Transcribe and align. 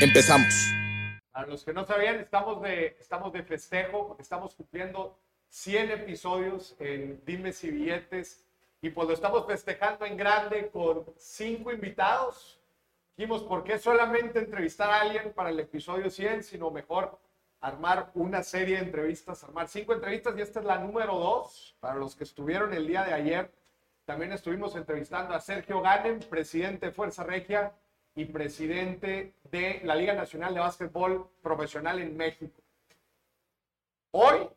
Empezamos. 0.00 0.72
Para 1.32 1.48
los 1.48 1.64
que 1.64 1.72
no 1.72 1.84
sabían, 1.84 2.20
estamos 2.20 2.62
de, 2.62 2.96
estamos 3.00 3.32
de 3.32 3.42
festejo, 3.42 4.16
estamos 4.20 4.54
cumpliendo 4.54 5.18
100 5.48 5.90
episodios 5.90 6.76
en 6.78 7.20
Dimes 7.24 7.64
y 7.64 7.70
Billetes 7.72 8.44
y 8.80 8.90
pues 8.90 9.08
lo 9.08 9.14
estamos 9.14 9.44
festejando 9.44 10.06
en 10.06 10.16
grande 10.16 10.70
con 10.70 11.04
cinco 11.16 11.72
invitados. 11.72 12.60
Dijimos, 13.16 13.42
¿por 13.42 13.64
qué 13.64 13.76
solamente 13.76 14.38
entrevistar 14.38 14.88
a 14.88 15.00
alguien 15.00 15.32
para 15.32 15.50
el 15.50 15.58
episodio 15.58 16.10
100, 16.10 16.44
sino 16.44 16.70
mejor 16.70 17.18
armar 17.60 18.12
una 18.14 18.44
serie 18.44 18.76
de 18.76 18.84
entrevistas, 18.84 19.42
armar 19.42 19.66
cinco 19.66 19.94
entrevistas 19.94 20.32
y 20.38 20.42
esta 20.42 20.60
es 20.60 20.66
la 20.66 20.78
número 20.78 21.14
dos 21.14 21.74
para 21.80 21.96
los 21.96 22.14
que 22.14 22.22
estuvieron 22.22 22.72
el 22.72 22.86
día 22.86 23.02
de 23.02 23.14
ayer. 23.14 23.52
También 24.04 24.30
estuvimos 24.30 24.76
entrevistando 24.76 25.34
a 25.34 25.40
Sergio 25.40 25.80
Ganem, 25.82 26.20
presidente 26.20 26.86
de 26.86 26.92
Fuerza 26.92 27.24
Regia 27.24 27.72
y 28.18 28.24
presidente 28.24 29.34
de 29.44 29.80
la 29.84 29.94
Liga 29.94 30.12
Nacional 30.12 30.52
de 30.52 30.58
Básquetbol 30.58 31.30
Profesional 31.40 32.00
en 32.00 32.16
México. 32.16 32.60
Hoy, 34.10 34.48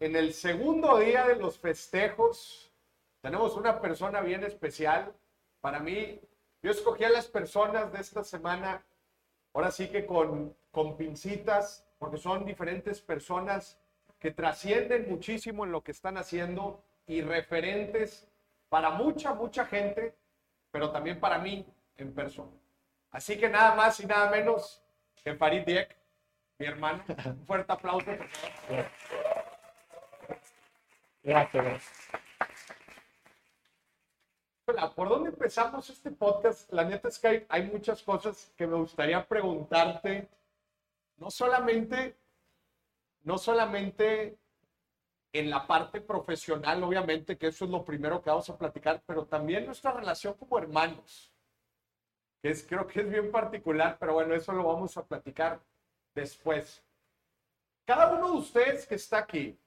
en 0.00 0.16
el 0.16 0.34
segundo 0.34 0.98
día 0.98 1.24
de 1.24 1.36
los 1.36 1.56
festejos, 1.56 2.72
tenemos 3.20 3.54
una 3.54 3.80
persona 3.80 4.20
bien 4.20 4.42
especial. 4.42 5.14
Para 5.60 5.78
mí, 5.78 6.20
yo 6.60 6.72
escogí 6.72 7.04
a 7.04 7.08
las 7.08 7.28
personas 7.28 7.92
de 7.92 8.00
esta 8.00 8.24
semana, 8.24 8.84
ahora 9.52 9.70
sí 9.70 9.86
que 9.86 10.06
con, 10.06 10.52
con 10.72 10.96
pincitas, 10.96 11.86
porque 12.00 12.16
son 12.16 12.44
diferentes 12.44 13.00
personas 13.00 13.78
que 14.18 14.32
trascienden 14.32 15.08
muchísimo 15.08 15.64
en 15.64 15.70
lo 15.70 15.84
que 15.84 15.92
están 15.92 16.16
haciendo 16.16 16.82
y 17.06 17.20
referentes 17.20 18.28
para 18.68 18.90
mucha, 18.90 19.34
mucha 19.34 19.66
gente, 19.66 20.16
pero 20.72 20.90
también 20.90 21.20
para 21.20 21.38
mí 21.38 21.64
en 21.96 22.12
persona. 22.12 22.63
Así 23.14 23.38
que 23.38 23.48
nada 23.48 23.76
más 23.76 24.00
y 24.00 24.06
nada 24.06 24.28
menos 24.28 24.82
que 25.22 25.36
Farid 25.36 25.64
Diek, 25.64 25.96
mi 26.58 26.66
hermano. 26.66 27.04
Un 27.24 27.46
fuerte 27.46 27.72
aplauso. 27.72 28.10
Gracias. 31.22 31.84
Hola, 34.66 34.92
¿por 34.92 35.08
dónde 35.08 35.30
empezamos 35.30 35.88
este 35.90 36.10
podcast? 36.10 36.72
La 36.72 36.82
neta 36.82 37.06
es 37.06 37.20
que 37.20 37.28
hay, 37.28 37.46
hay 37.50 37.62
muchas 37.70 38.02
cosas 38.02 38.52
que 38.56 38.66
me 38.66 38.74
gustaría 38.74 39.24
preguntarte. 39.24 40.28
No 41.16 41.30
solamente, 41.30 42.16
no 43.22 43.38
solamente 43.38 44.36
en 45.32 45.50
la 45.50 45.68
parte 45.68 46.00
profesional, 46.00 46.82
obviamente, 46.82 47.38
que 47.38 47.46
eso 47.46 47.64
es 47.64 47.70
lo 47.70 47.84
primero 47.84 48.20
que 48.20 48.30
vamos 48.30 48.50
a 48.50 48.58
platicar, 48.58 49.04
pero 49.06 49.24
también 49.24 49.66
nuestra 49.66 49.92
relación 49.92 50.34
como 50.34 50.58
hermanos 50.58 51.30
es, 52.50 52.66
creo 52.66 52.86
que 52.86 53.00
es 53.00 53.10
bien 53.10 53.30
particular, 53.30 53.96
pero 53.98 54.14
bueno, 54.14 54.34
eso 54.34 54.52
lo 54.52 54.64
vamos 54.64 54.96
a 54.96 55.04
platicar 55.04 55.60
después. 56.14 56.82
Cada 57.86 58.12
uno 58.12 58.32
de 58.32 58.38
ustedes 58.38 58.86
que 58.86 58.96
está 58.96 59.18
aquí 59.18 59.58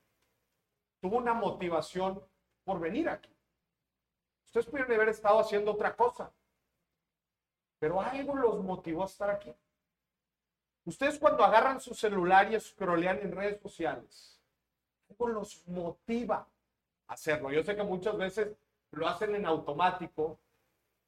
tuvo 1.01 1.17
una 1.17 1.33
motivación 1.33 2.21
por 2.63 2.79
venir 2.79 3.09
aquí. 3.09 3.33
Ustedes 4.45 4.67
pudieron 4.67 4.93
haber 4.93 5.09
estado 5.09 5.39
haciendo 5.39 5.71
otra 5.71 5.95
cosa, 5.95 6.31
pero 7.79 7.99
algo 7.99 8.35
los 8.35 8.63
motivó 8.63 9.03
a 9.03 9.07
estar 9.07 9.29
aquí. 9.29 9.53
Ustedes 10.85 11.17
cuando 11.17 11.43
agarran 11.43 11.81
su 11.81 11.95
celular 11.95 12.51
y 12.53 12.59
scrollean 12.59 13.19
en 13.19 13.31
redes 13.31 13.59
sociales, 13.59 14.39
algo 15.09 15.27
los 15.29 15.67
motiva 15.67 16.47
a 17.07 17.13
hacerlo. 17.13 17.51
Yo 17.51 17.63
sé 17.63 17.75
que 17.75 17.83
muchas 17.83 18.15
veces 18.17 18.55
lo 18.91 19.07
hacen 19.07 19.35
en 19.35 19.45
automático, 19.45 20.39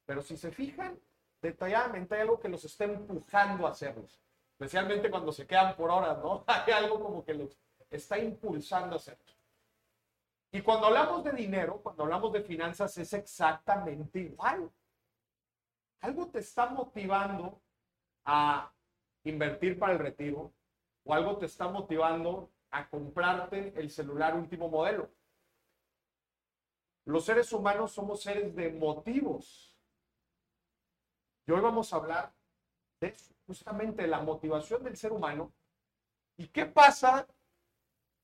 pero 0.04 0.20
si 0.20 0.36
se 0.36 0.50
fijan, 0.50 0.98
detalladamente 1.40 2.14
hay 2.14 2.22
algo 2.22 2.40
que 2.40 2.48
los 2.48 2.64
está 2.64 2.84
empujando 2.84 3.66
a 3.66 3.70
hacerlos, 3.70 4.20
especialmente 4.52 5.10
cuando 5.10 5.32
se 5.32 5.46
quedan 5.46 5.74
por 5.76 5.90
horas, 5.90 6.18
¿no? 6.18 6.44
Hay 6.46 6.72
algo 6.72 7.00
como 7.00 7.24
que 7.24 7.34
los 7.34 7.58
está 7.90 8.18
impulsando 8.18 8.94
a 8.94 8.96
hacerlos. 8.96 9.36
Y 10.52 10.62
cuando 10.62 10.86
hablamos 10.86 11.24
de 11.24 11.32
dinero, 11.32 11.80
cuando 11.82 12.02
hablamos 12.02 12.32
de 12.32 12.42
finanzas, 12.42 12.96
es 12.98 13.12
exactamente 13.12 14.18
igual. 14.18 14.70
Algo 16.00 16.26
te 16.28 16.40
está 16.40 16.66
motivando 16.66 17.60
a 18.24 18.72
invertir 19.24 19.78
para 19.78 19.92
el 19.92 19.98
retiro 19.98 20.52
o 21.04 21.14
algo 21.14 21.38
te 21.38 21.46
está 21.46 21.68
motivando 21.68 22.50
a 22.70 22.88
comprarte 22.88 23.72
el 23.76 23.90
celular 23.90 24.34
último 24.34 24.68
modelo. 24.68 25.08
Los 27.04 27.24
seres 27.24 27.52
humanos 27.52 27.92
somos 27.92 28.22
seres 28.22 28.54
de 28.54 28.70
motivos 28.70 29.69
y 31.46 31.52
hoy 31.52 31.60
vamos 31.60 31.92
a 31.92 31.96
hablar 31.96 32.32
de 33.00 33.14
justamente 33.46 34.06
la 34.06 34.20
motivación 34.20 34.84
del 34.84 34.96
ser 34.96 35.12
humano. 35.12 35.52
¿Y 36.36 36.48
qué 36.48 36.66
pasa 36.66 37.26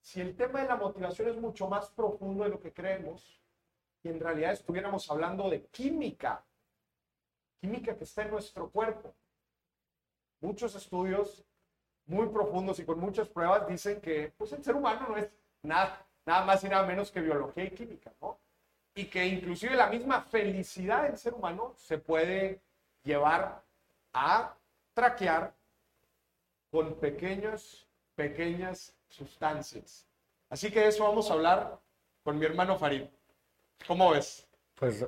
si 0.00 0.21
el 0.21 0.37
tema 0.37 0.62
de 0.62 0.69
la 0.69 0.77
motivación 0.77 1.28
es 1.28 1.37
mucho 1.37 1.69
más 1.69 1.91
profundo 1.91 2.44
de 2.44 2.50
lo 2.50 2.60
que 2.60 2.72
creemos 2.72 3.43
y 4.03 4.09
en 4.09 4.21
realidad 4.21 4.53
estuviéramos 4.53 5.10
hablando 5.10 5.50
de 5.50 5.66
química? 5.66 6.44
Química 7.60 7.97
que 7.97 8.05
está 8.05 8.22
en 8.22 8.31
nuestro 8.31 8.71
cuerpo. 8.71 9.15
Muchos 10.41 10.75
estudios 10.75 11.44
muy 12.06 12.28
profundos 12.28 12.78
y 12.78 12.84
con 12.84 13.00
muchas 13.00 13.28
pruebas 13.28 13.66
dicen 13.66 14.00
que 14.00 14.32
pues, 14.37 14.53
el 14.53 14.62
ser 14.62 14.76
humano 14.76 15.09
no 15.09 15.16
es 15.16 15.28
nada, 15.62 16.06
nada 16.25 16.44
más 16.44 16.62
y 16.62 16.69
nada 16.69 16.87
menos 16.87 17.10
que 17.10 17.21
biología 17.21 17.65
y 17.65 17.71
química, 17.71 18.12
¿no? 18.21 18.38
Y 18.94 19.06
que 19.06 19.26
inclusive 19.26 19.75
la 19.75 19.88
misma 19.88 20.22
felicidad 20.22 21.03
del 21.03 21.19
ser 21.19 21.34
humano 21.34 21.75
se 21.76 21.99
puede 21.99 22.62
llevar 23.06 23.62
a 24.12 24.55
traquear 24.93 25.55
con 26.71 26.94
pequeños, 26.97 27.89
pequeñas 28.15 28.94
sustancias. 29.09 30.06
Así 30.50 30.71
que 30.71 30.87
eso 30.87 31.05
vamos 31.05 31.31
a 31.31 31.34
hablar 31.34 31.81
con 32.22 32.39
mi 32.39 32.44
hermano 32.44 32.77
Farid. 32.77 33.05
¿Cómo 33.87 34.11
ves? 34.11 34.47
Pues 34.75 35.06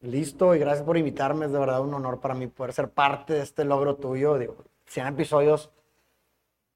listo 0.00 0.54
y 0.54 0.58
gracias 0.58 0.84
por 0.84 0.96
invitarme. 0.96 1.46
Es 1.46 1.52
de 1.52 1.58
verdad 1.58 1.80
un 1.80 1.94
honor 1.94 2.20
para 2.20 2.34
mí 2.34 2.46
poder 2.46 2.72
ser 2.72 2.90
parte 2.90 3.32
de 3.34 3.42
este 3.42 3.64
logro 3.64 3.96
tuyo. 3.96 4.38
Digo, 4.38 4.56
100 4.86 5.08
episodios, 5.08 5.70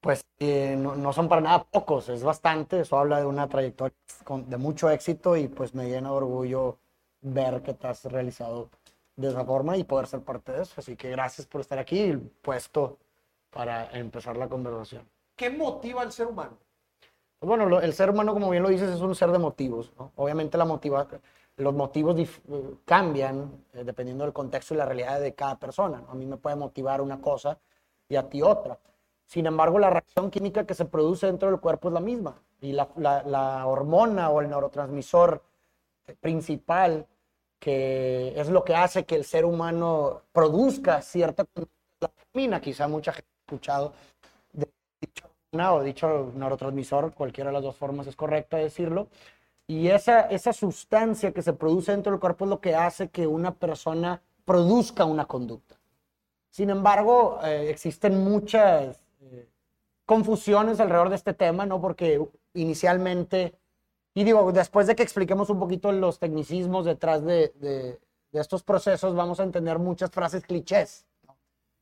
pues 0.00 0.24
eh, 0.38 0.74
no, 0.76 0.96
no, 0.96 1.12
son 1.12 1.28
para 1.28 1.40
nada 1.40 1.64
pocos, 1.64 2.08
es 2.08 2.24
bastante. 2.24 2.80
Eso 2.80 2.98
habla 2.98 3.20
de 3.20 3.26
una 3.26 3.48
trayectoria 3.48 3.94
con, 4.24 4.48
de 4.48 4.56
mucho 4.56 4.90
éxito 4.90 5.36
y 5.36 5.48
pues 5.48 5.74
me 5.74 5.88
llena 5.88 6.08
de 6.08 6.16
orgullo 6.16 6.78
ver 7.20 7.62
que 7.62 7.74
te 7.74 7.86
has 7.86 8.04
realizado 8.06 8.68
de 9.16 9.28
esa 9.28 9.44
forma 9.44 9.76
y 9.76 9.84
poder 9.84 10.06
ser 10.06 10.20
parte 10.20 10.52
de 10.52 10.62
eso. 10.62 10.74
Así 10.78 10.96
que 10.96 11.10
gracias 11.10 11.46
por 11.46 11.60
estar 11.60 11.78
aquí 11.78 12.00
y 12.00 12.16
puesto 12.16 12.98
para 13.50 13.90
empezar 13.92 14.36
la 14.36 14.48
conversación. 14.48 15.06
¿Qué 15.36 15.50
motiva 15.50 16.02
al 16.02 16.12
ser 16.12 16.26
humano? 16.26 16.56
Pues 17.38 17.48
bueno, 17.48 17.66
lo, 17.66 17.80
el 17.80 17.92
ser 17.92 18.10
humano, 18.10 18.32
como 18.32 18.50
bien 18.50 18.62
lo 18.62 18.68
dices, 18.68 18.90
es 18.90 19.00
un 19.00 19.14
ser 19.14 19.30
de 19.30 19.38
motivos. 19.38 19.92
¿no? 19.98 20.12
Obviamente 20.16 20.56
la 20.56 20.64
motiva, 20.64 21.06
los 21.56 21.74
motivos 21.74 22.16
cambian 22.84 23.64
eh, 23.74 23.84
dependiendo 23.84 24.24
del 24.24 24.32
contexto 24.32 24.74
y 24.74 24.76
la 24.76 24.86
realidad 24.86 25.20
de 25.20 25.34
cada 25.34 25.58
persona. 25.58 26.00
¿no? 26.00 26.10
A 26.10 26.14
mí 26.14 26.24
me 26.24 26.36
puede 26.36 26.56
motivar 26.56 27.00
una 27.00 27.20
cosa 27.20 27.58
y 28.08 28.16
a 28.16 28.28
ti 28.28 28.42
otra. 28.42 28.78
Sin 29.26 29.46
embargo, 29.46 29.78
la 29.78 29.90
reacción 29.90 30.30
química 30.30 30.66
que 30.66 30.74
se 30.74 30.84
produce 30.84 31.26
dentro 31.26 31.50
del 31.50 31.60
cuerpo 31.60 31.88
es 31.88 31.94
la 31.94 32.00
misma. 32.00 32.40
Y 32.60 32.72
la, 32.72 32.88
la, 32.96 33.22
la 33.24 33.66
hormona 33.66 34.30
o 34.30 34.40
el 34.40 34.48
neurotransmisor 34.48 35.42
principal 36.20 37.06
que 37.62 38.32
es 38.34 38.48
lo 38.48 38.64
que 38.64 38.74
hace 38.74 39.04
que 39.04 39.14
el 39.14 39.24
ser 39.24 39.44
humano 39.44 40.22
produzca 40.32 41.00
cierta 41.00 41.46
dopamina. 42.00 42.60
Quizá 42.60 42.88
mucha 42.88 43.12
gente 43.12 43.28
ha 43.30 43.44
escuchado 43.46 43.92
de 44.52 44.68
dicho 45.00 46.32
neurotransmisor, 46.34 47.14
cualquiera 47.14 47.50
de 47.50 47.54
las 47.54 47.62
dos 47.62 47.76
formas 47.76 48.08
es 48.08 48.16
correcta 48.16 48.56
decirlo. 48.56 49.06
Y 49.68 49.86
esa, 49.86 50.22
esa 50.22 50.52
sustancia 50.52 51.30
que 51.30 51.40
se 51.40 51.52
produce 51.52 51.92
dentro 51.92 52.10
del 52.10 52.20
cuerpo 52.20 52.46
es 52.46 52.50
lo 52.50 52.60
que 52.60 52.74
hace 52.74 53.10
que 53.10 53.28
una 53.28 53.54
persona 53.54 54.20
produzca 54.44 55.04
una 55.04 55.26
conducta. 55.26 55.76
Sin 56.50 56.68
embargo, 56.68 57.38
eh, 57.44 57.70
existen 57.70 58.24
muchas 58.24 59.00
eh, 59.20 59.48
confusiones 60.04 60.80
alrededor 60.80 61.10
de 61.10 61.16
este 61.16 61.32
tema, 61.32 61.64
¿no? 61.64 61.80
Porque 61.80 62.20
inicialmente 62.54 63.54
y 64.14 64.24
digo, 64.24 64.52
después 64.52 64.86
de 64.86 64.94
que 64.94 65.02
expliquemos 65.02 65.50
un 65.50 65.58
poquito 65.58 65.90
los 65.92 66.18
tecnicismos 66.18 66.84
detrás 66.84 67.24
de, 67.24 67.52
de, 67.60 67.98
de 68.32 68.40
estos 68.40 68.62
procesos, 68.62 69.14
vamos 69.14 69.40
a 69.40 69.44
entender 69.44 69.78
muchas 69.78 70.10
frases 70.10 70.44
clichés, 70.44 71.06
¿no? 71.26 71.36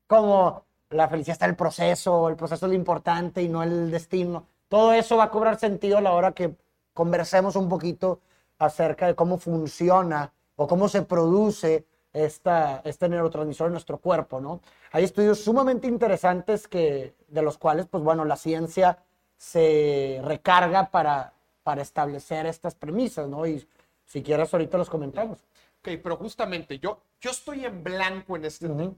como 0.07 0.63
la 0.89 1.07
felicidad 1.07 1.33
está 1.33 1.45
en 1.45 1.51
el 1.51 1.57
proceso, 1.57 2.29
el 2.29 2.35
proceso 2.35 2.65
es 2.65 2.69
lo 2.69 2.75
importante 2.75 3.41
y 3.41 3.47
no 3.49 3.63
el 3.63 3.91
destino. 3.91 4.45
Todo 4.67 4.93
eso 4.93 5.17
va 5.17 5.25
a 5.25 5.29
cobrar 5.29 5.57
sentido 5.57 5.97
a 5.97 6.01
la 6.01 6.11
hora 6.13 6.33
que 6.33 6.55
conversemos 6.93 7.55
un 7.55 7.69
poquito 7.69 8.19
acerca 8.59 9.07
de 9.07 9.15
cómo 9.15 9.37
funciona 9.37 10.31
o 10.55 10.67
cómo 10.67 10.87
se 10.87 11.01
produce 11.01 11.85
esta, 12.13 12.81
este 12.83 13.07
neurotransmisor 13.07 13.67
en 13.67 13.73
nuestro 13.73 13.97
cuerpo, 13.97 14.41
¿no? 14.41 14.59
Hay 14.91 15.05
estudios 15.05 15.39
sumamente 15.39 15.87
interesantes 15.87 16.67
que, 16.67 17.15
de 17.27 17.41
los 17.41 17.57
cuales, 17.57 17.87
pues 17.87 18.03
bueno, 18.03 18.25
la 18.25 18.35
ciencia 18.35 18.97
se 19.37 20.21
recarga 20.23 20.91
para, 20.91 21.33
para 21.63 21.81
establecer 21.81 22.45
estas 22.45 22.75
premisas, 22.75 23.27
¿no? 23.27 23.45
Y 23.45 23.65
si 24.05 24.21
quieres 24.23 24.53
ahorita 24.53 24.77
los 24.77 24.89
comentamos. 24.89 25.39
Ok, 25.79 25.89
pero 26.03 26.17
justamente 26.17 26.79
yo, 26.79 26.99
yo 27.19 27.31
estoy 27.31 27.65
en 27.65 27.83
blanco 27.83 28.35
en 28.35 28.45
este 28.45 28.67
tema. 28.67 28.91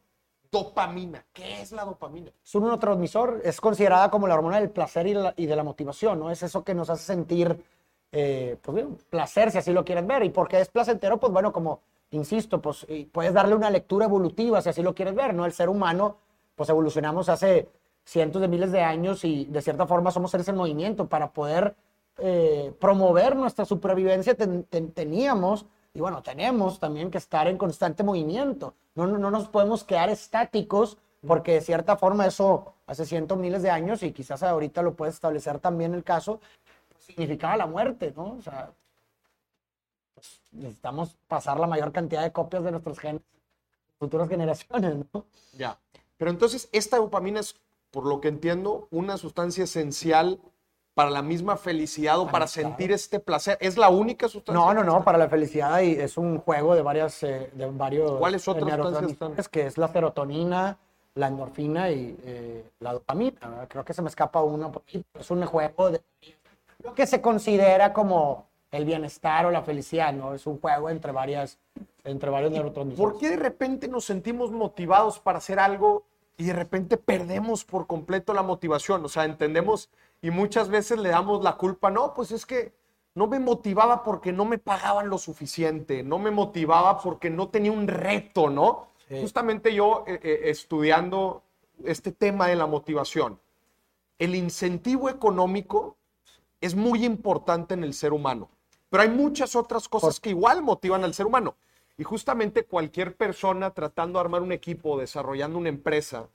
Dopamina. 0.51 1.23
¿Qué 1.33 1.61
es 1.61 1.71
la 1.71 1.83
dopamina? 1.83 2.31
Es 2.43 2.53
un 2.55 2.63
neurotransmisor, 2.63 3.41
es 3.43 3.59
considerada 3.59 4.11
como 4.11 4.27
la 4.27 4.35
hormona 4.35 4.59
del 4.59 4.69
placer 4.69 5.07
y, 5.07 5.13
la- 5.15 5.33
y 5.35 5.45
de 5.47 5.55
la 5.55 5.63
motivación, 5.63 6.19
¿no? 6.19 6.29
Es 6.29 6.43
eso 6.43 6.63
que 6.63 6.75
nos 6.75 6.89
hace 6.91 7.03
sentir, 7.05 7.63
eh, 8.11 8.57
pues 8.61 8.75
bien, 8.75 8.97
placer, 9.09 9.49
si 9.49 9.57
así 9.57 9.71
lo 9.73 9.83
quieren 9.83 10.05
ver. 10.05 10.23
¿Y 10.23 10.29
por 10.29 10.47
qué 10.47 10.59
es 10.61 10.67
placentero? 10.69 11.19
Pues 11.19 11.33
bueno, 11.33 11.51
como 11.51 11.79
insisto, 12.11 12.61
pues 12.61 12.85
puedes 13.11 13.33
darle 13.33 13.55
una 13.55 13.71
lectura 13.71 14.05
evolutiva, 14.05 14.61
si 14.61 14.69
así 14.69 14.83
lo 14.83 14.93
quieres 14.93 15.15
ver, 15.15 15.33
¿no? 15.33 15.45
El 15.47 15.53
ser 15.53 15.69
humano, 15.69 16.17
pues 16.55 16.69
evolucionamos 16.69 17.29
hace 17.29 17.67
cientos 18.05 18.39
de 18.39 18.47
miles 18.47 18.71
de 18.71 18.81
años 18.83 19.25
y 19.25 19.45
de 19.45 19.61
cierta 19.63 19.87
forma 19.87 20.11
somos 20.11 20.29
seres 20.29 20.47
en 20.49 20.55
movimiento. 20.55 21.07
Para 21.07 21.31
poder 21.31 21.75
eh, 22.17 22.73
promover 22.79 23.35
nuestra 23.35 23.65
supervivencia 23.65 24.35
ten- 24.35 24.63
ten- 24.65 24.91
teníamos, 24.91 25.65
y 25.93 25.99
bueno, 25.99 26.21
tenemos 26.23 26.79
también 26.79 27.11
que 27.11 27.17
estar 27.17 27.47
en 27.47 27.57
constante 27.57 28.03
movimiento. 28.03 28.73
No, 28.95 29.07
no, 29.07 29.17
no 29.17 29.31
nos 29.31 29.47
podemos 29.47 29.83
quedar 29.83 30.09
estáticos 30.09 30.97
porque 31.25 31.53
de 31.53 31.61
cierta 31.61 31.95
forma 31.97 32.25
eso 32.25 32.73
hace 32.87 33.05
cientos 33.05 33.37
miles 33.37 33.61
de 33.63 33.69
años 33.69 34.03
y 34.03 34.11
quizás 34.11 34.43
ahorita 34.43 34.81
lo 34.81 34.93
puedes 34.95 35.15
establecer 35.15 35.59
también 35.59 35.93
el 35.93 36.03
caso, 36.03 36.39
significaba 36.99 37.57
la 37.57 37.65
muerte, 37.65 38.13
¿no? 38.15 38.35
O 38.37 38.41
sea, 38.41 38.71
pues, 40.13 40.41
necesitamos 40.51 41.15
pasar 41.27 41.59
la 41.59 41.67
mayor 41.67 41.91
cantidad 41.91 42.23
de 42.23 42.31
copias 42.31 42.63
de 42.63 42.71
nuestros 42.71 42.99
genes 42.99 43.21
futuras 43.99 44.27
generaciones, 44.27 44.97
¿no? 45.13 45.25
Ya. 45.57 45.77
Pero 46.17 46.31
entonces, 46.31 46.67
esta 46.71 46.97
dopamina 46.97 47.39
es, 47.39 47.55
por 47.91 48.05
lo 48.05 48.19
que 48.19 48.27
entiendo, 48.27 48.87
una 48.91 49.17
sustancia 49.17 49.63
esencial 49.63 50.39
para 50.93 51.09
la 51.09 51.21
misma 51.21 51.57
felicidad 51.57 52.19
o 52.19 52.25
para 52.25 52.45
claro. 52.45 52.47
sentir 52.47 52.91
este 52.91 53.19
placer. 53.19 53.57
¿Es 53.59 53.77
la 53.77 53.89
única 53.89 54.27
sustancia? 54.27 54.63
No, 54.63 54.73
no, 54.73 54.83
no, 54.83 55.03
para 55.03 55.17
la 55.17 55.27
felicidad 55.27 55.81
y 55.81 55.93
es 55.93 56.17
un 56.17 56.39
juego 56.39 56.75
de 56.75 56.81
varias, 56.81 57.23
eh, 57.23 57.49
de 57.53 57.65
varios 57.71 58.19
¿Cuáles 58.19 58.47
otras 58.47 58.69
sustancias 58.69 59.11
están? 59.11 59.35
que 59.51 59.65
es 59.65 59.77
la 59.77 59.87
serotonina, 59.87 60.77
la 61.15 61.27
endorfina 61.27 61.89
y 61.89 62.15
eh, 62.23 62.63
la 62.79 62.93
dopamina. 62.93 63.67
Creo 63.67 63.83
que 63.83 63.93
se 63.93 64.01
me 64.01 64.09
escapa 64.09 64.41
una, 64.41 64.71
es 65.19 65.31
un 65.31 65.45
juego 65.45 65.91
de 65.91 66.01
lo 66.83 66.93
que 66.93 67.07
se 67.07 67.21
considera 67.21 67.93
como 67.93 68.47
el 68.71 68.85
bienestar 68.85 69.45
o 69.45 69.51
la 69.51 69.61
felicidad, 69.61 70.13
¿no? 70.13 70.33
Es 70.33 70.47
un 70.47 70.59
juego 70.59 70.89
entre 70.89 71.11
varias, 71.11 71.59
entre 72.03 72.29
varios 72.29 72.51
neurotransmisores. 72.51 73.11
¿Por 73.11 73.19
qué 73.19 73.29
de 73.29 73.35
repente 73.37 73.87
nos 73.87 74.05
sentimos 74.05 74.51
motivados 74.51 75.19
para 75.19 75.37
hacer 75.37 75.59
algo 75.59 76.03
y 76.37 76.45
de 76.45 76.53
repente 76.53 76.97
perdemos 76.97 77.63
por 77.63 77.85
completo 77.85 78.33
la 78.33 78.41
motivación? 78.41 79.05
O 79.05 79.09
sea, 79.09 79.25
entendemos 79.25 79.89
y 80.23 80.31
muchas 80.31 80.69
veces 80.69 80.97
le 80.99 81.09
damos 81.09 81.43
la 81.43 81.57
culpa, 81.57 81.91
no, 81.91 82.13
pues 82.13 82.31
es 82.31 82.45
que 82.45 82.73
no 83.13 83.27
me 83.27 83.39
motivaba 83.39 84.03
porque 84.03 84.31
no 84.31 84.45
me 84.45 84.57
pagaban 84.57 85.09
lo 85.09 85.17
suficiente, 85.17 86.01
no 86.01 86.17
me 86.17 86.31
motivaba 86.31 86.97
porque 86.97 87.29
no 87.29 87.49
tenía 87.49 87.73
un 87.73 87.89
reto, 87.89 88.49
¿no? 88.49 88.87
Sí. 89.09 89.19
Justamente 89.19 89.75
yo 89.75 90.05
eh, 90.07 90.17
eh, 90.23 90.39
estudiando 90.45 91.43
este 91.83 92.13
tema 92.13 92.47
de 92.47 92.55
la 92.55 92.65
motivación, 92.65 93.37
el 94.17 94.33
incentivo 94.33 95.09
económico 95.09 95.97
es 96.61 96.73
muy 96.73 97.03
importante 97.03 97.73
en 97.73 97.83
el 97.83 97.93
ser 97.93 98.13
humano, 98.13 98.49
pero 98.89 99.03
hay 99.03 99.09
muchas 99.09 99.57
otras 99.57 99.89
cosas 99.89 100.21
que 100.21 100.29
igual 100.29 100.63
motivan 100.63 101.03
al 101.03 101.13
ser 101.13 101.25
humano. 101.25 101.57
Y 101.97 102.03
justamente 102.03 102.63
cualquier 102.63 103.17
persona 103.17 103.71
tratando 103.71 104.17
de 104.17 104.21
armar 104.21 104.41
un 104.41 104.53
equipo, 104.53 104.97
desarrollando 104.97 105.59
una 105.59 105.69
empresa, 105.69 106.29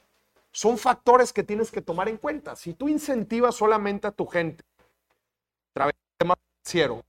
son 0.52 0.78
factores 0.78 1.32
que 1.32 1.42
tienes 1.44 1.70
que 1.70 1.82
tomar 1.82 2.08
en 2.08 2.16
cuenta. 2.16 2.56
Si 2.56 2.74
tú 2.74 2.88
incentivas 2.88 3.54
solamente 3.54 4.06
a 4.06 4.12
tu 4.12 4.26
gente 4.26 4.64
a 4.80 5.72
través 5.74 5.94
del 5.94 6.18
tema 6.18 6.34
financiero, 6.36 7.02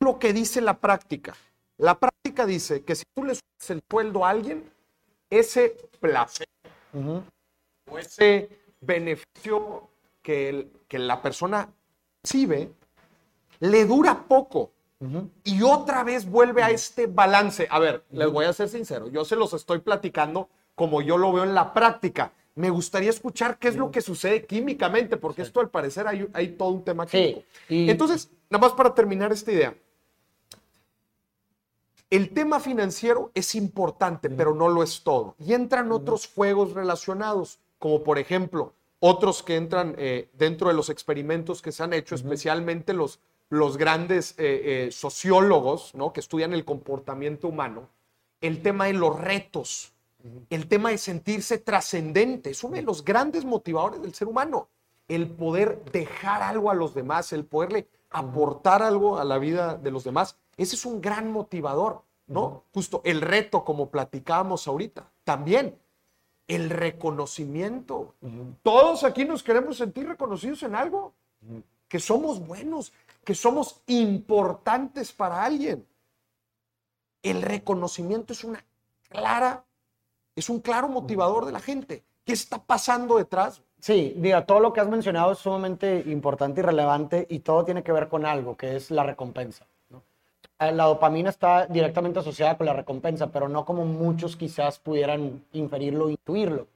lo 0.00 0.18
que 0.18 0.32
dice 0.32 0.60
la 0.60 0.78
práctica. 0.78 1.34
La 1.78 1.98
práctica 1.98 2.46
dice 2.46 2.82
que 2.84 2.94
si 2.94 3.04
tú 3.14 3.24
le 3.24 3.34
subes 3.34 3.70
el 3.70 3.82
sueldo 3.90 4.24
a 4.24 4.30
alguien, 4.30 4.70
ese 5.30 5.76
placer 6.00 6.46
o 7.90 7.98
ese 7.98 8.48
beneficio 8.80 9.88
que, 10.22 10.48
el- 10.48 10.72
que 10.88 10.98
la 10.98 11.20
persona 11.22 11.68
recibe 12.24 12.72
le 13.60 13.84
dura 13.84 14.24
poco 14.26 14.72
y 15.44 15.62
otra 15.62 16.02
vez 16.04 16.24
vuelve 16.28 16.62
a 16.62 16.70
este 16.70 17.06
balance. 17.06 17.68
A 17.70 17.78
ver, 17.78 18.04
les 18.10 18.30
voy 18.30 18.46
a 18.46 18.52
ser 18.54 18.68
sincero, 18.70 19.08
yo 19.08 19.24
se 19.26 19.36
los 19.36 19.52
estoy 19.52 19.80
platicando 19.80 20.48
como 20.74 21.02
yo 21.02 21.18
lo 21.18 21.32
veo 21.32 21.44
en 21.44 21.54
la 21.54 21.72
práctica. 21.74 22.32
Me 22.56 22.70
gustaría 22.70 23.10
escuchar 23.10 23.58
qué 23.58 23.68
es 23.68 23.76
lo 23.76 23.90
que 23.90 24.00
sucede 24.00 24.44
químicamente, 24.46 25.16
porque 25.16 25.42
esto 25.42 25.60
al 25.60 25.70
parecer 25.70 26.08
hay, 26.08 26.26
hay 26.32 26.48
todo 26.48 26.70
un 26.70 26.82
tema 26.82 27.06
Sí, 27.06 27.18
químico. 27.18 27.42
y- 27.68 27.90
Entonces, 27.90 28.30
nada 28.50 28.66
más 28.66 28.72
para 28.72 28.92
terminar 28.94 29.30
esta 29.30 29.52
idea. 29.52 29.74
El 32.08 32.30
tema 32.30 32.60
financiero 32.60 33.30
es 33.34 33.54
importante, 33.54 34.30
pero 34.30 34.54
no 34.54 34.68
lo 34.68 34.82
es 34.82 35.02
todo. 35.02 35.34
Y 35.38 35.52
entran 35.54 35.90
otros 35.92 36.30
juegos 36.32 36.72
relacionados, 36.72 37.58
como 37.78 38.02
por 38.04 38.18
ejemplo, 38.18 38.72
otros 39.00 39.42
que 39.42 39.56
entran 39.56 39.94
eh, 39.98 40.30
dentro 40.32 40.68
de 40.68 40.74
los 40.74 40.88
experimentos 40.88 41.60
que 41.60 41.72
se 41.72 41.82
han 41.82 41.92
hecho, 41.92 42.14
especialmente 42.14 42.92
los, 42.94 43.18
los 43.50 43.76
grandes 43.76 44.32
eh, 44.38 44.86
eh, 44.86 44.92
sociólogos 44.92 45.94
¿no? 45.94 46.12
que 46.12 46.20
estudian 46.20 46.52
el 46.54 46.64
comportamiento 46.64 47.48
humano, 47.48 47.88
el 48.40 48.62
tema 48.62 48.86
de 48.86 48.94
los 48.94 49.18
retos, 49.20 49.92
el 50.50 50.68
tema 50.68 50.90
de 50.90 50.98
sentirse 50.98 51.58
trascendente, 51.58 52.50
es 52.50 52.64
uno 52.64 52.76
de 52.76 52.82
los 52.82 53.04
grandes 53.04 53.44
motivadores 53.44 54.00
del 54.02 54.14
ser 54.14 54.28
humano. 54.28 54.68
El 55.08 55.28
poder 55.28 55.84
dejar 55.92 56.42
algo 56.42 56.70
a 56.70 56.74
los 56.74 56.94
demás, 56.94 57.32
el 57.32 57.44
poderle 57.44 57.88
aportar 58.10 58.82
algo 58.82 59.18
a 59.18 59.24
la 59.24 59.38
vida 59.38 59.76
de 59.76 59.90
los 59.90 60.04
demás, 60.04 60.36
ese 60.56 60.74
es 60.74 60.86
un 60.86 61.00
gran 61.00 61.30
motivador, 61.30 62.02
¿no? 62.26 62.64
Justo 62.72 63.02
el 63.04 63.20
reto, 63.20 63.64
como 63.64 63.90
platicábamos 63.90 64.66
ahorita, 64.66 65.10
también 65.24 65.78
el 66.48 66.70
reconocimiento. 66.70 68.14
Todos 68.62 69.04
aquí 69.04 69.24
nos 69.24 69.42
queremos 69.42 69.76
sentir 69.76 70.08
reconocidos 70.08 70.62
en 70.62 70.74
algo, 70.74 71.12
que 71.88 72.00
somos 72.00 72.44
buenos, 72.44 72.92
que 73.24 73.34
somos 73.34 73.82
importantes 73.86 75.12
para 75.12 75.44
alguien. 75.44 75.86
El 77.22 77.42
reconocimiento 77.42 78.32
es 78.32 78.44
una 78.44 78.64
clara, 79.08 79.64
es 80.36 80.50
un 80.50 80.60
claro 80.60 80.88
motivador 80.88 81.46
de 81.46 81.52
la 81.52 81.60
gente. 81.60 82.04
¿Qué 82.24 82.34
está 82.34 82.62
pasando 82.62 83.16
detrás? 83.16 83.62
Sí, 83.80 84.14
diga, 84.16 84.44
todo 84.44 84.60
lo 84.60 84.72
que 84.72 84.80
has 84.80 84.88
mencionado 84.88 85.32
es 85.32 85.38
sumamente 85.38 86.04
importante 86.06 86.60
y 86.60 86.64
relevante 86.64 87.26
y 87.28 87.40
todo 87.40 87.64
tiene 87.64 87.82
que 87.82 87.92
ver 87.92 88.08
con 88.08 88.26
algo, 88.26 88.56
que 88.56 88.76
es 88.76 88.90
la 88.90 89.02
recompensa. 89.02 89.66
¿no? 89.90 90.02
Eh, 90.58 90.72
La 90.72 90.84
dopamina 90.84 91.30
está 91.30 91.66
directamente 91.66 92.18
asociada 92.18 92.56
con 92.56 92.66
la 92.66 92.72
recompensa, 92.72 93.28
pero 93.28 93.48
no 93.48 93.64
como 93.64 93.84
muchos 93.84 94.36
quizás 94.36 94.78
pudieran 94.78 95.44
inferirlo 95.52 96.06
o 96.06 96.10
intuirlo. 96.10 96.66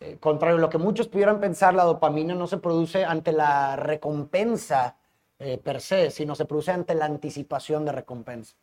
Eh, 0.00 0.16
contrario 0.20 0.58
a 0.58 0.60
lo 0.60 0.70
que 0.70 0.78
muchos 0.78 1.08
pudieran 1.08 1.40
pensar, 1.40 1.74
la 1.74 1.84
dopamina 1.84 2.34
no 2.34 2.46
se 2.46 2.58
produce 2.58 3.04
ante 3.04 3.32
la 3.32 3.76
recompensa 3.76 4.96
eh, 5.38 5.58
per 5.58 5.80
se, 5.80 6.10
sino 6.10 6.34
se 6.34 6.44
produce 6.44 6.72
ante 6.72 6.94
la 6.94 7.04
anticipación 7.04 7.84
de 7.84 7.92
recompensa. 7.92 8.56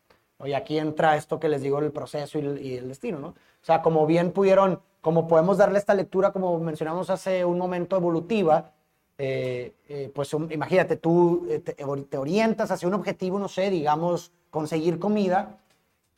Y 0.44 0.52
aquí 0.52 0.78
entra 0.78 1.16
esto 1.16 1.40
que 1.40 1.48
les 1.48 1.62
digo, 1.62 1.78
el 1.78 1.92
proceso 1.92 2.38
y 2.38 2.76
el, 2.76 2.88
destino, 2.88 3.18
¿no? 3.18 3.28
O 3.28 3.34
sea, 3.62 3.80
como 3.80 4.06
bien 4.06 4.32
pudieron, 4.32 4.80
como 5.00 5.26
podemos 5.26 5.56
darle 5.56 5.78
esta 5.78 5.94
lectura, 5.94 6.32
como 6.32 6.58
mencionamos 6.58 7.08
hace 7.08 7.44
un 7.44 7.58
momento, 7.58 7.96
evolutiva, 7.96 8.72
eh, 9.18 9.74
eh, 9.88 10.10
pues 10.14 10.30
imagínate, 10.50 10.96
tú 10.96 11.46
eh, 11.48 11.60
te, 11.60 11.72
te 11.74 12.18
orientas 12.18 12.70
hacia 12.70 12.86
un 12.86 12.94
objetivo, 12.94 13.38
no 13.38 13.48
sé, 13.48 13.70
digamos, 13.70 14.30
conseguir 14.50 14.98
comida, 14.98 15.58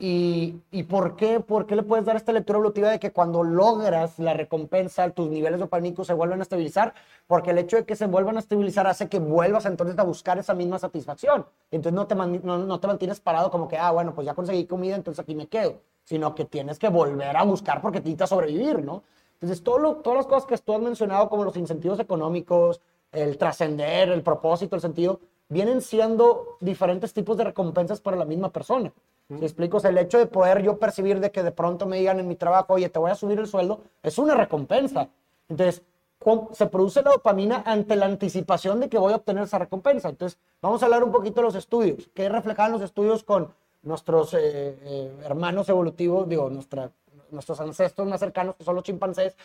¿Y, 0.01 0.61
y 0.71 0.83
por, 0.83 1.17
qué, 1.17 1.41
por 1.41 1.65
qué 1.65 1.75
le 1.75 1.83
puedes 1.83 2.05
dar 2.05 2.15
esta 2.15 2.31
lectura 2.31 2.55
evolutiva 2.57 2.89
de 2.89 2.99
que 3.01 3.11
cuando 3.11 3.43
logras 3.43 4.17
la 4.17 4.33
recompensa, 4.33 5.09
tus 5.09 5.29
niveles 5.29 5.59
dopamínicos 5.59 6.07
se 6.07 6.13
vuelven 6.13 6.39
a 6.39 6.43
estabilizar? 6.43 6.93
Porque 7.27 7.51
el 7.51 7.57
hecho 7.57 7.75
de 7.75 7.85
que 7.85 7.97
se 7.97 8.05
vuelvan 8.07 8.37
a 8.37 8.39
estabilizar 8.39 8.87
hace 8.87 9.09
que 9.09 9.19
vuelvas 9.19 9.65
entonces 9.65 9.99
a 9.99 10.03
buscar 10.03 10.37
esa 10.39 10.53
misma 10.53 10.79
satisfacción. 10.79 11.45
Entonces 11.69 11.93
no 11.93 12.07
te, 12.07 12.15
no, 12.15 12.57
no 12.59 12.79
te 12.79 12.87
mantienes 12.87 13.19
parado 13.19 13.51
como 13.51 13.67
que, 13.67 13.77
ah, 13.77 13.91
bueno, 13.91 14.15
pues 14.15 14.23
ya 14.25 14.33
conseguí 14.33 14.65
comida, 14.65 14.95
entonces 14.95 15.19
aquí 15.21 15.35
me 15.35 15.47
quedo. 15.47 15.81
Sino 16.05 16.33
que 16.33 16.45
tienes 16.45 16.79
que 16.79 16.87
volver 16.87 17.35
a 17.35 17.43
buscar 17.43 17.81
porque 17.81 17.99
necesitas 17.99 18.29
sobrevivir, 18.29 18.81
¿no? 18.81 19.03
Entonces 19.33 19.61
todo 19.63 19.79
lo- 19.79 19.95
todas 19.97 20.17
las 20.17 20.27
cosas 20.27 20.45
que 20.45 20.57
tú 20.57 20.73
has 20.73 20.81
mencionado, 20.81 21.27
como 21.29 21.43
los 21.43 21.57
incentivos 21.57 21.99
económicos, 21.99 22.79
el 23.11 23.37
trascender, 23.37 24.09
el 24.09 24.23
propósito, 24.23 24.77
el 24.77 24.81
sentido, 24.81 25.19
vienen 25.49 25.81
siendo 25.81 26.57
diferentes 26.61 27.13
tipos 27.13 27.35
de 27.35 27.43
recompensas 27.43 27.99
para 27.99 28.15
la 28.15 28.25
misma 28.25 28.49
persona. 28.51 28.93
¿Me 29.29 29.45
explico? 29.45 29.77
El 29.77 29.97
hecho 29.99 30.17
de 30.17 30.25
poder 30.25 30.63
yo 30.63 30.79
percibir 30.79 31.19
de 31.19 31.31
que 31.31 31.43
de 31.43 31.51
pronto 31.51 31.85
me 31.85 31.97
digan 31.97 32.19
en 32.19 32.27
mi 32.27 32.35
trabajo, 32.35 32.73
oye, 32.73 32.89
te 32.89 32.97
voy 32.97 33.11
a 33.11 33.15
subir 33.15 33.37
el 33.39 33.45
sueldo, 33.45 33.81
es 34.01 34.17
una 34.17 34.33
recompensa. 34.33 35.07
Entonces, 35.47 35.83
¿cómo 36.17 36.49
se 36.51 36.65
produce 36.65 37.03
la 37.03 37.11
dopamina 37.11 37.61
ante 37.65 37.95
la 37.95 38.07
anticipación 38.07 38.79
de 38.79 38.89
que 38.89 38.97
voy 38.97 39.13
a 39.13 39.17
obtener 39.17 39.43
esa 39.43 39.59
recompensa. 39.59 40.09
Entonces, 40.09 40.39
vamos 40.61 40.81
a 40.81 40.85
hablar 40.85 41.03
un 41.03 41.11
poquito 41.11 41.41
de 41.41 41.43
los 41.43 41.55
estudios. 41.55 42.09
¿Qué 42.13 42.27
reflejaban 42.27 42.71
los 42.71 42.81
estudios 42.81 43.23
con 43.23 43.53
nuestros 43.83 44.33
eh, 44.33 44.39
eh, 44.83 45.11
hermanos 45.23 45.69
evolutivos, 45.69 46.27
digo, 46.27 46.49
nuestros 46.49 47.61
ancestros 47.61 48.07
más 48.07 48.19
cercanos, 48.19 48.55
que 48.55 48.63
son 48.63 48.75
los 48.75 48.83
chimpancés, 48.83 49.37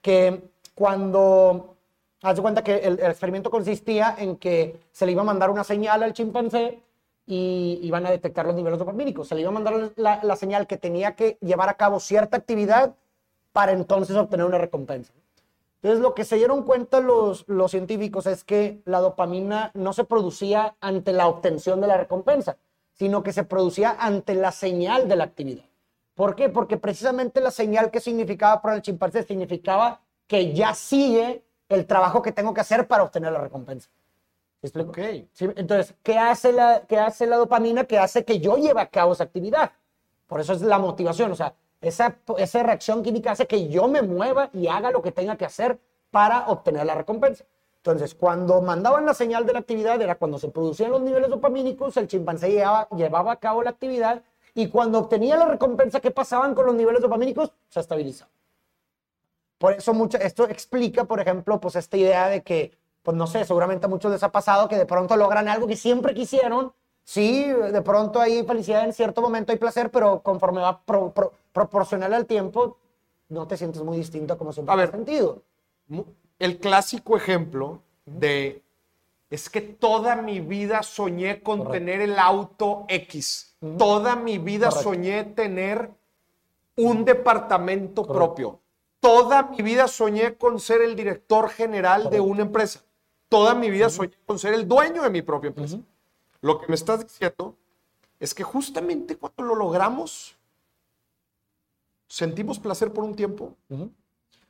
que 0.00 0.40
cuando, 0.74 1.74
haz 2.22 2.36
de 2.36 2.42
cuenta 2.42 2.62
que 2.62 2.76
el 2.76 3.00
experimento 3.00 3.50
consistía 3.50 4.14
en 4.18 4.36
que 4.36 4.80
se 4.92 5.04
le 5.04 5.12
iba 5.12 5.22
a 5.22 5.26
mandar 5.26 5.50
una 5.50 5.64
señal 5.64 6.04
al 6.04 6.12
chimpancé 6.12 6.80
y 7.26 7.78
iban 7.82 8.06
a 8.06 8.10
detectar 8.10 8.46
los 8.46 8.54
niveles 8.54 8.78
dopamínicos. 8.78 9.28
Se 9.28 9.34
le 9.34 9.42
iba 9.42 9.50
a 9.50 9.54
mandar 9.54 9.92
la, 9.96 10.36
señal 10.36 10.66
que 10.66 10.76
tenía 10.76 11.14
que 11.14 11.38
llevar 11.40 11.68
a 11.68 11.74
cabo 11.74 12.00
cierta 12.00 12.36
actividad 12.36 12.94
para 13.52 13.72
entonces 13.72 14.16
obtener 14.16 14.46
una 14.46 14.58
recompensa. 14.58 15.12
Entonces, 15.76 16.00
lo 16.00 16.14
que 16.14 16.24
se 16.24 16.36
dieron 16.36 16.62
cuenta 16.62 17.00
los, 17.00 17.44
los 17.48 17.70
científicos 17.70 18.26
es 18.26 18.44
que 18.44 18.80
la 18.84 19.00
dopamina 19.00 19.72
no 19.74 19.92
se 19.92 20.04
producía 20.04 20.76
ante 20.80 21.12
la 21.12 21.26
obtención 21.26 21.80
de 21.80 21.88
la 21.88 21.96
recompensa, 21.96 22.56
sino 22.92 23.22
que 23.22 23.32
se 23.32 23.44
producía 23.44 23.96
ante 23.98 24.34
la 24.34 24.52
señal 24.52 25.08
de 25.08 25.16
la 25.16 25.24
actividad. 25.24 25.64
¿Por 26.14 26.36
qué? 26.36 26.48
Porque 26.48 26.76
precisamente 26.76 27.40
la 27.40 27.50
señal 27.50 27.90
que 27.90 28.00
significaba 28.00 28.62
para 28.62 28.76
el 28.76 28.82
chimpancé 28.82 29.24
significaba 29.24 30.00
que 30.26 30.52
ya 30.52 30.74
sigue 30.74 31.42
el 31.68 31.86
trabajo 31.86 32.22
que 32.22 32.32
tengo 32.32 32.54
que 32.54 32.60
hacer 32.60 32.86
para 32.86 33.02
obtener 33.02 33.32
la 33.32 33.40
recompensa. 33.40 33.88
¿Me 34.62 34.68
explico? 34.68 34.90
Ok. 34.90 34.98
¿Sí? 35.32 35.48
Entonces, 35.56 35.94
¿qué 36.02 36.16
hace, 36.18 36.52
la, 36.52 36.82
¿qué 36.86 36.98
hace 36.98 37.26
la 37.26 37.36
dopamina? 37.36 37.84
Que 37.84 37.98
hace 37.98 38.24
que 38.24 38.38
yo 38.38 38.56
lleve 38.56 38.80
a 38.80 38.88
cabo 38.88 39.12
esa 39.12 39.24
actividad. 39.24 39.72
Por 40.26 40.40
eso 40.40 40.52
es 40.52 40.62
la 40.62 40.78
motivación. 40.78 41.32
O 41.32 41.34
sea, 41.34 41.54
esa, 41.80 42.16
esa 42.38 42.62
reacción 42.62 43.02
química 43.02 43.32
hace 43.32 43.46
que 43.46 43.68
yo 43.68 43.88
me 43.88 44.02
mueva 44.02 44.50
y 44.52 44.68
haga 44.68 44.90
lo 44.92 45.02
que 45.02 45.10
tenga 45.12 45.36
que 45.36 45.44
hacer 45.44 45.80
para 46.10 46.46
obtener 46.46 46.86
la 46.86 46.94
recompensa. 46.94 47.44
Entonces, 47.78 48.14
cuando 48.14 48.62
mandaban 48.62 49.04
la 49.04 49.14
señal 49.14 49.44
de 49.44 49.54
la 49.54 49.58
actividad, 49.58 50.00
era 50.00 50.14
cuando 50.14 50.38
se 50.38 50.48
producían 50.48 50.92
los 50.92 51.02
niveles 51.02 51.28
dopamínicos, 51.28 51.96
el 51.96 52.06
chimpancé 52.06 52.50
llevaba, 52.50 52.88
llevaba 52.96 53.32
a 53.32 53.36
cabo 53.36 53.64
la 53.64 53.70
actividad 53.70 54.22
y 54.54 54.68
cuando 54.68 55.00
obtenía 55.00 55.36
la 55.36 55.46
recompensa, 55.46 55.98
¿qué 55.98 56.12
pasaban 56.12 56.54
con 56.54 56.66
los 56.66 56.76
niveles 56.76 57.02
dopamínicos? 57.02 57.52
Se 57.68 57.80
estabilizaba. 57.80 58.30
Por 59.58 59.72
eso 59.72 59.94
mucho, 59.94 60.18
esto 60.18 60.48
explica, 60.48 61.04
por 61.04 61.20
ejemplo, 61.20 61.60
pues 61.60 61.74
esta 61.76 61.96
idea 61.96 62.28
de 62.28 62.42
que, 62.42 62.78
pues 63.02 63.16
no 63.16 63.26
sé, 63.26 63.44
seguramente 63.44 63.86
a 63.86 63.88
muchos 63.88 64.12
les 64.12 64.22
ha 64.22 64.30
pasado 64.32 64.68
que 64.68 64.76
de 64.76 64.86
pronto 64.86 65.16
logran 65.16 65.48
algo 65.48 65.66
que 65.66 65.76
siempre 65.76 66.14
quisieron. 66.14 66.72
Sí, 67.04 67.44
de 67.46 67.82
pronto 67.82 68.20
hay 68.20 68.44
felicidad 68.44 68.84
en 68.84 68.92
cierto 68.92 69.20
momento, 69.22 69.50
hay 69.52 69.58
placer, 69.58 69.90
pero 69.90 70.20
conforme 70.22 70.60
va 70.60 70.80
pro- 70.84 71.10
pro- 71.12 71.32
proporcional 71.52 72.14
al 72.14 72.26
tiempo, 72.26 72.78
no 73.28 73.46
te 73.48 73.56
sientes 73.56 73.82
muy 73.82 73.96
distinto 73.96 74.34
a 74.34 74.38
como 74.38 74.52
siempre 74.52 74.72
A 74.72 74.76
ver. 74.76 74.86
has 74.86 74.92
sentido. 74.92 75.42
El 76.38 76.58
clásico 76.58 77.16
ejemplo 77.16 77.80
de 78.06 78.62
es 79.30 79.48
que 79.50 79.60
toda 79.62 80.14
mi 80.16 80.40
vida 80.40 80.82
soñé 80.82 81.42
con 81.42 81.58
Correcto. 81.64 81.72
tener 81.72 82.00
el 82.02 82.18
auto 82.18 82.84
X. 82.88 83.56
Toda 83.78 84.14
mi 84.14 84.38
vida 84.38 84.68
Correcto. 84.68 84.90
soñé 84.90 85.24
tener 85.24 85.90
un 86.76 87.04
departamento 87.04 88.02
Correcto. 88.02 88.18
propio. 88.26 88.58
Toda 89.00 89.42
mi 89.44 89.62
vida 89.62 89.88
soñé 89.88 90.36
con 90.36 90.60
ser 90.60 90.82
el 90.82 90.94
director 90.94 91.48
general 91.48 92.10
de 92.10 92.20
una 92.20 92.42
empresa. 92.42 92.80
Toda 93.32 93.54
mi 93.54 93.70
vida 93.70 93.88
soñé 93.88 94.12
con 94.26 94.38
ser 94.38 94.52
el 94.52 94.68
dueño 94.68 95.02
de 95.02 95.08
mi 95.08 95.22
propia 95.22 95.48
empresa. 95.48 95.78
Lo 96.42 96.60
que 96.60 96.66
me 96.68 96.74
estás 96.74 97.00
diciendo 97.00 97.56
es 98.20 98.34
que 98.34 98.42
justamente 98.42 99.16
cuando 99.16 99.42
lo 99.42 99.54
logramos, 99.54 100.36
sentimos 102.06 102.58
placer 102.58 102.92
por 102.92 103.04
un 103.04 103.16
tiempo. 103.16 103.54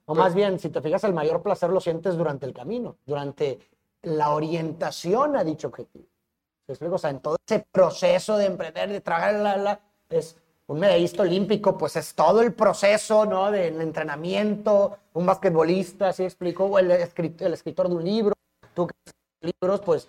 O 0.04 0.16
más 0.16 0.34
bien, 0.34 0.58
si 0.58 0.68
te 0.68 0.82
fijas, 0.82 1.04
el 1.04 1.12
mayor 1.12 1.44
placer 1.44 1.70
lo 1.70 1.80
sientes 1.80 2.16
durante 2.16 2.44
el 2.44 2.52
camino, 2.52 2.96
durante 3.06 3.60
la 4.02 4.30
orientación 4.30 5.36
a 5.36 5.44
dicho 5.44 5.68
objetivo. 5.68 6.06
¿Me 6.66 6.72
explico? 6.72 6.96
O 6.96 6.98
sea, 6.98 7.10
en 7.10 7.20
todo 7.20 7.36
ese 7.46 7.64
proceso 7.70 8.36
de 8.36 8.46
emprender, 8.46 8.90
de 8.90 9.00
trabajar, 9.00 9.34
la, 9.34 9.56
la, 9.58 9.80
es 10.10 10.36
un 10.66 10.80
medallista 10.80 11.22
olímpico, 11.22 11.78
pues 11.78 11.94
es 11.94 12.16
todo 12.16 12.42
el 12.42 12.52
proceso, 12.52 13.26
¿no? 13.26 13.52
Del 13.52 13.80
entrenamiento, 13.80 14.98
un 15.12 15.24
basquetbolista, 15.24 16.12
¿sí 16.12 16.24
explico? 16.24 16.64
O 16.64 16.80
el 16.80 16.90
escritor 16.90 17.88
de 17.88 17.94
un 17.94 18.04
libro, 18.04 18.34
tú 18.74 18.86
que 18.86 18.94
libros, 19.40 19.80
pues 19.80 20.08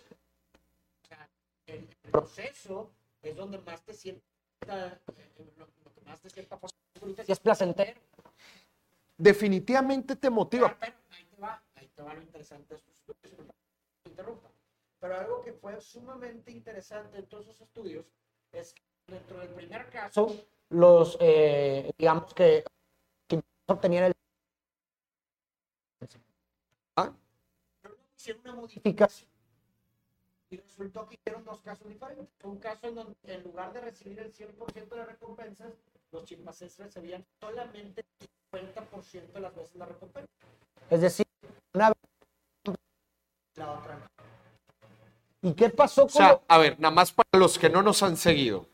el 1.66 1.86
proceso 2.12 2.92
es 3.22 3.36
donde 3.36 3.58
más 3.60 3.82
te 3.84 3.94
sientes, 3.94 4.24
lo, 4.68 5.66
que 5.94 6.02
más 6.06 6.22
te 6.22 6.30
sienta 6.30 6.60
y 7.28 7.32
es 7.32 7.40
placentero. 7.40 8.00
Definitivamente 9.18 10.16
te 10.16 10.30
motiva. 10.30 10.76
Pero 10.80 10.94
ahí 11.12 11.26
te 11.26 11.42
va, 11.42 11.64
ahí 11.76 11.88
te 11.88 12.02
va 12.02 12.14
lo 12.14 12.22
interesante 12.22 12.76
te 14.04 14.10
interrumpa. 14.10 14.50
Pero 15.00 15.18
algo 15.18 15.42
que 15.42 15.54
fue 15.54 15.80
sumamente 15.82 16.52
interesante 16.52 17.18
en 17.18 17.28
todos 17.28 17.46
esos 17.48 17.62
estudios 17.62 18.06
es 18.52 18.74
que 18.74 18.82
dentro 19.08 19.40
del 19.40 19.50
primer 19.50 19.90
caso, 19.90 20.34
los, 20.70 21.18
eh, 21.20 21.92
digamos 21.98 22.34
que, 22.34 22.64
que 23.28 23.42
obtenían 23.68 24.06
el... 24.06 24.14
Ah. 26.96 27.14
Pero 27.82 27.96
luego 27.96 28.13
hicieron 28.24 28.42
una 28.46 28.54
modificación 28.56 29.30
y 30.50 30.58
resultó 30.58 31.08
que 31.08 31.16
hicieron 31.16 31.44
dos 31.44 31.62
casos 31.62 31.88
diferentes. 31.90 32.28
Un 32.44 32.58
caso 32.60 32.88
en 32.88 32.96
donde 32.96 33.16
en 33.26 33.44
lugar 33.44 33.74
de 33.74 33.82
recibir 33.82 34.20
el 34.20 34.32
100% 34.32 34.90
de 34.90 34.96
las 34.98 35.08
recompensas, 35.08 35.74
los 36.12 36.24
chimpancés 36.26 36.78
recibían 36.78 37.26
solamente 37.42 38.06
el 38.20 38.30
50% 38.52 39.34
de 39.34 39.40
las 39.42 39.54
veces 39.56 39.76
la 39.76 39.86
recompensa. 39.88 40.30
Es 40.90 41.02
decir, 41.02 41.26
una 41.74 41.90
vez 41.90 41.98
la 43.56 43.72
otra. 43.74 44.10
¿Y 45.42 45.54
qué 45.54 45.70
pasó 45.70 46.04
O 46.04 46.06
con 46.06 46.14
sea, 46.14 46.30
lo- 46.34 46.44
a 46.48 46.58
ver, 46.60 46.80
nada 46.80 46.94
más 46.94 47.12
para 47.12 47.28
los 47.38 47.58
que 47.60 47.70
no 47.70 47.82
nos 47.82 48.02
han 48.04 48.16
seguido. 48.16 48.68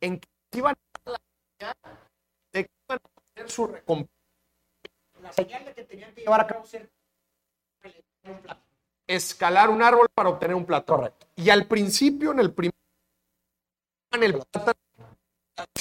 En 0.00 0.18
que 0.20 0.28
iban 0.58 0.74
a 1.04 1.10
la 1.10 1.18
de 2.52 2.64
que 2.64 2.70
iban 2.88 2.98
a 2.98 3.20
hacer 3.34 3.50
su 3.50 3.66
recompensa. 3.66 4.15
La 5.26 5.32
señal 5.32 5.64
de 5.64 5.74
que 5.74 5.84
tenían 5.84 6.14
que 6.14 6.22
llevar 6.22 6.40
a 6.40 6.46
cabo 6.46 6.64
cierto 6.64 6.92
un 8.24 8.40
plato? 8.40 8.60
Escalar 9.06 9.70
un 9.70 9.82
árbol 9.82 10.08
para 10.12 10.30
obtener 10.30 10.56
un 10.56 10.64
plátano. 10.64 10.98
Correcto. 10.98 11.26
Y 11.36 11.50
al 11.50 11.66
principio, 11.66 12.32
en 12.32 12.40
el 12.40 12.52
primer 12.52 12.74
en 14.12 14.22
el 14.22 14.32
plátano, 14.32 14.72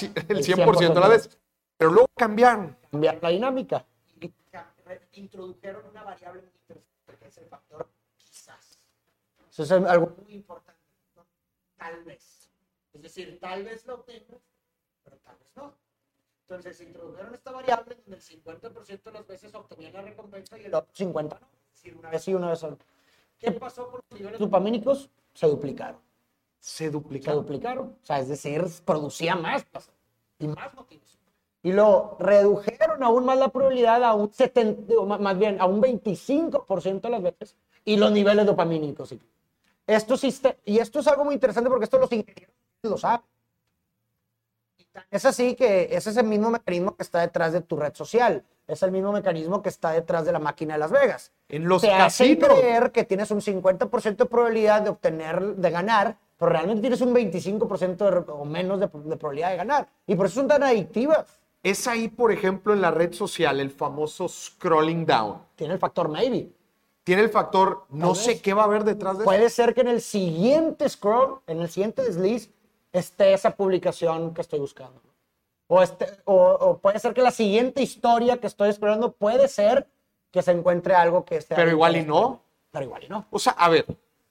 el 0.02 0.38
El 0.38 0.44
100% 0.44 0.94
de 0.94 1.00
la 1.00 1.08
vez. 1.08 1.38
Pero 1.78 1.92
luego 1.92 2.08
cambiaron. 2.16 2.78
Cambiar 2.92 3.20
la 3.22 3.30
dinámica. 3.30 3.86
Introdujeron 5.14 5.86
una 5.90 6.04
variable 6.04 6.42
muy 6.42 6.52
interesante 6.60 7.18
que 7.18 7.28
es 7.28 7.38
el 7.38 7.48
factor 7.48 7.90
quizás. 8.18 8.78
Eso 9.50 9.64
es 9.64 9.72
algo 9.72 10.14
muy 10.22 10.34
importante. 10.34 10.82
¿no? 11.16 11.26
Tal 11.78 12.04
vez. 12.04 12.50
Es 12.94 13.02
decir, 13.02 13.40
tal 13.40 13.64
vez 13.64 13.86
lo 13.86 13.96
obtengas, 13.96 14.42
pero 15.04 15.18
tal 15.18 15.38
vez 15.38 15.48
no. 15.56 15.74
Entonces 16.48 16.80
introdujeron 16.80 17.34
esta 17.34 17.52
variable 17.52 17.96
donde 17.96 18.18
el 18.18 18.22
50% 18.22 19.04
de 19.04 19.12
las 19.12 19.26
veces 19.26 19.56
obtenían 19.56 19.94
la 19.94 20.02
recompensa 20.04 20.60
y 20.60 20.66
el 20.66 20.76
otro 20.76 20.94
50% 20.94 21.30
no. 21.30 21.48
Decir, 21.72 21.96
una 21.98 22.10
vez 22.12 22.24
sí, 22.24 22.34
una 22.36 22.50
vez 22.50 22.62
no. 22.62 22.78
¿Qué 23.40 23.52
pasó 23.52 23.90
con 23.90 24.02
los 24.10 24.20
niveles 24.20 24.40
dopamínicos? 24.40 25.10
Se 25.34 25.48
duplicaron. 25.48 26.00
Se 26.60 26.86
se 26.86 26.92
duplicaron. 26.92 27.42
duplicaron. 27.42 27.98
O 28.02 28.06
sea, 28.06 28.20
es 28.20 28.30
decir, 28.30 28.64
producía 28.86 29.36
más 29.36 29.66
placer 29.66 29.94
y 30.38 30.48
más 30.48 30.72
motivación. 30.76 31.22
Y 31.64 31.72
lo 31.74 32.16
redujeron 32.20 33.02
aún 33.02 33.26
más 33.26 33.40
la 33.40 33.50
probabilidad 33.50 34.04
a 34.04 34.14
un 34.14 34.32
70, 34.32 34.94
o 35.00 35.06
más 35.08 35.40
bien 35.40 35.60
a 35.60 35.66
un 35.66 35.82
25% 35.82 37.02
de 37.02 37.10
las 37.10 37.24
veces 37.24 37.56
y 37.84 37.98
los 37.98 38.12
niveles 38.12 38.46
dopamínicos. 38.46 39.10
sí. 39.10 39.20
Esto 39.88 40.16
sí 40.16 40.34
y 40.66 40.78
esto 40.78 41.00
es 41.00 41.08
algo 41.08 41.26
muy 41.26 41.34
interesante 41.34 41.70
porque 41.70 41.86
esto 41.86 41.98
los 41.98 42.12
ingenieros 42.12 42.54
lo 42.84 42.98
saben. 42.98 43.26
Es 45.12 45.26
así 45.26 45.56
que 45.56 45.90
ese 45.92 46.10
es 46.10 46.18
el 46.18 46.26
mismo 46.26 46.50
mecanismo 46.50 46.96
que 46.96 47.04
está 47.04 47.22
detrás 47.22 47.54
de 47.54 47.62
tu 47.62 47.78
red 47.78 47.94
social. 47.94 48.44
Es 48.68 48.82
el 48.84 48.92
mismo 48.92 49.12
mecanismo 49.12 49.62
que 49.62 49.70
está 49.70 49.92
detrás 49.92 50.26
de 50.26 50.32
la 50.32 50.40
máquina 50.40 50.74
de 50.74 50.80
Las 50.80 50.92
Vegas 50.92 51.32
En 51.50 51.68
los 51.68 51.82
te 51.84 51.94
hace 51.94 52.36
casinos. 52.36 52.60
creer 52.60 52.92
que 52.92 53.04
tienes 53.04 53.30
un 53.30 53.40
50% 53.40 54.16
de 54.16 54.26
probabilidad 54.26 54.82
de 54.82 54.90
obtener, 54.90 55.56
de 55.56 55.70
ganar, 55.70 56.18
pero 56.38 56.52
realmente 56.52 56.82
tienes 56.82 57.02
un 57.02 57.14
25% 57.14 58.26
de 58.26 58.32
o 58.32 58.46
menos 58.46 58.80
de, 58.80 58.88
de 58.88 59.18
probabilidad 59.18 59.52
de 59.52 59.58
ganar. 59.58 59.88
Y 60.08 60.16
por 60.16 60.26
eso 60.26 60.36
son 60.36 60.48
tan 60.48 60.64
adictivas. 60.64 61.26
Es 61.62 61.88
ahí, 61.88 62.10
por 62.10 62.32
ejemplo, 62.32 62.74
en 62.74 62.82
la 62.82 62.92
red 62.92 63.14
social, 63.14 63.60
el 63.60 63.72
famoso 63.72 64.28
scrolling 64.28 65.06
down. 65.06 65.42
Tiene 65.56 65.74
el 65.74 65.80
factor 65.80 66.10
maybe. 66.10 66.52
Tiene 67.04 67.22
el 67.22 67.30
factor, 67.30 67.86
no 67.90 68.16
sé 68.16 68.42
qué 68.42 68.56
va 68.56 68.64
a 68.64 68.66
haber 68.66 68.84
detrás 68.84 69.18
de 69.18 69.24
eso. 69.24 69.26
Puede 69.26 69.50
ser 69.52 69.76
que 69.76 69.82
en 69.82 69.90
el 69.90 70.02
siguiente 70.02 70.90
scroll, 70.90 71.40
en 71.46 71.62
el 71.62 71.70
siguiente 71.70 72.02
desliz, 72.02 72.50
esté 73.00 73.34
esa 73.34 73.52
publicación 73.56 74.34
que 74.34 74.42
estoy 74.42 74.60
buscando. 74.60 75.02
O, 75.68 75.82
este, 75.82 76.08
o, 76.26 76.36
o 76.36 76.78
puede 76.78 77.00
ser 77.00 77.14
que 77.14 77.22
la 77.22 77.32
siguiente 77.32 77.82
historia 77.82 78.38
que 78.38 78.48
estoy 78.48 78.70
explorando 78.70 79.12
puede 79.14 79.48
ser 79.48 79.88
que 80.32 80.42
se 80.42 80.52
encuentre 80.52 80.94
algo 80.96 81.26
que 81.26 81.38
esté... 81.38 81.56
Pero 81.56 81.72
igual 81.72 81.96
y 81.98 82.04
no. 82.04 82.42
Pero 82.72 82.86
igual 82.86 83.04
y 83.04 83.10
no. 83.10 83.26
O 83.32 83.40
sea, 83.40 83.54
a 83.54 83.70
ver, 83.70 83.86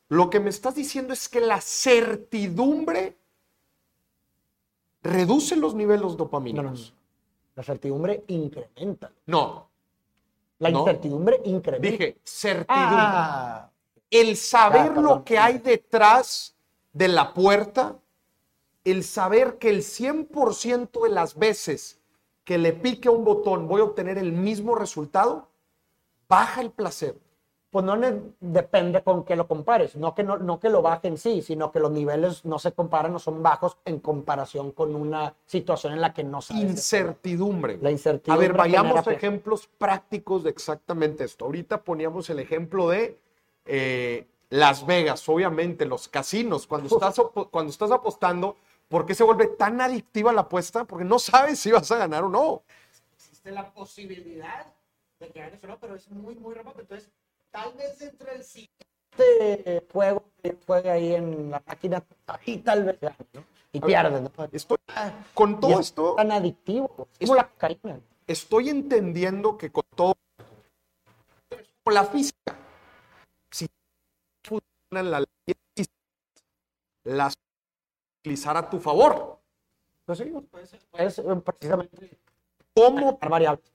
lo 0.09 0.31
que 0.31 0.39
me 0.39 0.51
estás 0.51 0.75
diciendo 0.75 1.13
es 1.13 1.29
que 1.29 1.41
la 1.41 1.61
certidumbre 1.61 3.17
reduce 5.03 5.57
los 5.57 5.75
niveles 5.75 6.03
No, 6.03 6.09
no, 6.11 6.15
dopamínicos. 6.17 6.95
La 7.57 7.63
certidumbre 7.63 8.25
incrementa. 8.29 9.11
No, 9.27 9.69
La 10.59 10.71
No. 10.71 10.81
incertidumbre 10.81 11.41
incrementa. 11.45 11.91
dije 11.91 12.19
certidumbre. 12.25 12.97
Ah, 12.99 13.71
el 14.11 14.37
saber 14.37 14.93
Ah, 14.97 15.01
lo 15.01 15.25
que 15.25 15.37
hay 15.39 15.59
detrás 15.59 16.55
de 16.93 17.09
la 17.09 17.35
puerta, 17.35 17.97
el 18.85 19.03
saber 19.05 19.59
que 19.59 19.71
el 19.71 19.83
100% 19.83 21.03
de 21.03 21.09
las 21.11 21.37
veces 21.37 22.01
que 22.45 22.59
le 22.59 22.73
pique 22.73 23.09
un 23.09 23.25
botón 23.25 23.67
voy 23.69 23.81
a 23.81 23.85
obtener 23.85 24.19
el 24.19 24.33
mismo 24.33 24.75
resultado, 24.75 25.49
baja 26.29 26.61
el 26.61 26.71
placer. 26.71 27.17
pues 27.71 27.85
no 27.85 27.97
depende 28.39 29.03
con 29.03 29.25
qué 29.25 29.35
lo 29.35 29.49
compares. 29.49 29.97
No 29.97 30.15
que, 30.15 30.23
no, 30.23 30.37
no 30.37 30.61
que 30.61 30.69
lo 30.69 30.81
baje 30.81 31.09
en 31.09 31.19
sí, 31.19 31.43
sino 31.43 31.73
que 31.73 31.81
los 31.81 31.91
niveles 31.91 32.45
no 32.45 32.61
se 32.61 32.71
comparan, 32.73 33.13
no 33.13 33.19
son 33.19 33.43
bajos 33.43 33.79
en 33.85 33.99
comparación 33.99 34.71
con 34.71 34.95
una 34.95 35.35
situación 35.47 35.93
en 35.95 36.01
la 36.01 36.13
que 36.15 36.23
no 36.23 36.41
sabes. 36.41 36.63
Incertidumbre. 36.63 37.79
La 37.81 37.89
A 37.89 37.93
incertidumbre. 37.93 38.47
ver, 38.49 38.57
vayamos 38.57 39.07
a 39.09 39.13
ejemplos 39.13 39.69
prácticos 39.79 40.45
de 40.45 40.51
exactamente 40.51 41.25
esto. 41.25 41.47
Ahorita 41.47 41.83
poníamos 41.83 42.31
el 42.31 42.39
ejemplo 42.39 42.89
de 42.91 43.19
eh, 43.65 44.29
Las 44.51 44.87
Vegas, 44.87 45.29
obviamente, 45.29 45.85
los 45.85 46.07
casinos. 46.07 46.67
Cuando 46.69 46.95
estás, 46.95 47.21
cuando 47.51 47.71
estás 47.71 47.91
apostando, 47.91 48.57
¿por 48.89 49.07
qué 49.07 49.15
se 49.15 49.25
vuelve 49.25 49.49
tan 49.49 49.81
adictiva 49.81 50.33
la 50.33 50.43
apuesta? 50.43 50.85
Porque 50.85 51.05
no 51.05 51.19
sabes 51.19 51.59
si 51.59 51.71
vas 51.71 51.91
a 51.91 51.99
ganar 51.99 52.25
o 52.25 52.29
no. 52.29 52.63
existe 53.15 53.51
la 53.51 53.73
posibilidad 53.73 54.67
de 55.19 55.29
que 55.31 55.41
ganes 55.41 55.63
o 55.63 55.67
no, 55.67 55.79
pero 55.79 55.95
es 55.95 56.11
muy, 56.11 56.35
muy 56.35 56.55
remoto. 56.55 56.81
Entonces, 56.81 57.11
tal 57.51 57.73
vez 57.75 58.01
entre 58.01 58.35
el 58.35 58.45
siguiente 58.45 59.87
juego 59.93 60.25
que 60.43 60.57
juegue 60.67 60.91
ahí 60.91 61.15
en 61.15 61.51
la 61.51 61.63
máquina, 61.67 62.05
ahí 62.27 62.59
tal 62.59 62.85
vez 62.85 63.01
gane, 63.01 63.17
¿no? 63.33 63.45
Y 63.73 63.81
ver, 63.81 63.87
pierdes, 63.87 64.23
¿no? 64.23 64.31
Estoy, 64.53 64.79
con 65.33 65.61
todo 65.61 65.73
es 65.73 65.87
esto, 65.87 66.15
tan 66.15 66.31
adictivo, 66.31 67.09
es 67.19 67.29
como 67.29 67.37
la 67.37 67.49
cocaína. 67.49 68.01
estoy 68.27 68.69
entendiendo 68.69 69.59
que 69.59 69.73
con 69.73 69.85
todo, 69.97 70.15
como 71.83 71.95
la 71.95 72.05
física, 72.05 72.57
si 73.51 73.67
funcionan 74.45 75.27
físicas, 75.45 75.95
las 77.05 77.35
utilizar 78.25 78.57
a 78.57 78.71
tu 78.71 78.81
favor. 78.81 79.39
Pues 80.07 80.19
sí, 80.19 80.33
es 80.99 81.21
precisamente 81.45 82.19
¿Cómo 82.75 83.19
variables. 83.19 83.71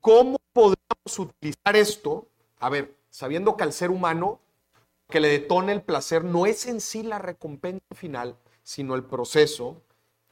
¿Cómo 0.00 0.36
podemos 0.52 1.18
utilizar 1.18 1.76
esto? 1.76 2.26
A 2.58 2.68
ver, 2.68 2.94
sabiendo 3.08 3.56
que 3.56 3.62
al 3.62 3.72
ser 3.72 3.90
humano 3.90 4.40
que 5.08 5.20
le 5.20 5.28
detona 5.28 5.72
el 5.72 5.82
placer 5.82 6.24
no 6.24 6.44
es 6.44 6.66
en 6.66 6.80
sí 6.80 7.04
la 7.04 7.20
recompensa 7.20 7.94
final, 7.94 8.36
sino 8.64 8.96
el 8.96 9.04
proceso 9.04 9.80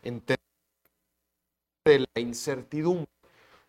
en 0.02 0.22
de 1.84 1.98
la 2.14 2.20
incertidumbre. 2.20 3.08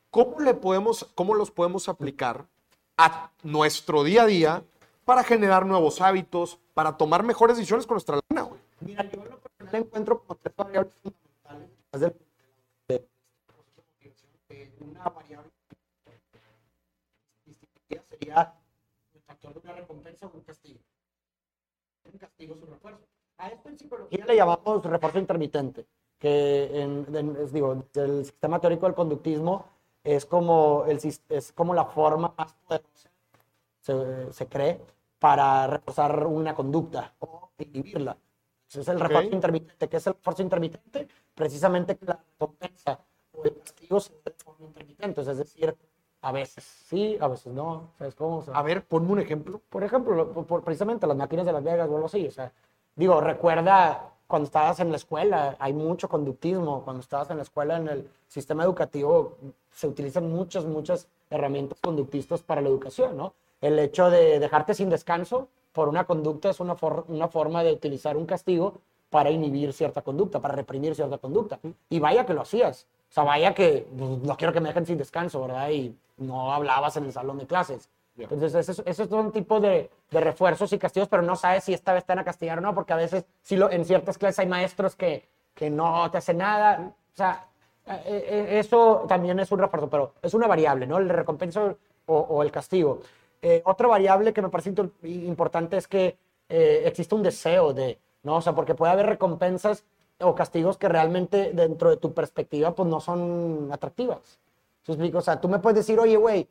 ¿Cómo, 0.09 0.39
le 0.39 0.55
podemos, 0.55 1.07
¿Cómo 1.15 1.35
los 1.35 1.51
podemos 1.51 1.87
aplicar 1.87 2.47
a 2.97 3.31
nuestro 3.43 4.03
día 4.03 4.23
a 4.23 4.27
día 4.27 4.63
para 5.05 5.23
generar 5.23 5.65
nuevos 5.65 6.01
hábitos, 6.01 6.59
para 6.73 6.97
tomar 6.97 7.23
mejores 7.23 7.57
decisiones 7.57 7.85
con 7.85 7.95
nuestra 7.95 8.19
lana? 8.29 8.43
güey? 8.43 8.59
Mira, 8.81 9.09
yo 9.09 9.23
lo 9.23 9.39
personal 9.73 9.87
encuentro 9.87 10.19
como 10.21 10.35
tres 10.35 10.55
variables 10.55 10.93
fundamentales. 11.01 11.69
Es 11.91 11.99
del- 12.01 12.15
de- 12.87 13.07
una 14.81 15.03
variable 15.09 15.51
sería 18.09 18.53
el 19.13 19.21
factor 19.21 19.53
de 19.53 19.59
una 19.59 19.73
recompensa 19.73 20.27
o 20.27 20.31
un 20.33 20.41
castigo. 20.41 20.79
Un 22.11 22.17
castigo 22.17 22.55
es 22.55 22.61
un 22.61 22.69
refuerzo. 22.69 23.01
A 23.37 23.47
esto 23.49 23.69
en 23.69 23.77
psicología 23.77 24.25
le 24.25 24.35
llamamos 24.35 24.83
refuerzo 24.85 25.19
intermitente, 25.19 25.85
que 26.19 26.81
en, 26.81 27.15
en- 27.15 27.35
es, 27.37 27.51
digo, 27.51 27.83
el 27.95 28.25
sistema 28.25 28.59
teórico 28.59 28.85
del 28.85 28.95
conductismo 28.95 29.65
es 30.03 30.25
como, 30.25 30.85
el, 30.87 30.99
es 31.29 31.51
como 31.53 31.73
la 31.73 31.85
forma 31.85 32.33
más 32.37 32.53
poderosa 32.67 33.09
se, 33.79 34.31
se 34.31 34.47
cree 34.47 34.79
para 35.19 35.67
reforzar 35.67 36.25
una 36.27 36.53
conducta 36.53 37.13
o 37.19 37.49
inhibirla. 37.57 38.17
Es 38.75 38.87
el 38.87 38.99
refuerzo 38.99 39.31
intermitente. 39.35 39.87
¿Qué 39.89 39.97
es 39.97 40.07
el 40.07 40.13
refuerzo 40.13 40.41
intermitente? 40.41 41.07
Precisamente 41.35 41.95
que 41.97 42.05
la 42.05 42.19
recompensa 42.31 42.99
o 43.33 43.43
el 43.43 43.55
castigo 43.59 43.99
se 43.99 44.13
dé 44.13 44.21
de 44.25 44.31
forma 44.43 44.65
intermitente. 44.67 45.21
Es 45.21 45.37
decir, 45.37 45.75
a 46.21 46.31
veces 46.31 46.63
sí, 46.63 47.17
a 47.19 47.27
veces 47.27 47.53
no. 47.53 47.91
¿Sabes 47.97 48.15
cómo? 48.15 48.37
O 48.37 48.41
sea, 48.43 48.53
A 48.55 48.61
ver, 48.63 48.85
ponme 48.85 49.11
un 49.11 49.19
ejemplo. 49.19 49.61
por 49.69 49.83
ejemplo, 49.83 50.15
lo- 50.15 50.31
por, 50.31 50.45
por- 50.45 50.63
precisamente 50.63 51.05
las 51.07 51.17
máquinas 51.17 51.45
de 51.45 51.51
Las 51.53 51.63
Vegas 51.63 51.89
o 51.89 51.95
algo 51.95 52.05
así. 52.07 52.27
O 52.27 52.31
sea, 52.31 52.51
digo, 52.95 53.19
recuerda 53.21 54.09
cuando 54.27 54.45
estabas 54.45 54.79
en 54.79 54.89
la 54.89 54.95
escuela, 54.97 55.55
hay 55.59 55.73
mucho 55.73 56.07
conductismo. 56.09 56.83
Cuando 56.83 57.01
estabas 57.01 57.29
en 57.29 57.37
la 57.37 57.43
escuela, 57.43 57.77
en 57.77 57.87
el 57.87 58.09
sistema 58.27 58.63
educativo, 58.63 59.37
se 59.71 59.87
utilizan 59.87 60.31
muchas, 60.31 60.65
muchas 60.65 61.07
herramientas 61.29 61.77
conductistas 61.81 62.41
para 62.41 62.61
la 62.61 62.69
educación, 62.69 63.17
¿no? 63.17 63.33
El 63.61 63.77
hecho 63.79 64.09
de 64.09 64.39
dejarte 64.39 64.73
sin 64.73 64.89
descanso 64.89 65.49
por 65.73 65.89
una 65.89 66.05
conducta 66.05 66.49
es 66.49 66.59
una, 66.59 66.75
for- 66.75 67.05
una 67.09 67.27
forma 67.27 67.63
de 67.63 67.73
utilizar 67.73 68.15
un 68.15 68.25
castigo 68.25 68.75
para 69.09 69.29
inhibir 69.29 69.73
cierta 69.73 70.01
conducta, 70.01 70.39
para 70.39 70.55
reprimir 70.55 70.95
cierta 70.95 71.17
conducta. 71.17 71.59
Y 71.89 71.99
vaya 71.99 72.25
que 72.25 72.33
lo 72.33 72.41
hacías. 72.41 72.87
O 73.09 73.13
sea, 73.13 73.23
vaya 73.23 73.53
que 73.53 73.85
pues, 73.97 74.09
no 74.23 74.37
quiero 74.37 74.53
que 74.53 74.59
me 74.59 74.69
dejen 74.69 74.85
sin 74.85 74.97
descanso, 74.97 75.41
¿verdad? 75.41 75.69
Y 75.69 75.95
no 76.17 76.53
hablabas 76.53 76.95
en 76.97 77.05
el 77.05 77.11
salón 77.11 77.37
de 77.37 77.45
clases. 77.45 77.89
Ya. 78.15 78.23
Entonces, 78.23 78.55
esos, 78.55 78.83
esos 78.87 79.09
son 79.09 79.31
tipos 79.31 79.61
de, 79.61 79.89
de 80.09 80.19
refuerzos 80.19 80.71
y 80.73 80.77
castigos, 80.79 81.09
pero 81.09 81.21
no 81.23 81.35
sabes 81.35 81.63
si 81.63 81.73
esta 81.73 81.93
vez 81.93 82.05
te 82.05 82.11
van 82.11 82.19
a 82.19 82.23
castigar 82.23 82.57
o 82.59 82.61
no, 82.61 82.73
porque 82.73 82.93
a 82.93 82.95
veces 82.95 83.25
sí 83.41 83.55
lo, 83.55 83.69
en 83.71 83.85
ciertas 83.85 84.17
clases 84.17 84.39
hay 84.39 84.47
maestros 84.47 84.95
que, 84.95 85.27
que 85.53 85.69
no 85.69 86.09
te 86.09 86.17
hacen 86.19 86.37
nada. 86.37 86.91
O 87.13 87.15
sea, 87.15 87.47
eh, 87.87 88.01
eh, 88.05 88.59
eso 88.59 89.05
también 89.07 89.39
es 89.39 89.51
un 89.51 89.59
refuerzo, 89.59 89.89
pero 89.89 90.13
es 90.21 90.33
una 90.33 90.47
variable, 90.47 90.87
¿no? 90.87 90.97
El 90.97 91.09
recompensa 91.09 91.75
o, 92.05 92.17
o 92.17 92.41
el 92.43 92.51
castigo. 92.51 92.99
Eh, 93.45 93.61
otra 93.65 93.87
variable 93.89 94.31
que 94.33 94.41
me 94.41 94.47
parece 94.49 94.73
importante 95.03 95.75
es 95.77 95.87
que 95.87 96.17
eh, 96.47 96.83
existe 96.85 97.13
un 97.13 97.21
deseo 97.23 97.73
de, 97.73 97.99
¿no? 98.23 98.37
O 98.37 98.41
sea, 98.41 98.55
porque 98.55 98.73
puede 98.73 98.93
haber 98.93 99.05
recompensas 99.05 99.83
o 100.19 100.33
castigos 100.33 100.77
que 100.77 100.87
realmente 100.87 101.51
dentro 101.53 101.89
de 101.89 101.97
tu 101.97 102.13
perspectiva 102.13 102.73
pues 102.73 102.87
no 102.87 103.01
son 103.01 103.69
atractivas. 103.71 104.39
O 104.87 105.21
sea, 105.21 105.41
tú 105.41 105.49
me 105.49 105.59
puedes 105.59 105.75
decir, 105.77 105.99
oye, 105.99 106.15
güey, 106.15 106.47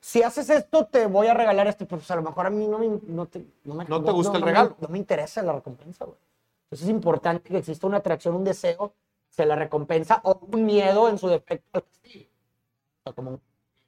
si 0.00 0.22
haces 0.22 0.48
esto, 0.50 0.86
te 0.86 1.06
voy 1.06 1.26
a 1.26 1.34
regalar 1.34 1.66
esto. 1.66 1.84
Pues 1.86 2.08
a 2.10 2.16
lo 2.16 2.22
mejor 2.22 2.46
a 2.46 2.50
mí 2.50 2.66
no 2.68 2.78
me, 2.78 3.00
no 3.08 3.26
te, 3.26 3.44
no 3.64 3.74
me- 3.74 3.84
No 3.86 4.02
te 4.02 4.12
gusta 4.12 4.38
el 4.38 4.44
me- 4.44 4.50
regalo. 4.50 4.76
no 4.78 4.88
me 4.88 4.98
interesa 4.98 5.42
la 5.42 5.52
recompensa, 5.54 6.04
güey. 6.04 6.16
Entonces 6.64 6.86
es 6.86 6.90
importante 6.94 7.50
que 7.50 7.58
exista 7.58 7.86
una 7.88 7.96
atracción, 7.96 8.36
un 8.36 8.44
deseo 8.44 8.92
hacia 9.32 9.46
la 9.46 9.56
recompensa 9.56 10.20
o 10.22 10.38
un 10.52 10.64
miedo 10.64 11.08
en 11.08 11.18
su 11.18 11.26
defecto 11.26 11.78
al 11.78 11.82
castigo. 11.84 12.24
O 12.30 13.02
sea, 13.04 13.12
como, 13.14 13.40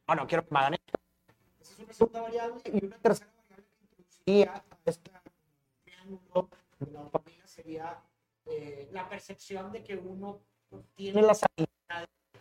ah, 0.09 0.15
no 0.17 0.27
quiero 0.27 0.45
que 0.45 0.53
me 0.53 0.59
hagan 0.59 0.75
esto. 0.75 0.99
Esa 1.63 1.73
es 1.75 1.79
una 1.79 1.93
segunda 1.93 2.23
variable. 2.23 2.61
Y 2.65 2.85
una 2.85 2.97
tercera 2.99 3.31
variable 3.37 3.67
que 3.79 3.83
introduciría 3.83 4.55
a 4.55 4.91
este 4.91 5.11
triángulo 5.85 6.49
de 6.81 6.91
la 6.91 7.01
dopamina 7.03 7.47
sería 7.47 8.03
eh, 8.47 8.89
la 8.93 9.09
percepción 9.09 9.71
de 9.71 9.85
que 9.85 9.97
uno 9.97 10.41
tiene 10.97 11.23
las 11.23 11.43
habilidades 11.45 12.09
de 12.33 12.41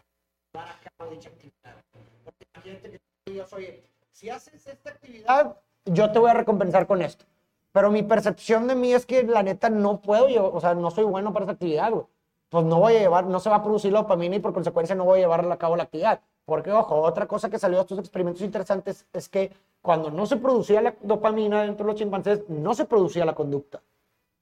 llevar 0.54 0.70
a 0.70 0.80
cabo 0.80 1.12
dicha 1.12 1.30
actividad. 1.30 1.76
Porque 2.24 2.48
imagínate 2.56 2.92
que 2.92 3.32
digas, 3.32 3.54
oye, 3.54 3.84
si 4.12 4.30
haces 4.30 4.66
esta 4.66 4.90
actividad, 4.90 5.58
yo 5.86 6.12
te 6.12 6.20
voy 6.20 6.32
a 6.32 6.34
recompensar 6.34 6.88
con 6.88 7.04
esto. 7.04 7.26
Pero 7.72 7.92
mi 7.92 8.02
percepción 8.04 8.68
de 8.68 8.76
mí 8.76 8.94
es 8.94 9.06
que 9.06 9.24
la 9.24 9.44
neta 9.44 9.70
no 9.70 10.02
puedo, 10.02 10.28
yo, 10.30 10.52
o 10.52 10.60
sea, 10.60 10.74
no 10.74 10.90
soy 10.90 11.06
bueno 11.06 11.32
para 11.32 11.46
esa 11.46 11.54
actividad, 11.54 11.92
güey. 11.92 12.06
Pues 12.50 12.66
no 12.66 12.80
voy 12.80 12.96
a 12.96 13.00
llevar, 13.00 13.28
no 13.28 13.40
se 13.40 13.50
va 13.50 13.58
a 13.58 13.64
producir 13.64 13.94
la 13.94 14.02
dopamina 14.02 14.36
y 14.36 14.40
por 14.40 14.52
consecuencia 14.52 14.96
no 14.96 15.06
voy 15.06 15.20
a 15.20 15.22
llevar 15.22 15.50
a 15.50 15.58
cabo 15.58 15.76
la 15.76 15.84
actividad. 15.84 16.22
Porque, 16.46 16.72
ojo, 16.72 16.96
otra 17.02 17.28
cosa 17.28 17.50
que 17.50 17.60
salió 17.60 17.78
de 17.78 17.82
estos 17.84 18.00
experimentos 18.00 18.42
interesantes 18.42 19.06
es 19.14 19.30
que 19.30 19.52
cuando 19.82 20.12
no 20.12 20.26
se 20.26 20.38
producía 20.38 20.82
la 20.82 20.96
dopamina 21.02 21.64
dentro 21.64 21.86
de 21.86 21.92
los 21.92 22.00
chimpancés, 22.00 22.48
no 22.50 22.74
se 22.74 22.86
producía 22.86 23.26
la 23.26 23.36
conducta. 23.36 23.82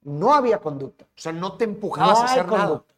No 0.04 0.34
había 0.34 0.60
conducta. 0.60 1.06
O 1.06 1.08
sea, 1.22 1.32
no 1.34 1.54
te 1.58 1.66
empujabas 1.66 2.20
No 2.20 2.22
a 2.22 2.26
hacer 2.26 2.48
nada. 2.48 2.68
conducta. 2.68 2.94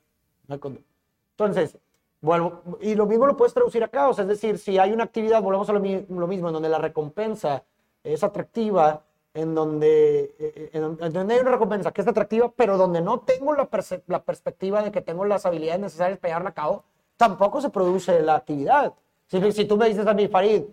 No 0.47 0.53
hay 0.53 0.59
conducta. 0.59 0.89
Entonces, 1.31 1.77
vuelvo, 2.21 2.61
y 2.79 2.95
lo 2.95 3.05
mismo 3.07 3.25
lo 3.25 3.35
puedes 3.35 3.53
traducir 3.53 3.83
acá, 3.83 4.07
o 4.07 4.13
sea, 4.13 4.23
es 4.23 4.29
decir, 4.29 4.59
si 4.59 4.77
hay 4.77 4.91
una 4.91 5.03
actividad, 5.05 5.41
volvemos 5.41 5.67
a 5.69 5.73
lo, 5.73 5.79
lo 5.79 6.27
mismo, 6.27 6.47
en 6.49 6.53
donde 6.53 6.69
la 6.69 6.77
recompensa 6.77 7.63
es 8.03 8.23
atractiva, 8.23 9.01
en 9.33 9.55
donde, 9.55 10.35
eh, 10.37 10.69
en, 10.73 10.83
en 10.83 11.13
donde 11.13 11.33
hay 11.33 11.39
una 11.39 11.51
recompensa 11.51 11.91
que 11.91 12.01
es 12.01 12.07
atractiva, 12.07 12.51
pero 12.55 12.77
donde 12.77 13.01
no 13.01 13.21
tengo 13.21 13.53
la, 13.53 13.67
la 14.07 14.23
perspectiva 14.23 14.83
de 14.83 14.91
que 14.91 15.01
tengo 15.01 15.25
las 15.25 15.45
habilidades 15.45 15.81
necesarias 15.81 16.19
para 16.19 16.29
llevarla 16.31 16.49
a 16.49 16.53
cabo, 16.53 16.83
tampoco 17.21 17.61
se 17.61 17.69
produce 17.69 18.19
la 18.21 18.33
actividad. 18.35 18.93
Si, 19.27 19.51
si 19.51 19.65
tú 19.65 19.77
me 19.77 19.87
dices 19.87 20.07
a 20.07 20.13
mí, 20.15 20.27
Farid, 20.27 20.63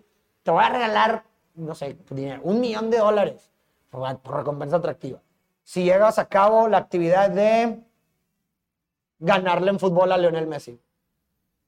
te 0.41 0.49
voy 0.49 0.63
a 0.63 0.69
regalar, 0.69 1.23
no 1.53 1.75
sé, 1.75 1.95
dinero, 2.09 2.41
un 2.43 2.59
millón 2.59 2.89
de 2.89 2.97
dólares 2.97 3.51
por, 3.91 4.17
por 4.17 4.37
recompensa 4.37 4.77
atractiva. 4.77 5.21
Si 5.63 5.83
llegas 5.83 6.17
a 6.17 6.25
cabo 6.27 6.67
la 6.67 6.79
actividad 6.79 7.29
de 7.29 7.79
ganarle 9.19 9.69
en 9.69 9.77
fútbol 9.79 10.11
a 10.11 10.17
Lionel 10.17 10.47
Messi. 10.47 10.79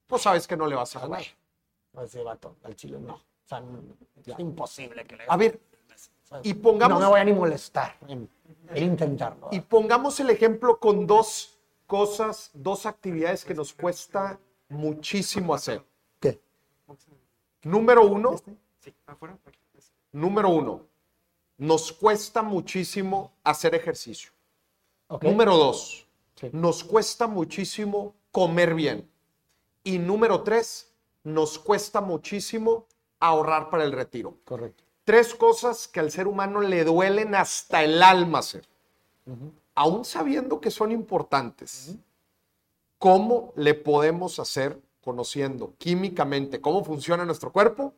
Pues 0.08 0.24
sabes 0.24 0.48
que 0.48 0.58
no 0.58 0.66
le 0.66 0.76
vas 0.76 0.96
a 0.96 1.02
ganar. 1.02 1.22
no, 1.94 2.02
ese 2.02 2.24
vato, 2.24 2.56
al 2.64 2.76
Chile 2.76 2.98
no. 3.00 3.14
O 3.14 3.20
sea, 3.46 3.60
no- 3.60 3.82
es 4.26 4.40
imposible 4.40 5.06
que 5.06 5.16
le 5.18 5.26
A 5.28 5.38
ver, 5.38 5.60
y 6.44 6.54
No 6.56 6.62
pongamos, 6.62 7.00
me 7.02 7.06
voy 7.06 7.20
a 7.20 7.24
ni 7.24 7.34
molestar 7.34 7.98
en, 8.08 8.28
en 8.74 8.84
intentarlo. 8.84 9.50
y 9.52 9.60
pongamos 9.60 10.20
el 10.22 10.30
ejemplo 10.32 10.80
con 10.80 11.06
dos 11.06 11.60
cosas, 11.86 12.50
dos 12.54 12.86
actividades 12.88 13.46
que 13.46 13.54
nos 13.54 13.74
cuesta 13.74 14.40
muchísimo 14.72 15.54
hacer. 15.54 15.86
Número 17.64 18.06
uno, 18.08 18.34
¿Este? 18.34 18.56
Sí, 18.80 18.94
afuera. 19.06 19.38
número 20.12 20.50
uno, 20.50 20.82
nos 21.58 21.92
cuesta 21.94 22.42
muchísimo 22.42 23.34
hacer 23.44 23.76
ejercicio. 23.76 24.32
Número 25.22 25.56
dos, 25.58 26.08
Sí. 26.36 26.50
nos 26.54 26.84
cuesta 26.84 27.28
muchísimo 27.28 28.16
comer 28.32 28.74
bien. 28.74 29.08
Y 29.84 30.00
número 30.00 30.42
tres, 30.42 30.92
nos 31.24 31.60
cuesta 31.60 32.02
muchísimo 32.02 32.88
ahorrar 33.20 33.70
para 33.70 33.84
el 33.84 33.92
retiro. 33.92 34.38
Correcto. 34.44 34.84
Tres 35.04 35.36
cosas 35.36 35.88
que 35.88 36.00
al 36.00 36.10
ser 36.10 36.28
humano 36.28 36.62
le 36.62 36.84
duelen 36.84 37.36
hasta 37.36 37.84
el 37.84 38.02
alma 38.02 38.40
hacer. 38.40 38.68
Aún 39.76 40.04
sabiendo 40.04 40.60
que 40.60 40.72
son 40.72 40.92
importantes, 40.92 41.96
¿cómo 43.02 43.52
le 43.56 43.74
podemos 43.74 44.38
hacer 44.38 44.80
conociendo 45.04 45.74
químicamente 45.80 46.62
cómo 46.62 46.84
funciona 46.84 47.26
nuestro 47.26 47.52
cuerpo 47.52 47.96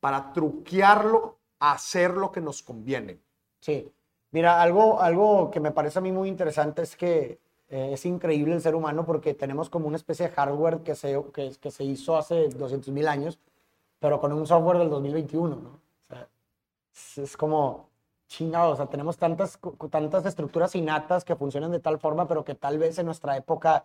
para 0.00 0.34
truquearlo 0.34 1.38
a 1.58 1.72
hacer 1.72 2.10
lo 2.10 2.30
que 2.30 2.42
nos 2.42 2.62
conviene? 2.62 3.18
Sí. 3.60 3.90
Mira, 4.32 4.60
algo, 4.60 5.00
algo 5.00 5.50
que 5.50 5.60
me 5.60 5.70
parece 5.70 5.98
a 5.98 6.02
mí 6.02 6.12
muy 6.12 6.28
interesante 6.28 6.82
es 6.82 6.94
que 6.94 7.38
eh, 7.70 7.90
es 7.94 8.04
increíble 8.04 8.54
el 8.54 8.60
ser 8.60 8.74
humano 8.74 9.06
porque 9.06 9.32
tenemos 9.32 9.70
como 9.70 9.88
una 9.88 9.96
especie 9.96 10.28
de 10.28 10.34
hardware 10.34 10.80
que 10.80 10.94
se, 10.94 11.18
que, 11.32 11.52
que 11.58 11.70
se 11.70 11.84
hizo 11.84 12.18
hace 12.18 12.50
200 12.50 12.92
mil 12.92 13.08
años, 13.08 13.38
pero 13.98 14.20
con 14.20 14.30
un 14.34 14.46
software 14.46 14.76
del 14.76 14.90
2021, 14.90 15.56
¿no? 15.56 15.70
O 15.70 16.04
sea, 16.06 16.28
es, 16.92 17.16
es 17.16 17.36
como 17.38 17.88
chingado, 18.28 18.72
o 18.72 18.76
sea, 18.76 18.86
tenemos 18.86 19.16
tantas, 19.16 19.58
tantas 19.90 20.26
estructuras 20.26 20.74
innatas 20.74 21.24
que 21.24 21.36
funcionan 21.36 21.70
de 21.70 21.80
tal 21.80 21.98
forma, 21.98 22.26
pero 22.26 22.44
que 22.44 22.54
tal 22.54 22.78
vez 22.78 22.98
en 22.98 23.06
nuestra 23.06 23.36
época 23.36 23.84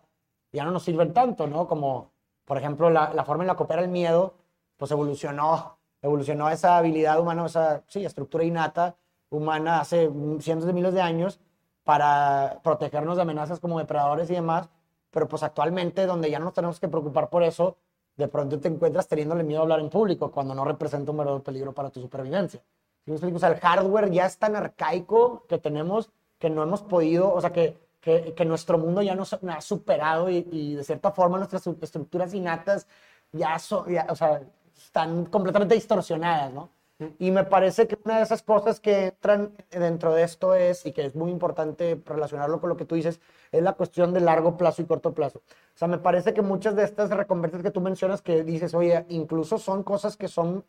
ya 0.52 0.64
no 0.64 0.70
nos 0.70 0.82
sirven 0.82 1.12
tanto, 1.12 1.46
¿no? 1.46 1.68
Como, 1.68 2.10
por 2.44 2.58
ejemplo, 2.58 2.90
la, 2.90 3.12
la 3.14 3.24
forma 3.24 3.44
en 3.44 3.48
la 3.48 3.56
que 3.56 3.62
opera 3.62 3.82
el 3.82 3.88
miedo, 3.88 4.34
pues 4.76 4.90
evolucionó, 4.90 5.78
evolucionó 6.02 6.48
esa 6.50 6.76
habilidad 6.78 7.20
humana, 7.20 7.46
esa, 7.46 7.82
sí, 7.86 8.04
estructura 8.04 8.44
innata 8.44 8.96
humana 9.30 9.80
hace 9.80 10.10
cientos 10.40 10.66
de 10.66 10.72
miles 10.72 10.92
de 10.94 11.00
años 11.00 11.40
para 11.84 12.60
protegernos 12.62 13.16
de 13.16 13.22
amenazas 13.22 13.60
como 13.60 13.78
depredadores 13.78 14.30
y 14.30 14.34
demás, 14.34 14.68
pero 15.10 15.28
pues 15.28 15.42
actualmente 15.42 16.06
donde 16.06 16.30
ya 16.30 16.38
no 16.38 16.46
nos 16.46 16.54
tenemos 16.54 16.80
que 16.80 16.88
preocupar 16.88 17.30
por 17.30 17.42
eso, 17.42 17.76
de 18.16 18.28
pronto 18.28 18.60
te 18.60 18.68
encuentras 18.68 19.08
teniéndole 19.08 19.44
miedo 19.44 19.60
a 19.60 19.62
hablar 19.62 19.80
en 19.80 19.90
público 19.90 20.30
cuando 20.30 20.54
no 20.54 20.64
representa 20.64 21.10
un 21.10 21.18
verdadero 21.18 21.42
peligro 21.42 21.72
para 21.72 21.90
tu 21.90 22.00
supervivencia. 22.00 22.60
¿Sí 23.10 23.12
me 23.12 23.16
explico? 23.16 23.36
O 23.36 23.40
sea, 23.40 23.48
el 23.48 23.58
hardware 23.58 24.10
ya 24.10 24.26
es 24.26 24.38
tan 24.38 24.54
arcaico 24.54 25.44
que 25.48 25.58
tenemos 25.58 26.10
que 26.38 26.48
no 26.48 26.62
hemos 26.62 26.82
podido, 26.82 27.32
o 27.32 27.40
sea, 27.40 27.52
que, 27.52 27.76
que, 28.00 28.34
que 28.34 28.44
nuestro 28.44 28.78
mundo 28.78 29.02
ya 29.02 29.14
nos 29.14 29.34
ha 29.34 29.60
superado 29.60 30.30
y, 30.30 30.46
y 30.50 30.74
de 30.76 30.84
cierta 30.84 31.10
forma 31.10 31.36
nuestras 31.36 31.66
estructuras 31.66 32.32
innatas 32.34 32.86
ya, 33.32 33.58
son, 33.58 33.92
ya, 33.92 34.06
o 34.08 34.16
sea, 34.16 34.42
están 34.76 35.26
completamente 35.26 35.74
distorsionadas, 35.74 36.52
¿no? 36.52 36.70
Y 37.18 37.30
me 37.30 37.44
parece 37.44 37.88
que 37.88 37.98
una 38.04 38.18
de 38.18 38.22
esas 38.22 38.42
cosas 38.42 38.78
que 38.78 39.06
entran 39.06 39.52
dentro 39.70 40.14
de 40.14 40.22
esto 40.22 40.54
es, 40.54 40.84
y 40.86 40.92
que 40.92 41.06
es 41.06 41.14
muy 41.16 41.30
importante 41.30 42.00
relacionarlo 42.04 42.60
con 42.60 42.68
lo 42.68 42.76
que 42.76 42.84
tú 42.84 42.94
dices, 42.94 43.20
es 43.50 43.62
la 43.62 43.72
cuestión 43.72 44.12
de 44.12 44.20
largo 44.20 44.56
plazo 44.56 44.82
y 44.82 44.84
corto 44.84 45.14
plazo. 45.14 45.38
O 45.38 45.78
sea, 45.78 45.88
me 45.88 45.98
parece 45.98 46.34
que 46.34 46.42
muchas 46.42 46.76
de 46.76 46.84
estas 46.84 47.10
recompensas 47.10 47.62
que 47.62 47.70
tú 47.70 47.80
mencionas, 47.80 48.22
que 48.22 48.44
dices, 48.44 48.74
oye, 48.74 49.06
incluso 49.08 49.58
son 49.58 49.82
cosas 49.82 50.16
que 50.16 50.28
son 50.28 50.64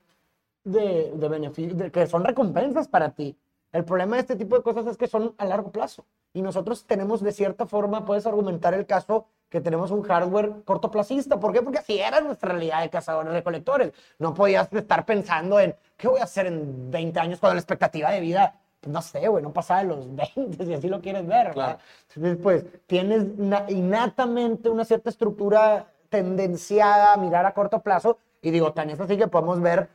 de, 0.63 1.12
de 1.15 1.28
beneficio, 1.30 1.91
que 1.91 2.08
son 2.08 2.24
recompensas 2.24 2.88
para 2.88 3.12
ti. 3.12 3.38
El 3.71 3.86
problema 3.86 4.17
de 4.17 4.21
este 4.21 4.36
tipo 4.36 4.56
de 4.58 4.63
cosas 4.63 4.86
es 4.88 4.97
que 4.97 5.08
son 5.08 5.34
a 5.38 5.45
largo 5.45 5.71
plazo. 5.71 6.06
Y 6.34 6.41
nosotros 6.41 6.86
tenemos, 6.86 7.21
de 7.21 7.32
cierta 7.32 7.65
forma, 7.65 8.04
puedes 8.06 8.26
argumentar 8.26 8.74
el 8.74 8.86
caso 8.86 9.28
que 9.50 9.62
tenemos 9.62 9.91
un 9.91 10.02
hardware 10.02 10.63
cortoplacista. 10.65 11.39
¿Por 11.39 11.54
qué? 11.54 11.62
Porque 11.62 11.80
así 11.80 12.00
era 12.00 12.19
nuestra 12.21 12.50
realidad 12.52 12.82
de 12.82 12.89
cazadores 12.89 13.32
recolectores. 13.34 13.91
No 14.19 14.34
podías 14.34 14.71
estar 14.74 15.06
pensando 15.06 15.60
en 15.60 15.76
qué 15.97 16.08
voy 16.08 16.19
a 16.19 16.24
hacer 16.24 16.47
en 16.47 16.89
20 16.91 17.19
años 17.19 17.39
cuando 17.39 17.56
la 17.56 17.60
expectativa 17.62 18.12
de 18.12 18.19
vida, 18.19 18.60
no 18.88 19.02
sé, 19.02 19.28
güey, 19.28 19.41
no 19.43 19.52
pasaba 19.54 19.82
de 19.82 19.88
los 19.88 20.15
20, 20.36 20.65
si 20.65 20.74
así 20.74 20.88
lo 20.89 21.02
quieres 21.02 21.26
ver. 21.26 21.52
Claro. 21.52 21.80
Entonces, 22.10 22.38
pues, 22.43 22.65
tienes 22.88 23.38
na- 23.38 23.65
innatamente 23.69 24.69
una 24.69 24.84
cierta 24.86 25.10
estructura 25.10 25.88
tendenciada 26.10 27.13
a 27.13 27.17
mirar 27.17 27.45
a 27.45 27.54
corto 27.54 27.80
plazo. 27.82 28.17
Y 28.41 28.52
digo, 28.52 28.74
tan 28.74 28.89
es 28.89 29.00
así 29.00 29.17
que 29.17 29.28
podemos 29.28 29.62
ver 29.62 29.89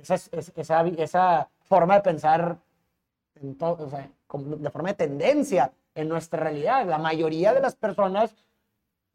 esa, 0.00 0.14
es- 0.14 0.30
esa, 0.56 0.82
esa 0.86 1.48
forma 1.62 1.94
de 1.94 2.00
pensar 2.02 2.56
en 3.40 3.56
o 3.60 3.88
sea, 3.90 4.08
como 4.26 4.56
de 4.56 4.70
forma 4.70 4.88
de 4.90 4.94
tendencia 4.94 5.72
en 5.94 6.08
nuestra 6.08 6.40
realidad. 6.40 6.86
La 6.86 6.98
mayoría 6.98 7.52
de 7.52 7.60
las 7.60 7.74
personas 7.76 8.34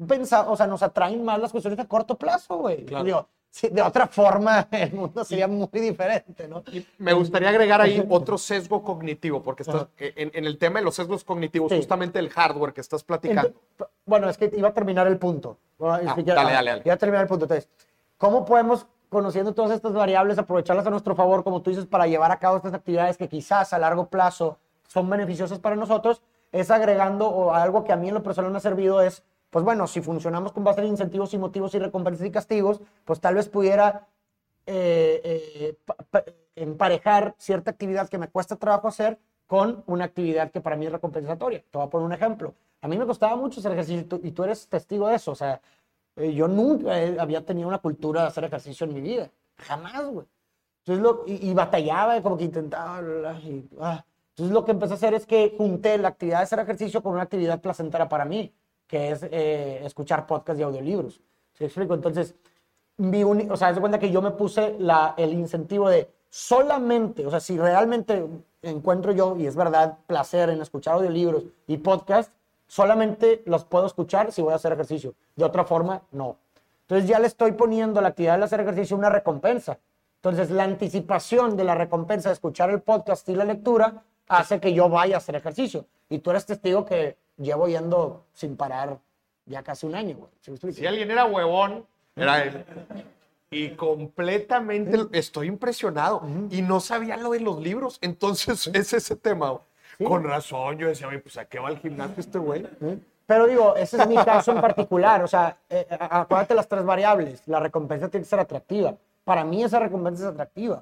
pensa, 0.08 0.50
o 0.50 0.56
sea, 0.56 0.68
nos 0.68 0.82
atraen 0.84 1.24
más 1.24 1.40
las 1.40 1.52
cuestiones 1.52 1.80
a 1.80 1.86
corto 1.88 2.16
plazo, 2.16 2.58
güey. 2.58 2.86
Claro. 2.86 3.04
Digo, 3.06 3.28
sí, 3.50 3.68
de 3.70 3.82
otra 3.82 4.08
forma 4.08 4.68
el 4.72 4.94
mundo 4.94 5.24
sería 5.24 5.48
muy 5.48 5.68
diferente, 5.74 6.48
¿no? 6.48 6.64
Me 6.98 7.14
gustaría 7.14 7.50
agregar 7.50 7.82
ahí 7.82 8.04
otro 8.10 8.38
sesgo 8.38 8.84
cognitivo, 8.84 9.42
porque 9.44 9.64
estás, 9.64 9.88
en, 9.98 10.32
en 10.34 10.46
el 10.46 10.58
tema 10.58 10.80
de 10.80 10.86
los 10.86 10.96
sesgos 10.96 11.24
cognitivos, 11.24 11.70
Sí. 11.72 11.78
justamente 11.78 12.18
el 12.20 12.30
hardware 12.30 12.74
que 12.74 12.82
estás 12.82 13.04
platicando. 13.04 13.50
Ento- 13.78 13.90
bueno, 14.06 14.30
es 14.30 14.38
que 14.38 14.52
iba 14.56 14.70
a 14.70 14.74
terminar 14.74 15.06
el 15.08 15.18
punto. 15.18 15.58
Bueno, 15.78 16.02
ya- 16.02 16.34
dale, 16.36 16.52
ah, 16.52 16.54
dale, 16.54 16.70
dale. 16.72 16.82
Iba 16.86 16.94
a 16.94 16.98
terminar 16.98 17.22
el 17.24 17.28
punto. 17.28 17.46
Entonces, 17.46 17.70
¿cómo 18.18 18.44
podemos, 18.46 18.86
conociendo 19.12 19.54
todas 19.54 19.72
estas 19.72 19.94
variables, 19.94 20.40
aprovecharlas 20.40 20.88
a 20.88 20.90
nuestro 20.90 21.16
favor, 21.16 21.44
como 21.44 21.62
tú 21.62 21.70
dices, 21.70 21.86
para 21.86 22.08
llevar 22.08 22.32
a 22.32 22.40
cabo 22.40 22.56
estas 22.58 22.74
actividades 22.74 23.18
que 23.18 23.28
quizás 23.28 23.74
a 23.74 23.78
largo 23.78 24.08
plazo 24.08 24.58
son 24.88 25.10
beneficiosas 25.10 25.60
para 25.60 25.76
nosotros? 25.76 26.22
Es 26.54 26.72
agregando, 26.72 27.28
o 27.30 27.54
algo 27.54 27.84
que 27.84 27.92
a 27.92 27.98
mí 27.98 28.08
en 28.08 28.14
lo 28.14 28.24
personal 28.24 28.52
me 28.52 28.58
ha 28.58 28.62
servido 28.62 29.02
es, 29.02 29.24
pues 29.50 29.66
bueno, 29.66 29.86
si 29.88 30.02
funcionamos 30.02 30.54
con 30.54 30.64
base 30.64 30.80
en 30.82 30.88
incentivos 30.88 31.34
y 31.34 31.38
motivos 31.38 31.76
y 31.76 31.80
recompensas 31.80 32.26
y 32.26 32.32
castigos, 32.32 32.80
pues 33.06 33.20
tal 33.20 33.36
vez 33.36 33.50
pudiera 33.50 34.08
eh, 34.66 35.22
eh, 35.24 35.78
pa- 35.86 35.98
pa- 36.10 36.24
emparejar 36.56 37.36
cierta 37.38 37.72
actividad 37.72 38.08
que 38.10 38.18
me 38.18 38.30
cuesta 38.30 38.56
trabajo 38.56 38.88
hacer 38.88 39.20
con 39.48 39.84
una 39.88 40.06
actividad 40.06 40.52
que 40.52 40.62
para 40.62 40.78
mí 40.78 40.86
es 40.86 40.92
recompensatoria. 40.94 41.60
Te 41.70 41.78
voy 41.78 41.86
a 41.88 41.90
poner 41.90 42.06
un 42.06 42.14
ejemplo. 42.14 42.54
A 42.82 42.88
mí 42.88 42.98
me 42.98 43.06
costaba 43.06 43.36
mucho 43.36 43.60
hacer 43.60 43.74
ejercicio 43.74 44.02
y 44.02 44.04
tú, 44.06 44.20
y 44.24 44.32
tú 44.32 44.44
eres 44.46 44.68
testigo 44.68 45.08
de 45.08 45.16
eso. 45.16 45.32
O 45.32 45.36
sea, 45.36 45.60
eh, 46.16 46.34
yo 46.34 46.48
nunca 46.48 46.94
había 47.20 47.46
tenido 47.46 47.68
una 47.68 47.80
cultura 47.80 48.22
de 48.22 48.28
hacer 48.28 48.44
ejercicio 48.44 48.86
en 48.86 48.94
mi 48.94 49.02
vida. 49.02 49.32
Jamás, 49.58 50.06
güey. 50.06 50.28
Entonces, 50.80 51.04
lo, 51.04 51.24
y, 51.28 51.54
batallaba, 51.54 52.22
como 52.22 52.38
que 52.38 52.46
intentaba. 52.46 53.02
y, 53.40 53.70
ah. 53.80 54.04
Entonces, 54.30 54.54
lo 54.54 54.66
que 54.66 54.72
empecé 54.72 54.94
a 54.94 54.96
hacer 54.96 55.14
es 55.14 55.26
que 55.26 55.54
junté 55.58 55.98
la 55.98 56.10
actividad 56.10 56.40
de 56.40 56.44
hacer 56.44 56.60
ejercicio 56.60 57.04
con 57.04 57.14
una 57.14 57.24
actividad 57.24 57.62
placentera 57.62 58.10
para 58.10 58.26
mí, 58.26 58.54
que 58.88 59.12
es 59.12 59.24
eh, 59.24 59.86
escuchar 59.86 60.26
podcasts 60.26 60.60
y 60.60 60.64
audiolibros. 60.64 61.22
¿Sí 61.54 61.66
explico? 61.66 61.94
Entonces, 61.94 62.36
mi 62.98 63.24
o 63.24 63.58
sea, 63.58 63.74
de 63.74 63.80
cuenta 63.80 64.00
que 64.00 64.12
yo 64.12 64.22
me 64.22 64.32
puse 64.32 64.76
la, 64.80 65.14
el 65.18 65.34
incentivo 65.34 65.90
de 65.90 66.10
solamente, 66.30 67.26
o 67.26 67.30
sea, 67.30 67.40
si 67.40 67.58
realmente 67.58 68.26
encuentro 68.62 69.12
yo, 69.12 69.36
y 69.38 69.46
es 69.46 69.56
verdad, 69.56 70.00
placer 70.08 70.50
en 70.50 70.62
escuchar 70.62 70.96
audiolibros 70.96 71.44
y 71.68 71.78
podcast, 71.78 72.32
solamente 72.72 73.44
los 73.48 73.66
puedo 73.66 73.86
escuchar 73.86 74.32
si 74.32 74.42
voy 74.42 74.54
a 74.54 74.56
hacer 74.56 74.72
ejercicio. 74.72 75.14
De 75.36 75.44
otra 75.44 75.66
forma, 75.66 76.04
no. 76.14 76.38
Entonces 76.84 77.10
ya 77.10 77.20
le 77.20 77.28
estoy 77.28 77.52
poniendo 77.52 78.00
a 78.00 78.02
la 78.02 78.10
actividad 78.10 78.38
de 78.38 78.46
hacer 78.46 78.62
ejercicio 78.62 78.96
una 78.96 79.10
recompensa. 79.10 79.78
Entonces 80.16 80.50
la 80.50 80.64
anticipación 80.64 81.58
de 81.58 81.66
la 81.66 81.76
recompensa 81.76 82.30
de 82.30 82.34
escuchar 82.34 82.70
el 82.70 82.80
podcast 82.80 83.28
y 83.28 83.36
la 83.36 83.44
lectura 83.44 84.04
hace 84.30 84.62
que 84.62 84.74
yo 84.74 84.88
vaya 84.88 85.16
a 85.16 85.18
hacer 85.18 85.36
ejercicio. 85.36 85.86
Y 86.08 86.20
tú 86.20 86.30
eres 86.30 86.46
testigo 86.46 86.86
que 86.86 87.18
llevo 87.36 87.68
yendo 87.68 88.24
sin 88.32 88.56
parar 88.56 88.98
ya 89.46 89.64
casi 89.64 89.86
un 89.86 89.96
año, 89.96 90.16
güey. 90.16 90.72
Si 90.74 90.88
alguien 90.88 91.12
era 91.12 91.26
huevón, 91.26 91.86
era 92.16 92.42
él. 92.42 92.64
Y 93.50 93.72
completamente 93.72 94.98
estoy 95.12 95.48
impresionado. 95.48 96.22
Y 96.50 96.62
no 96.62 96.80
sabía 96.80 97.18
lo 97.18 97.32
de 97.32 97.42
los 97.42 97.60
libros. 97.60 97.98
Entonces, 98.02 98.68
es 98.74 98.94
ese 98.94 99.18
tema. 99.18 99.60
Con 100.04 100.24
razón, 100.24 100.78
yo 100.78 100.88
decía, 100.88 101.08
pues 101.22 101.38
a 101.38 101.46
qué 101.46 101.60
va 101.60 101.68
al 101.70 101.78
gimnasio 101.80 102.16
este 102.20 102.38
güey. 102.40 102.66
Pero 103.26 103.48
digo, 103.48 103.76
ese 103.76 103.98
es 104.02 104.08
mi 104.08 104.16
caso 104.18 104.52
en 104.52 104.62
particular. 104.62 105.24
O 105.24 105.28
sea, 105.28 105.58
eh, 105.70 105.88
a- 106.00 106.22
acuérdate 106.22 106.54
las 106.56 106.68
tres 106.68 106.84
variables. 106.84 107.48
La 107.48 107.60
recompensa 107.60 108.10
tiene 108.10 108.24
que 108.24 108.30
ser 108.30 108.40
atractiva. 108.40 108.96
Para 109.24 109.44
mí 109.44 109.64
esa 109.64 109.80
recompensa 109.80 110.24
es 110.24 110.30
atractiva. 110.34 110.78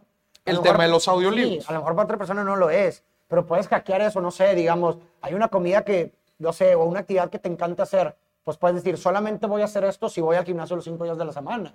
A 0.45 0.49
El 0.49 0.61
tema 0.61 0.83
de 0.83 0.89
los 0.89 1.07
audiolibros. 1.07 1.63
Sí, 1.65 1.69
a 1.69 1.73
lo 1.73 1.79
mejor 1.79 1.95
para 1.95 2.05
otra 2.05 2.17
persona 2.17 2.43
no 2.43 2.55
lo 2.55 2.69
es. 2.69 3.03
Pero 3.27 3.45
puedes 3.45 3.67
hackear 3.67 4.01
eso, 4.01 4.21
no 4.21 4.31
sé, 4.31 4.55
digamos, 4.55 4.97
hay 5.21 5.35
una 5.35 5.49
comida 5.49 5.83
que, 5.83 6.11
no 6.39 6.51
sé, 6.51 6.73
o 6.73 6.85
una 6.85 7.01
actividad 7.01 7.29
que 7.29 7.37
te 7.37 7.47
encanta 7.49 7.83
hacer. 7.83 8.15
Pues 8.43 8.57
puedes 8.57 8.77
decir, 8.77 8.97
solamente 8.97 9.45
voy 9.45 9.61
a 9.61 9.65
hacer 9.65 9.83
esto 9.83 10.09
si 10.09 10.19
voy 10.21 10.35
al 10.35 10.45
gimnasio 10.45 10.75
los 10.75 10.85
cinco 10.85 11.03
días 11.03 11.17
de 11.17 11.25
la 11.25 11.33
semana. 11.33 11.71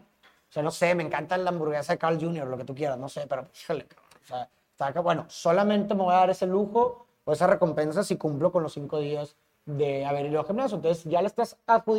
O 0.48 0.52
sea, 0.54 0.62
no 0.64 0.72
sé, 0.72 0.94
me 0.96 1.04
encanta 1.04 1.36
la 1.36 1.50
hamburguesa 1.50 1.92
de 1.92 1.98
Carl 1.98 2.18
Jr., 2.20 2.46
lo 2.48 2.56
que 2.56 2.64
tú 2.64 2.74
quieras, 2.74 2.98
no 2.98 3.08
sé, 3.08 3.26
pero 3.28 3.46
híjole, 3.62 3.86
o 4.24 4.26
sea, 4.26 4.48
está 4.72 4.86
acá, 4.88 5.00
bueno, 5.00 5.24
solamente 5.28 5.94
me 5.94 6.02
voy 6.02 6.14
a 6.14 6.18
dar 6.18 6.30
ese 6.30 6.46
lujo 6.46 7.03
o 7.24 7.32
esa 7.32 7.46
recompensa 7.46 8.02
si 8.04 8.16
cumplo 8.16 8.52
con 8.52 8.62
los 8.62 8.72
cinco 8.74 8.98
días 8.98 9.36
de 9.66 10.04
haber 10.04 10.26
ido 10.26 10.40
al 10.40 10.46
gimnasio. 10.46 10.76
Entonces 10.76 11.04
ya 11.04 11.20
le 11.22 11.26
estás, 11.28 11.56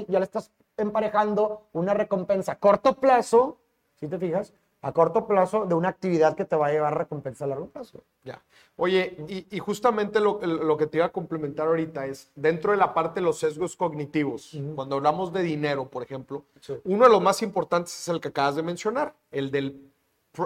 ya 0.08 0.20
le 0.20 0.26
estás 0.26 0.52
emparejando 0.78 1.64
una 1.74 1.94
recompensa 1.94 2.54
a 2.54 2.60
corto 2.60 3.00
plazo, 3.00 3.58
si 4.00 4.08
te 4.08 4.18
fijas, 4.20 4.54
a 4.82 4.92
corto 4.92 5.26
plazo 5.26 5.66
de 5.66 5.74
una 5.74 5.90
actividad 5.90 6.36
que 6.36 6.46
te 6.46 6.56
va 6.56 6.68
a 6.68 6.72
llevar 6.72 6.96
recompensa 6.96 7.46
a 7.46 7.48
largo 7.48 7.70
plazo. 7.70 8.04
Ya. 8.24 8.44
Oye, 8.76 9.18
y, 9.28 9.48
y 9.56 9.58
justamente 9.60 10.20
lo, 10.20 10.40
lo 10.46 10.78
que 10.78 10.86
te 10.86 10.98
iba 10.98 11.08
a 11.08 11.12
complementar 11.12 11.66
ahorita 11.68 12.06
es, 12.06 12.30
dentro 12.36 12.72
de 12.72 12.78
la 12.78 12.94
parte 12.94 13.20
de 13.20 13.26
los 13.26 13.40
sesgos 13.40 13.76
cognitivos, 13.76 14.56
cuando 14.76 14.98
hablamos 14.98 15.34
de 15.34 15.42
dinero, 15.42 15.90
por 15.90 16.04
ejemplo, 16.04 16.44
Sí. 16.62 16.76
uno 16.84 17.06
de 17.06 17.10
los 17.12 17.22
más 17.22 17.42
importantes 17.42 17.98
es 18.00 18.08
el 18.10 18.22
que 18.22 18.28
acabas 18.28 18.58
de 18.58 18.62
mencionar, 18.64 19.16
el 19.32 19.50
del, 19.50 19.90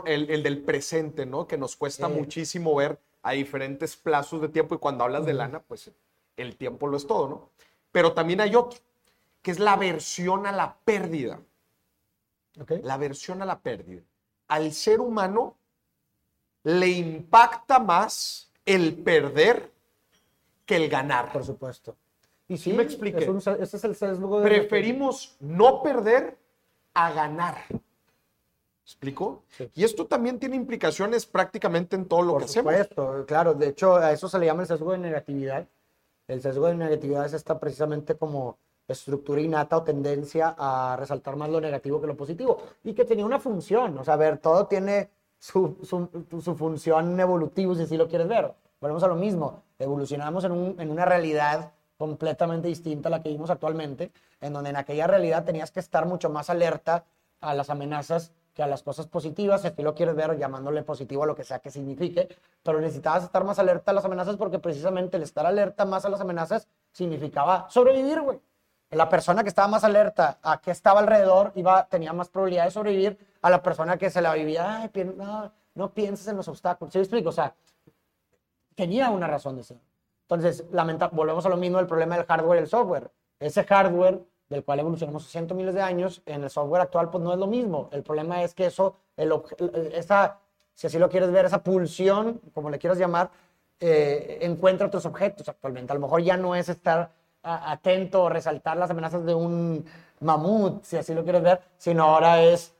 el, 0.05 0.29
el 0.29 0.41
del 0.43 0.61
presente, 0.61 1.25
¿no? 1.25 1.45
Que 1.45 1.57
nos 1.57 1.75
cuesta 1.75 2.07
muchísimo 2.07 2.73
ver 2.75 2.97
a 3.21 3.31
diferentes 3.31 3.95
plazos 3.95 4.41
de 4.41 4.49
tiempo 4.49 4.75
y 4.75 4.77
cuando 4.77 5.03
hablas 5.03 5.25
de 5.25 5.33
lana, 5.33 5.59
pues 5.59 5.91
el 6.37 6.55
tiempo 6.55 6.87
lo 6.87 6.97
es 6.97 7.05
todo, 7.05 7.27
¿no? 7.27 7.49
Pero 7.91 8.13
también 8.13 8.41
hay 8.41 8.55
otro, 8.55 8.79
que 9.41 9.51
es 9.51 9.59
la 9.59 9.73
aversión 9.73 10.45
a 10.45 10.51
la 10.51 10.75
pérdida. 10.85 11.39
La 12.83 12.95
aversión 12.95 13.41
a 13.41 13.45
la 13.45 13.59
pérdida. 13.59 14.01
Al 14.47 14.73
ser 14.73 14.99
humano 14.99 15.55
le 16.63 16.87
impacta 16.89 17.79
más 17.79 18.51
el 18.65 18.95
perder 18.95 19.71
que 20.65 20.75
el 20.75 20.89
ganar. 20.89 21.31
Por 21.31 21.45
supuesto. 21.45 21.95
Y 22.47 22.57
sí, 22.57 22.73
me 22.73 22.83
expliqué. 22.83 23.19
es 23.19 23.27
un 23.27 23.37
ese 23.37 23.77
es 23.77 23.83
el 23.83 23.95
sesgo 23.95 24.39
de... 24.39 24.47
Preferimos 24.47 25.35
no 25.39 25.81
perder 25.81 26.37
a 26.93 27.11
ganar. 27.11 27.63
¿Explico? 28.89 29.43
Sí. 29.49 29.69
Y 29.75 29.83
esto 29.83 30.07
también 30.07 30.39
tiene 30.39 30.55
implicaciones 30.55 31.27
prácticamente 31.27 31.95
en 31.95 32.05
todo 32.05 32.23
lo 32.23 32.31
Por 32.33 32.41
que 32.41 32.45
hacemos. 32.45 32.73
supuesto, 32.73 33.23
claro. 33.27 33.53
De 33.53 33.67
hecho, 33.67 33.95
a 33.97 34.11
eso 34.11 34.27
se 34.27 34.39
le 34.39 34.47
llama 34.47 34.63
el 34.63 34.67
sesgo 34.67 34.93
de 34.93 34.97
negatividad. 34.97 35.67
El 36.27 36.41
sesgo 36.41 36.65
de 36.65 36.73
negatividad 36.73 37.23
es 37.27 37.33
esta 37.33 37.59
precisamente 37.59 38.15
como 38.15 38.57
estructura 38.87 39.41
innata 39.41 39.77
o 39.77 39.83
tendencia 39.83 40.55
a 40.57 40.95
resaltar 40.97 41.35
más 41.35 41.49
lo 41.49 41.61
negativo 41.61 42.01
que 42.01 42.07
lo 42.07 42.17
positivo. 42.17 42.57
Y 42.83 42.93
que 42.93 43.05
tenía 43.05 43.27
una 43.27 43.39
función. 43.39 43.95
O 43.99 44.03
sea, 44.03 44.15
a 44.15 44.17
ver, 44.17 44.39
todo 44.39 44.65
tiene 44.65 45.11
su, 45.37 45.77
su, 45.83 46.09
su 46.41 46.55
función 46.55 47.19
evolutiva, 47.19 47.75
si 47.75 47.83
así 47.83 47.95
lo 47.95 48.07
quieres 48.07 48.27
ver. 48.27 48.51
Volvemos 48.81 49.03
a 49.03 49.07
lo 49.07 49.15
mismo. 49.15 49.61
Evolucionamos 49.77 50.43
en, 50.45 50.51
un- 50.51 50.81
en 50.81 50.89
una 50.89 51.05
realidad 51.05 51.73
completamente 51.95 52.67
distinta 52.67 53.09
a 53.09 53.11
la 53.11 53.21
que 53.21 53.29
vivimos 53.29 53.51
actualmente, 53.51 54.11
en 54.41 54.51
donde 54.53 54.71
en 54.71 54.77
aquella 54.77 55.05
realidad 55.05 55.45
tenías 55.45 55.69
que 55.69 55.79
estar 55.79 56.07
mucho 56.07 56.31
más 56.31 56.49
alerta 56.49 57.05
a 57.39 57.53
las 57.53 57.69
amenazas 57.69 58.31
que 58.59 58.63
a 58.63 58.67
las 58.67 58.83
cosas 58.83 59.07
positivas, 59.07 59.61
si 59.61 59.67
así 59.67 59.81
lo 59.81 59.95
quieres 59.95 60.17
ver, 60.17 60.37
llamándole 60.37 60.83
positivo 60.83 61.23
a 61.23 61.25
lo 61.25 61.33
que 61.33 61.45
sea 61.45 61.59
que 61.59 61.71
signifique, 61.71 62.27
pero 62.61 62.81
necesitabas 62.81 63.23
estar 63.23 63.45
más 63.45 63.57
alerta 63.57 63.91
a 63.91 63.93
las 63.93 64.03
amenazas 64.03 64.35
porque 64.35 64.59
precisamente 64.59 65.15
el 65.15 65.23
estar 65.23 65.45
alerta 65.45 65.85
más 65.85 66.03
a 66.03 66.09
las 66.09 66.19
amenazas 66.19 66.67
significaba 66.91 67.69
sobrevivir, 67.69 68.19
güey. 68.19 68.41
La 68.91 69.07
persona 69.07 69.43
que 69.43 69.47
estaba 69.49 69.69
más 69.69 69.85
alerta 69.85 70.39
a 70.43 70.59
qué 70.59 70.71
estaba 70.71 70.99
alrededor 70.99 71.53
iba, 71.55 71.85
tenía 71.85 72.11
más 72.11 72.27
probabilidad 72.27 72.65
de 72.65 72.71
sobrevivir 72.71 73.17
a 73.41 73.49
la 73.49 73.63
persona 73.63 73.95
que 73.97 74.09
se 74.09 74.21
la 74.21 74.33
vivía, 74.33 74.81
ay, 74.81 74.91
no, 75.15 75.53
no 75.75 75.93
pienses 75.93 76.27
en 76.27 76.35
los 76.35 76.49
obstáculos. 76.49 76.91
¿Sí 76.91 76.97
me 76.99 77.03
explico? 77.03 77.29
O 77.29 77.31
sea, 77.31 77.55
tenía 78.75 79.09
una 79.09 79.27
razón 79.27 79.55
de 79.55 79.63
ser. 79.63 79.77
Entonces, 80.23 80.65
lamenta- 80.73 81.07
volvemos 81.07 81.45
a 81.45 81.49
lo 81.49 81.55
mismo 81.55 81.77
del 81.77 81.87
problema 81.87 82.17
del 82.17 82.25
hardware 82.25 82.59
y 82.59 82.63
el 82.63 82.67
software. 82.67 83.09
Ese 83.39 83.63
hardware 83.63 84.19
del 84.49 84.63
cual 84.63 84.79
evolucionamos 84.79 85.27
cientos 85.27 85.55
miles 85.55 85.75
de 85.75 85.81
años, 85.81 86.21
en 86.25 86.43
el 86.43 86.49
software 86.49 86.81
actual 86.81 87.09
pues 87.09 87.23
no 87.23 87.31
es 87.31 87.39
lo 87.39 87.47
mismo. 87.47 87.89
El 87.91 88.03
problema 88.03 88.43
es 88.43 88.53
que 88.53 88.65
eso, 88.65 88.95
el, 89.15 89.31
esa, 89.93 90.39
si 90.73 90.87
así 90.87 90.97
lo 90.97 91.07
quieres 91.09 91.31
ver, 91.31 91.45
esa 91.45 91.63
pulsión, 91.63 92.41
como 92.53 92.69
le 92.69 92.79
quieras 92.79 92.97
llamar, 92.97 93.29
eh, 93.79 94.39
encuentra 94.41 94.87
otros 94.87 95.05
objetos 95.05 95.47
actualmente. 95.47 95.91
A 95.93 95.95
lo 95.95 96.01
mejor 96.01 96.21
ya 96.21 96.35
no 96.35 96.55
es 96.55 96.67
estar 96.67 97.11
atento 97.43 98.23
o 98.23 98.29
resaltar 98.29 98.75
las 98.75 98.89
amenazas 98.89 99.23
de 99.25 99.33
un 99.33 99.85
mamut, 100.19 100.83
si 100.83 100.97
así 100.97 101.13
lo 101.13 101.23
quieres 101.23 101.41
ver, 101.41 101.61
sino 101.77 102.03
ahora 102.03 102.41
es 102.41 102.73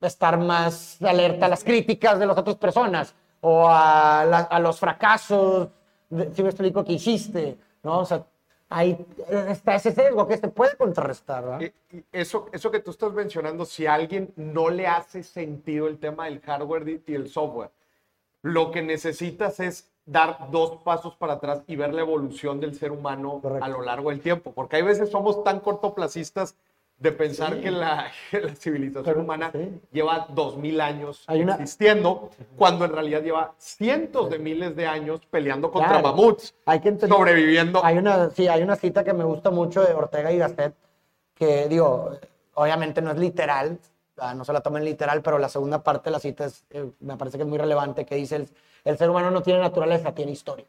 estar 0.00 0.38
más 0.38 1.00
alerta 1.02 1.46
a 1.46 1.48
las 1.48 1.62
críticas 1.62 2.18
de 2.18 2.26
las 2.26 2.38
otras 2.38 2.56
personas 2.56 3.14
o 3.40 3.68
a, 3.68 4.20
a 4.22 4.58
los 4.60 4.78
fracasos, 4.78 5.68
de- 6.08 6.32
si 6.34 6.42
me 6.42 6.84
que 6.84 6.92
hiciste, 6.92 7.58
¿no? 7.82 8.00
O 8.00 8.04
sea, 8.04 8.24
ahí 8.72 9.06
está 9.48 9.74
ese 9.74 9.92
sesgo 9.92 10.26
que 10.26 10.36
se 10.36 10.48
puede 10.48 10.76
contrarrestar, 10.76 11.44
¿verdad? 11.44 11.72
Eso, 12.10 12.48
eso 12.52 12.70
que 12.70 12.80
tú 12.80 12.90
estás 12.90 13.12
mencionando, 13.12 13.64
si 13.64 13.86
a 13.86 13.94
alguien 13.94 14.32
no 14.36 14.70
le 14.70 14.86
hace 14.86 15.22
sentido 15.22 15.88
el 15.88 15.98
tema 15.98 16.24
del 16.24 16.40
hardware 16.40 16.88
y 16.88 17.02
y 17.06 17.14
el 17.14 17.28
software, 17.28 17.70
lo 18.42 18.70
que 18.70 18.82
necesitas 18.82 19.60
es 19.60 19.90
dar 20.04 20.50
dos 20.50 20.78
pasos 20.82 21.14
para 21.14 21.34
atrás 21.34 21.62
y 21.66 21.76
ver 21.76 21.94
la 21.94 22.00
evolución 22.00 22.58
del 22.60 22.74
ser 22.74 22.90
humano 22.90 23.40
Correcto. 23.40 23.64
a 23.64 23.68
lo 23.68 23.82
largo 23.82 24.10
del 24.10 24.20
tiempo. 24.20 24.52
Porque 24.52 24.76
hay 24.76 24.82
veces 24.82 25.10
somos 25.10 25.44
tan 25.44 25.60
cortoplacistas 25.60 26.56
de 27.02 27.10
pensar 27.12 27.60
que 27.60 27.70
la, 27.70 28.10
que 28.30 28.40
la 28.40 28.54
civilización 28.54 29.04
Pero, 29.04 29.20
humana 29.20 29.50
sí. 29.52 29.80
lleva 29.90 30.26
dos 30.30 30.56
mil 30.56 30.80
años 30.80 31.24
Hay 31.26 31.42
una- 31.42 31.54
existiendo, 31.54 32.30
cuando 32.56 32.84
en 32.84 32.92
realidad 32.92 33.22
lleva 33.22 33.54
cientos 33.58 34.30
de 34.30 34.38
miles 34.38 34.76
de 34.76 34.86
años 34.86 35.20
peleando 35.28 35.70
contra 35.72 36.00
Claro. 36.00 36.08
mamuts, 36.16 36.54
Hay 36.64 36.80
que 36.80 36.90
entender- 36.90 37.16
sobreviviendo. 37.18 37.84
Hay 37.84 37.98
una, 37.98 38.30
sí, 38.30 38.46
hay 38.46 38.62
una 38.62 38.76
cita 38.76 39.02
que 39.02 39.12
me 39.12 39.24
gusta 39.24 39.50
mucho 39.50 39.82
de 39.82 39.92
Ortega 39.92 40.30
y 40.32 40.38
Gasset, 40.38 40.74
que 41.34 41.66
digo, 41.68 42.12
obviamente 42.54 43.02
no 43.02 43.10
es 43.10 43.18
literal, 43.18 43.78
no 44.36 44.44
se 44.44 44.52
la 44.52 44.60
tomen 44.60 44.84
literal, 44.84 45.22
pero 45.22 45.38
la 45.38 45.48
segunda 45.48 45.82
parte 45.82 46.04
de 46.04 46.12
la 46.12 46.20
cita 46.20 46.44
es, 46.44 46.64
eh, 46.70 46.88
me 47.00 47.16
parece 47.16 47.36
que 47.36 47.42
es 47.42 47.48
muy 47.48 47.58
relevante, 47.58 48.06
que 48.06 48.14
dice, 48.14 48.36
el, 48.36 48.48
el 48.84 48.96
ser 48.96 49.10
humano 49.10 49.32
no 49.32 49.42
tiene 49.42 49.58
naturaleza, 49.58 50.14
tiene 50.14 50.30
historia. 50.30 50.66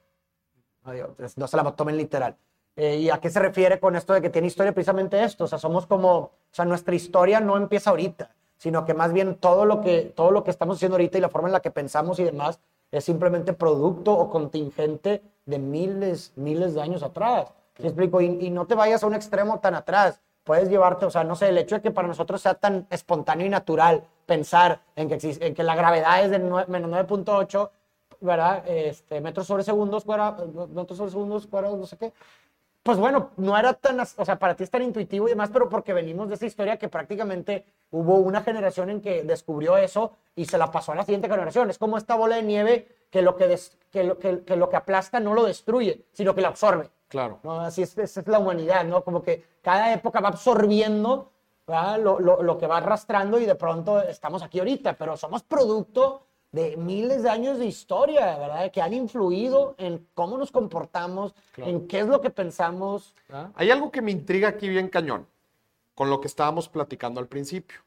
No, 0.83 0.91
digo, 0.93 1.15
no 1.35 1.47
se 1.47 1.57
la 1.57 1.63
tomen 1.75 1.95
literal. 1.95 2.35
Eh, 2.75 2.97
¿Y 2.97 3.09
a 3.09 3.19
qué 3.19 3.29
se 3.29 3.39
refiere 3.39 3.79
con 3.79 3.95
esto 3.95 4.13
de 4.13 4.21
que 4.21 4.29
tiene 4.29 4.47
historia? 4.47 4.71
Precisamente 4.73 5.23
esto, 5.23 5.43
o 5.43 5.47
sea, 5.47 5.59
somos 5.59 5.85
como, 5.85 6.11
o 6.17 6.31
sea, 6.51 6.65
nuestra 6.65 6.95
historia 6.95 7.39
no 7.39 7.55
empieza 7.55 7.91
ahorita, 7.91 8.31
sino 8.57 8.83
que 8.85 8.93
más 8.95 9.13
bien 9.13 9.35
todo 9.35 9.65
lo 9.65 9.81
que, 9.81 10.11
todo 10.15 10.31
lo 10.31 10.43
que 10.43 10.49
estamos 10.51 10.77
haciendo 10.77 10.95
ahorita 10.95 11.17
y 11.17 11.21
la 11.21 11.29
forma 11.29 11.49
en 11.49 11.53
la 11.53 11.59
que 11.61 11.69
pensamos 11.71 12.19
y 12.19 12.23
demás 12.23 12.59
es 12.91 13.03
simplemente 13.03 13.53
producto 13.53 14.13
o 14.13 14.29
contingente 14.29 15.21
de 15.45 15.59
miles, 15.59 16.31
miles 16.35 16.73
de 16.73 16.81
años 16.81 17.03
atrás. 17.03 17.51
¿Me 17.79 17.87
explico? 17.87 18.21
Y, 18.21 18.25
y 18.41 18.49
no 18.49 18.65
te 18.65 18.75
vayas 18.75 19.03
a 19.03 19.07
un 19.07 19.13
extremo 19.15 19.59
tan 19.59 19.75
atrás. 19.75 20.21
Puedes 20.43 20.69
llevarte, 20.69 21.05
o 21.05 21.09
sea, 21.11 21.23
no 21.23 21.35
sé, 21.35 21.49
el 21.49 21.57
hecho 21.57 21.75
de 21.75 21.81
que 21.81 21.91
para 21.91 22.07
nosotros 22.07 22.41
sea 22.41 22.55
tan 22.55 22.85
espontáneo 22.89 23.45
y 23.47 23.49
natural 23.49 24.03
pensar 24.25 24.81
en 24.95 25.07
que, 25.07 25.15
existe, 25.15 25.45
en 25.47 25.53
que 25.53 25.63
la 25.63 25.75
gravedad 25.75 26.23
es 26.23 26.31
de 26.31 26.39
menos 26.39 26.89
9.8, 26.89 27.71
¿verdad? 28.19 28.63
Este, 28.67 29.21
metros 29.21 29.47
sobre 29.47 29.63
segundos, 29.63 30.05
cuadra- 30.05 30.35
metros 30.73 30.97
sobre 30.97 31.11
segundos, 31.11 31.47
cuadrados, 31.47 31.79
no 31.79 31.85
sé 31.85 31.97
qué. 31.97 32.13
Pues 32.83 32.97
bueno, 32.97 33.31
no 33.37 33.57
era 33.57 33.73
tan, 33.73 33.97
o 33.99 34.25
sea, 34.25 34.37
para 34.37 34.55
ti 34.55 34.63
es 34.65 34.69
tan 34.69 34.81
intuitivo 34.81 35.27
y 35.27 35.31
demás, 35.31 35.49
pero 35.53 35.69
porque 35.69 35.93
venimos 35.93 36.27
de 36.27 36.35
esa 36.35 36.45
historia 36.45 36.77
que 36.77 36.89
prácticamente 36.89 37.65
hubo 37.91 38.15
una 38.17 38.41
generación 38.41 38.89
en 38.89 38.99
que 39.01 39.23
descubrió 39.23 39.77
eso 39.77 40.11
y 40.35 40.45
se 40.45 40.57
la 40.57 40.69
pasó 40.69 40.91
a 40.91 40.95
la 40.95 41.03
siguiente 41.05 41.29
generación. 41.29 41.69
Es 41.69 41.77
como 41.77 41.97
esta 41.97 42.15
bola 42.15 42.35
de 42.35 42.43
nieve 42.43 42.87
que 43.09 43.21
lo 43.21 43.37
que, 43.37 43.47
des- 43.47 43.77
que 43.89 44.03
lo, 44.03 44.19
que, 44.19 44.43
que 44.43 44.57
lo 44.57 44.69
que 44.69 44.75
aplasta 44.75 45.21
no 45.21 45.33
lo 45.33 45.45
destruye, 45.45 46.05
sino 46.11 46.35
que 46.35 46.41
lo 46.41 46.49
absorbe. 46.49 46.89
Claro. 47.07 47.39
¿no? 47.43 47.61
Así 47.61 47.83
es, 47.83 47.97
esa 47.97 48.19
es 48.19 48.27
la 48.27 48.39
humanidad, 48.39 48.83
¿no? 48.83 49.01
Como 49.03 49.23
que 49.23 49.45
cada 49.61 49.93
época 49.93 50.19
va 50.19 50.29
absorbiendo. 50.29 51.29
Lo, 51.65 52.19
lo- 52.19 52.43
lo 52.43 52.57
que 52.57 52.67
va 52.67 52.75
arrastrando 52.77 53.39
y 53.39 53.45
de 53.45 53.55
pronto 53.55 54.01
estamos 54.01 54.43
aquí 54.43 54.59
ahorita, 54.59 54.97
pero 54.97 55.15
somos 55.15 55.43
producto 55.43 56.23
de 56.53 56.77
miles 56.77 57.23
de 57.23 57.29
años 57.29 57.57
de 57.59 57.65
historia, 57.65 58.37
¿verdad? 58.37 58.71
Que 58.71 58.81
han 58.81 58.93
influido 58.93 59.73
en 59.79 60.07
cómo 60.13 60.37
nos 60.37 60.51
comportamos, 60.51 61.33
en 61.57 61.87
qué 61.87 61.99
es 61.99 62.07
lo 62.07 62.21
que 62.21 62.29
pensamos. 62.29 63.13
¿verdad? 63.27 63.51
Hay 63.55 63.71
algo 63.71 63.91
que 63.91 64.01
me 64.03 64.11
intriga 64.11 64.49
aquí 64.49 64.69
bien 64.69 64.87
cañón, 64.87 65.27
con 65.95 66.09
lo 66.11 66.21
que 66.21 66.27
estábamos 66.27 66.69
platicando 66.69 67.19
al 67.19 67.27
principio. 67.27 67.79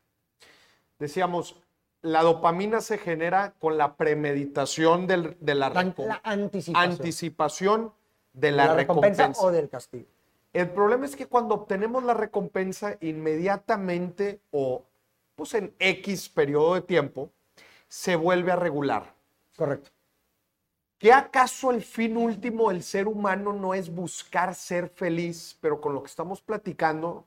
Decíamos, 0.99 1.57
la 2.03 2.23
dopamina 2.23 2.81
se 2.81 2.99
genera 2.99 3.55
con 3.61 3.79
la 3.79 3.95
premeditación 3.97 5.07
del- 5.07 5.37
de 5.41 5.55
la, 5.55 5.69
La, 5.71 5.83
recom- 5.85 6.07
la 6.07 6.21
anticipación. 6.25 6.91
anticipación 6.93 7.93
de 8.33 8.51
De 8.51 8.57
la, 8.57 8.75
recompensa. 8.75 9.33
o 9.39 9.51
del 9.53 9.69
castigo. 9.69 10.07
El 10.53 10.71
problema 10.71 11.07
es 11.07 11.15
que 11.15 11.27
cuando 11.27 11.55
obtenemos 11.55 12.03
la 12.03 12.15
recompensa 12.15 12.97
inmediatamente 13.01 14.41
o 14.51 14.83
pues 15.37 15.55
en 15.55 15.75
X 15.79 16.29
periodo 16.31 16.75
de 16.75 16.81
tiempo, 16.81 17.31
se 17.89 18.17
vuelve 18.17 18.53
a 18.53 18.57
regular. 18.57 19.15
Correcto. 19.57 19.91
¿Qué 20.99 21.13
acaso 21.13 21.71
el 21.71 21.83
fin 21.83 22.17
último 22.17 22.71
del 22.71 22.83
ser 22.83 23.07
humano 23.07 23.53
no 23.53 23.75
es 23.75 23.95
buscar 23.95 24.55
ser 24.55 24.89
feliz? 24.89 25.59
Pero 25.61 25.81
con 25.81 25.95
lo 25.95 26.03
que 26.03 26.09
estamos 26.09 26.41
platicando, 26.41 27.27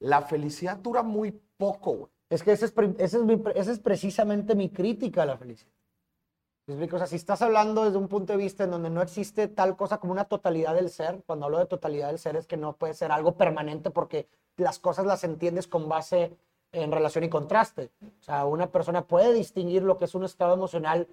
la 0.00 0.22
felicidad 0.22 0.76
dura 0.78 1.02
muy 1.02 1.40
poco, 1.56 1.92
güey. 1.92 2.12
Es 2.28 2.42
que 2.42 2.52
ese 2.52 2.64
es, 2.64 2.74
ese 2.98 3.18
es, 3.18 3.22
mi 3.22 3.40
esa 3.54 3.72
es 3.72 3.78
precisamente 3.78 4.54
mi 4.54 4.70
crítica 4.70 5.22
a 5.22 5.26
la 5.26 5.36
felicidad. 5.36 5.70
O 6.66 6.98
sea, 6.98 7.06
si 7.06 7.16
estás 7.16 7.42
hablando 7.42 7.84
desde 7.84 7.98
un 7.98 8.08
punto 8.08 8.32
de 8.32 8.38
vista 8.38 8.64
en 8.64 8.70
donde 8.70 8.88
no 8.88 9.02
existe 9.02 9.48
tal 9.48 9.76
cosa 9.76 9.98
como 9.98 10.12
una 10.12 10.24
totalidad 10.24 10.74
del 10.74 10.90
ser, 10.90 11.22
cuando 11.26 11.46
hablo 11.46 11.58
de 11.58 11.66
totalidad 11.66 12.08
del 12.08 12.18
ser 12.18 12.36
es 12.36 12.46
que 12.46 12.56
no 12.56 12.76
puede 12.76 12.94
ser 12.94 13.12
algo 13.12 13.36
permanente 13.36 13.90
porque 13.90 14.28
las 14.56 14.78
cosas 14.78 15.04
las 15.04 15.24
entiendes 15.24 15.66
con 15.66 15.88
base 15.88 16.36
en 16.72 16.90
relación 16.90 17.24
y 17.24 17.28
contraste. 17.28 17.90
O 18.02 18.22
sea, 18.22 18.46
una 18.46 18.66
persona 18.70 19.02
puede 19.02 19.32
distinguir 19.32 19.82
lo 19.82 19.98
que 19.98 20.06
es 20.06 20.14
un 20.14 20.24
estado 20.24 20.54
emocional 20.54 21.06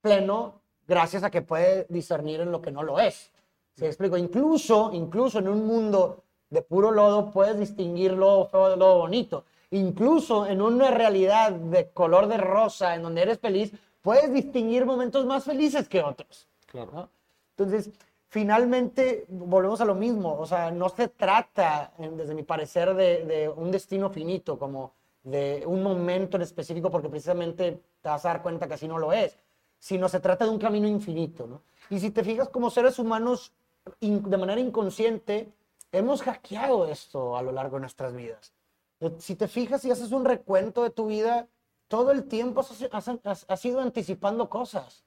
pleno 0.00 0.60
gracias 0.86 1.22
a 1.22 1.30
que 1.30 1.42
puede 1.42 1.86
discernir 1.88 2.40
en 2.40 2.50
lo 2.50 2.60
que 2.60 2.70
no 2.70 2.82
lo 2.82 2.98
es. 2.98 3.30
¿Se 3.74 3.86
explico? 3.86 4.16
Incluso, 4.16 4.90
incluso 4.92 5.38
en 5.38 5.48
un 5.48 5.66
mundo 5.66 6.24
de 6.50 6.62
puro 6.62 6.90
lodo 6.90 7.30
puedes 7.30 7.58
distinguir 7.58 8.12
lo 8.12 8.46
feo 8.46 8.70
de 8.70 8.76
lo 8.76 8.98
bonito. 8.98 9.44
incluso 9.70 10.46
en 10.46 10.62
una 10.62 10.90
realidad 10.90 11.52
de 11.52 11.90
color 11.90 12.26
de 12.26 12.38
rosa, 12.38 12.94
en 12.94 13.02
donde 13.02 13.20
eres 13.20 13.38
feliz, 13.38 13.70
puedes 14.00 14.32
distinguir 14.32 14.86
momentos 14.86 15.26
más 15.26 15.44
felices 15.44 15.86
que 15.88 16.02
otros. 16.02 16.48
Claro. 16.66 16.90
¿no? 16.92 17.10
Entonces, 17.50 17.90
finalmente, 18.28 19.24
volvemos 19.28 19.80
a 19.80 19.84
lo 19.84 19.94
mismo, 19.94 20.38
o 20.38 20.46
sea, 20.46 20.70
no 20.70 20.88
se 20.88 21.08
trata, 21.08 21.92
desde 21.98 22.34
mi 22.34 22.42
parecer, 22.42 22.94
de, 22.94 23.24
de 23.24 23.48
un 23.48 23.70
destino 23.70 24.10
finito, 24.10 24.58
como 24.58 24.92
de 25.22 25.64
un 25.66 25.82
momento 25.82 26.36
en 26.36 26.42
específico, 26.42 26.90
porque 26.90 27.08
precisamente 27.08 27.82
te 28.00 28.08
vas 28.08 28.24
a 28.24 28.28
dar 28.28 28.42
cuenta 28.42 28.68
que 28.68 28.74
así 28.74 28.86
no 28.88 28.98
lo 28.98 29.12
es, 29.12 29.38
sino 29.78 30.08
se 30.08 30.20
trata 30.20 30.44
de 30.44 30.50
un 30.50 30.58
camino 30.58 30.86
infinito, 30.88 31.46
¿no? 31.46 31.62
Y 31.90 31.98
si 32.00 32.10
te 32.10 32.22
fijas, 32.24 32.48
como 32.48 32.70
seres 32.70 32.98
humanos, 32.98 33.52
in- 34.00 34.28
de 34.28 34.36
manera 34.36 34.60
inconsciente, 34.60 35.52
hemos 35.92 36.22
hackeado 36.22 36.86
esto 36.86 37.36
a 37.36 37.42
lo 37.42 37.52
largo 37.52 37.76
de 37.76 37.80
nuestras 37.82 38.12
vidas. 38.14 38.52
Eh, 39.00 39.12
Si 39.18 39.36
te 39.36 39.48
fijas 39.48 39.84
y 39.84 39.90
haces 39.90 40.12
un 40.12 40.24
recuento 40.24 40.82
de 40.82 40.90
tu 40.90 41.06
vida, 41.06 41.46
todo 41.88 42.10
el 42.10 42.24
tiempo 42.24 42.60
has, 42.60 42.82
has- 42.92 43.08
has- 43.24 43.46
has 43.48 43.64
ido 43.64 43.80
anticipando 43.80 44.48
cosas. 44.50 45.04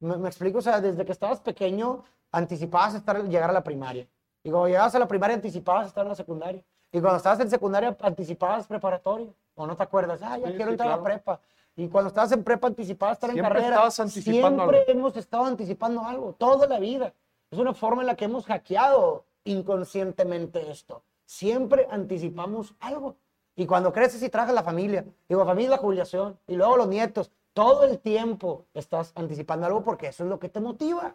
Me, 0.00 0.16
me 0.16 0.28
explico, 0.28 0.58
o 0.58 0.62
sea, 0.62 0.80
desde 0.80 1.04
que 1.04 1.12
estabas 1.12 1.40
pequeño, 1.40 2.04
anticipabas 2.36 2.94
estar, 2.94 3.22
llegar 3.24 3.50
a 3.50 3.52
la 3.52 3.62
primaria. 3.64 4.06
Y 4.42 4.50
cuando 4.50 4.68
llegabas 4.68 4.94
a 4.94 4.98
la 4.98 5.08
primaria, 5.08 5.36
anticipabas 5.36 5.86
estar 5.86 6.02
en 6.04 6.08
la 6.10 6.14
secundaria. 6.14 6.62
Y 6.92 7.00
cuando 7.00 7.16
estabas 7.16 7.40
en 7.40 7.50
secundaria, 7.50 7.96
anticipabas 8.00 8.66
preparatoria. 8.66 9.32
¿O 9.56 9.66
no 9.66 9.76
te 9.76 9.82
acuerdas? 9.82 10.20
Ah, 10.22 10.36
ya 10.38 10.48
Sí, 10.48 10.54
quiero 10.54 10.66
sí, 10.66 10.70
entrar 10.72 10.88
a 10.88 10.96
la 10.96 11.02
claro. 11.02 11.04
prepa. 11.04 11.40
Y 11.76 11.88
cuando 11.88 12.08
estabas 12.08 12.30
en 12.32 12.44
prepa, 12.44 12.66
anticipabas 12.68 13.16
estar 13.16 13.30
en 13.30 13.34
Siempre 13.36 13.52
carrera. 13.54 13.74
estabas 13.74 14.00
anticipando 14.00 14.62
Siempre 14.62 14.78
algo. 14.80 14.92
hemos 14.92 15.16
estado 15.16 15.44
anticipando 15.44 16.04
algo, 16.04 16.32
toda 16.34 16.66
la 16.66 16.78
vida. 16.78 17.12
Es 17.50 17.58
una 17.58 17.72
forma 17.74 18.02
en 18.02 18.06
la 18.08 18.16
que 18.16 18.24
hemos 18.26 18.46
hackeado 18.46 19.24
inconscientemente 19.44 20.70
esto. 20.70 21.02
Siempre 21.24 21.86
anticipamos 21.90 22.74
algo. 22.80 23.16
Y 23.56 23.66
cuando 23.66 23.92
creces 23.92 24.22
y 24.22 24.28
trabajas 24.28 24.54
la 24.54 24.62
familia, 24.62 25.04
digo, 25.28 25.44
familia 25.44 25.70
la 25.70 25.76
jubilación, 25.78 26.38
y 26.46 26.56
luego 26.56 26.76
los 26.76 26.88
nietos, 26.88 27.30
todo 27.52 27.84
el 27.84 27.98
tiempo 28.00 28.64
estás 28.74 29.12
anticipando 29.14 29.66
algo 29.66 29.82
porque 29.84 30.08
eso 30.08 30.24
es 30.24 30.30
lo 30.30 30.38
que 30.40 30.48
te 30.48 30.60
motiva. 30.60 31.14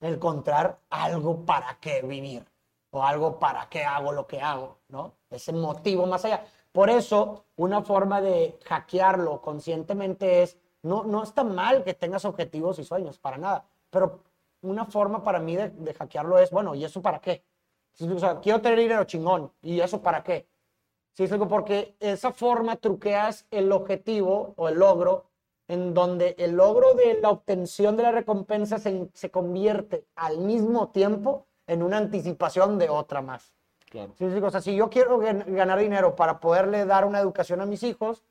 Encontrar 0.00 0.78
algo 0.90 1.44
para 1.44 1.78
qué 1.80 2.02
vivir 2.02 2.44
o 2.90 3.02
algo 3.02 3.38
para 3.38 3.68
qué 3.68 3.84
hago 3.84 4.12
lo 4.12 4.26
que 4.26 4.40
hago, 4.40 4.78
¿no? 4.88 5.14
Ese 5.30 5.52
motivo 5.52 6.06
más 6.06 6.24
allá. 6.24 6.44
Por 6.72 6.90
eso, 6.90 7.44
una 7.56 7.82
forma 7.82 8.20
de 8.20 8.58
hackearlo 8.64 9.40
conscientemente 9.40 10.42
es, 10.42 10.58
no, 10.82 11.04
no 11.04 11.22
está 11.22 11.42
mal 11.42 11.82
que 11.82 11.94
tengas 11.94 12.24
objetivos 12.24 12.78
y 12.78 12.84
sueños, 12.84 13.18
para 13.18 13.38
nada, 13.38 13.64
pero 13.90 14.20
una 14.62 14.84
forma 14.84 15.22
para 15.22 15.40
mí 15.40 15.56
de, 15.56 15.70
de 15.70 15.94
hackearlo 15.94 16.38
es, 16.38 16.50
bueno, 16.50 16.74
¿y 16.74 16.84
eso 16.84 17.00
para 17.00 17.20
qué? 17.20 17.44
O 18.00 18.18
sea, 18.18 18.40
quiero 18.40 18.60
tener 18.60 18.78
dinero 18.78 19.04
chingón, 19.04 19.52
¿y 19.62 19.80
eso 19.80 20.02
para 20.02 20.22
qué? 20.22 20.46
Sí, 21.14 21.26
porque 21.48 21.96
esa 21.98 22.30
forma 22.30 22.76
truqueas 22.76 23.46
el 23.50 23.72
objetivo 23.72 24.52
o 24.56 24.68
el 24.68 24.74
logro, 24.74 25.24
en 25.68 25.94
donde 25.94 26.34
el 26.38 26.52
logro 26.52 26.94
de 26.94 27.18
la 27.20 27.30
obtención 27.30 27.96
de 27.96 28.02
la 28.04 28.12
recompensa 28.12 28.78
se, 28.78 29.08
se 29.12 29.30
convierte 29.30 30.04
al 30.14 30.38
mismo 30.38 30.88
tiempo 30.90 31.46
en 31.66 31.82
una 31.82 31.96
anticipación 31.98 32.78
de 32.78 32.88
otra 32.88 33.20
más. 33.22 33.52
Claro. 33.90 34.12
Sí, 34.16 34.24
o 34.24 34.50
sea, 34.50 34.60
si 34.60 34.76
yo 34.76 34.90
quiero 34.90 35.18
gan- 35.20 35.44
ganar 35.46 35.78
dinero 35.78 36.14
para 36.16 36.38
poderle 36.40 36.84
dar 36.86 37.04
una 37.04 37.18
educación 37.20 37.60
a 37.60 37.66
mis 37.66 37.82
hijos, 37.82 38.24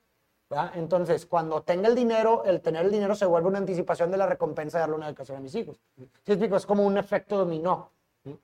¿verdad? 0.48 0.72
entonces 0.76 1.26
cuando 1.26 1.62
tenga 1.62 1.88
el 1.88 1.94
dinero, 1.94 2.44
el 2.44 2.60
tener 2.60 2.84
el 2.86 2.92
dinero 2.92 3.14
se 3.14 3.26
vuelve 3.26 3.48
una 3.48 3.58
anticipación 3.58 4.10
de 4.10 4.16
la 4.16 4.26
recompensa 4.26 4.78
de 4.78 4.82
darle 4.82 4.96
una 4.96 5.08
educación 5.08 5.38
a 5.38 5.40
mis 5.40 5.54
hijos. 5.54 5.80
Sí, 5.96 6.32
explico? 6.32 6.56
es 6.56 6.64
como 6.66 6.84
un 6.86 6.96
efecto 6.98 7.36
dominó, 7.36 7.90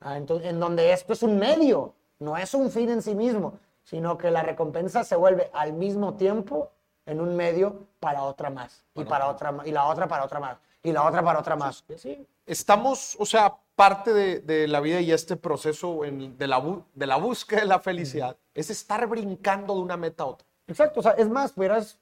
¿ah? 0.01 0.17
Entonces, 0.17 0.49
en 0.49 0.59
donde 0.59 0.91
esto 0.91 1.13
es 1.13 1.23
un 1.23 1.37
medio, 1.39 1.93
no 2.19 2.37
es 2.37 2.53
un 2.53 2.69
fin 2.69 2.89
en 2.89 3.01
sí 3.01 3.15
mismo, 3.15 3.53
sino 3.83 4.17
que 4.17 4.29
la 4.31 4.43
recompensa 4.43 5.03
se 5.03 5.15
vuelve 5.15 5.49
al 5.53 5.73
mismo 5.73 6.15
tiempo 6.15 6.71
en 7.05 7.19
un 7.21 7.35
medio 7.35 7.85
para 7.99 8.23
otra 8.23 8.49
más, 8.49 8.83
y 8.95 9.03
para 9.03 9.27
otra 9.27 9.51
más, 9.51 9.67
y 9.67 9.71
la 9.71 9.85
otra 9.85 10.07
para 10.07 10.23
otra 10.23 10.39
más, 10.39 10.57
y 10.81 10.91
la 10.91 11.03
otra 11.03 11.21
para 11.23 11.39
otra 11.39 11.55
más. 11.55 11.83
Y 11.89 11.93
así. 11.93 12.27
Estamos, 12.45 13.15
o 13.19 13.25
sea, 13.25 13.55
parte 13.75 14.13
de, 14.13 14.39
de 14.39 14.67
la 14.67 14.79
vida 14.79 15.01
y 15.01 15.11
este 15.11 15.35
proceso 15.35 16.05
en- 16.05 16.37
de, 16.37 16.47
la, 16.47 16.59
bu- 16.61 16.83
de 16.93 17.07
la 17.07 17.15
búsqueda 17.17 17.61
de 17.61 17.65
la 17.67 17.79
felicidad 17.79 18.37
es 18.53 18.69
estar 18.69 19.05
brincando 19.07 19.73
de 19.75 19.79
una 19.81 19.97
meta 19.97 20.23
a 20.23 20.27
otra. 20.27 20.47
Exacto, 20.67 20.99
o 20.99 21.03
sea, 21.03 21.11
es 21.13 21.27
más, 21.29 21.51
pudieras 21.53 21.99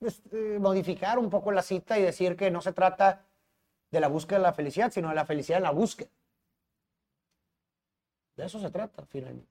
este, 0.00 0.58
modificar 0.58 1.18
un 1.18 1.28
poco 1.28 1.50
la 1.52 1.62
cita 1.62 1.98
y 1.98 2.02
decir 2.02 2.36
que 2.36 2.50
no 2.50 2.60
se 2.62 2.72
trata 2.72 3.24
de 3.90 4.00
la 4.00 4.08
búsqueda 4.08 4.38
de 4.38 4.42
la 4.44 4.52
felicidad, 4.52 4.90
sino 4.92 5.08
de 5.08 5.14
la 5.14 5.26
felicidad 5.26 5.58
en 5.58 5.64
la 5.64 5.70
búsqueda. 5.72 6.08
De 8.36 8.46
eso 8.46 8.60
se 8.60 8.70
trata, 8.70 9.04
finalmente. 9.06 9.50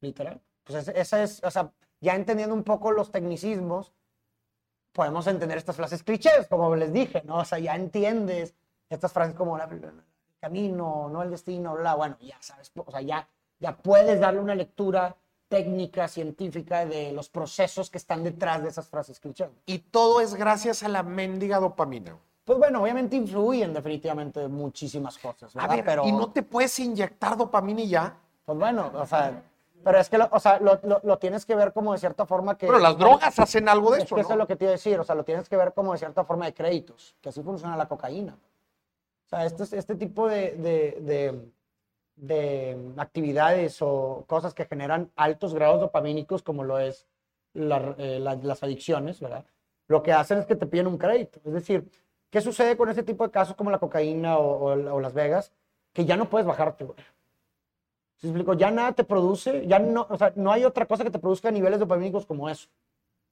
Literal. 0.00 0.40
Pues 0.64 0.88
es- 0.88 0.96
esa 0.96 1.22
es, 1.22 1.42
o 1.44 1.50
sea, 1.50 1.70
ya 2.00 2.14
entendiendo 2.14 2.54
un 2.54 2.62
poco 2.64 2.92
los 2.92 3.10
tecnicismos, 3.10 3.92
podemos 4.96 5.26
entender 5.26 5.58
estas 5.58 5.76
frases 5.76 6.02
clichés, 6.02 6.48
como 6.48 6.74
les 6.74 6.90
dije, 6.92 7.22
¿no? 7.26 7.36
O 7.40 7.44
sea, 7.44 7.58
ya 7.58 7.76
entiendes 7.76 8.54
estas 8.88 9.12
frases 9.12 9.34
como 9.34 9.58
la- 9.58 9.64
el 9.64 9.92
camino, 10.40 11.08
no 11.12 11.22
el 11.22 11.30
destino, 11.30 11.74
bla, 11.76 11.94
bueno, 11.94 12.16
ya 12.20 12.36
sabes, 12.40 12.72
o 12.74 12.90
sea, 12.90 13.02
ya, 13.02 13.28
ya 13.60 13.76
puedes 13.76 14.18
darle 14.18 14.40
una 14.40 14.54
lectura 14.54 15.14
técnica, 15.48 16.08
científica 16.08 16.86
de 16.86 17.12
los 17.12 17.28
procesos 17.28 17.90
que 17.90 17.98
están 17.98 18.24
detrás 18.24 18.62
de 18.62 18.68
esas 18.70 18.88
frases 18.88 19.20
clichés. 19.20 19.48
Y 19.66 19.78
todo 19.78 20.20
es 20.20 20.34
gracias 20.34 20.82
a 20.82 20.88
la 20.88 21.02
mendiga 21.02 21.60
dopamina. 21.60 22.16
Pues 22.44 22.58
bueno, 22.58 22.82
obviamente 22.82 23.16
influyen 23.16 23.74
definitivamente 23.74 24.48
muchísimas 24.48 25.18
cosas, 25.18 25.54
A 25.56 25.60
¿verdad? 25.62 25.76
ver, 25.76 25.84
pero, 25.84 26.06
y 26.06 26.12
no 26.12 26.32
te 26.32 26.42
puedes 26.42 26.78
inyectar 26.78 27.36
dopamina 27.36 27.80
y 27.82 27.88
ya. 27.88 28.16
pues 28.44 28.58
bueno, 28.58 28.90
o 28.94 29.06
sea, 29.06 29.42
pero 29.84 29.98
es 29.98 30.08
que, 30.10 30.18
lo, 30.18 30.28
o 30.32 30.40
sea, 30.40 30.58
lo, 30.60 30.78
lo- 30.82 31.00
lo 31.04 31.18
tienes 31.18 31.46
que 31.46 31.54
ver 31.54 31.72
como 31.72 31.92
de 31.92 31.98
cierta 31.98 32.26
forma 32.26 32.56
que... 32.58 32.66
Pero 32.66 32.78
las 32.78 32.98
drogas 32.98 33.38
hacen 33.38 33.68
algo 33.68 33.92
de 33.92 33.98
Es 33.98 34.04
eso, 34.04 34.14
que 34.16 34.20
eso 34.22 34.30
es 34.30 34.36
¿no? 34.36 34.42
lo 34.42 34.46
que 34.46 34.56
te 34.56 34.64
iba 34.64 34.70
a 34.70 34.72
decir, 34.72 34.98
o 34.98 35.04
sea, 35.04 35.14
lo 35.14 35.24
tienes 35.24 35.48
que 35.48 35.56
ver 35.56 35.72
como 35.74 35.92
de 35.92 35.98
cierta 35.98 36.24
forma 36.24 36.46
de 36.46 36.54
créditos, 36.54 37.14
que 37.20 37.28
así 37.28 37.42
funciona 37.42 37.76
la 37.76 37.86
cocaína. 37.88 38.36
O 39.26 39.28
sea, 39.28 39.44
este, 39.44 39.62
este 39.76 39.94
tipo 39.96 40.28
de, 40.28 40.52
de- 40.56 40.98
de- 41.00 41.52
de 42.16 42.92
actividades 42.96 43.78
o 43.82 44.24
cosas 44.26 44.54
que 44.54 44.64
generan 44.64 45.10
altos 45.16 45.52
grados 45.54 45.80
dopamínicos, 45.80 46.42
como 46.42 46.64
lo 46.64 46.78
es 46.78 47.06
la- 47.52 47.94
eh, 47.98 48.18
la- 48.20 48.36
las 48.36 48.62
adicciones, 48.62 49.20
¿verdad? 49.20 49.44
Lo 49.88 50.02
que 50.02 50.12
hacen 50.12 50.38
es 50.38 50.46
que 50.46 50.56
te 50.56 50.66
piden 50.66 50.86
un 50.86 50.98
crédito. 50.98 51.40
Es 51.44 51.52
decir, 51.52 51.88
¿qué 52.30 52.40
sucede 52.40 52.76
con 52.76 52.88
este 52.88 53.02
tipo 53.02 53.24
de 53.24 53.30
casos 53.30 53.54
como 53.54 53.70
la 53.70 53.78
cocaína 53.78 54.38
o, 54.38 54.72
o 54.72 54.94
o 54.94 55.00
Las 55.00 55.12
Vegas? 55.14 55.52
Que 55.92 56.04
ya 56.04 56.16
no 56.16 56.28
puedes 56.28 56.46
bajarte, 56.46 56.84
güey. 56.84 56.96
¿Sí 58.16 58.28
explico? 58.28 58.54
Ya 58.54 58.70
nada 58.70 58.92
te 58.92 59.04
produce, 59.04 59.66
ya 59.66 59.78
no, 59.78 60.06
o 60.08 60.16
sea, 60.16 60.32
no 60.36 60.50
hay 60.50 60.64
otra 60.64 60.86
cosa 60.86 61.04
que 61.04 61.10
te 61.10 61.18
produzca 61.18 61.50
niveles 61.50 61.78
dopamínicos 61.78 62.24
como 62.24 62.48
eso 62.48 62.68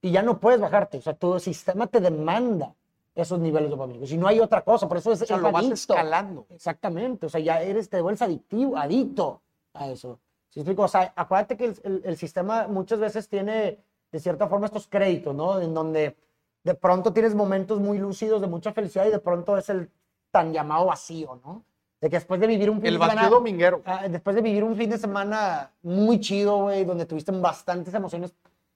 y 0.02 0.10
ya 0.10 0.22
no 0.22 0.38
puedes 0.40 0.60
bajarte. 0.60 0.98
O 0.98 1.00
sea, 1.02 1.14
tu 1.14 1.38
sistema 1.40 1.86
te 1.86 2.00
demanda 2.00 2.74
esos 3.14 3.38
niveles 3.38 3.70
dopamínicos. 3.70 4.10
Y 4.12 4.18
no 4.18 4.26
hay 4.26 4.40
otra 4.40 4.62
cosa. 4.62 4.86
Por 4.88 4.98
eso 4.98 5.12
es, 5.12 5.22
O 5.22 5.26
sea, 5.26 5.36
es 5.36 5.42
lo 5.42 5.50
vas 5.52 5.62
adicto. 5.64 5.94
escalando. 5.94 6.46
Exactamente. 6.50 7.26
O 7.26 7.28
sea, 7.30 7.40
ya 7.40 7.62
eres, 7.62 7.88
te 7.88 8.00
vuelves 8.02 8.20
adictivo, 8.20 8.76
adicto 8.76 9.40
a 9.72 9.88
eso. 9.88 10.18
¿Sí 10.50 10.60
explico? 10.60 10.82
O 10.82 10.88
sea, 10.88 11.12
acuérdate 11.16 11.56
que 11.56 11.64
el, 11.66 11.80
el- 11.84 12.02
el 12.04 12.16
sistema 12.18 12.66
muchas 12.68 12.98
veces 13.00 13.28
tiene, 13.28 13.78
de 14.12 14.20
cierta 14.20 14.46
forma, 14.48 14.66
estos 14.66 14.86
créditos, 14.86 15.34
¿no? 15.34 15.60
En 15.60 15.72
donde 15.72 16.16
de 16.62 16.74
pronto 16.74 17.12
tienes 17.12 17.34
momentos 17.34 17.80
muy 17.80 17.98
lúcidos 17.98 18.40
de 18.42 18.46
mucha 18.48 18.72
felicidad 18.72 19.06
y 19.06 19.10
de 19.10 19.18
pronto 19.20 19.56
es 19.56 19.68
el 19.70 19.90
tan 20.30 20.52
llamado 20.52 20.86
vacío, 20.86 21.40
¿no? 21.44 21.64
De 22.04 22.10
que 22.10 22.16
después 22.16 22.38
de 22.38 22.46
vivir 22.46 22.68
un 22.68 22.82
fin 22.82 22.88
El 22.88 22.98
de 22.98 23.06
semana- 23.06 23.28
dominguero. 23.30 23.80
Ah, 23.86 24.06
después 24.08 24.36
de 24.36 24.42
vivir 24.42 24.62
un 24.62 24.76
fin 24.76 24.90
de 24.90 24.98
semana 24.98 25.70
muy 25.82 26.20
chido, 26.20 26.58
güey, 26.64 26.84
donde 26.84 27.06
tuviste 27.06 27.32
bastantes 27.32 27.94
emociones 27.94 28.34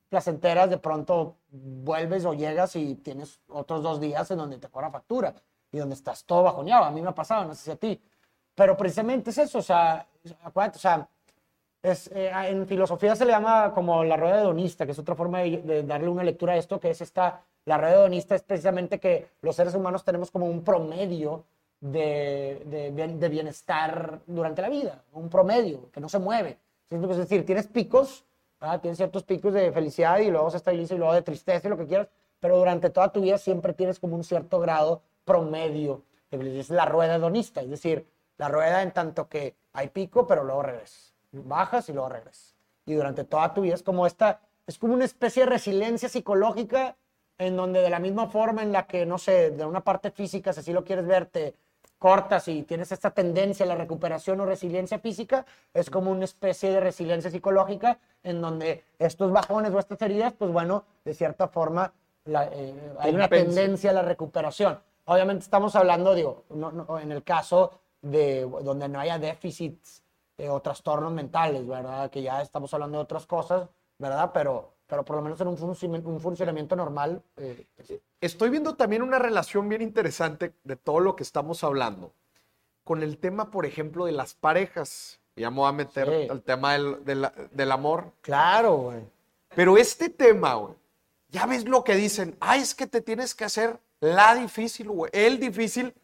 placenteras, 0.08 0.70
de 0.70 0.78
pronto 0.78 1.36
vuelves 1.50 2.24
o 2.24 2.32
llegas 2.32 2.74
y 2.76 2.94
tienes 2.94 3.38
otros 3.50 3.82
dos 3.82 4.00
días 4.00 4.30
en 4.30 4.38
donde 4.38 4.56
te 4.56 4.68
cobra 4.68 4.90
factura 4.90 5.34
y 5.70 5.76
donde 5.76 5.94
estás 5.94 6.24
todo 6.24 6.42
bajoneado. 6.42 6.84
A 6.84 6.90
mí 6.90 7.02
me 7.02 7.08
ha 7.10 7.14
pasado, 7.14 7.44
no 7.44 7.54
sé 7.54 7.64
si 7.64 7.70
a 7.70 7.76
ti. 7.76 8.00
Pero 8.54 8.78
precisamente 8.78 9.28
es 9.28 9.36
eso, 9.36 9.58
o 9.58 9.62
sea, 9.62 10.06
acuérdate, 10.42 10.78
o 10.78 10.80
sea, 10.80 11.06
es, 11.82 12.10
eh, 12.14 12.30
en 12.46 12.66
filosofía 12.66 13.14
se 13.14 13.26
le 13.26 13.32
llama 13.32 13.74
como 13.74 14.04
la 14.04 14.16
rueda 14.16 14.40
hedonista, 14.40 14.86
que 14.86 14.92
es 14.92 14.98
otra 14.98 15.14
forma 15.14 15.40
de, 15.40 15.58
de 15.58 15.82
darle 15.82 16.08
una 16.08 16.24
lectura 16.24 16.54
a 16.54 16.56
esto, 16.56 16.80
que 16.80 16.88
es 16.88 17.02
esta, 17.02 17.42
la 17.66 17.76
rueda 17.76 17.92
hedonista 17.96 18.34
es 18.34 18.42
precisamente 18.42 18.98
que 18.98 19.32
los 19.42 19.54
seres 19.54 19.74
humanos 19.74 20.02
tenemos 20.02 20.30
como 20.30 20.46
un 20.46 20.64
promedio 20.64 21.44
de, 21.80 22.62
de 22.66 23.08
de 23.08 23.28
bienestar 23.28 24.20
durante 24.26 24.62
la 24.62 24.68
vida, 24.68 25.04
un 25.12 25.28
promedio 25.28 25.90
que 25.92 26.00
no 26.00 26.08
se 26.08 26.18
mueve. 26.18 26.58
Es 26.90 27.16
decir, 27.16 27.44
tienes 27.44 27.66
picos, 27.66 28.24
¿verdad? 28.60 28.80
tienes 28.80 28.96
ciertos 28.96 29.22
picos 29.22 29.52
de 29.52 29.70
felicidad 29.72 30.18
y 30.18 30.30
luego 30.30 30.50
se 30.50 30.56
estabiliza 30.56 30.94
y 30.94 30.98
luego 30.98 31.12
de 31.12 31.22
tristeza 31.22 31.66
y 31.66 31.70
lo 31.70 31.76
que 31.76 31.86
quieras, 31.86 32.08
pero 32.40 32.56
durante 32.56 32.90
toda 32.90 33.12
tu 33.12 33.20
vida 33.20 33.38
siempre 33.38 33.74
tienes 33.74 33.98
como 33.98 34.16
un 34.16 34.24
cierto 34.24 34.58
grado 34.58 35.02
promedio. 35.24 36.02
Es 36.30 36.70
la 36.70 36.84
rueda 36.86 37.16
hedonista, 37.16 37.60
es 37.62 37.70
decir, 37.70 38.06
la 38.38 38.48
rueda 38.48 38.82
en 38.82 38.92
tanto 38.92 39.28
que 39.28 39.54
hay 39.72 39.88
pico, 39.88 40.26
pero 40.26 40.44
luego 40.44 40.62
regresas. 40.62 41.14
Bajas 41.32 41.88
y 41.88 41.92
luego 41.92 42.08
regresas. 42.08 42.56
Y 42.86 42.94
durante 42.94 43.24
toda 43.24 43.52
tu 43.52 43.62
vida 43.62 43.74
es 43.74 43.82
como 43.82 44.06
esta, 44.06 44.40
es 44.66 44.78
como 44.78 44.94
una 44.94 45.04
especie 45.04 45.44
de 45.44 45.50
resiliencia 45.50 46.08
psicológica 46.08 46.96
en 47.36 47.56
donde 47.56 47.80
de 47.80 47.90
la 47.90 47.98
misma 47.98 48.28
forma 48.28 48.62
en 48.62 48.72
la 48.72 48.86
que, 48.86 49.06
no 49.06 49.18
sé, 49.18 49.50
de 49.50 49.64
una 49.64 49.84
parte 49.84 50.10
física, 50.10 50.52
si 50.52 50.60
así 50.60 50.72
lo 50.72 50.84
quieres 50.84 51.06
ver, 51.06 51.26
te, 51.26 51.54
cortas 51.98 52.46
y 52.48 52.62
tienes 52.62 52.92
esta 52.92 53.10
tendencia 53.10 53.64
a 53.64 53.68
la 53.68 53.74
recuperación 53.74 54.40
o 54.40 54.46
resiliencia 54.46 54.98
física, 54.98 55.44
es 55.74 55.90
como 55.90 56.10
una 56.10 56.24
especie 56.24 56.70
de 56.70 56.80
resiliencia 56.80 57.30
psicológica 57.30 57.98
en 58.22 58.40
donde 58.40 58.84
estos 58.98 59.32
bajones 59.32 59.72
o 59.72 59.78
estas 59.78 60.00
heridas, 60.02 60.32
pues 60.38 60.52
bueno, 60.52 60.84
de 61.04 61.14
cierta 61.14 61.48
forma 61.48 61.92
la- 62.24 62.46
eh, 62.46 62.74
hay 63.00 63.14
una 63.14 63.28
tendencia 63.54 63.90
a 63.90 63.94
la 63.94 64.02
recuperación. 64.02 64.78
Obviamente 65.06 65.42
estamos 65.44 65.74
hablando, 65.74 66.14
digo, 66.14 66.44
no- 66.50 66.70
no, 66.70 66.98
en 66.98 67.10
el 67.12 67.22
caso 67.24 67.72
de 68.02 68.42
donde 68.62 68.88
no 68.88 69.00
haya 69.00 69.18
déficits 69.18 70.02
eh, 70.36 70.48
o 70.48 70.60
trastornos 70.60 71.10
mentales, 71.12 71.66
¿verdad? 71.66 72.10
Que 72.10 72.22
ya 72.22 72.40
estamos 72.42 72.72
hablando 72.72 72.98
de 72.98 73.02
otras 73.02 73.26
cosas, 73.26 73.68
¿verdad? 73.98 74.30
Pero, 74.32 74.70
pero 74.88 75.04
por 75.04 75.14
lo 75.16 75.22
menos 75.22 75.40
en 75.40 75.46
un, 75.48 75.56
funci- 75.56 76.04
un 76.04 76.20
funcionamiento 76.20 76.74
normal, 76.74 77.22
eh, 77.36 77.64
Estoy 78.20 78.50
viendo 78.50 78.74
también 78.74 79.02
una 79.02 79.18
relación 79.20 79.68
bien 79.68 79.80
interesante 79.82 80.52
de 80.64 80.74
todo 80.74 80.98
lo 80.98 81.14
que 81.14 81.22
estamos 81.22 81.62
hablando 81.62 82.10
con 82.82 83.02
el 83.04 83.18
tema, 83.18 83.50
por 83.52 83.64
ejemplo, 83.64 84.06
de 84.06 84.12
las 84.12 84.34
parejas. 84.34 85.20
Ya 85.36 85.50
me 85.50 85.58
voy 85.58 85.68
a 85.68 85.72
meter 85.72 86.08
Sí. 86.08 86.28
al 86.28 86.42
tema 86.42 86.72
del, 86.72 87.04
del- 87.04 87.28
del 87.52 87.70
amor. 87.72 88.10
claro, 88.22 88.76
güey. 88.76 89.00
Pero 89.54 89.76
este 89.76 90.08
tema, 90.08 90.54
güey, 90.54 90.74
ya 91.28 91.46
ves 91.46 91.64
lo 91.68 91.84
que 91.84 91.94
dicen. 91.94 92.36
Ay, 92.40 92.60
es 92.60 92.74
que 92.74 92.86
te 92.86 93.00
tienes 93.00 93.34
que 93.34 93.44
hacer 93.44 93.78
la 94.00 94.34
difícil, 94.34 94.88
güey. 94.90 95.10
El 95.14 95.38
difícil 95.38 95.94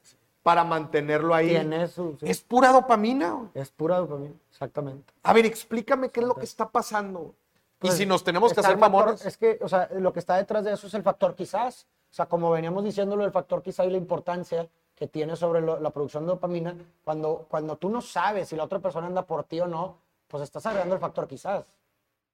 para 0.43 0.63
mantenerlo 0.63 1.35
ahí. 1.35 1.49
Tiene 1.49 1.89
su- 1.89 2.17
sí. 2.21 2.27
Es 2.29 2.41
pura 2.43 2.71
dopamina, 2.71 3.33
güey. 3.33 3.49
Es 3.55 3.71
pura 3.71 3.97
dopamina, 3.99 4.35
exactamente. 4.51 5.13
A 5.23 5.33
ver, 5.33 5.47
explícame 5.47 6.11
qué 6.11 6.21
es 6.21 6.27
lo 6.27 6.35
que 6.35 6.45
está 6.45 6.69
pasando. 6.71 7.35
Güey. 7.85 7.89
y 7.89 7.91
Pues, 7.91 7.99
si 7.99 8.07
nos 8.07 8.25
tenemos 8.25 8.53
que 8.53 8.61
hacer 8.61 8.77
mamones. 8.77 9.25
Es 9.25 9.37
que, 9.37 9.59
o 9.63 9.69
sea, 9.69 9.89
lo 9.95 10.13
que 10.13 10.19
está 10.21 10.37
detrás 10.37 10.65
de 10.65 10.73
eso 10.73 10.87
es 10.87 10.95
el 10.95 11.03
factor 11.03 11.35
quizás. 11.35 11.87
O 12.11 12.15
sea, 12.15 12.27
como 12.27 12.51
veníamos 12.51 12.85
diciéndolo, 12.85 13.25
el 13.25 13.33
factor 13.33 13.63
quizás 13.63 13.87
y 13.87 13.91
la 13.91 13.97
importancia 13.99 14.69
que 14.95 15.09
tiene 15.09 15.35
sobre 15.35 15.61
lo- 15.61 15.81
la 15.81 15.91
producción 15.91 16.25
de 16.25 16.29
dopamina, 16.33 16.75
cuando, 17.05 17.47
cuando 17.49 17.77
tú 17.77 17.89
no 17.89 18.01
sabes 18.01 18.49
si 18.49 18.57
la 18.57 18.65
otra 18.65 18.79
persona 18.79 19.07
anda 19.09 19.23
por 19.23 19.43
ti 19.45 19.59
o 19.61 19.67
no, 19.67 19.97
pues 20.29 20.43
estás 20.45 20.65
agregando 20.67 20.95
el 20.95 21.01
factor 21.01 21.27
quizás. 21.27 21.65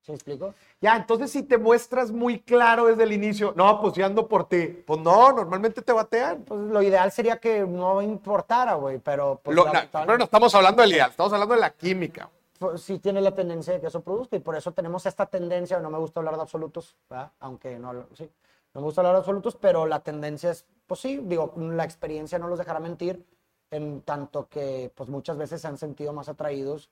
¿Sí 0.03 0.13
me 0.13 0.17
explico? 0.17 0.55
Ya, 0.81 0.97
entonces 0.97 1.31
si 1.31 1.43
te 1.43 1.59
muestras 1.59 2.11
muy 2.11 2.41
claro 2.41 2.87
desde 2.87 3.03
el 3.03 3.13
inicio, 3.13 3.53
no, 3.57 3.81
pues 3.83 3.93
ya 3.95 4.07
ando 4.07 4.27
por 4.29 4.49
ti. 4.49 4.67
Pues 4.87 4.99
no, 5.01 5.33
normalmente 5.33 5.83
te 5.83 5.93
batean. 5.93 6.43
Pues 6.43 6.59
lo 6.61 6.83
ideal 6.83 7.13
sería 7.13 7.37
que 7.39 7.61
no 7.67 8.01
importara, 8.01 8.75
güey, 8.75 8.99
pero 8.99 9.41
pues 9.43 9.55
Lo- 9.55 9.65
na- 9.67 9.73
lamentable- 9.75 10.07
pero 10.07 10.19
no 10.19 10.25
estamos 10.25 10.55
hablando 10.55 10.81
del 10.83 10.93
ideal, 10.93 11.11
estamos 11.11 11.33
hablando 11.35 11.55
de 11.55 11.61
la 11.61 11.71
química. 11.71 12.29
Sí 12.77 12.99
tiene 12.99 13.21
la 13.21 13.35
tendencia 13.35 13.73
de 13.73 13.81
que 13.81 13.87
eso 13.87 14.03
produzca 14.03 14.37
y 14.37 14.41
por 14.41 14.57
eso 14.57 14.73
tenemos 14.73 15.07
esta 15.07 15.27
tendencia, 15.27 15.79
no 15.81 15.91
me 15.91 15.99
gusta 15.99 16.21
hablar 16.21 16.37
de 16.37 16.43
absolutos, 16.43 16.97
¿verdad? 17.09 17.33
aunque 17.41 17.79
no, 17.79 18.07
sí, 18.15 18.31
no 18.75 18.81
me 18.81 18.85
gusta 18.85 19.01
hablar 19.01 19.15
de 19.15 19.19
absolutos, 19.21 19.57
pero 19.57 19.87
la 19.87 20.01
tendencia 20.01 20.51
es, 20.51 20.67
pues 20.87 21.01
sí, 21.01 21.21
digo, 21.25 21.55
la 21.57 21.85
experiencia 21.85 22.39
no 22.39 22.49
los 22.49 22.59
dejará 22.59 22.81
mentir, 22.81 23.25
en 23.71 24.03
tanto 24.03 24.49
que 24.49 24.93
pues 24.95 25.09
muchas 25.09 25.37
veces 25.37 25.61
se 25.61 25.69
han 25.69 25.79
sentido 25.79 26.13
más 26.13 26.29
atraídos 26.29 26.91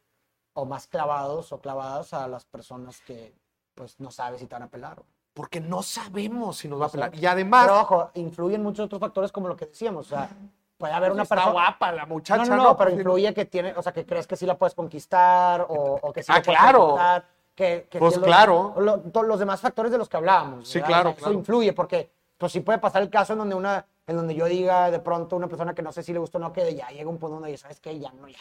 o 0.55 0.65
más 0.65 0.87
clavados 0.87 1.53
o 1.53 1.61
clavadas 1.61 2.15
a 2.15 2.29
las 2.29 2.45
personas 2.45 3.01
que 3.01 3.35
pues 3.75 4.01
no 4.01 4.11
sabes 4.11 4.41
si 4.41 4.47
te 4.47 4.55
van 4.55 4.63
a 4.63 4.69
pelar. 4.69 5.03
Porque 5.35 5.61
no 5.61 5.83
sabemos 5.83 6.57
si 6.57 6.69
nos 6.69 6.81
va 6.81 6.87
a 6.87 6.89
pelar. 6.89 7.15
Y 7.15 7.25
además, 7.27 7.67
Pero 7.67 7.81
ojo, 7.81 8.11
influyen 8.15 8.63
muchos 8.63 8.87
otros 8.87 9.01
factores 9.01 9.31
como 9.31 9.47
lo 9.47 9.57
que 9.57 9.67
decíamos, 9.67 10.07
o 10.07 10.09
sea, 10.09 10.31
puede 10.79 10.93
haber 10.95 11.13
una 11.13 11.25
está 11.25 11.35
persona... 11.35 11.53
guapa 11.53 11.93
la 11.93 12.07
muchacha. 12.07 12.45
No, 12.45 12.57
no, 12.57 12.63
no, 12.63 12.77
pero 12.77 12.91
Pues, 12.91 13.01
influye 13.01 13.35
que 13.35 13.45
tiene, 13.45 13.75
o 13.77 13.83
sea, 13.83 13.93
que 13.93 14.07
crees 14.07 14.27
que 14.27 14.37
sí 14.37 14.47
la 14.47 14.57
puedes 14.57 14.75
conquistar 14.75 15.63
o, 15.69 15.99
o 16.01 16.13
que 16.13 16.23
sí 16.23 16.33
Ah, 16.33 16.37
lo 16.39 16.43
puedes 16.45 16.61
claro. 16.61 16.79
conquistar, 16.81 17.25
que, 17.55 17.89
que 17.91 17.99
Pues 17.99 18.15
sí 18.15 18.21
lo- 18.21 18.27
claro. 18.27 18.75
lo- 18.79 19.01
to- 19.01 19.25
los 19.25 19.39
demás 19.41 19.61
factores 19.61 19.91
de 19.93 19.99
los 19.99 20.09
que 20.09 20.17
hablábamos. 20.17 20.69
Sí, 20.69 20.81
claro, 20.81 21.11
O 21.11 21.13
sea, 21.13 21.19
claro. 21.19 21.31
Eso 21.33 21.39
influye 21.39 21.73
porque, 21.73 22.09
pues 22.39 22.53
sí 22.53 22.61
puede 22.61 22.79
pasar 22.79 23.03
el 23.03 23.11
caso 23.11 23.33
en 23.33 23.41
donde 23.41 23.57
una, 23.57 23.85
en 24.07 24.17
donde 24.17 24.35
yo 24.35 24.47
diga 24.47 24.91
de 24.91 25.01
pronto 25.01 25.35
a 25.35 25.39
una 25.39 25.49
persona 25.49 25.75
que 25.75 25.83
no 25.83 25.91
sé 25.93 26.03
si 26.05 26.13
le 26.13 26.21
gusta 26.21 26.39
o 26.39 26.41
no, 26.41 26.53
que 26.53 26.75
ya 26.75 26.89
llega 26.89 27.11
un 27.11 27.19
punto 27.19 27.35
donde 27.35 27.51
ya 27.51 27.59
sabes 27.59 27.81
que 27.81 27.99
ya 27.99 28.13
no, 28.13 28.29
ya, 28.29 28.39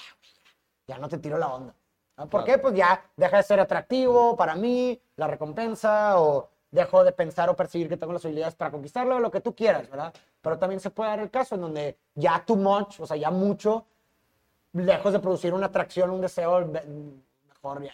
ya 0.87 0.97
no 0.99 1.09
te 1.09 1.17
tiro 1.17 1.37
la 1.39 1.47
onda. 1.47 1.73
¿Por 2.29 2.43
qué? 2.43 2.57
Pues 2.59 2.73
ya 2.75 3.03
deja 3.15 3.37
de 3.37 3.43
ser 3.43 3.59
atractivo 3.59 4.35
para 4.35 4.55
mí, 4.55 4.99
la 5.17 5.27
recompensa, 5.27 6.19
o 6.19 6.49
dejo 6.71 7.03
de 7.03 7.11
pensar 7.11 7.49
o 7.49 7.55
percibir 7.55 7.89
que 7.89 7.97
tengo 7.97 8.13
las 8.13 8.25
habilidades 8.25 8.55
para 8.55 8.71
conquistarlo, 8.71 9.19
lo 9.19 9.31
que 9.31 9.41
tú 9.41 9.55
quieras, 9.55 9.89
¿verdad? 9.89 10.13
Pero 10.41 10.57
también 10.57 10.79
se 10.79 10.89
puede 10.89 11.09
dar 11.09 11.19
el 11.19 11.29
caso 11.29 11.55
en 11.55 11.61
donde 11.61 11.97
ya 12.15 12.43
too 12.45 12.55
much, 12.55 12.99
o 12.99 13.07
sea, 13.07 13.17
ya 13.17 13.31
mucho, 13.31 13.85
lejos 14.73 15.13
de 15.13 15.19
producir 15.19 15.53
una 15.53 15.67
atracción, 15.67 16.09
un 16.09 16.21
deseo, 16.21 16.65
mejor 17.47 17.83
ya, 17.83 17.93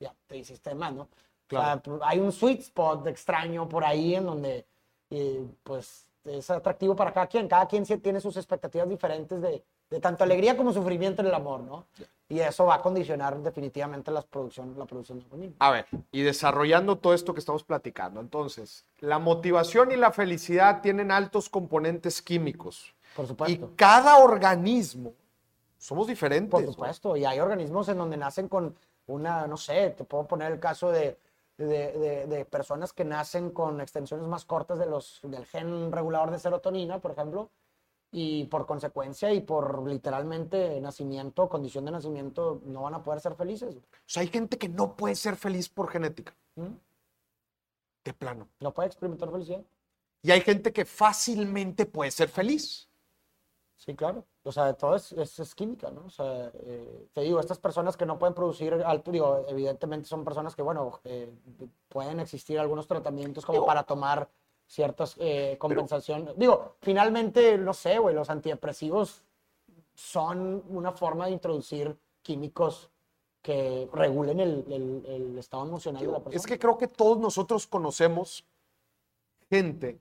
ya 0.00 0.14
te 0.26 0.36
hiciste 0.36 0.74
más, 0.74 0.92
¿no? 0.92 1.08
Claro. 1.46 1.80
O 1.86 1.98
sea, 1.98 2.08
hay 2.08 2.18
un 2.18 2.32
sweet 2.32 2.60
spot 2.60 3.06
extraño 3.06 3.68
por 3.68 3.84
ahí 3.84 4.14
en 4.14 4.26
donde, 4.26 4.66
eh, 5.10 5.46
pues, 5.62 6.06
es 6.24 6.50
atractivo 6.50 6.96
para 6.96 7.12
cada 7.12 7.26
quien. 7.26 7.48
Cada 7.48 7.66
quien 7.66 7.84
tiene 7.84 8.20
sus 8.20 8.36
expectativas 8.36 8.88
diferentes 8.88 9.40
de, 9.40 9.62
de 9.94 10.00
tanto 10.00 10.24
alegría 10.24 10.56
como 10.56 10.72
sufrimiento 10.72 11.22
en 11.22 11.28
el 11.28 11.34
amor, 11.34 11.60
¿no? 11.60 11.86
Y 12.28 12.40
eso 12.40 12.64
va 12.66 12.76
a 12.76 12.82
condicionar 12.82 13.38
definitivamente 13.40 14.10
las 14.10 14.24
producción, 14.24 14.74
la 14.76 14.86
producción 14.86 15.20
de. 15.20 15.52
A 15.60 15.70
ver, 15.70 15.86
y 16.10 16.22
desarrollando 16.22 16.96
todo 16.96 17.14
esto 17.14 17.32
que 17.32 17.38
estamos 17.40 17.62
platicando, 17.62 18.20
entonces, 18.20 18.84
la 19.00 19.18
motivación 19.18 19.92
y 19.92 19.96
la 19.96 20.10
felicidad 20.10 20.80
tienen 20.80 21.10
altos 21.10 21.48
componentes 21.48 22.20
químicos. 22.22 22.94
Por 23.14 23.26
Y 23.26 23.28
supuesto. 23.28 23.70
cada 23.76 24.16
organismo 24.18 25.12
somos 25.78 26.06
diferentes. 26.08 26.50
Por 26.50 26.62
¿no? 26.64 26.72
supuesto, 26.72 27.16
y 27.16 27.24
hay 27.24 27.38
organismos 27.38 27.88
en 27.88 27.98
donde 27.98 28.16
nacen 28.16 28.48
con 28.48 28.74
una, 29.06 29.46
no 29.46 29.56
sé, 29.56 29.90
te 29.90 30.02
puedo 30.04 30.26
poner 30.26 30.50
el 30.50 30.58
caso 30.58 30.90
de, 30.90 31.18
de, 31.58 31.92
de- 31.92 32.26
de 32.26 32.44
personas 32.46 32.92
que 32.92 33.04
nacen 33.04 33.50
con 33.50 33.80
extensiones 33.80 34.26
más 34.26 34.44
cortas 34.44 34.78
de 34.78 34.86
los, 34.86 35.20
del 35.22 35.44
gen 35.46 35.92
regulador 35.92 36.30
de 36.32 36.38
serotonina, 36.40 36.98
por 36.98 37.12
ejemplo, 37.12 37.50
y 38.16 38.44
por 38.44 38.64
consecuencia 38.64 39.32
y 39.32 39.40
por 39.40 39.82
literalmente 39.88 40.80
nacimiento, 40.80 41.48
condición 41.48 41.84
de 41.84 41.90
nacimiento, 41.90 42.60
no 42.64 42.82
van 42.82 42.94
a 42.94 43.02
poder 43.02 43.20
ser 43.20 43.34
felices. 43.34 43.74
O 43.76 43.80
sea, 44.06 44.20
hay 44.22 44.28
gente 44.28 44.56
que 44.56 44.68
no 44.68 44.94
puede 44.96 45.16
ser 45.16 45.34
feliz 45.34 45.68
por 45.68 45.88
genética, 45.90 46.32
¿Mm? 46.54 46.74
de 48.04 48.12
plano. 48.14 48.48
No 48.60 48.72
puede 48.72 48.86
experimentar 48.86 49.30
felicidad. 49.32 49.62
Y 50.22 50.30
hay 50.30 50.40
gente 50.42 50.72
que 50.72 50.84
fácilmente 50.84 51.86
puede 51.86 52.12
ser 52.12 52.28
feliz. 52.28 52.88
Sí, 53.76 53.94
claro. 53.96 54.24
O 54.44 54.52
sea, 54.52 54.72
todo 54.74 54.94
es, 54.94 55.10
es, 55.12 55.38
es 55.40 55.54
química, 55.54 55.90
¿no? 55.90 56.04
O 56.06 56.10
sea, 56.10 56.50
eh, 56.54 57.08
te 57.12 57.22
digo, 57.22 57.40
estas 57.40 57.58
personas 57.58 57.96
que 57.96 58.06
no 58.06 58.18
pueden 58.18 58.34
producir 58.34 58.72
alto, 58.74 59.10
digo, 59.10 59.44
evidentemente 59.48 60.06
son 60.08 60.24
personas 60.24 60.54
que, 60.54 60.62
bueno, 60.62 61.00
eh, 61.04 61.30
pueden 61.88 62.20
existir 62.20 62.58
algunos 62.60 62.86
tratamientos 62.86 63.44
como 63.44 63.56
Digo- 63.58 63.66
para 63.66 63.82
tomar 63.82 64.30
ciertas 64.66 65.16
eh, 65.18 65.56
compensaciones. 65.58 66.36
Digo, 66.36 66.76
finalmente, 66.80 67.56
no 67.58 67.72
sé, 67.74 67.98
güey, 67.98 68.14
los 68.14 68.30
antidepresivos 68.30 69.22
son 69.94 70.62
una 70.68 70.92
forma 70.92 71.26
de 71.26 71.32
introducir 71.32 71.96
químicos 72.22 72.90
que 73.42 73.88
regulen 73.92 74.40
el, 74.40 74.64
el- 74.70 75.04
el 75.06 75.38
estado 75.38 75.66
emocional 75.66 76.00
de 76.04 76.10
la 76.12 76.18
persona. 76.18 76.36
Es 76.36 76.46
que 76.46 76.58
creo 76.58 76.78
que 76.78 76.88
todos 76.88 77.18
nosotros 77.18 77.66
conocemos 77.66 78.44
gente 79.50 80.00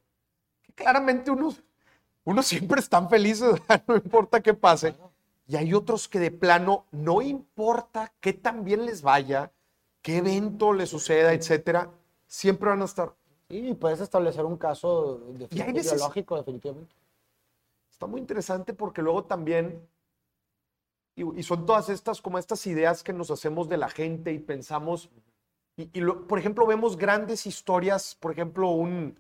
que 0.62 0.74
claramente 0.74 1.30
unos, 1.30 1.62
unos 2.24 2.46
siempre 2.46 2.80
están 2.80 3.10
felices, 3.10 3.56
no 3.88 3.96
importa 3.96 4.42
qué 4.42 4.54
pase. 4.54 4.96
Y 5.46 5.58
hay 5.58 5.74
otros 5.74 6.08
que 6.08 6.20
de 6.20 6.32
plano 6.32 6.86
no 6.92 7.22
importa 7.22 8.14
qué 8.22 8.32
tan 8.32 8.64
bien 8.64 8.86
les 8.86 9.02
vaya, 9.02 9.52
qué 10.02 10.18
evento 10.18 10.72
les 10.72 10.90
suceda, 10.90 11.34
etcétera, 11.34 11.92
siempre 12.28 12.70
van 12.70 12.82
a 12.82 12.86
estar. 12.86 13.14
Sí, 13.54 13.74
puedes 13.76 14.00
establecer 14.02 14.44
un 14.46 14.58
caso 14.58 15.18
de 15.38 15.48
Y 15.52 15.62
hay 15.62 15.72
veces- 15.74 15.94
biológico, 15.94 16.36
definitivamente. 16.38 16.96
Está 17.92 18.08
muy 18.08 18.20
interesante 18.20 18.74
porque 18.74 19.02
luego 19.04 19.26
también, 19.26 19.88
y, 21.16 21.40
y 21.40 21.44
son 21.44 21.66
todas 21.66 21.90
estas, 21.90 22.20
como 22.22 22.40
estas 22.40 22.66
ideas 22.66 23.04
que 23.04 23.14
nos 23.14 23.30
hacemos 23.30 23.70
de 23.70 23.78
la 23.78 23.90
gente 23.90 24.32
y 24.34 24.40
pensamos, 24.40 25.10
y, 25.78 25.88
y 25.94 26.02
lo- 26.02 26.28
por 26.28 26.40
ejemplo, 26.40 26.66
vemos 26.66 26.98
grandes 26.98 27.46
historias, 27.46 28.16
por 28.16 28.32
ejemplo, 28.32 28.70
un, 28.72 29.20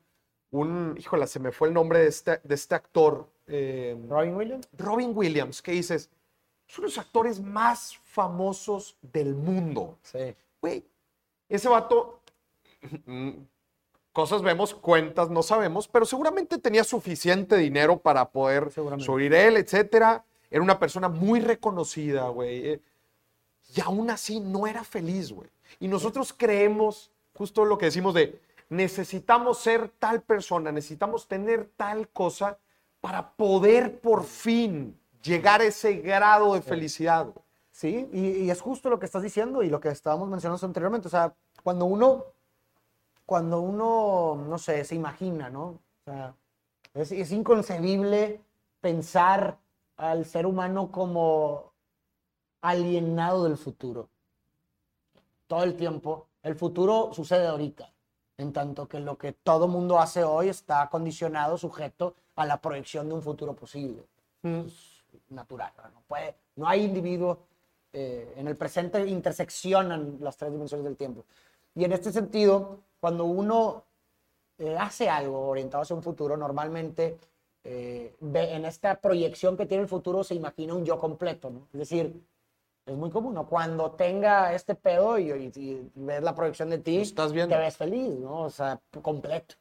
un, 0.49 0.95
híjole, 0.97 1.27
se 1.27 1.39
me 1.39 1.51
fue 1.51 1.67
el 1.67 1.73
nombre 1.75 1.99
de 1.99 2.07
este, 2.07 2.39
de 2.43 2.55
este 2.55 2.73
actor, 2.73 3.29
eh, 3.45 3.95
Robin 4.09 4.36
Williams. 4.36 4.67
Robin 4.75 5.11
Williams, 5.15 5.61
que 5.61 5.73
dices, 5.73 6.09
es 6.67 6.77
uno 6.79 6.88
de 6.88 6.95
los 6.95 6.97
actores 6.97 7.39
más 7.39 7.97
famosos 8.03 8.97
del 9.01 9.36
mundo. 9.36 9.99
Sí. 10.01 10.36
Güey, 10.59 10.84
ese 11.49 11.69
vato, 11.69 12.21
mm, 13.05 13.29
cosas 14.14 14.41
vemos, 14.41 14.74
cuentas 14.74 15.30
no 15.30 15.43
sabemos, 15.43 15.88
pero 15.88 16.05
seguramente 16.05 16.57
tenía 16.59 16.84
suficiente 16.84 17.57
dinero 17.57 17.97
para 17.97 18.30
poder 18.30 18.72
subir 18.99 19.34
él, 19.34 19.57
etcétera. 19.57 20.24
Era 20.49 20.61
una 20.61 20.80
persona 20.80 21.09
muy 21.09 21.41
reconocida, 21.41 22.30
güey. 22.30 22.68
eh, 22.68 22.82
Y 23.76 23.82
aún 23.82 24.09
así 24.11 24.39
no 24.39 24.68
era 24.68 24.84
feliz, 24.84 25.32
güey. 25.32 25.49
Y 25.80 25.88
nosotros 25.88 26.32
creemos, 26.32 27.11
justo 27.34 27.66
lo 27.66 27.78
que 27.78 27.88
decimos 27.88 28.14
de, 28.14 28.39
necesitamos 28.70 29.57
ser 29.59 29.89
tal 29.99 30.22
persona, 30.22 30.72
necesitamos 30.72 31.28
tener 31.28 31.70
tal 31.76 32.07
cosa 32.09 32.57
para 33.01 33.32
poder 33.32 33.99
por 33.99 34.24
fin 34.24 34.97
llegar 35.24 35.61
a 35.61 35.66
ese 35.66 35.93
grado 35.95 36.53
de 36.53 36.61
felicidad. 36.61 37.26
güey. 37.26 37.43
Sí, 37.72 38.07
y, 38.14 38.28
y 38.43 38.51
es 38.51 38.61
justo 38.61 38.89
lo 38.91 38.99
que 38.99 39.07
estás 39.07 39.24
diciendo 39.24 39.64
y 39.64 39.70
lo 39.70 39.80
que 39.80 39.89
estábamos 39.89 40.30
mencionando 40.30 40.64
anteriormente. 40.64 41.07
O 41.07 41.11
sea, 41.11 41.34
cuando 41.64 41.86
uno, 41.86 42.26
cuando 43.26 43.61
uno, 43.61 44.43
no 44.47 44.57
sé, 44.57 44.84
se 44.84 44.95
imagina, 44.95 45.49
¿no? 45.49 45.63
O 45.65 45.80
sea, 46.05 46.36
es, 46.93 47.11
es 47.11 47.32
inconcebible 47.32 48.41
pensar 48.82 49.57
al 49.97 50.26
ser 50.26 50.45
humano 50.45 50.91
como 50.91 51.71
alienado 52.61 53.45
del 53.45 53.57
futuro. 53.57 54.09
Todo 55.47 55.63
el 55.63 55.76
tiempo. 55.76 56.28
El 56.41 56.55
futuro 56.55 57.11
sucede 57.13 57.47
ahorita, 57.47 57.89
en 58.38 58.51
tanto 58.51 58.88
que 58.88 58.99
lo 58.99 59.17
que 59.17 59.32
todo 59.32 59.67
mundo 59.67 59.99
hace 59.99 60.24
hoy 60.24 60.49
está 60.49 60.89
condicionado, 60.89 61.57
sujeto 61.57 62.15
a 62.36 62.45
la 62.45 62.59
proyección 62.59 63.07
de 63.07 63.15
un 63.15 63.21
futuro 63.21 63.53
posible. 63.53 64.03
Es 64.43 65.03
natural. 65.30 65.71
No, 65.93 66.01
puede, 66.07 66.36
no 66.55 66.67
hay 66.67 66.84
individuo. 66.84 67.38
eh, 67.93 68.34
en 68.38 68.47
el 68.47 68.57
presente 68.57 69.05
interseccionan 69.07 70.17
las 70.19 70.36
tres 70.36 70.51
dimensiones 70.51 70.84
del 70.84 70.97
tiempo. 70.97 71.24
Y 71.76 71.86
en 71.86 71.93
este 71.93 72.11
sentido, 72.11 72.80
cuando 73.04 73.26
uno 73.26 73.84
eh, 74.58 74.78
hace 74.80 75.10
algo 75.10 75.49
orientado 75.49 75.82
hacia 75.84 75.93
un 75.93 76.01
futuro, 76.01 76.38
normalmente 76.38 77.18
eh, 77.66 78.16
en 78.22 78.64
esta 78.64 78.95
proyección 79.01 79.58
que 79.58 79.66
tiene 79.66 79.84
el 79.84 79.89
futuro 79.89 80.24
se 80.24 80.36
imagina 80.36 80.74
un 80.74 80.86
yo 80.86 80.97
completo, 80.97 81.49
¿no? 81.49 81.68
Es 81.74 81.80
decir, 81.80 82.24
es 82.86 82.95
muy 82.95 83.10
común, 83.10 83.34
¿no? 83.34 83.45
Cuando 83.45 83.91
tenga 83.91 84.54
este 84.54 84.76
pedo 84.76 85.20
y, 85.20 85.32
y- 85.32 85.51
y 85.54 85.91
ves 85.95 86.24
la 86.24 86.34
proyección 86.34 86.70
de 86.70 86.78
ti, 86.78 86.99
estás 86.99 87.34
viendo. 87.34 87.54
te 87.54 87.62
ves 87.62 87.76
feliz, 87.76 88.08
¿no? 88.08 88.43
O 88.43 88.49
sea, 88.49 88.80
completo. 89.01 89.56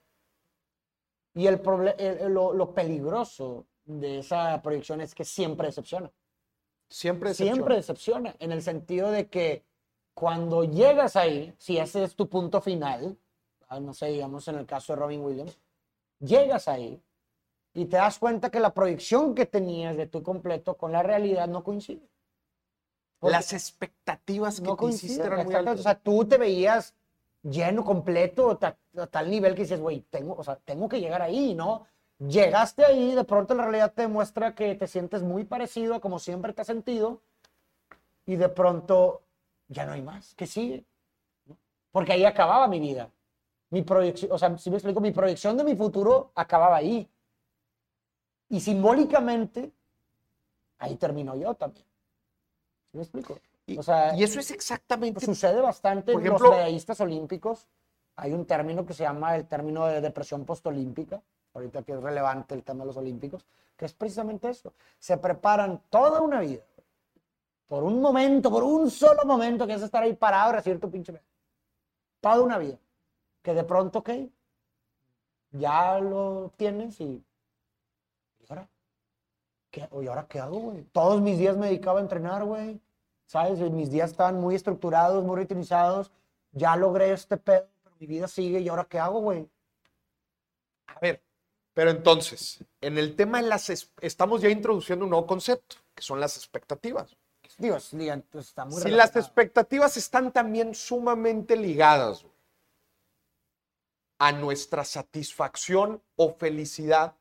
Y 1.35 1.49
el 1.49 1.61
el- 1.99 2.33
lo, 2.33 2.53
lo 2.53 2.73
peligroso 2.73 3.67
de 3.85 4.21
esa 4.21 4.63
proyección 4.63 5.01
es 5.01 5.17
que 5.17 5.25
siempre 5.25 5.67
decepciona. 5.67 6.13
Siempre 6.89 7.31
decepciona. 7.31 7.55
Siempre 7.57 7.75
decepciona, 7.75 8.37
en 8.39 8.53
el 8.53 8.63
sentido 8.63 9.11
de 9.11 9.27
que 9.29 9.65
cuando 10.15 10.63
llegas 10.65 11.17
ahí, 11.17 11.55
si 11.59 11.79
ese 11.79 12.05
es 12.05 12.15
tu 12.15 12.29
punto 12.29 12.61
final, 12.61 13.19
no 13.81 13.95
sé, 13.95 14.07
digamos 14.07 14.47
en 14.49 14.57
el 14.57 14.67
caso 14.67 14.93
de 14.93 15.01
Robin 15.01 15.21
Williams, 15.23 15.59
llegas 16.21 16.69
ahí 16.69 17.01
y 17.75 17.87
te 17.87 17.97
das 17.97 18.19
cuenta 18.19 18.51
que 18.51 18.61
la 18.61 18.75
proyección 18.75 19.35
que 19.35 19.47
tenías 19.47 19.97
de 19.97 20.07
tu 20.07 20.23
completo 20.23 20.77
con 20.77 20.93
la 20.93 21.03
realidad 21.03 21.49
no 21.49 21.65
coincide. 21.65 22.07
Porque 23.19 23.33
Las 23.33 23.53
expectativas 23.53 24.61
que 24.61 24.67
no 24.67 24.77
te 24.77 24.87
hiciste 24.87 25.25
eran 25.25 25.47
muy 25.47 25.55
altas. 25.55 25.81
O 25.81 25.83
sea, 25.83 25.95
tú 25.95 26.25
te 26.25 26.39
veías 26.39 26.95
lleno, 27.43 27.85
completo, 27.85 28.59
a 28.61 29.07
tal 29.07 29.31
nivel 29.31 29.55
que 29.55 29.63
dices, 29.63 29.81
güey, 29.81 30.01
tengo, 30.11 30.35
o 30.35 30.45
sea, 30.45 30.57
tengo 30.57 30.89
que 30.89 31.01
llegar 31.01 31.23
ahí, 31.23 31.55
¿no? 31.55 31.87
Llegaste 32.19 32.85
ahí, 32.85 33.15
de 33.15 33.25
pronto 33.25 33.55
la 33.55 33.65
realidad 33.65 33.93
te 33.93 34.03
demuestra 34.03 34.55
que 34.55 34.75
te 34.75 34.87
sientes 34.87 35.23
muy 35.23 35.45
parecido 35.45 35.95
a 35.95 36.01
como 36.01 36.19
siempre 36.19 36.53
te 36.53 36.61
has 36.61 36.67
sentido, 36.67 37.21
y 38.27 38.37
de 38.37 38.49
pronto 38.49 39.23
ya 39.69 39.87
no 39.87 39.93
hay 39.93 40.03
más. 40.03 40.35
¿Qué 40.35 40.47
sigue? 40.47 40.85
¿No? 41.47 41.57
Porque 41.91 42.13
ahí 42.13 42.25
acababa 42.25 42.69
mi 42.69 42.79
vida. 42.79 43.11
Mi 43.73 43.81
proyección, 43.81 44.31
o 44.33 44.39
sea, 44.39 44.57
si 44.59 44.69
me 44.71 44.77
explico, 44.77 45.01
mi 45.01 45.13
proyección 45.13 45.57
de 45.57 45.65
mi 45.65 45.75
futuro 45.75 46.31
acababa 46.35 46.77
ahí. 46.77 47.09
Y 48.51 48.61
simbólicamente, 48.61 49.73
ahí 50.79 50.97
terminó 50.97 51.35
yo 51.37 51.55
también. 51.55 51.87
¿Sí 52.91 52.99
me 52.99 53.03
explico? 53.03 53.39
Y, 53.67 53.79
o 53.79 53.83
sea, 53.83 54.15
y 54.15 54.23
eso 54.25 54.41
es 54.41 54.51
exactamente. 54.51 55.25
sucede 55.25 55.63
bastante 55.63 56.13
Por 56.13 56.21
en 56.21 56.27
ejemplo- 56.27 56.49
los 56.49 56.57
medallistas 56.59 57.01
olímpicos. 57.01 57.67
Hay 58.17 58.35
un 58.35 58.45
término 58.45 58.85
que 58.85 58.93
se 58.93 59.05
llama 59.05 59.35
el 59.37 59.47
término 59.47 59.87
de 59.87 60.03
depresión 60.03 60.45
postolímpica, 60.45 61.23
ahorita 61.55 61.83
que 61.83 61.93
es 61.93 62.03
relevante 62.03 62.55
el 62.55 62.63
tema 62.63 62.81
de 62.81 62.89
los 62.89 62.97
olímpicos, 62.99 63.47
que 63.75 63.87
es 63.87 63.95
precisamente 63.95 64.51
eso. 64.51 64.75
Se 64.99 65.17
preparan 65.17 65.81
toda 65.89 66.21
una 66.21 66.41
vida, 66.41 66.63
por 67.69 67.83
un 67.85 68.03
momento, 68.03 68.51
por 68.51 68.65
un 68.65 68.91
solo 68.91 69.23
momento, 69.25 69.67
que 69.67 69.73
es 69.73 69.83
estar 69.83 70.03
ahí 70.03 70.13
parado 70.13 70.51
y 70.51 70.57
recibir 70.57 70.79
tu 70.79 70.91
pinche 70.91 71.11
medalla. 71.11 71.27
Toda 72.21 72.43
una 72.43 72.59
vida. 72.59 72.77
Que 73.43 73.55
de 73.55 73.65
pronto, 73.65 74.01
ok, 74.01 74.11
ya 75.51 75.99
lo 75.99 76.53
tienes 76.57 77.01
y... 77.01 77.25
¿Y 78.41 78.47
ahora? 78.49 78.69
¿Qué, 79.71 79.89
¿Y 80.03 80.07
ahora 80.07 80.27
qué 80.29 80.41
hago, 80.41 80.59
güey? 80.59 80.83
Todos 80.93 81.21
mis 81.21 81.39
días 81.39 81.57
me 81.57 81.67
dedicaba 81.67 81.99
a 81.99 82.03
entrenar, 82.03 82.45
güey. 82.45 82.81
¿sabes? 83.33 83.59
Mis 83.71 83.91
días 83.91 84.11
estaban 84.11 84.39
muy 84.39 84.55
estructurados, 84.55 85.25
muy 85.25 85.37
rutinizados. 85.37 86.11
Ya 86.51 86.77
logré 86.77 87.13
este 87.13 87.39
pedo, 87.39 87.67
pero 87.83 87.97
mi 87.99 88.07
vida 88.07 88.29
sigue. 88.29 88.61
¿Y 88.61 88.69
ahora 88.69 88.85
qué 88.85 88.99
hago, 88.99 89.21
güey? 89.21 89.49
A 90.87 90.99
ver, 91.01 91.23
pero 91.73 91.91
entonces, 91.91 92.63
en 92.83 92.99
el 92.99 93.17
tema 93.17 93.41
de 93.41 93.49
las. 93.49 93.71
es- 93.71 93.91
Estamos 94.03 94.43
ya 94.43 94.51
introduciendo 94.51 95.07
un 95.07 95.11
nuevo 95.11 95.27
concepto, 95.27 95.77
que 95.95 96.03
son 96.03 96.21
las 96.21 96.37
expectativas. 96.37 97.17
Digan, 97.93 98.23
pues, 98.31 98.49
está 98.49 98.67
muy 98.67 98.83
Si 98.83 98.91
las 98.91 99.17
expectativas 99.17 99.97
están 99.97 100.31
también 100.33 100.75
sumamente 100.75 101.57
ligadas 101.57 102.23
güey, 102.23 102.32
a 104.23 104.31
nuestra 104.31 104.85
satisfacción 104.85 106.01
o 106.15 106.33
felicidad, 106.35 107.17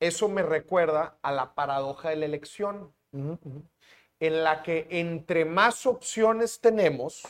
eso 0.00 0.26
me 0.26 0.42
recuerda 0.42 1.18
a 1.20 1.32
la 1.32 1.54
paradoja 1.54 2.08
de 2.08 2.16
la 2.16 2.24
elección, 2.24 2.94
en 3.12 4.42
la 4.42 4.62
que 4.62 4.86
entre 4.88 5.44
más 5.44 5.84
opciones 5.84 6.60
tenemos, 6.60 7.24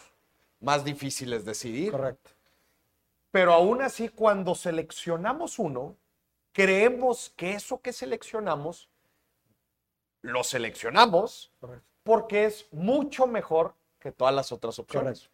más 0.61 0.85
difícil 0.85 1.33
es 1.33 1.45
decidir. 1.45 1.91
Correcto. 1.91 2.31
Pero 3.33 3.53
aún 3.53 3.83
así, 3.83 4.09
cuando 4.11 4.55
seleccionamos 4.55 5.59
uno, 5.59 5.97
creemos 6.53 7.31
que 7.31 7.55
eso 7.55 7.81
que 7.81 7.93
seleccionamos, 7.93 8.89
lo 10.23 10.45
seleccionamos 10.45 11.53
Correcto. 11.59 11.85
porque 12.05 12.45
es 12.45 12.69
mucho 12.71 13.27
mejor 13.27 13.75
que 13.99 14.13
todas 14.13 14.33
las 14.33 14.53
otras 14.53 14.79
opciones. 14.79 15.33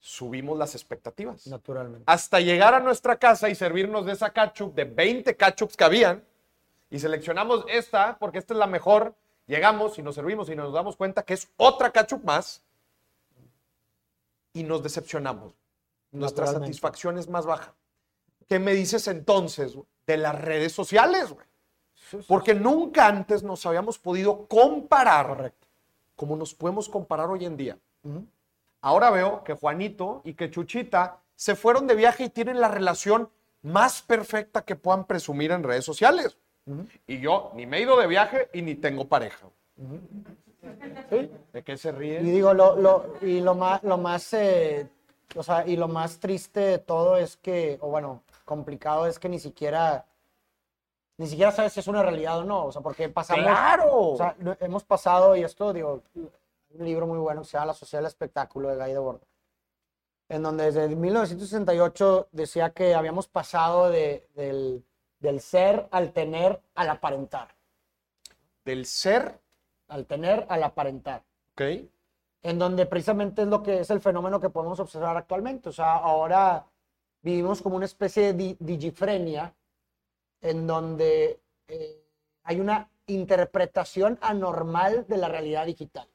Subimos 0.00 0.56
las 0.56 0.74
expectativas. 0.74 1.46
Naturalmente. 1.46 2.04
Hasta 2.06 2.40
llegar 2.40 2.74
a 2.74 2.80
nuestra 2.80 3.16
casa 3.18 3.48
y 3.48 3.54
servirnos 3.54 4.06
de 4.06 4.12
esa 4.12 4.32
ketchup, 4.32 4.74
de 4.74 4.84
20 4.84 5.36
ketchups 5.36 5.76
que 5.76 5.84
habían, 5.84 6.24
y 6.90 6.98
seleccionamos 6.98 7.64
esta 7.68 8.16
porque 8.18 8.38
esta 8.38 8.54
es 8.54 8.58
la 8.58 8.66
mejor. 8.66 9.14
Llegamos 9.46 9.98
y 9.98 10.02
nos 10.02 10.14
servimos 10.14 10.48
y 10.50 10.56
nos 10.56 10.72
damos 10.72 10.96
cuenta 10.96 11.22
que 11.22 11.34
es 11.34 11.48
otra 11.56 11.90
ketchup 11.90 12.22
más 12.24 12.62
y 14.52 14.62
nos 14.62 14.82
decepcionamos. 14.82 15.54
Nuestra 16.10 16.46
satisfacción 16.46 17.18
es 17.18 17.28
más 17.28 17.46
baja. 17.46 17.74
¿Qué 18.48 18.58
me 18.58 18.72
dices 18.72 19.08
entonces 19.08 19.76
de 20.06 20.16
las 20.16 20.40
redes 20.40 20.72
sociales? 20.72 21.30
güey? 21.30 21.46
Porque 22.26 22.54
nunca 22.54 23.06
antes 23.06 23.42
nos 23.42 23.64
habíamos 23.66 23.98
podido 23.98 24.46
comparar 24.46 25.26
Correcto. 25.26 25.66
como 26.16 26.36
nos 26.36 26.54
podemos 26.54 26.88
comparar 26.88 27.28
hoy 27.28 27.44
en 27.44 27.56
día. 27.56 27.78
Ujú. 28.02 28.24
Ahora 28.80 29.10
veo 29.10 29.42
que 29.44 29.54
Juanito 29.54 30.22
y 30.24 30.34
que 30.34 30.50
Chuchita 30.50 31.18
se 31.34 31.54
fueron 31.54 31.86
de 31.86 31.94
viaje 31.94 32.24
y 32.24 32.28
tienen 32.28 32.60
la 32.60 32.68
relación 32.68 33.30
más 33.62 34.02
perfecta 34.02 34.62
que 34.62 34.76
puedan 34.76 35.04
presumir 35.04 35.50
en 35.50 35.62
redes 35.62 35.84
sociales. 35.84 36.36
Y 37.06 37.20
yo 37.20 37.52
ni 37.54 37.66
me 37.66 37.78
he 37.78 37.82
ido 37.82 37.98
de 37.98 38.06
viaje 38.06 38.48
y 38.52 38.62
ni 38.62 38.74
tengo 38.74 39.06
pareja. 39.06 39.46
Sí. 41.10 41.30
¿De 41.52 41.62
qué 41.62 41.76
se 41.76 41.92
ríe? 41.92 42.20
Y 42.20 42.30
digo, 42.30 42.52
lo, 42.52 42.76
lo, 42.76 43.14
y 43.22 43.40
lo 43.40 43.54
más, 43.54 43.82
lo 43.82 43.96
más, 43.96 44.32
eh, 44.34 44.86
o 45.34 45.42
sea, 45.42 45.66
y 45.66 45.76
lo 45.76 45.88
más 45.88 46.18
triste 46.18 46.60
de 46.60 46.78
todo 46.78 47.16
es 47.16 47.36
que, 47.36 47.78
o 47.80 47.88
bueno, 47.88 48.22
complicado 48.44 49.06
es 49.06 49.18
que 49.18 49.28
ni 49.28 49.38
siquiera, 49.38 50.04
ni 51.16 51.26
siquiera 51.26 51.52
sabes 51.52 51.72
si 51.72 51.80
es 51.80 51.86
una 51.86 52.02
realidad 52.02 52.40
o 52.40 52.44
no, 52.44 52.66
o 52.66 52.72
sea, 52.72 52.82
porque 52.82 53.08
pasamos, 53.08 53.44
¡Claro! 53.44 53.92
o 53.92 54.16
sea, 54.16 54.36
hemos 54.60 54.84
pasado, 54.84 55.36
y 55.36 55.44
esto, 55.44 55.72
digo, 55.72 56.02
un 56.70 56.84
libro 56.84 57.06
muy 57.06 57.18
bueno 57.18 57.42
que 57.42 57.48
se 57.48 57.52
llama 57.54 57.66
La 57.66 57.74
Sociedad 57.74 58.02
del 58.02 58.08
Espectáculo 58.08 58.68
de 58.68 58.76
Guy 58.76 58.92
Debord, 58.92 59.20
en 60.28 60.42
donde 60.42 60.64
desde 60.64 60.94
1968 60.94 62.28
decía 62.32 62.70
que 62.70 62.94
habíamos 62.94 63.28
pasado 63.28 63.88
de, 63.90 64.26
del, 64.34 64.84
del 65.20 65.40
ser 65.40 65.88
al 65.90 66.12
tener 66.12 66.60
al 66.74 66.90
aparentar, 66.90 67.54
Del 68.64 68.84
ser, 68.86 69.40
al 69.88 70.06
tener 70.06 70.46
al 70.48 70.62
aparentar 70.62 71.22
¿ok? 71.52 71.62
en 72.42 72.58
donde 72.58 72.86
precisamente 72.86 73.42
es 73.42 73.48
lo 73.48 73.62
que 73.62 73.80
es 73.80 73.90
el 73.90 74.00
fenómeno 74.00 74.38
que 74.40 74.50
podemos 74.50 74.78
observar 74.78 75.16
actualmente. 75.16 75.70
O 75.70 75.72
sea, 75.72 75.94
ahora 75.96 76.64
vivimos 77.22 77.60
como 77.62 77.76
una 77.76 77.86
especie 77.86 78.24
de 78.26 78.32
di- 78.34 78.56
digifrenia 78.60 79.52
en 80.40 80.66
donde 80.66 81.40
eh, 81.66 82.04
hay 82.44 82.60
una 82.60 82.88
interpretación 83.06 84.18
anormal 84.20 85.04
de 85.08 85.16
la 85.16 85.28
realidad 85.28 85.66
digital. 85.66 86.06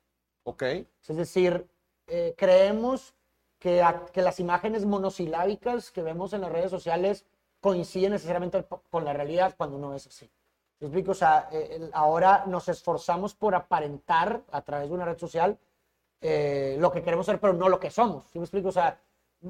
¿Ok? 0.43 0.63
Es 0.63 1.17
decir, 1.17 1.67
eh, 2.07 2.33
creemos 2.37 3.13
que, 3.59 3.81
a- 3.81 4.05
que 4.07 4.21
las 4.21 4.39
imágenes 4.39 4.85
monosilábicas 4.85 5.91
que 5.91 6.01
vemos 6.01 6.33
en 6.33 6.41
las 6.41 6.51
redes 6.51 6.71
sociales 6.71 7.25
coinciden 7.61 8.11
necesariamente 8.11 8.65
con 8.89 9.05
la 9.05 9.13
realidad 9.13 9.55
cuando 9.57 9.77
no 9.77 9.93
es 9.93 10.07
así. 10.07 10.29
¿Me 10.79 10.87
explico? 10.87 11.11
O 11.11 11.15
sea, 11.15 11.47
eh, 11.51 11.89
ahora 11.93 12.43
nos 12.45 12.67
esforzamos 12.67 13.33
por 13.35 13.55
aparentar 13.55 14.41
a 14.51 14.61
través 14.61 14.89
de 14.89 14.95
una 14.95 15.05
red 15.05 15.17
social 15.17 15.57
eh, 16.21 16.77
lo 16.79 16.91
que 16.91 17.01
queremos 17.01 17.25
ser, 17.25 17.39
pero 17.39 17.53
no 17.53 17.69
lo 17.69 17.79
que 17.79 17.89
somos. 17.89 18.25
¿Sí 18.31 18.39
me 18.39 18.45
explico? 18.45 18.69
O 18.69 18.71
sea, 18.71 18.99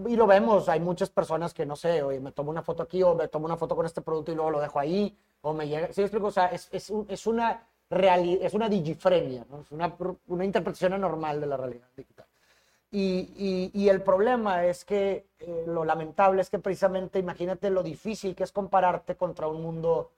y 0.08 0.16
lo 0.16 0.26
vemos, 0.28 0.70
hay 0.70 0.80
muchas 0.80 1.10
personas 1.10 1.54
que 1.54 1.66
no 1.66 1.76
sé, 1.76 2.02
oye, 2.04 2.20
me 2.20 2.32
tomo 2.32 2.50
una 2.52 2.64
foto 2.64 2.84
aquí 2.84 3.02
o 3.04 3.16
me 3.16 3.28
tomo 3.28 3.46
una 3.46 3.58
foto 3.58 3.76
con 3.76 3.86
este 3.86 4.02
producto 4.02 4.32
y 4.32 4.36
luego 4.36 4.52
lo 4.52 4.60
dejo 4.60 4.80
ahí, 4.80 5.16
o 5.42 5.54
me 5.54 5.68
llega. 5.68 5.92
¿Sí 5.94 6.02
me 6.02 6.06
explico? 6.06 6.28
O 6.28 6.32
sea, 6.32 6.48
es, 6.48 6.68
es, 6.72 6.92
es 7.08 7.28
una 7.28 7.68
es 7.90 8.54
una 8.54 8.70
digifrenia, 8.70 9.46
¿no? 9.50 9.62
es 9.62 9.72
una, 9.72 9.96
una 10.28 10.46
interpretación 10.46 10.94
anormal 10.94 11.40
de 11.40 11.48
la 11.48 11.58
realidad 11.58 11.88
digital. 11.96 12.26
Y, 12.92 13.34
y- 13.38 13.72
y 13.74 13.90
el 13.90 14.02
problema 14.04 14.66
es 14.66 14.86
que 14.86 15.26
eh, 15.40 15.64
lo 15.68 15.84
lamentable 15.84 16.42
es 16.42 16.50
que 16.50 16.60
precisamente 16.60 17.18
imagínate 17.20 17.70
lo 17.72 17.82
difícil 17.82 18.36
que 18.36 18.44
es 18.44 18.52
compararte 18.52 19.16
contra 19.16 19.48
un 19.48 19.62
mundo 19.62 20.12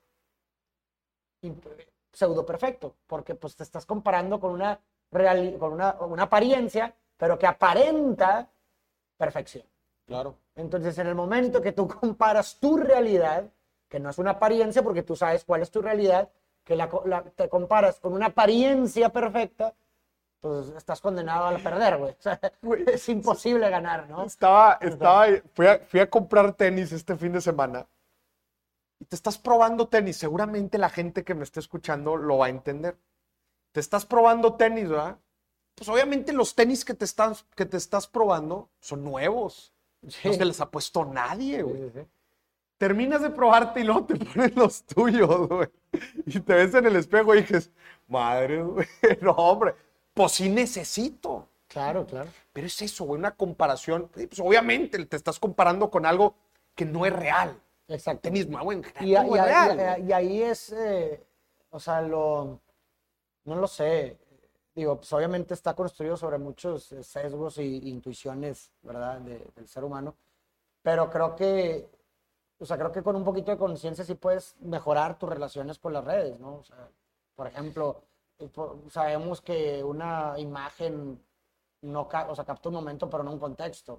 pseudo 2.12 2.46
perfecto, 2.46 2.96
porque 3.08 3.36
pues 3.36 3.56
te 3.56 3.64
estás 3.64 3.86
comparando 3.86 4.40
con 4.40 4.52
una, 4.52 4.80
reali- 5.12 5.58
con 5.58 5.74
una, 5.74 5.94
una 6.02 6.24
apariencia, 6.24 6.94
pero 7.18 7.38
que 7.38 7.48
aparenta 7.48 8.50
perfección. 9.18 9.66
Claro. 10.06 10.36
Entonces, 10.56 10.98
en 10.98 11.08
el 11.08 11.16
momento 11.16 11.62
que 11.62 11.72
tú 11.72 11.88
comparas 11.88 12.58
tu 12.60 12.78
realidad, 12.78 13.46
que 13.90 14.00
no 14.00 14.10
es 14.10 14.18
una 14.18 14.32
apariencia, 14.32 14.82
porque 14.84 15.04
tú 15.04 15.16
sabes 15.16 15.44
cuál 15.46 15.62
es 15.62 15.72
tu 15.72 15.82
realidad, 15.82 16.30
que 16.66 16.76
la, 16.76 16.90
la- 17.06 17.24
te 17.24 17.48
comparas 17.48 18.00
con 18.02 18.12
una 18.14 18.26
apariencia 18.28 19.10
perfecta, 19.10 19.74
pues 20.42 20.68
estás 20.70 21.00
condenado 21.00 21.48
a 21.48 21.58
perder, 21.58 21.98
güey. 21.98 22.12
O 22.20 22.22
sea, 22.22 22.40
es 22.88 23.08
imposible 23.10 23.70
ganar, 23.70 24.10
¿no? 24.10 24.24
Estaba, 24.26 24.78
estaba, 24.82 25.28
fui 25.54 25.68
a, 25.68 25.80
fui 25.80 26.00
a 26.02 26.10
comprar 26.10 26.54
tenis 26.54 26.92
este 26.92 27.16
fin 27.16 27.32
de 27.32 27.42
semana 27.42 27.88
y 29.00 29.06
te 29.06 29.16
estás 29.16 29.38
probando 29.38 29.88
tenis. 29.88 30.18
Seguramente 30.18 30.78
la 30.78 30.90
gente 30.90 31.24
que 31.24 31.36
me 31.36 31.44
esté 31.44 31.60
escuchando 31.62 32.18
lo 32.18 32.40
va 32.40 32.48
a 32.48 32.50
entender. 32.50 32.98
Te 33.72 33.80
estás 33.80 34.06
probando 34.06 34.56
tenis, 34.56 34.90
¿verdad? 34.90 35.18
Pues 35.76 35.90
obviamente 35.90 36.32
los 36.34 36.56
tenis 36.56 36.86
que 36.86 36.94
te 36.94 37.06
estás, 37.06 37.46
que 37.56 37.66
te 37.66 37.78
estás 37.78 38.08
probando 38.08 38.70
son 38.80 39.04
nuevos. 39.04 39.74
Sí. 40.08 40.28
No 40.30 40.34
se 40.34 40.46
les 40.46 40.62
ha 40.62 40.70
puesto 40.72 41.04
nadie, 41.06 41.62
güey. 41.64 41.92
Terminas 42.78 43.22
de 43.22 43.30
probarte 43.30 43.80
y 43.82 43.84
luego 43.84 44.06
te 44.06 44.16
pones 44.26 44.56
los 44.56 44.84
tuyos, 44.84 45.48
güey. 45.48 45.70
Y 46.26 46.40
te 46.42 46.54
ves 46.54 46.74
en 46.74 46.86
el 46.86 46.96
espejo 46.98 47.34
y 47.36 47.42
dices, 47.42 47.72
madre, 48.08 48.62
güey, 48.64 48.88
no, 49.22 49.32
hombre, 49.32 49.76
pues 50.14 50.34
sí 50.34 50.50
necesito. 50.50 51.48
Claro, 51.68 52.06
claro. 52.06 52.30
Pero 52.54 52.68
es 52.68 52.82
eso, 52.82 53.06
güey, 53.06 53.20
una 53.20 53.32
comparación. 53.32 54.10
Pues 54.14 54.40
obviamente 54.40 55.04
te 55.06 55.16
estás 55.18 55.40
comparando 55.40 55.90
con 55.90 56.06
algo 56.06 56.36
que 56.76 56.86
no 56.86 57.06
es 57.06 57.14
real. 57.14 57.60
Exacto. 57.88 58.28
En 58.30 58.84
general 58.84 59.26
Y, 60.00 60.04
y 60.04 60.10
y 60.10 60.12
ahí 60.14 60.42
es, 60.44 60.72
eh, 60.72 61.24
o 61.70 61.80
sea, 61.80 62.02
lo, 62.02 62.60
no 63.46 63.56
lo 63.56 63.68
sé, 63.68 64.18
digo, 64.74 64.98
pues 64.98 65.12
obviamente 65.14 65.54
está 65.54 65.74
construido 65.76 66.18
sobre 66.18 66.38
muchos 66.38 66.94
sesgos 67.02 67.58
y 67.60 67.90
intuiciones, 67.90 68.72
¿verdad?, 68.82 69.20
de- 69.22 69.46
del 69.56 69.68
ser 69.68 69.84
humano, 69.84 70.16
pero 70.82 71.10
creo 71.10 71.36
que, 71.36 71.90
o 72.60 72.66
sea, 72.66 72.78
creo 72.78 72.92
que 72.92 73.04
con 73.04 73.16
un 73.16 73.24
poquito 73.24 73.52
de 73.52 73.58
conciencia 73.58 74.04
sí 74.06 74.16
puedes 74.16 74.56
mejorar 74.62 75.18
tus 75.18 75.30
relaciones 75.30 75.78
con 75.80 75.94
las 75.94 76.04
redes, 76.04 76.40
¿no? 76.40 76.56
O 76.56 76.64
sea, 76.64 76.90
por 77.36 77.48
ejemplo, 77.48 78.04
eh, 78.40 78.50
sabemos 78.90 79.42
que 79.42 79.84
una 79.84 80.38
imagen 80.40 81.22
no, 81.82 82.08
o 82.30 82.36
sea, 82.36 82.46
capta 82.46 82.70
un 82.70 82.76
momento, 82.76 83.10
pero 83.10 83.24
no 83.24 83.32
un 83.32 83.40
contexto. 83.40 83.94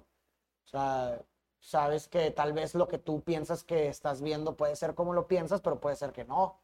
O 0.65 0.67
sea, 0.67 1.21
sabes 1.59 2.07
que 2.07 2.31
tal 2.31 2.53
vez 2.53 2.75
lo 2.75 2.87
que 2.87 2.97
tú 2.97 3.21
piensas 3.21 3.63
que 3.63 3.87
estás 3.87 4.21
viendo 4.21 4.55
puede 4.57 4.75
ser 4.75 4.93
como 4.95 5.13
lo 5.13 5.27
piensas, 5.27 5.61
pero 5.61 5.79
puede 5.79 5.95
ser 5.95 6.11
que 6.11 6.25
no. 6.25 6.59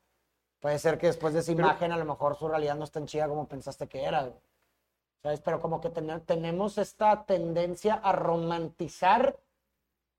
Puede 0.59 0.79
ser 0.79 0.97
que 0.97 1.07
después 1.07 1.33
de 1.33 1.39
esa 1.41 1.51
Pero- 1.53 1.67
imagen 1.67 1.91
a 1.91 1.97
lo 1.97 2.05
mejor 2.05 2.35
su 2.35 2.47
realidad 2.47 2.75
no 2.75 2.83
es 2.85 2.91
tan 2.91 3.05
chida 3.05 3.27
como 3.27 3.47
pensaste 3.47 3.87
que 3.87 4.03
era. 4.03 4.31
¿Sabes? 5.21 5.39
Pero 5.41 5.61
como 5.61 5.79
que 5.79 5.89
tener- 5.89 6.21
tenemos 6.21 6.77
esta 6.77 7.25
tendencia 7.25 7.95
a 7.95 8.11
romantizar 8.11 9.37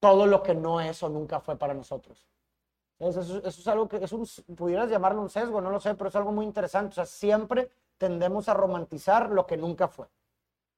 todo 0.04 0.26
lo 0.26 0.42
que 0.42 0.54
no 0.54 0.82
es 0.82 1.02
o 1.02 1.08
nunca 1.08 1.40
fue 1.40 1.56
para 1.56 1.72
nosotros. 1.72 2.28
¿Sabes? 2.98 3.16
Eso, 3.16 3.38
eso 3.38 3.48
es 3.62 3.68
algo 3.68 3.88
que 3.88 3.96
es 4.04 4.12
un, 4.12 4.26
pudieras 4.54 4.90
llamarlo 4.90 5.22
un 5.22 5.30
sesgo, 5.30 5.62
no 5.62 5.70
lo 5.70 5.80
sé, 5.80 5.94
pero 5.94 6.08
es 6.08 6.16
algo 6.16 6.30
muy 6.30 6.44
interesante. 6.44 6.90
O 6.90 6.94
sea, 6.94 7.06
siempre 7.06 7.70
tendemos 7.96 8.50
a 8.50 8.54
romantizar 8.54 9.30
lo 9.30 9.46
que 9.46 9.56
nunca 9.56 9.88
fue 9.88 10.06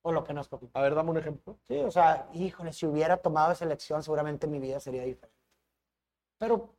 o 0.03 0.13
lo 0.13 0.23
que 0.23 0.33
no 0.33 0.43
escogimos. 0.43 0.77
A 0.77 0.81
ver, 0.81 0.95
dame 0.95 1.11
un 1.11 1.17
ejemplo. 1.17 1.59
Sí, 1.67 1.77
o 1.79 1.91
sea, 1.91 2.29
híjole, 2.35 2.73
si 2.73 2.87
hubiera 2.87 3.17
tomado 3.17 3.51
esa 3.51 3.65
elección, 3.65 4.01
seguramente 4.01 4.47
mi 4.47 4.61
vida 4.61 4.79
sería 4.79 5.03
diferente. 5.03 5.37
Pero 6.39 6.71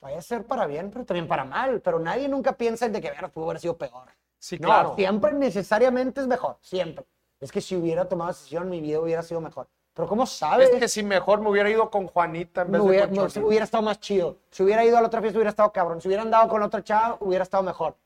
puede 0.00 0.20
ser 0.20 0.44
para 0.46 0.66
bien, 0.66 0.90
pero 0.90 1.06
también 1.06 1.26
para 1.26 1.44
mal. 1.46 1.80
Pero 1.80 1.98
nadie 1.98 2.28
nunca 2.28 2.52
piensa 2.52 2.84
en 2.84 2.92
de 2.92 3.00
que 3.00 3.10
"Bueno, 3.10 3.30
pudo 3.32 3.46
haber 3.46 3.60
sido 3.60 3.78
peor. 3.78 4.08
Sí, 4.38 4.58
No, 4.58 4.66
claro. 4.68 4.94
siempre 4.96 5.32
necesariamente 5.32 6.20
es 6.20 6.26
mejor, 6.26 6.58
siempre. 6.60 7.06
Es 7.40 7.50
que 7.50 7.62
si 7.62 7.74
hubiera 7.74 8.06
tomado 8.06 8.32
esa 8.32 8.40
decisión, 8.40 8.68
mi 8.68 8.80
vida 8.82 9.00
hubiera 9.00 9.22
sido 9.22 9.40
mejor. 9.40 9.68
Pero 9.98 10.06
¿cómo 10.06 10.26
sabes? 10.26 10.70
Es 10.70 10.78
que 10.78 10.86
si 10.86 11.02
mejor 11.02 11.40
me 11.40 11.50
hubiera 11.50 11.68
ido 11.68 11.90
con 11.90 12.06
Juanita 12.06 12.62
en 12.62 12.70
vez 12.70 12.80
hubiera, 12.80 13.06
de 13.08 13.16
con 13.16 13.44
hubiera 13.44 13.64
estado 13.64 13.82
más 13.82 13.98
chido. 13.98 14.36
Si 14.48 14.62
hubiera 14.62 14.84
ido 14.84 14.96
a 14.96 15.00
la 15.00 15.08
otra 15.08 15.20
fiesta, 15.20 15.36
hubiera 15.38 15.50
estado 15.50 15.72
cabrón. 15.72 16.00
Si 16.00 16.06
hubiera 16.06 16.22
andado 16.22 16.46
con 16.48 16.62
otra 16.62 16.84
chava, 16.84 17.16
hubiera 17.18 17.42
estado 17.42 17.64
mejor. 17.64 17.96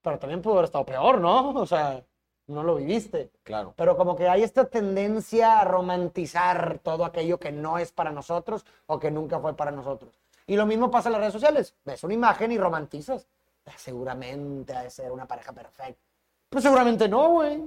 Pero 0.00 0.18
también 0.18 0.40
pudo 0.40 0.54
haber 0.54 0.64
estado 0.64 0.86
peor, 0.86 1.20
¿no? 1.20 1.50
O 1.50 1.66
sea, 1.66 2.02
no 2.46 2.62
lo 2.62 2.76
viviste. 2.76 3.30
Claro. 3.42 3.74
Pero 3.76 3.94
como 3.94 4.16
que 4.16 4.26
hay 4.26 4.42
esta 4.42 4.64
tendencia 4.64 5.60
a 5.60 5.64
romantizar 5.66 6.78
todo 6.82 7.04
aquello 7.04 7.38
que 7.38 7.52
no 7.52 7.76
es 7.76 7.92
para 7.92 8.10
nosotros 8.10 8.64
o 8.86 8.98
que 8.98 9.10
nunca 9.10 9.38
fue 9.38 9.54
para 9.54 9.70
nosotros. 9.70 10.18
Y 10.46 10.56
lo 10.56 10.64
mismo 10.64 10.90
pasa 10.90 11.10
en 11.10 11.12
las 11.12 11.20
redes 11.20 11.34
sociales. 11.34 11.74
Ves 11.84 12.02
una 12.04 12.14
imagen 12.14 12.52
y 12.52 12.56
romantizas. 12.56 13.26
"Ah, 13.66 13.72
Seguramente 13.76 14.72
ha 14.74 14.82
de 14.84 14.88
ser 14.88 15.12
una 15.12 15.26
pareja 15.26 15.52
perfecta. 15.52 16.00
Pues 16.48 16.64
seguramente 16.64 17.06
no, 17.06 17.28
güey. 17.32 17.62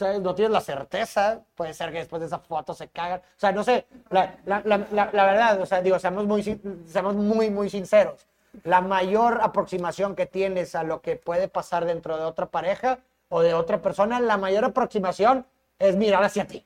No 0.00 0.34
tienes 0.34 0.52
la 0.52 0.60
certeza. 0.60 1.40
Puede 1.54 1.74
ser 1.74 1.90
que 1.92 1.98
después 1.98 2.20
de 2.20 2.26
esa 2.26 2.38
foto 2.38 2.74
se 2.74 2.88
cagan. 2.88 3.20
O 3.20 3.38
sea, 3.40 3.52
no 3.52 3.64
sé. 3.64 3.86
La, 4.10 4.36
la- 4.44 4.62
la- 4.64 5.10
la- 5.12 5.24
verdad, 5.26 5.60
o 5.60 5.66
sea, 5.66 5.82
digo, 5.82 5.98
seamos 5.98 6.24
muy, 6.26 6.42
seamos 6.86 7.14
muy, 7.16 7.50
muy 7.50 7.68
sinceros. 7.68 8.26
La 8.64 8.80
mayor 8.80 9.40
aproximación 9.42 10.14
que 10.16 10.26
tienes 10.26 10.74
a 10.74 10.82
lo 10.82 11.00
que 11.02 11.16
puede 11.16 11.48
pasar 11.48 11.84
dentro 11.84 12.16
de 12.16 12.24
otra 12.24 12.46
pareja 12.46 13.00
o 13.28 13.42
de 13.42 13.54
otra 13.54 13.82
persona, 13.82 14.20
la 14.20 14.36
mayor 14.36 14.64
aproximación 14.64 15.46
es 15.78 15.96
mirar 15.96 16.22
hacia 16.24 16.46
ti. 16.46 16.64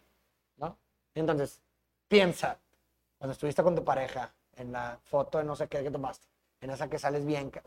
¿no? 0.58 0.76
Entonces, 1.14 1.60
piensa, 2.08 2.58
cuando 3.18 3.32
estuviste 3.32 3.62
con 3.62 3.74
tu 3.74 3.84
pareja, 3.84 4.32
en 4.56 4.70
la 4.72 4.98
foto 5.04 5.38
de 5.38 5.44
no 5.44 5.56
sé 5.56 5.66
qué 5.68 5.82
que 5.82 5.90
tomaste, 5.90 6.26
en 6.60 6.70
esa 6.70 6.88
que 6.88 6.98
sales 6.98 7.24
bien, 7.26 7.50
que- 7.50 7.62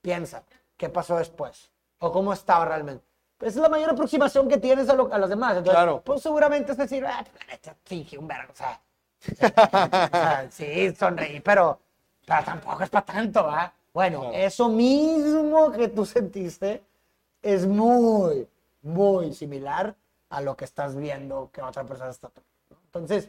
piensa, 0.00 0.42
¿qué 0.76 0.88
pasó 0.88 1.16
después? 1.16 1.70
¿O 1.98 2.10
cómo 2.12 2.32
estaba 2.32 2.64
realmente? 2.64 3.04
Es 3.42 3.56
la 3.56 3.68
mayor 3.68 3.90
aproximación 3.90 4.48
que 4.48 4.56
tienes 4.58 4.88
a, 4.88 4.94
lo- 4.94 5.12
a 5.12 5.18
los 5.18 5.28
demás. 5.28 5.50
Entonces, 5.56 5.74
Claro. 5.74 6.00
Pues 6.04 6.22
seguramente 6.22 6.72
es 6.72 6.78
decir, 6.78 7.04
ah, 7.06 7.24
finge 7.84 8.16
un 8.18 8.26
vergo, 8.28 8.52
o 8.52 8.56
sea, 8.56 10.46
sí, 10.50 10.94
sonreí, 10.94 11.40
pero, 11.40 11.78
pero 12.26 12.44
tampoco 12.44 12.82
es 12.82 12.90
para 12.90 13.04
tanto, 13.04 13.44
¿va? 13.44 13.72
Bueno, 13.92 14.20
Claro. 14.20 14.34
eso 14.36 14.68
mismo 14.68 15.70
que 15.72 15.88
tú 15.88 16.04
sentiste 16.06 16.82
es 17.42 17.66
muy, 17.66 18.48
muy 18.82 19.32
similar 19.34 19.94
a 20.30 20.40
lo 20.40 20.56
que 20.56 20.64
estás 20.64 20.96
viendo 20.96 21.50
que 21.52 21.60
otra 21.62 21.84
persona 21.84 22.10
está. 22.10 22.30
Entonces, 22.86 23.28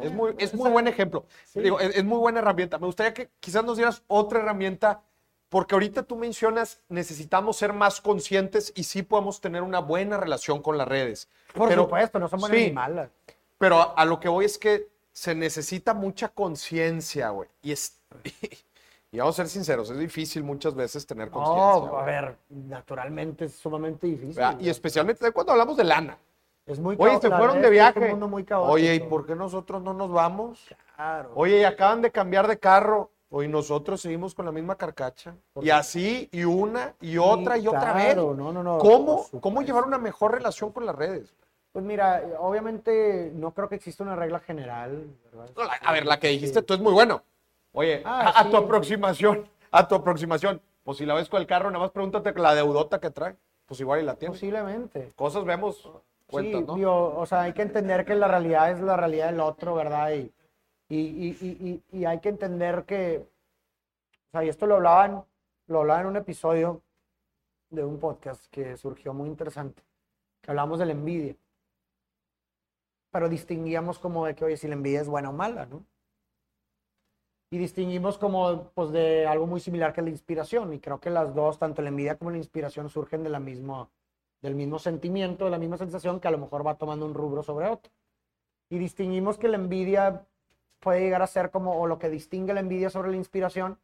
Es 0.00 0.12
muy, 0.12 0.34
es 0.38 0.54
muy 0.54 0.70
buen 0.70 0.86
ejemplo. 0.86 1.24
Digo, 1.54 1.80
es, 1.80 1.96
es 1.96 2.04
muy 2.04 2.18
buena 2.18 2.40
herramienta. 2.40 2.78
Me 2.78 2.86
gustaría 2.86 3.14
que 3.14 3.30
quizás 3.40 3.64
nos 3.64 3.76
dieras 3.78 4.02
otra 4.06 4.40
herramienta, 4.40 5.00
porque 5.48 5.74
ahorita 5.74 6.02
tú 6.02 6.16
mencionas, 6.16 6.80
necesitamos 6.88 7.56
ser 7.56 7.72
más 7.72 8.00
conscientes 8.00 8.72
y 8.76 8.84
sí 8.84 9.02
podemos 9.02 9.40
tener 9.40 9.62
una 9.62 9.78
buena 9.80 10.16
relación 10.16 10.60
con 10.62 10.76
las 10.78 10.88
redes. 10.88 11.28
por 11.54 11.68
Pero- 11.68 11.84
supuesto, 11.84 12.18
no 12.18 12.28
son 12.28 12.40
buenas 12.40 12.58
sí, 12.58 12.66
ni 12.66 12.72
malas. 12.72 13.10
Pero 13.58 13.76
a, 13.80 13.82
a 13.94 14.04
lo 14.04 14.20
que 14.20 14.28
voy 14.28 14.44
es 14.44 14.58
que 14.58 14.88
se 15.12 15.34
necesita 15.34 15.94
mucha 15.94 16.28
conciencia, 16.28 17.30
güey. 17.30 17.48
Y 17.62 17.72
es. 17.72 17.98
Y 19.10 19.16
vamos 19.16 19.36
a 19.36 19.42
ser 19.42 19.48
sinceros, 19.48 19.88
es 19.88 19.98
difícil 19.98 20.42
muchas 20.44 20.74
veces 20.74 21.06
tener 21.06 21.30
conciencia. 21.30 21.90
No, 21.90 21.96
a 21.98 22.04
ver, 22.04 22.36
naturalmente 22.50 23.46
es 23.46 23.54
sumamente 23.54 24.06
difícil. 24.06 24.34
¿Verdad? 24.34 24.60
Y 24.60 24.68
especialmente 24.68 25.32
cuando 25.32 25.52
hablamos 25.52 25.78
de 25.78 25.84
lana. 25.84 26.18
es 26.66 26.78
muy 26.78 26.94
Oye, 26.98 27.18
se 27.18 27.30
fueron 27.30 27.62
de 27.62 27.70
viaje. 27.70 28.10
mundo 28.10 28.28
muy. 28.28 28.44
Oye, 28.50 28.96
¿y 28.96 29.00
por 29.00 29.24
qué 29.24 29.34
nosotros 29.34 29.80
no 29.82 29.94
nos 29.94 30.10
vamos? 30.10 30.62
Claro. 30.94 31.30
Oye, 31.36 31.60
y 31.60 31.64
acaban 31.64 32.02
de 32.02 32.10
cambiar 32.10 32.46
de 32.48 32.58
carro. 32.58 33.10
Hoy 33.30 33.46
nosotros 33.46 34.00
seguimos 34.00 34.34
con 34.34 34.46
la 34.46 34.52
misma 34.52 34.76
carcacha. 34.76 35.34
Y 35.60 35.68
así, 35.70 36.28
y 36.32 36.44
una, 36.44 36.94
y 37.00 37.18
otra, 37.18 37.58
y 37.58 37.68
otra 37.68 37.92
vez. 37.92 38.14
claro, 38.14 38.34
no, 38.34 38.52
no, 38.52 38.62
no, 38.62 38.78
¿Cómo. 38.78 39.26
¿Cómo 39.40 39.60
llevar 39.62 39.84
una 39.84 39.98
mejor 39.98 40.32
relación 40.32 40.72
con 40.72 40.86
las 40.86 40.96
redes? 40.96 41.34
Pues 41.72 41.84
mira, 41.84 42.22
obviamente 42.38 43.30
no 43.34 43.52
creo 43.52 43.68
que 43.68 43.74
exista 43.74 44.02
una 44.02 44.16
regla 44.16 44.40
general, 44.40 45.06
¿verdad? 45.24 45.50
La- 45.56 45.88
a 45.88 45.92
ver, 45.92 46.06
la 46.06 46.18
que 46.18 46.28
dijiste 46.28 46.62
tú 46.62 46.72
es 46.74 46.80
muy 46.80 46.92
bueno. 46.94 47.22
Oye, 47.72 48.02
Ah, 48.06 48.32
a, 48.34 48.40
a 48.40 48.44
sí. 48.44 48.50
tu 48.50 48.56
aproximación, 48.56 49.46
a 49.70 49.86
tu 49.86 49.94
aproximación. 49.94 50.62
Pues 50.82 50.96
si 50.96 51.04
la 51.04 51.12
ves 51.14 51.28
con 51.28 51.40
el 51.42 51.46
carro, 51.46 51.70
nada 51.70 51.80
más 51.84 51.90
pregúntate 51.90 52.32
la 52.40 52.54
deudota 52.54 52.98
que 52.98 53.10
trae. 53.10 53.36
Pues 53.66 53.78
igual 53.80 54.00
y 54.00 54.04
la 54.04 54.14
tiene. 54.14 54.32
Posiblemente. 54.32 55.12
Cosas 55.14 55.44
vemos, 55.44 55.86
cuentas, 56.26 56.60
sí, 56.62 56.66
¿no? 56.66 56.74
digo, 56.76 57.14
o 57.18 57.26
sea, 57.26 57.42
hay 57.42 57.52
que 57.52 57.60
entender 57.60 58.06
que 58.06 58.14
la 58.14 58.26
realidad 58.26 58.70
es 58.70 58.80
la 58.80 58.96
realidad 58.96 59.26
del 59.30 59.40
otro, 59.40 59.74
¿verdad? 59.74 60.12
Y, 60.12 60.32
y, 60.88 60.96
y, 60.98 61.82
y- 61.92 61.98
y 61.98 62.04
hay 62.04 62.20
que 62.20 62.28
entender 62.30 62.84
que, 62.84 63.26
o 64.28 64.30
sea, 64.32 64.44
y 64.44 64.48
esto 64.48 64.66
lo 64.66 64.76
hablaban, 64.76 65.24
lo 65.66 65.80
hablaban 65.80 66.02
en 66.02 66.08
un 66.10 66.16
episodio 66.16 66.82
de 67.70 67.84
un 67.84 67.98
podcast 67.98 68.46
que 68.50 68.76
surgió 68.76 69.12
muy 69.14 69.28
interesante, 69.28 69.82
que 70.42 70.50
hablamos 70.50 70.78
de 70.78 70.86
la 70.86 70.92
envidia. 70.92 71.36
Pero 73.10 73.28
distinguíamos 73.28 73.98
como 73.98 74.26
de 74.26 74.34
que, 74.34 74.44
oye, 74.44 74.56
si 74.56 74.68
la 74.68 74.74
envidia 74.74 75.00
es 75.00 75.08
buena 75.08 75.30
o 75.30 75.32
mala, 75.32 75.66
¿no? 75.66 75.84
Y 77.50 77.56
distinguimos 77.58 78.18
como, 78.18 78.70
pues, 78.74 78.90
de 78.92 79.26
algo 79.26 79.46
muy 79.46 79.60
similar 79.60 79.94
que 79.94 80.02
la 80.02 80.10
inspiración. 80.10 80.72
Y 80.74 80.80
creo 80.80 81.00
que 81.00 81.08
las 81.10 81.34
dos, 81.34 81.58
tanto 81.58 81.80
la 81.80 81.88
envidia 81.88 82.18
como 82.18 82.30
la 82.30 82.36
inspiración, 82.36 82.90
surgen 82.90 83.22
de 83.22 83.30
la 83.30 83.40
misma, 83.40 83.88
del 84.42 84.54
mismo 84.54 84.78
sentimiento, 84.78 85.46
de 85.46 85.50
la 85.50 85.58
misma 85.58 85.78
sensación 85.78 86.20
que 86.20 86.28
a 86.28 86.30
lo 86.30 86.38
mejor 86.38 86.66
va 86.66 86.76
tomando 86.76 87.06
un 87.06 87.14
rubro 87.14 87.42
sobre 87.42 87.68
otro. 87.68 87.90
Y 88.70 88.78
distinguimos 88.78 89.38
que 89.38 89.48
la 89.48 89.56
envidia 89.56 90.26
puede 90.80 91.00
llegar 91.00 91.22
a 91.22 91.26
ser 91.26 91.50
como, 91.50 91.80
o 91.80 91.86
lo 91.86 91.98
que 91.98 92.08
distingue 92.08 92.54
la 92.54 92.60
envidia 92.60 92.90
sobre 92.90 93.10
la 93.10 93.16
inspiración, 93.16 93.78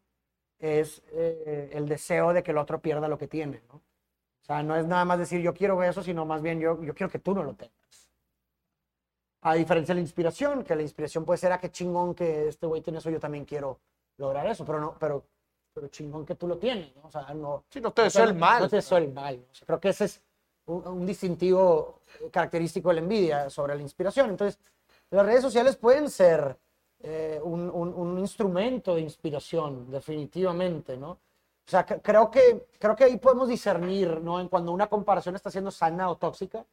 es 0.58 1.02
eh, 1.12 1.70
el 1.72 1.88
deseo 1.88 2.32
de 2.32 2.42
que 2.42 2.52
el 2.52 2.58
otro 2.58 2.80
pierda 2.80 3.08
lo 3.08 3.18
que 3.18 3.28
tiene, 3.28 3.62
¿no? 3.68 3.76
O 3.76 4.46
sea, 4.46 4.62
no 4.62 4.76
es 4.76 4.86
nada 4.86 5.04
más 5.04 5.18
decir 5.18 5.40
yo 5.40 5.54
quiero 5.54 5.82
eso, 5.82 6.02
sino 6.02 6.26
más 6.26 6.42
bien 6.42 6.60
yo, 6.60 6.82
yo 6.82 6.94
quiero 6.94 7.10
que 7.10 7.18
tú 7.18 7.34
no 7.34 7.42
lo 7.42 7.54
tengas. 7.54 8.10
A 9.40 9.54
diferencia 9.54 9.94
de 9.94 10.00
la 10.00 10.02
inspiración, 10.02 10.64
que 10.64 10.76
la 10.76 10.82
inspiración 10.82 11.24
puede 11.24 11.38
ser, 11.38 11.52
a 11.52 11.58
qué 11.58 11.70
chingón 11.70 12.14
que 12.14 12.48
este 12.48 12.66
güey 12.66 12.82
tiene 12.82 12.98
eso, 12.98 13.10
yo 13.10 13.20
también 13.20 13.44
quiero 13.44 13.80
lograr 14.18 14.46
eso, 14.46 14.64
pero 14.64 14.80
no, 14.80 14.96
pero, 14.98 15.24
pero 15.72 15.88
chingón 15.88 16.26
que 16.26 16.34
tú 16.34 16.46
lo 16.46 16.58
tienes, 16.58 16.94
¿no? 16.96 17.02
O 17.04 17.10
sea, 17.10 17.32
no... 17.34 17.64
Sí, 17.70 17.80
no 17.80 17.90
te 17.92 18.02
deseo 18.02 18.24
el 18.24 18.34
mal. 18.34 18.62
No 18.62 18.68
te 18.68 18.76
deseo 18.76 18.98
el 18.98 19.12
mal. 19.12 19.36
¿no? 19.36 19.44
O 19.50 19.54
sea, 19.54 19.66
creo 19.66 19.80
que 19.80 19.88
ese 19.88 20.04
es 20.04 20.22
un, 20.66 20.86
un 20.86 21.06
distintivo 21.06 22.00
característico 22.30 22.90
de 22.90 22.94
la 22.96 23.00
envidia 23.00 23.50
sobre 23.50 23.74
la 23.74 23.82
inspiración. 23.82 24.30
Entonces, 24.30 24.58
las 25.10 25.24
redes 25.24 25.42
sociales 25.42 25.76
pueden 25.76 26.10
ser 26.10 26.58
eh, 27.06 27.38
un, 27.42 27.70
un- 27.70 27.92
un 27.94 28.18
instrumento 28.18 28.94
de 28.94 29.02
inspiración, 29.02 29.90
definitivamente, 29.90 30.96
¿no? 30.96 31.10
O 31.66 31.70
sea, 31.70 31.84
que- 31.84 32.00
creo, 32.00 32.30
que, 32.30 32.66
creo 32.78 32.96
que 32.96 33.04
ahí 33.04 33.16
podemos 33.18 33.48
discernir, 33.48 34.20
¿no? 34.22 34.40
En 34.40 34.48
cuando 34.48 34.72
una 34.72 34.86
comparación 34.88 35.34
está 35.36 35.50
siendo 35.50 35.70
sana 35.70 36.08
o 36.10 36.16
tóxica, 36.16 36.64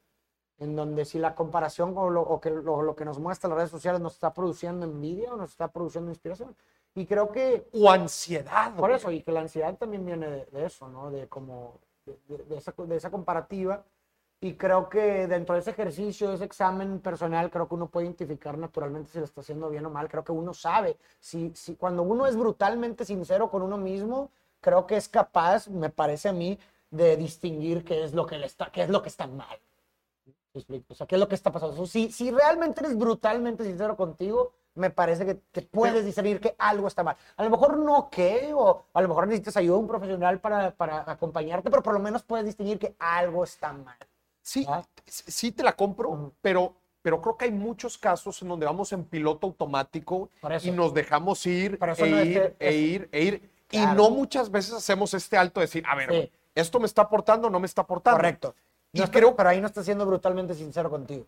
en 0.57 0.75
donde 0.75 1.03
si 1.05 1.19
la 1.19 1.36
comparación 1.36 1.93
o 1.97 2.09
lo, 2.09 2.21
o 2.21 2.39
que, 2.39 2.49
lo, 2.51 2.82
lo 2.82 2.95
que 2.95 3.03
nos 3.05 3.19
muestra 3.19 3.49
las 3.49 3.57
redes 3.57 3.71
sociales 3.71 3.99
nos 3.99 4.13
está 4.13 4.34
produciendo 4.34 4.86
envidia 4.86 5.34
o 5.34 5.38
nos 5.38 5.51
está 5.51 5.67
produciendo 5.69 6.11
inspiración. 6.11 6.55
Y 6.95 7.05
creo 7.05 7.32
que 7.32 7.67
O 7.73 7.89
ansiedad. 7.91 8.75
por 8.75 8.91
eso, 8.91 9.11
y 9.11 9.21
que 9.23 9.32
la 9.32 9.41
ansiedad 9.41 9.75
también 9.77 10.05
viene 10.05 10.27
de, 10.29 10.45
de 10.45 10.65
eso, 10.65 10.88
¿no? 10.88 11.09
De 11.11 11.27
como, 11.27 11.79
de- 12.05 12.38
de 12.45 12.57
esa, 12.57 12.73
de 12.77 12.95
esa 12.95 13.09
comparativa. 13.11 13.84
Y 14.43 14.55
creo 14.55 14.89
que 14.89 15.27
dentro 15.27 15.53
de 15.53 15.61
ese 15.61 15.69
ejercicio, 15.69 16.33
ese 16.33 16.45
examen 16.45 16.99
personal, 16.99 17.51
creo 17.51 17.67
que 17.67 17.75
uno 17.75 17.87
puede 17.89 18.07
identificar 18.07 18.57
naturalmente 18.57 19.11
si 19.11 19.19
lo 19.19 19.25
está 19.25 19.41
haciendo 19.41 19.69
bien 19.69 19.85
o 19.85 19.91
mal. 19.91 20.09
Creo 20.09 20.23
que 20.23 20.31
uno 20.31 20.51
sabe. 20.55 20.97
Si, 21.19 21.51
si 21.55 21.75
cuando 21.75 22.01
uno 22.01 22.25
es 22.25 22.35
brutalmente 22.35 23.05
sincero 23.05 23.51
con 23.51 23.61
uno 23.61 23.77
mismo, 23.77 24.31
creo 24.59 24.87
que 24.87 24.97
es 24.97 25.07
capaz, 25.07 25.67
me 25.67 25.91
parece 25.91 26.29
a 26.29 26.33
mí, 26.33 26.57
de 26.89 27.17
distinguir 27.17 27.85
qué 27.85 28.03
es 28.03 28.13
lo 28.15 28.25
que, 28.25 28.39
le 28.39 28.47
está, 28.47 28.71
qué 28.71 28.81
es 28.81 28.89
lo 28.89 29.03
que 29.03 29.09
está 29.09 29.27
mal. 29.27 29.59
O 30.89 30.95
sea, 30.95 31.05
¿qué 31.05 31.15
es 31.15 31.19
lo 31.19 31.27
que 31.27 31.35
está 31.35 31.51
pasando? 31.51 31.85
Si, 31.85 32.11
si 32.11 32.31
realmente 32.31 32.81
eres 32.81 32.97
brutalmente 32.97 33.63
sincero 33.63 33.95
contigo, 33.95 34.53
me 34.73 34.89
parece 34.89 35.23
que, 35.23 35.39
que 35.51 35.61
puedes 35.61 36.03
discernir 36.03 36.39
que 36.39 36.55
algo 36.57 36.87
está 36.87 37.03
mal. 37.03 37.15
A 37.37 37.43
lo 37.43 37.51
mejor 37.51 37.77
no 37.77 38.09
qué, 38.09 38.51
o 38.55 38.85
a 38.91 39.01
lo 39.03 39.07
mejor 39.07 39.27
necesitas 39.27 39.55
ayuda 39.57 39.75
de 39.75 39.81
un 39.81 39.87
profesional 39.87 40.39
para, 40.39 40.71
para 40.71 41.09
acompañarte, 41.11 41.69
pero 41.69 41.83
por 41.83 41.93
lo 41.93 41.99
menos 41.99 42.23
puedes 42.23 42.47
distinguir 42.47 42.79
que 42.79 42.95
algo 42.97 43.43
está 43.43 43.71
mal. 43.71 43.97
Sí, 44.41 44.65
Ah. 44.67 44.83
sí 45.05 45.23
sí 45.31 45.51
te 45.51 45.63
la 45.63 45.73
compro, 45.73 46.09
Ujú. 46.09 46.33
pero, 46.41 46.73
pero 47.01 47.21
creo 47.21 47.37
que 47.37 47.45
hay 47.45 47.51
muchos 47.51 47.97
casos 47.97 48.41
en 48.41 48.47
donde 48.49 48.65
vamos 48.65 48.91
en 48.93 49.03
piloto 49.05 49.47
automático 49.47 50.29
y 50.63 50.71
nos 50.71 50.93
dejamos 50.93 51.45
ir, 51.45 51.77
e 51.81 51.85
no 51.85 51.91
es 51.93 51.99
ir, 52.27 52.55
e 52.59 52.73
ir, 52.73 53.09
e 53.11 53.23
ir. 53.23 53.49
Y 53.71 53.77
Claro. 53.77 53.93
no 53.95 54.09
muchas 54.09 54.51
veces 54.51 54.73
hacemos 54.73 55.13
este 55.13 55.37
alto 55.37 55.59
de 55.59 55.65
decir, 55.67 55.83
a 55.87 55.95
ver, 55.95 56.09
Sí. 56.11 56.31
esto 56.55 56.79
me 56.79 56.85
está 56.85 57.03
aportando 57.03 57.47
o 57.47 57.51
no 57.51 57.59
me 57.59 57.65
está 57.67 57.81
aportando. 57.83 58.17
Correcto. 58.17 58.53
Y 58.91 58.97
No 58.99 59.05
está- 59.05 59.17
creo- 59.19 59.35
pero 59.35 59.49
ahí 59.49 59.61
no 59.61 59.67
estás 59.67 59.85
siendo 59.85 60.05
brutalmente 60.05 60.53
sincero 60.53 60.89
contigo. 60.89 61.25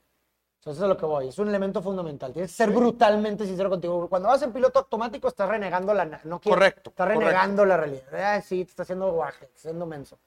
Sea, 0.59 0.73
eso 0.73 0.83
es 0.83 0.89
lo 0.89 0.97
que 0.97 1.05
voy. 1.05 1.27
Es 1.29 1.37
un 1.39 1.47
elemento 1.49 1.81
fundamental. 1.81 2.31
Tienes 2.33 2.51
que 2.51 2.55
ser 2.57 2.69
brutalmente 2.71 3.45
sincero 3.45 3.69
contigo. 3.69 4.07
Cuando 4.09 4.29
vas 4.29 4.41
en 4.41 4.51
piloto 4.53 4.79
automático, 4.79 5.27
estás 5.27 5.47
renegando 5.49 5.93
la... 5.93 6.05
No 6.05 6.39
quieres- 6.39 6.41
Correcto, 6.57 6.89
Estás 6.89 7.05
correcto. 7.05 7.19
renegando 7.21 7.65
la 7.65 7.77
realidad. 7.77 8.43
Sí, 8.45 8.63
te 8.63 8.71
estás 8.71 8.85
haciendo 8.85 9.11
guaje, 9.11 9.39
te 9.39 9.45
estás 9.45 9.65
haciendo 9.65 9.85
menso. 9.85 10.17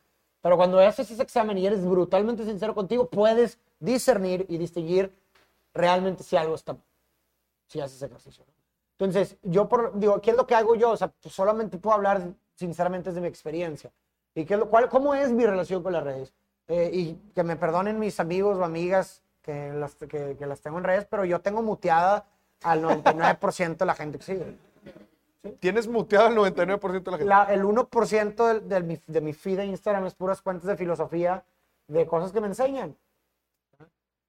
Pero 0.47 0.57
cuando 0.57 0.79
haces 0.79 1.11
ese 1.11 1.25
examen 1.25 1.59
y 1.59 1.67
eres 1.67 1.85
brutalmente 1.85 2.45
sincero 2.45 2.73
contigo, 2.73 3.11
puedes 3.11 3.59
discernir 3.81 4.47
y 4.49 4.59
distinguir 4.59 5.13
realmente 5.75 6.23
si 6.23 6.37
algo 6.37 6.55
está 6.55 6.75
mal. 6.75 6.85
Si 7.67 7.81
haces 7.81 8.01
ejercicio. 8.01 8.45
Entonces, 8.93 9.37
yo 9.43 9.69
por, 9.69 9.99
digo, 9.99 10.21
¿qué 10.21 10.31
es 10.31 10.37
lo 10.37 10.47
que 10.47 10.55
hago 10.55 10.77
yo? 10.77 10.93
O 10.93 10.97
sea, 10.97 11.09
pues 11.09 11.35
solamente 11.35 11.79
puedo 11.79 11.97
hablar 11.97 12.33
sinceramente 12.55 13.11
desde 13.11 13.21
mi 13.21 13.27
experiencia. 13.27 13.91
¿Y 14.37 14.45
qué 14.45 14.55
es 14.55 14.61
lo, 14.61 14.71
cuál, 14.71 14.89
cómo 14.89 15.17
es 15.17 15.33
mi 15.33 15.45
relación 15.45 15.83
con 15.83 15.93
las 15.93 16.05
redes? 16.05 16.33
Eh, 16.69 16.91
y 16.93 17.15
que 17.35 17.43
me 17.43 17.57
perdonen 17.57 17.99
mis 17.99 18.21
amigos 18.21 18.57
o 18.57 18.65
amigas 18.65 19.25
que 19.43 19.73
las, 19.73 19.97
que, 19.97 20.37
que 20.39 20.47
las 20.47 20.61
tengo 20.61 20.79
en 20.79 20.85
redes, 20.85 21.09
pero 21.11 21.25
yo 21.25 21.41
tengo 21.41 21.61
muteada 21.61 22.25
al 22.63 22.85
99% 22.85 23.79
de 23.79 23.85
la 23.85 23.95
gente 23.97 24.19
que 24.19 24.25
sigue. 24.25 24.57
Tienes 25.55 25.87
muteado 25.89 26.29
el 26.29 26.35
99% 26.37 27.05
de 27.05 27.11
la 27.11 27.17
gente. 27.19 27.25
La- 27.25 27.45
el 27.53 27.65
1% 27.65 28.47
del, 28.47 28.69
del 28.69 28.85
mi- 28.85 29.01
de 29.07 29.21
mi 29.21 29.33
feed 29.33 29.57
de 29.59 29.67
Instagram 29.67 30.07
es 30.07 30.15
puras 30.15 30.43
cuentas 30.43 30.67
de 30.67 30.77
filosofía, 30.77 31.45
de 31.89 32.07
cosas 32.07 32.33
que 32.33 32.41
me 32.41 32.47
enseñan. 32.49 32.97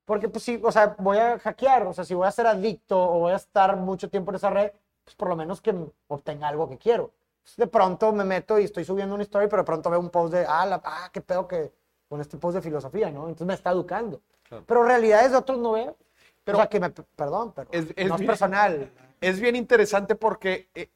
Porque, 0.06 0.30
pues 0.30 0.44
sí, 0.44 0.60
o 0.64 0.72
sea, 0.72 0.96
voy 1.00 1.18
a 1.18 1.38
hackear, 1.38 1.86
o 1.86 1.94
sea, 1.94 2.06
si 2.06 2.14
voy 2.14 2.28
a 2.28 2.32
ser 2.32 2.48
adicto 2.48 2.98
o 2.98 3.20
voy 3.20 3.34
a 3.34 3.36
estar 3.36 3.76
mucho 3.76 4.10
tiempo 4.10 4.32
en 4.32 4.36
esa 4.38 4.50
red, 4.50 4.72
pues 5.04 5.16
por 5.16 5.28
lo 5.28 5.36
menos 5.36 5.62
que 5.62 5.76
obtenga 6.08 6.48
algo 6.48 6.70
que 6.70 6.78
quiero. 6.78 7.12
Entonces, 7.40 7.58
de 7.58 7.68
pronto 7.68 8.14
me 8.14 8.24
meto 8.24 8.58
y 8.58 8.64
estoy 8.64 8.86
subiendo 8.86 9.16
una 9.16 9.24
story, 9.24 9.48
pero 9.48 9.64
de 9.64 9.66
pronto 9.66 9.90
veo 9.90 10.00
un 10.00 10.10
post 10.10 10.34
de, 10.34 10.46
ah, 10.48 10.66
la- 10.66 10.82
ah 10.86 11.10
qué 11.12 11.20
pedo 11.22 11.46
que 11.48 11.74
con 12.08 12.22
este 12.22 12.38
post 12.38 12.56
de 12.56 12.62
filosofía, 12.62 13.10
¿no? 13.12 13.24
Entonces 13.24 13.48
me 13.48 13.54
está 13.54 13.72
educando. 13.72 14.22
Pero 14.66 14.84
realidades 14.84 15.32
de 15.32 15.38
otros 15.38 15.58
no 15.58 15.74
veo. 15.74 15.98
Pero- 16.46 16.58
o 16.58 16.62
sea, 16.62 16.70
que 16.70 16.80
me, 16.80 16.90
perdón, 16.90 17.52
pero 17.54 17.68
Es- 17.74 17.94
es 17.98 18.08
no 18.08 18.16
es 18.16 18.20
bien- 18.22 18.28
personal. 18.28 18.92
Es 19.20 19.40
bien 19.42 19.58
interesante 19.58 20.16
porque 20.16 20.70
eh, 20.74 20.90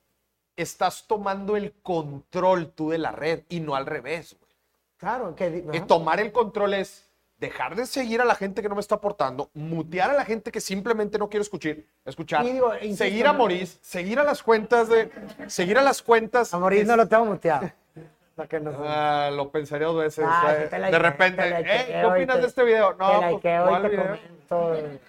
estás 0.56 1.06
tomando 1.08 1.56
el 1.56 1.74
control 1.82 2.72
tú 2.72 2.90
de 2.92 2.98
la 2.98 3.12
red 3.12 3.44
y 3.50 3.60
no 3.60 3.76
al 3.76 3.86
revés. 3.86 4.36
güey. 4.40 4.52
Claro, 4.98 5.36
que... 5.36 5.66
Eh, 5.74 5.82
tomar 5.88 6.20
el 6.20 6.32
control 6.32 6.74
es 6.76 7.08
dejar 7.38 7.76
de 7.76 7.88
seguir 7.88 8.22
a 8.22 8.26
la 8.26 8.36
gente 8.36 8.62
que 8.62 8.70
no 8.70 8.76
me 8.76 8.82
está 8.82 8.96
aportando, 8.96 9.50
mutear 9.56 10.12
a 10.12 10.14
la 10.14 10.26
gente 10.26 10.52
que 10.52 10.62
simplemente 10.62 11.18
no 11.18 11.28
quiero 11.28 11.42
escuchar, 11.42 11.78
escuchar 12.06 12.46
digo, 12.46 12.72
seguir 12.96 13.26
a 13.26 13.34
Moris, 13.34 13.80
seguir 13.82 14.20
a 14.20 14.24
las 14.24 14.44
cuentas 14.44 14.88
de, 14.90 15.10
seguir 15.48 15.80
a 15.80 15.82
las 15.82 16.04
cuentas. 16.04 16.54
A 16.54 16.60
morir 16.60 16.86
no 16.86 16.96
lo 16.96 17.08
tengo 17.08 17.26
muteado. 17.26 17.72
No- 18.62 18.72
Ah, 18.86 19.30
lo 19.32 19.52
pensaría 19.52 19.88
dos 19.88 19.98
veces. 19.98 20.26
Ah, 20.28 20.54
eh, 20.56 20.68
de 20.70 21.00
repente, 21.00 21.42
te 21.42 21.48
"Ey, 21.48 21.52
likeo 21.64 21.86
¿qué 21.88 22.06
opinas 22.06 22.36
te- 22.38 22.42
de 22.42 22.48
este 22.48 22.64
video? 22.64 22.94
No, 22.94 23.08
te 23.12 23.18
pues, 23.18 23.32
likeo 23.34 23.68
¿cuál 23.68 23.80
y 23.80 23.84
te 23.84 23.90
video? 23.90 24.06
comento. 24.50 25.00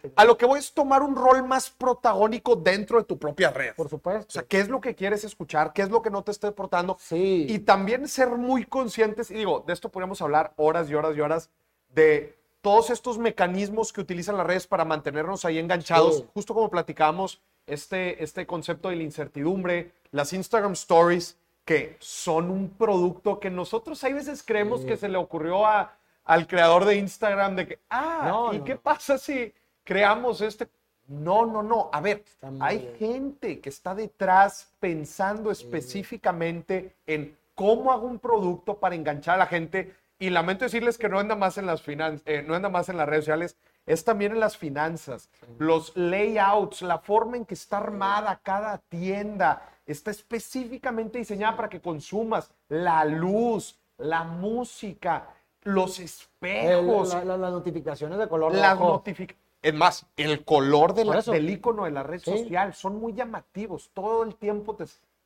Te- 0.00 0.12
a 0.16 0.24
lo 0.24 0.36
que 0.36 0.46
voy 0.46 0.58
es 0.58 0.72
tomar 0.72 1.02
un 1.02 1.14
rol 1.16 1.42
más 1.46 1.70
protagónico 1.70 2.56
dentro 2.56 2.98
de 2.98 3.04
tu 3.04 3.18
propia 3.18 3.50
red. 3.50 3.74
Por 3.74 3.86
O 3.86 3.88
supuesto. 3.88 4.32
sea, 4.32 4.42
¿qué 4.42 4.60
es 4.60 4.68
lo 4.68 4.80
que 4.80 4.94
quieres 4.94 5.24
escuchar? 5.24 5.72
¿Qué 5.72 5.82
es 5.82 5.90
lo 5.90 6.02
que 6.02 6.10
no 6.10 6.22
te 6.22 6.30
esté 6.30 6.48
aportando? 6.48 6.96
Sí. 7.00 7.46
Y 7.48 7.58
también 7.60 8.08
ser 8.08 8.28
muy 8.30 8.64
conscientes, 8.64 9.30
y 9.30 9.34
digo, 9.34 9.64
de 9.66 9.72
esto 9.72 9.88
podríamos 9.90 10.20
hablar 10.22 10.52
horas 10.56 10.88
y 10.90 10.94
horas 10.94 11.16
y 11.16 11.20
horas, 11.20 11.50
de 11.94 12.36
todos 12.60 12.90
estos 12.90 13.18
mecanismos 13.18 13.92
que 13.92 14.00
utilizan 14.00 14.36
las 14.36 14.46
redes 14.46 14.66
para 14.66 14.84
mantenernos 14.84 15.44
ahí 15.44 15.58
enganchados, 15.58 16.16
Sí. 16.18 16.26
justo 16.34 16.52
como 16.54 16.68
platicamos, 16.68 17.40
este, 17.66 18.22
este 18.22 18.46
concepto 18.46 18.88
de 18.90 18.96
la 18.96 19.02
incertidumbre, 19.02 19.92
las 20.10 20.32
Instagram 20.32 20.72
Stories, 20.72 21.36
que 21.64 21.96
son 22.00 22.50
un 22.50 22.70
producto 22.70 23.40
que 23.40 23.50
nosotros 23.50 24.02
hay 24.04 24.12
veces 24.12 24.42
creemos 24.44 24.84
que 24.84 24.96
se 24.96 25.08
le 25.08 25.18
ocurrió 25.18 25.66
a, 25.66 25.96
al 26.26 26.46
creador 26.46 26.84
de 26.84 26.96
Instagram 26.96 27.56
de 27.56 27.66
que, 27.68 27.78
ah, 27.90 28.26
No, 28.28 28.52
¿y 28.52 28.58
no, 28.58 28.64
qué 28.64 28.74
no. 28.74 28.80
pasa 28.80 29.16
si 29.18 29.54
creamos 29.84 30.40
este? 30.42 30.68
No, 31.08 31.46
no, 31.46 31.62
no. 31.62 31.88
A 31.92 32.00
ver, 32.00 32.24
hay 32.60 32.78
bien. 32.78 32.96
gente 32.98 33.60
que 33.60 33.68
está 33.68 33.94
detrás 33.94 34.72
pensando 34.80 35.50
específicamente 35.52 36.96
en 37.06 37.36
cómo 37.54 37.92
hago 37.92 38.06
un 38.06 38.18
producto 38.18 38.78
para 38.78 38.94
enganchar 38.94 39.36
a 39.36 39.38
la 39.38 39.46
gente. 39.46 39.94
Y 40.18 40.30
lamento 40.30 40.64
decirles 40.64 40.96
que 40.98 41.08
no 41.10 41.18
anda 41.18 41.36
más 41.36 41.58
en 41.58 41.66
las 41.66 41.82
finan- 41.86 42.22
eh, 42.24 42.42
no 42.46 42.54
anda 42.54 42.68
más 42.70 42.88
en 42.88 42.96
las 42.96 43.06
redes 43.08 43.24
sociales, 43.26 43.56
es 43.84 44.02
también 44.02 44.32
en 44.32 44.40
las 44.40 44.56
finanzas. 44.56 45.28
Los 45.58 45.94
layouts, 45.96 46.80
la 46.82 46.98
forma 46.98 47.36
en 47.36 47.44
que 47.44 47.52
está 47.54 47.76
armada 47.78 48.40
cada 48.42 48.78
tienda, 48.78 49.62
está 49.86 50.10
específicamente 50.10 51.18
diseñada 51.18 51.54
para 51.56 51.68
que 51.68 51.80
consumas 51.82 52.50
la 52.68 53.04
luz, 53.04 53.78
la 53.98 54.24
música, 54.24 55.28
los 55.66 55.98
El- 55.98 56.04
espejos, 56.06 57.08
la- 57.12 57.24
la- 57.24 57.36
las 57.36 57.52
notificaciones 57.52 58.18
de 58.18 58.28
color 58.28 58.54
las 58.54 58.78
rojo. 58.78 58.92
notificaciones. 58.92 59.44
Es 59.62 59.74
más, 59.74 60.06
el 60.16 60.44
color 60.44 60.94
de 60.94 61.04
la- 61.04 61.20
del 61.20 61.50
icono 61.50 61.84
de 61.84 61.90
la 61.90 62.02
red 62.02 62.20
Sí. 62.20 62.30
social 62.30 62.72
son 62.74 63.00
muy 63.00 63.12
llamativos. 63.14 63.90
Todo 63.92 64.22
el 64.22 64.36
tiempo 64.36 64.74
te- 64.76 64.84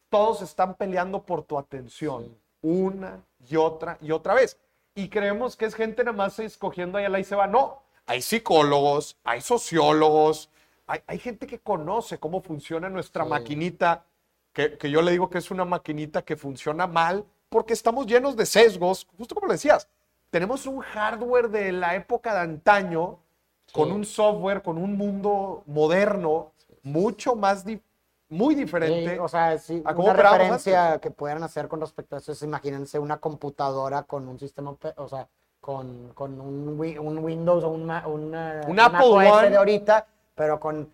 todos 0.08 0.40
están 0.42 0.74
peleando 0.74 1.22
por 1.22 1.42
tu 1.42 1.58
atención. 1.58 2.34
Una 2.62 3.20
y 3.48 3.56
otra 3.56 3.98
y 4.00 4.10
otra 4.12 4.34
vez. 4.34 4.56
Y 4.94 5.08
creemos 5.08 5.56
que 5.56 5.66
es 5.66 5.74
gente 5.74 6.02
nada 6.04 6.16
más 6.16 6.38
escogiendo 6.38 6.98
ahí 6.98 7.04
a 7.04 7.08
la 7.08 7.20
y 7.20 7.24
se 7.24 7.36
va. 7.36 7.46
No, 7.46 7.82
hay 8.06 8.22
psicólogos, 8.22 9.16
hay 9.24 9.40
sociólogos, 9.40 10.48
hay, 10.86 11.00
hay 11.06 11.18
gente 11.18 11.46
que 11.46 11.58
conoce 11.58 12.18
cómo 12.18 12.40
funciona 12.42 12.88
nuestra 12.88 13.24
maquinita, 13.24 14.04
que, 14.52 14.76
que 14.78 14.90
yo 14.90 15.00
le 15.02 15.12
digo 15.12 15.28
que 15.30 15.38
es 15.38 15.50
una 15.50 15.64
maquinita 15.64 16.22
que 16.22 16.36
funciona 16.36 16.86
mal 16.86 17.24
porque 17.48 17.72
estamos 17.72 18.06
llenos 18.06 18.36
de 18.36 18.46
sesgos, 18.46 19.06
justo 19.18 19.34
como 19.34 19.46
le 19.48 19.54
decías. 19.54 19.86
Tenemos 20.30 20.66
un 20.66 20.80
hardware 20.80 21.48
de 21.48 21.72
la 21.72 21.94
época 21.96 22.32
de 22.34 22.40
antaño 22.40 23.18
con 23.72 23.90
un 23.90 24.04
software, 24.04 24.62
con 24.62 24.78
un 24.78 24.96
mundo 24.96 25.62
moderno, 25.66 26.52
mucho 26.82 27.34
más, 27.36 27.64
di- 27.64 27.80
muy 28.28 28.54
diferente. 28.54 29.18
O 29.18 29.28
sea, 29.28 29.58
sí, 29.58 29.82
¿A 29.84 29.92
una 29.92 30.12
referencia 30.12 30.98
que 31.00 31.10
pudieran 31.10 31.42
hacer 31.42 31.68
con 31.68 31.80
respecto 31.80 32.14
a 32.16 32.18
eso 32.18 32.32
es, 32.32 32.42
imagínense 32.42 32.98
una 32.98 33.18
computadora 33.18 34.04
con 34.04 34.28
un 34.28 34.38
sistema, 34.38 34.76
o 34.96 35.08
sea, 35.08 35.28
con, 35.60 36.12
con 36.14 36.40
un, 36.40 36.78
Wi- 36.78 36.98
un 36.98 37.18
Windows 37.18 37.64
o 37.64 37.68
un, 37.68 37.84
Ma- 37.86 38.06
una, 38.06 38.60
Un 38.66 38.78
Apple 38.78 39.06
One. 39.08 39.50
de 39.50 39.56
ahorita, 39.56 40.06
pero 40.34 40.58
con, 40.60 40.92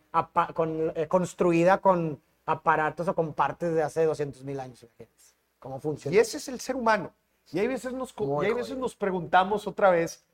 con, 0.54 0.92
eh, 0.96 1.06
construida 1.08 1.78
con, 1.78 2.20
aparatos 2.46 3.08
o 3.08 3.14
con 3.14 3.34
partes 3.34 3.74
de 3.74 3.82
hace 3.82 4.04
200 4.04 4.44
mil 4.44 4.58
años. 4.60 4.86
imagínense 4.98 5.36
¿Cómo 5.58 5.80
funciona? 5.80 6.14
Y 6.16 6.18
ese 6.20 6.38
es 6.38 6.48
el 6.48 6.60
ser 6.60 6.76
humano. 6.76 7.12
Y 7.52 7.58
hay 7.58 7.68
veces 7.68 7.92
nos, 7.92 8.14
y 8.42 8.44
hay 8.44 8.52
veces 8.52 8.76
nos 8.76 8.96
preguntamos 8.96 9.66
otra 9.66 9.90
vez, 9.90 10.24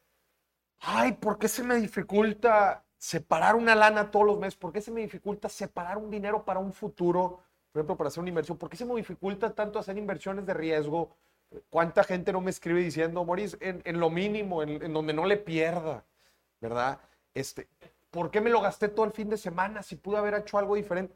ay, 0.81 1.13
¿por 1.13 1.39
qué 1.39 1.49
se 1.49 1.63
me 1.63 1.77
dificulta 1.77 2.85
separar 2.97 3.55
una 3.55 3.75
lana 3.75 4.11
todos 4.11 4.27
los 4.27 4.39
meses? 4.39 4.57
¿Por 4.57 4.73
qué 4.73 4.81
se 4.81 4.91
me 4.91 5.03
dificulta 5.03 5.49
separar 5.49 5.99
un 5.99 6.11
dinero 6.11 6.45
para 6.45 6.61
un 6.61 6.73
futuro? 6.73 7.41
Por 7.71 7.81
ejemplo, 7.81 7.97
para 7.97 8.09
hacer 8.09 8.21
una 8.21 8.31
inversión. 8.31 8.57
¿Por 8.57 8.71
qué 8.71 8.77
se 8.77 8.85
me 8.85 8.95
dificulta 8.95 9.55
tanto 9.55 9.79
hacer 9.79 9.99
inversiones 9.99 10.47
de 10.47 10.55
riesgo? 10.55 11.17
¿Cuánta 11.69 12.03
gente 12.03 12.33
no 12.33 12.41
me 12.41 12.51
escribe 12.51 12.81
diciendo, 12.81 13.25
Moris, 13.25 13.59
en, 13.61 13.83
en 13.85 14.01
lo 14.01 14.09
mínimo, 14.09 14.63
en, 14.63 14.83
en 14.83 14.93
donde 14.93 15.13
no 15.13 15.27
le 15.27 15.37
pierda, 15.37 16.05
¿verdad? 16.61 16.99
Este, 17.35 17.69
¿Por 18.11 18.31
qué 18.31 18.41
me 18.41 18.51
lo 18.51 18.61
gasté 18.61 18.89
todo 18.89 19.07
el 19.07 19.13
fin 19.13 19.29
de 19.29 19.37
semana 19.37 19.83
si 19.83 19.97
pude 19.97 20.17
haber 20.17 20.35
hecho 20.35 20.59
algo 20.59 20.77
diferente? 20.77 21.15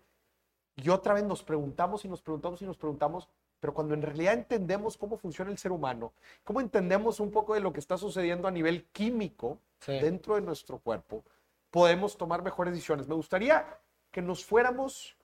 Y 0.77 0.91
otra 0.91 1.15
vez 1.15 1.25
nos 1.25 1.43
preguntamos 1.43 2.05
y 2.05 2.09
nos 2.09 2.21
preguntamos 2.21 2.61
y 2.61 2.67
nos 2.67 2.77
preguntamos, 2.77 3.29
pero 3.61 3.75
cuando 3.75 3.95
en 3.95 4.03
realidad 4.03 4.35
entendemos 4.35 4.97
cómo 4.97 5.17
funciona 5.17 5.51
el 5.51 5.59
ser 5.59 5.73
humano, 5.73 6.13
cómo 6.45 6.61
entendemos 6.61 7.21
un 7.21 7.31
poco 7.31 7.55
de 7.55 7.61
lo 7.61 7.73
que 7.73 7.81
está 7.81 7.97
sucediendo 7.99 8.49
a 8.49 8.51
nivel 8.51 8.85
químico 8.93 9.59
Sí. 9.79 9.93
dentro 10.01 10.37
de 10.37 10.41
nuestro 10.41 10.79
cuerpo, 10.79 11.23
podemos 11.71 12.17
tomar 12.17 12.43
mejores 12.43 12.73
decisiones. 12.73 13.07
Me 13.09 13.15
gustaría 13.15 13.79
que 14.11 14.23
nos 14.23 14.45
fuéramos 14.45 15.17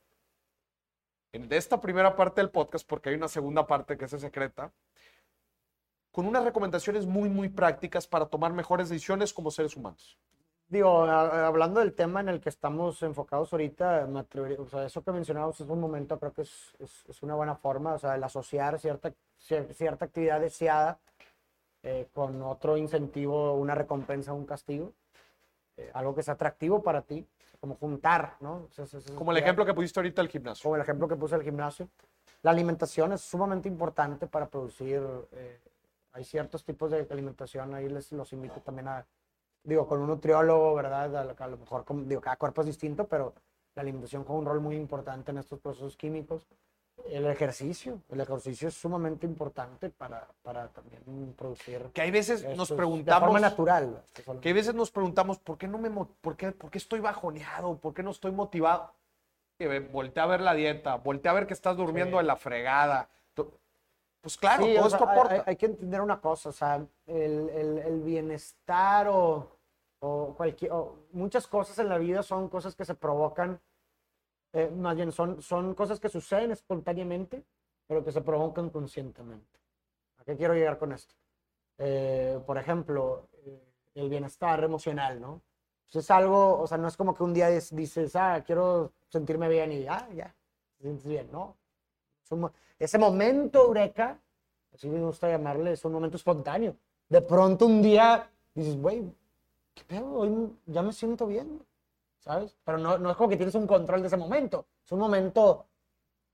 en 1.32 1.48
de 1.48 1.56
esta 1.56 1.80
primera 1.80 2.14
parte 2.14 2.40
del 2.42 2.50
podcast, 2.50 2.86
porque 2.86 3.08
hay 3.08 3.14
una 3.14 3.28
segunda 3.28 3.66
parte 3.66 3.96
que 3.96 4.04
es 4.04 4.10
secreta, 4.10 4.70
con 6.10 6.26
unas 6.26 6.44
recomendaciones 6.44 7.06
muy, 7.06 7.30
muy 7.30 7.48
prácticas 7.48 8.06
para 8.06 8.26
tomar 8.26 8.52
mejores 8.52 8.90
decisiones 8.90 9.32
como 9.32 9.50
seres 9.50 9.74
humanos. 9.74 10.18
Digo, 10.72 11.04
a- 11.04 11.46
hablando 11.46 11.80
del 11.80 11.92
tema 11.92 12.20
en 12.20 12.30
el 12.30 12.40
que 12.40 12.48
estamos 12.48 13.02
enfocados 13.02 13.52
ahorita, 13.52 14.06
me 14.06 14.20
o 14.58 14.66
sea, 14.70 14.86
eso 14.86 15.02
que 15.04 15.12
mencionamos 15.12 15.60
es 15.60 15.68
un 15.68 15.78
momento, 15.78 16.18
creo 16.18 16.32
que 16.32 16.42
es, 16.42 16.74
es- 16.78 17.04
es 17.10 17.22
una 17.22 17.34
buena 17.34 17.54
forma, 17.54 17.92
o 17.92 17.98
sea, 17.98 18.14
el 18.14 18.24
asociar 18.24 18.78
cierta, 18.78 19.12
cier- 19.38 19.70
cierta 19.74 20.06
actividad 20.06 20.40
deseada 20.40 20.98
eh, 21.82 22.08
con 22.14 22.40
otro 22.40 22.78
incentivo, 22.78 23.52
una 23.52 23.74
recompensa, 23.74 24.32
un 24.32 24.46
castigo, 24.46 24.92
eh, 25.76 25.90
algo 25.92 26.14
que 26.14 26.22
sea 26.22 26.34
atractivo 26.34 26.82
para 26.82 27.02
ti, 27.02 27.26
como 27.60 27.74
juntar, 27.74 28.36
¿no? 28.40 28.66
O 28.66 28.68
sea, 28.70 28.84
es- 28.86 29.10
Como 29.10 29.32
el 29.32 29.36
ejemplo 29.38 29.66
que 29.66 29.74
pusiste 29.74 30.00
ahorita 30.00 30.22
del 30.22 30.30
gimnasio. 30.30 30.62
como 30.62 30.76
el 30.76 30.82
ejemplo 30.82 31.06
que 31.06 31.16
puse 31.16 31.34
del 31.34 31.44
gimnasio. 31.44 31.86
La 32.40 32.50
alimentación 32.50 33.12
es 33.12 33.20
sumamente 33.20 33.68
importante 33.68 34.26
para 34.26 34.48
producir. 34.48 35.02
eh, 35.32 35.60
hay 36.14 36.24
ciertos 36.24 36.64
tipos 36.64 36.90
de 36.90 37.06
alimentación, 37.10 37.74
ahí 37.74 37.88
les 37.90 38.10
los 38.12 38.32
invito 38.32 38.60
también 38.60 38.88
a, 38.88 39.04
digo, 39.64 39.86
con 39.86 40.00
un 40.00 40.08
nutriólogo, 40.08 40.74
¿verdad? 40.74 41.16
A, 41.16 41.24
lo- 41.24 41.34
a 41.38 41.46
lo 41.46 41.56
mejor, 41.58 41.84
digo, 42.06 42.20
cada 42.20 42.36
cuerpo 42.36 42.60
es 42.62 42.66
distinto, 42.68 43.06
pero 43.06 43.34
la 43.74 43.82
alimentación 43.82 44.24
juega 44.24 44.40
un 44.40 44.46
rol 44.46 44.60
muy 44.60 44.76
importante 44.76 45.30
en 45.30 45.38
estos 45.38 45.60
procesos 45.60 45.96
químicos. 45.96 46.46
El 47.06 47.26
ejercicio, 47.26 48.00
el 48.10 48.20
ejercicio 48.20 48.68
es 48.68 48.74
sumamente 48.74 49.26
importante 49.26 49.88
para, 49.88 50.28
para 50.42 50.68
también 50.68 51.34
producir. 51.36 51.90
Que 51.94 52.02
hay 52.02 52.10
veces 52.10 52.42
nos 52.42 52.52
estos- 52.52 52.68
De 52.70 52.76
preguntamos... 52.76 53.28
forma 53.30 53.40
natural. 53.40 54.02
que 54.40 54.50
a 54.50 54.54
veces 54.54 54.74
nos 54.74 54.90
preguntamos 54.90 55.38
por 55.38 55.56
qué 55.56 55.66
no 55.66 55.78
me 55.78 55.90
por 56.20 56.36
qué, 56.36 56.52
por 56.52 56.70
qué 56.70 56.78
estoy 56.78 57.00
bajoneado, 57.00 57.76
por 57.78 57.94
qué 57.94 58.02
no 58.02 58.10
estoy 58.10 58.30
motivado. 58.32 58.92
Voltea 59.92 60.24
a 60.24 60.26
ver 60.26 60.40
la 60.40 60.54
dieta, 60.54 60.96
voltea 60.96 61.30
a 61.30 61.34
ver 61.34 61.46
que 61.46 61.54
estás 61.54 61.76
durmiendo 61.76 62.16
Sí. 62.18 62.22
de 62.22 62.26
la 62.26 62.36
fregada. 62.36 63.08
Pues 64.22 64.36
claro, 64.38 64.64
Sí, 64.64 64.74
todo 64.76 64.88
sea, 64.88 64.96
esto 64.98 65.08
hay- 65.10 65.16
aporta. 65.18 65.34
Hay, 65.34 65.42
hay 65.46 65.56
que 65.56 65.66
entender 65.66 66.00
una 66.00 66.20
cosa, 66.20 66.48
o 66.48 66.52
sea, 66.52 66.76
el, 67.06 67.48
el- 67.50 67.78
el 67.78 68.00
bienestar 68.02 69.08
o, 69.08 69.58
o 70.00 70.34
cualquier, 70.36 70.72
o 70.72 71.06
muchas 71.12 71.46
cosas 71.46 71.78
en 71.80 71.88
la 71.88 71.98
vida 71.98 72.22
son 72.22 72.48
cosas 72.48 72.74
que 72.76 72.84
se 72.84 72.94
provocan, 72.94 73.60
eh, 74.52 74.70
más 74.70 74.94
bien 74.96 75.10
son, 75.12 75.42
son 75.42 75.74
cosas 75.74 75.98
que 75.98 76.08
suceden 76.08 76.52
espontáneamente, 76.52 77.44
pero 77.88 78.04
que 78.04 78.12
se 78.12 78.20
provocan 78.22 78.70
conscientemente. 78.70 79.58
¿A 80.18 80.24
qué 80.24 80.36
quiero 80.36 80.54
llegar 80.54 80.78
con 80.78 80.92
esto? 80.92 81.14
Eh, 81.78 82.38
por 82.46 82.58
ejemplo, 82.58 83.28
eh, 83.44 83.60
el 83.94 84.08
bienestar 84.08 84.62
emocional, 84.62 85.20
¿no? 85.20 85.42
Pues 85.90 86.04
es 86.04 86.10
algo, 86.12 86.60
o 86.60 86.66
sea, 86.66 86.78
no 86.78 86.86
es 86.86 86.96
como 86.96 87.14
que 87.14 87.24
un 87.24 87.34
día 87.34 87.48
dices, 87.48 88.14
ah, 88.14 88.42
quiero 88.46 88.92
sentirme 89.08 89.48
bien 89.48 89.72
y 89.72 89.86
ah, 89.88 90.08
ya, 90.14 90.34
te 90.78 90.84
sientes 90.84 91.06
bien, 91.06 91.28
¿no? 91.32 91.56
Un 92.30 92.50
ese 92.78 92.98
momento 92.98 93.64
eureka, 93.64 94.18
así 94.74 94.88
me 94.88 95.00
gusta 95.00 95.28
llamarle, 95.28 95.72
es 95.72 95.84
un 95.84 95.92
momento 95.92 96.16
espontáneo. 96.16 96.76
De 97.08 97.20
pronto 97.20 97.66
un 97.66 97.82
día 97.82 98.28
dices, 98.54 98.76
güey, 98.80 99.04
¿qué 99.74 99.84
pedo? 99.84 100.12
Hoy 100.14 100.52
ya 100.66 100.82
me 100.82 100.92
siento 100.92 101.26
bien, 101.26 101.62
¿sabes? 102.18 102.56
Pero 102.64 102.78
no, 102.78 102.98
no 102.98 103.10
es 103.10 103.16
como 103.16 103.28
que 103.28 103.36
tienes 103.36 103.54
un 103.54 103.66
control 103.66 104.00
de 104.00 104.08
ese 104.08 104.16
momento. 104.16 104.66
Es 104.84 104.92
un 104.92 104.98
momento, 104.98 105.66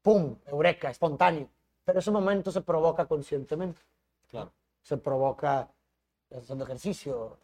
pum, 0.03 0.37
eureka, 0.47 0.91
espontáneo. 0.91 1.49
Pero 1.85 1.99
ese 1.99 2.11
momento 2.11 2.51
se 2.51 2.61
provoca 2.61 3.07
conscientemente. 3.07 3.81
Claro. 4.29 4.53
Se 4.83 4.97
provoca 4.97 5.69
haciendo 6.31 6.65
ejercicio, 6.65 7.39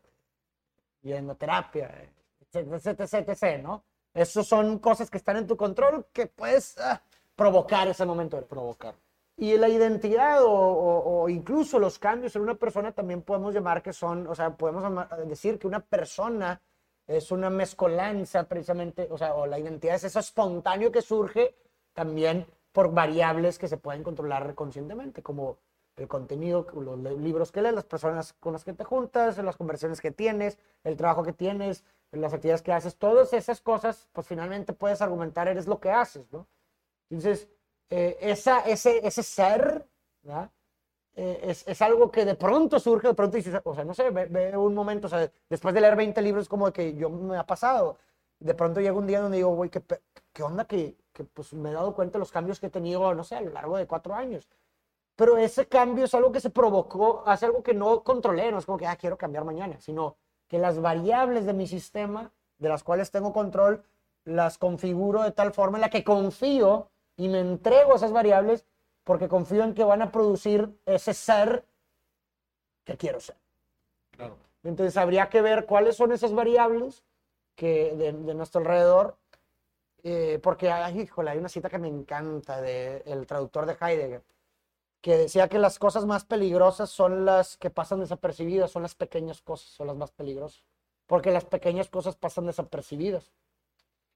yendo 1.02 1.32
a 1.32 1.34
terapia, 1.36 1.90
etc, 2.40 2.72
etc, 2.72 3.28
etc, 3.28 3.62
¿no? 3.62 3.84
Esas 4.12 4.46
son 4.46 4.78
cosas 4.78 5.10
que 5.10 5.18
están 5.18 5.36
en 5.38 5.46
tu 5.46 5.56
control 5.56 6.06
que 6.12 6.26
puedes 6.26 6.78
ah, 6.78 7.02
provocar 7.36 7.88
ese 7.88 8.04
momento. 8.06 8.36
eureka. 8.36 8.48
provocar. 8.54 8.94
Y 9.36 9.56
la 9.56 9.68
identidad 9.68 10.44
o, 10.44 10.50
o- 10.52 11.28
incluso 11.28 11.78
los 11.80 11.98
cambios 11.98 12.36
en 12.36 12.42
una 12.42 12.54
persona 12.54 12.92
también 12.92 13.22
podemos 13.22 13.52
llamar 13.52 13.82
que 13.82 13.92
son, 13.92 14.26
o 14.28 14.34
sea, 14.34 14.56
podemos 14.56 14.84
decir 15.26 15.58
que 15.58 15.66
una 15.66 15.80
persona 15.80 16.60
es 17.06 17.32
una 17.32 17.50
mezcolanza 17.50 18.44
precisamente, 18.44 19.08
o 19.10 19.18
sea, 19.18 19.34
o 19.34 19.46
la 19.46 19.58
identidad 19.58 19.96
es 19.96 20.04
eso 20.04 20.20
espontáneo 20.20 20.92
que 20.92 21.02
surge 21.02 21.54
también 21.92 22.46
por 22.72 22.92
variables 22.92 23.58
que 23.58 23.68
se 23.68 23.76
pueden 23.76 24.02
controlar 24.04 24.54
conscientemente, 24.54 25.22
como 25.22 25.58
el 25.96 26.08
contenido, 26.08 26.66
los 26.74 26.98
li- 26.98 27.18
libros 27.18 27.52
que 27.52 27.60
lees, 27.62 27.74
las 27.74 27.84
personas 27.84 28.32
con 28.34 28.52
las 28.52 28.64
que 28.64 28.72
te 28.72 28.84
juntas, 28.84 29.38
las 29.38 29.56
conversaciones 29.56 30.00
que 30.00 30.10
tienes, 30.12 30.58
el 30.84 30.96
trabajo 30.96 31.22
que 31.24 31.32
tienes, 31.32 31.84
las 32.12 32.32
actividades 32.32 32.62
que 32.62 32.72
haces, 32.72 32.96
todas 32.96 33.32
esas 33.32 33.60
cosas, 33.60 34.08
pues 34.12 34.26
finalmente 34.26 34.72
puedes 34.72 35.02
argumentar, 35.02 35.48
eres 35.48 35.66
lo 35.66 35.80
que 35.80 35.90
haces, 35.90 36.32
¿no? 36.32 36.46
Entonces, 37.10 37.48
eh, 37.90 38.16
esa, 38.20 38.60
ese, 38.60 39.06
ese 39.06 39.22
ser. 39.22 39.86
Eh, 41.16 41.40
es, 41.44 41.66
es 41.68 41.80
algo 41.82 42.10
que 42.10 42.24
de 42.24 42.34
pronto 42.34 42.80
surge, 42.80 43.08
de 43.08 43.14
pronto 43.14 43.36
dices, 43.36 43.54
o 43.62 43.74
sea, 43.74 43.84
no 43.84 43.94
sé, 43.94 44.10
ve, 44.10 44.26
ve 44.26 44.56
un 44.56 44.74
momento, 44.74 45.06
o 45.06 45.10
sea, 45.10 45.30
después 45.48 45.72
de 45.74 45.80
leer 45.80 45.94
20 45.94 46.20
libros, 46.22 46.48
como 46.48 46.72
que 46.72 46.94
yo 46.94 47.08
me 47.10 47.36
ha 47.36 47.46
pasado. 47.46 47.98
De 48.40 48.54
pronto 48.54 48.80
llega 48.80 48.94
un 48.94 49.06
día 49.06 49.20
donde 49.20 49.36
digo, 49.38 49.54
güey, 49.54 49.70
¿qué, 49.70 49.82
qué 50.32 50.42
onda 50.42 50.64
que, 50.66 50.96
que 51.12 51.24
pues 51.24 51.52
me 51.54 51.70
he 51.70 51.72
dado 51.72 51.94
cuenta 51.94 52.14
de 52.14 52.20
los 52.20 52.32
cambios 52.32 52.58
que 52.60 52.66
he 52.66 52.70
tenido, 52.70 53.14
no 53.14 53.24
sé, 53.24 53.36
a 53.36 53.40
lo 53.40 53.50
largo 53.52 53.76
de 53.76 53.86
cuatro 53.86 54.14
años. 54.14 54.48
Pero 55.16 55.38
ese 55.38 55.66
cambio 55.68 56.04
es 56.06 56.14
algo 56.14 56.32
que 56.32 56.40
se 56.40 56.50
provocó, 56.50 57.22
hace 57.26 57.46
algo 57.46 57.62
que 57.62 57.74
no 57.74 58.02
controlé, 58.02 58.50
no 58.50 58.58
es 58.58 58.66
como 58.66 58.78
que, 58.78 58.86
ah, 58.86 58.96
quiero 58.96 59.16
cambiar 59.16 59.44
mañana, 59.44 59.80
sino 59.80 60.16
que 60.48 60.58
las 60.58 60.80
variables 60.80 61.46
de 61.46 61.52
mi 61.54 61.66
sistema, 61.68 62.32
de 62.58 62.68
las 62.68 62.82
cuales 62.82 63.10
tengo 63.12 63.32
control, 63.32 63.84
las 64.24 64.58
configuro 64.58 65.22
de 65.22 65.30
tal 65.32 65.52
forma 65.52 65.78
en 65.78 65.82
la 65.82 65.90
que 65.90 66.02
confío 66.02 66.90
y 67.16 67.28
me 67.28 67.40
entrego 67.40 67.92
a 67.92 67.96
esas 67.96 68.12
variables 68.12 68.66
porque 69.04 69.28
confío 69.28 69.64
en 69.64 69.74
que 69.74 69.84
van 69.84 70.02
a 70.02 70.10
producir 70.10 70.70
ese 70.86 71.14
ser 71.14 71.64
que 72.84 72.96
quiero 72.96 73.20
ser. 73.20 73.36
Claro. 74.12 74.36
Entonces 74.62 74.96
habría 74.96 75.28
que 75.28 75.42
ver 75.42 75.66
cuáles 75.66 75.96
son 75.96 76.12
esas 76.12 76.32
variables 76.32 77.04
que 77.54 77.94
de, 77.94 78.12
de 78.12 78.34
nuestro 78.34 78.60
alrededor, 78.60 79.16
eh, 80.02 80.38
porque 80.42 80.70
ay, 80.70 81.00
híjole, 81.00 81.30
hay 81.30 81.38
una 81.38 81.48
cita 81.48 81.68
que 81.68 81.78
me 81.78 81.88
encanta 81.88 82.60
del 82.60 83.26
traductor 83.26 83.66
de 83.66 83.76
Heidegger, 83.80 84.22
que 85.00 85.16
decía 85.16 85.48
que 85.48 85.58
las 85.58 85.78
cosas 85.78 86.06
más 86.06 86.24
peligrosas 86.24 86.90
son 86.90 87.24
las 87.24 87.56
que 87.56 87.70
pasan 87.70 88.00
desapercibidas, 88.00 88.70
son 88.70 88.82
las 88.82 88.94
pequeñas 88.94 89.42
cosas, 89.42 89.68
son 89.68 89.86
las 89.86 89.96
más 89.96 90.10
peligrosas, 90.12 90.64
porque 91.06 91.30
las 91.30 91.44
pequeñas 91.44 91.88
cosas 91.88 92.16
pasan 92.16 92.46
desapercibidas. 92.46 93.32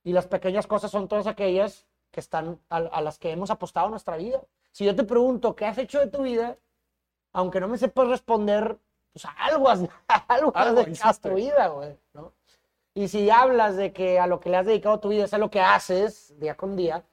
Y 0.04 0.12
las 0.12 0.26
pequeñas 0.26 0.66
cosas 0.66 0.90
son 0.90 1.08
todas 1.08 1.26
aquellas 1.26 1.86
que 2.10 2.20
están 2.20 2.60
a, 2.70 2.76
a 2.78 3.00
las 3.02 3.18
que 3.18 3.30
hemos 3.30 3.50
apostado 3.50 3.88
nuestra 3.90 4.16
vida. 4.16 4.40
Si 4.72 4.84
yo 4.84 4.94
te 4.96 5.04
pregunto, 5.04 5.54
¿qué 5.56 5.66
has 5.66 5.78
hecho 5.78 5.98
de 6.00 6.06
tu 6.08 6.22
vida? 6.22 6.56
Aunque 7.32 7.60
no 7.60 7.68
me 7.68 7.78
sepas 7.78 8.08
responder, 8.08 8.78
pues 9.12 9.24
algo 9.36 9.68
has, 9.68 9.80
algo 10.28 10.52
has 10.54 10.66
Algo 10.68 10.82
dedicado 10.84 11.10
a 11.10 11.14
tu 11.14 11.34
vida, 11.34 11.66
güey, 11.68 11.98
¿no? 12.14 12.32
Y 12.94 13.08
si 13.08 13.30
hablas 13.30 13.76
de 13.76 13.92
que 13.92 14.18
a 14.18 14.26
lo 14.26 14.40
que 14.40 14.50
le 14.50 14.56
has 14.56 14.66
dedicado 14.66 14.98
tu 15.00 15.08
vida 15.10 15.24
es 15.24 15.34
a 15.34 15.38
lo 15.38 15.50
que 15.50 15.60
haces 15.60 16.34
día 16.40 16.56
con 16.56 16.74
día, 16.76 17.04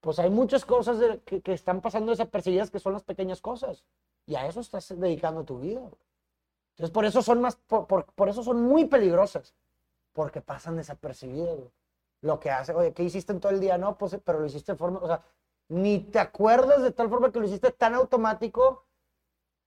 pues 0.00 0.18
hay 0.18 0.30
muchas 0.30 0.64
cosas 0.64 0.98
de- 0.98 1.20
que, 1.22 1.40
que 1.40 1.52
están 1.52 1.80
pasando 1.80 2.10
desapercibidas 2.12 2.70
que 2.70 2.78
son 2.78 2.92
las 2.92 3.02
pequeñas 3.02 3.40
cosas. 3.40 3.84
Y 4.26 4.34
a 4.34 4.46
eso 4.46 4.60
estás 4.60 4.88
dedicando 4.98 5.44
tu 5.44 5.60
vida. 5.60 5.80
güey. 5.80 5.92
Entonces, 6.72 6.92
por 6.92 7.04
eso 7.06 7.22
son 7.22 7.40
más, 7.40 7.56
por, 7.56 7.86
por- 7.86 8.06
por 8.12 8.28
eso 8.28 8.42
son 8.42 8.62
muy 8.62 8.84
peligrosas. 8.84 9.54
Porque 10.12 10.40
pasan 10.40 10.76
desapercibidas. 10.76 11.56
güey. 11.56 11.70
Lo 12.26 12.40
que 12.40 12.50
hace, 12.50 12.74
oye, 12.74 12.92
¿qué 12.92 13.04
hiciste 13.04 13.32
en 13.32 13.40
todo 13.40 13.52
el 13.52 13.60
día? 13.60 13.78
No, 13.78 13.96
pues, 13.96 14.18
pero 14.24 14.40
lo 14.40 14.46
hiciste 14.46 14.72
de 14.72 14.78
forma, 14.78 14.98
o 15.00 15.06
sea, 15.06 15.22
ni 15.68 16.00
te 16.00 16.18
acuerdas 16.18 16.82
de 16.82 16.90
tal 16.90 17.08
forma 17.08 17.30
que 17.30 17.38
lo 17.38 17.46
hiciste 17.46 17.70
tan 17.70 17.94
automático 17.94 18.84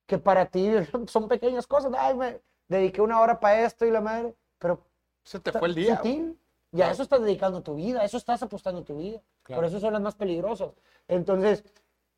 que 0.06 0.18
para 0.18 0.46
ti 0.46 0.70
son 1.08 1.26
pequeñas 1.28 1.66
cosas. 1.66 1.92
Ay, 1.96 2.14
me 2.16 2.40
dediqué 2.68 3.00
una 3.00 3.20
hora 3.20 3.40
para 3.40 3.62
esto 3.64 3.86
y 3.86 3.90
la 3.90 4.00
madre, 4.00 4.34
pero 4.58 4.80
Se 5.24 5.40
te 5.40 5.52
fue 5.52 5.68
el 5.68 5.74
día. 5.74 5.96
sutil. 5.96 6.38
Y 6.72 6.76
a 6.76 6.84
Claro. 6.84 6.92
eso 6.92 7.02
estás 7.02 7.20
dedicando 7.22 7.62
tu 7.62 7.74
vida, 7.74 8.00
a 8.00 8.04
eso 8.04 8.16
estás 8.16 8.42
apostando 8.42 8.82
tu 8.84 8.96
vida. 8.98 9.20
Por 9.44 9.64
eso 9.64 9.80
son 9.80 9.92
las 9.92 10.02
más 10.02 10.14
peligrosas. 10.14 10.70
Entonces, 11.08 11.64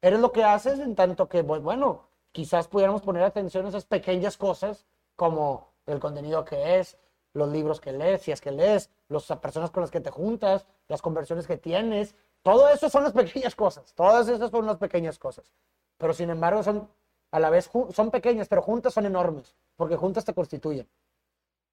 eres 0.02 0.20
lo 0.20 0.30
que 0.32 0.44
haces 0.44 0.78
en 0.80 0.94
tanto 0.94 1.26
que, 1.28 1.42
pues, 1.42 1.62
bueno, 1.62 2.08
quizás 2.32 2.68
pudiéramos 2.68 3.00
poner 3.00 3.22
atención 3.22 3.64
a 3.64 3.70
esas 3.70 3.86
pequeñas 3.86 4.36
cosas 4.36 4.84
como 5.16 5.72
el 5.86 5.98
contenido 6.00 6.44
que 6.44 6.78
es, 6.80 6.98
los 7.34 7.48
libros 7.48 7.80
que 7.80 7.92
lees, 7.92 8.22
si 8.22 8.32
es 8.32 8.40
que 8.40 8.50
lees, 8.50 8.90
las 9.08 9.24
personas 9.38 9.70
con 9.70 9.82
las 9.82 9.90
que 9.90 10.00
te 10.00 10.10
juntas, 10.10 10.66
las 10.88 11.00
conversiones 11.00 11.46
que 11.46 11.56
tienes. 11.56 12.14
Todo 12.42 12.68
eso 12.68 12.88
son 12.88 13.04
las 13.04 13.12
pequeñas 13.14 13.54
cosas. 13.54 13.94
Todas 13.94 14.28
esas 14.28 14.50
son 14.50 14.66
las 14.66 14.76
pequeñas 14.76 15.18
cosas. 15.18 15.50
Pero 15.96 16.12
sin 16.12 16.30
embargo, 16.30 16.62
son 16.62 16.88
a 17.32 17.40
la 17.40 17.48
vez 17.48 17.70
son 17.92 18.10
pequeñas, 18.10 18.46
pero 18.46 18.60
juntas 18.60 18.92
son 18.92 19.06
enormes, 19.06 19.56
porque 19.76 19.96
juntas 19.96 20.24
te 20.24 20.34
constituyen. 20.34 20.86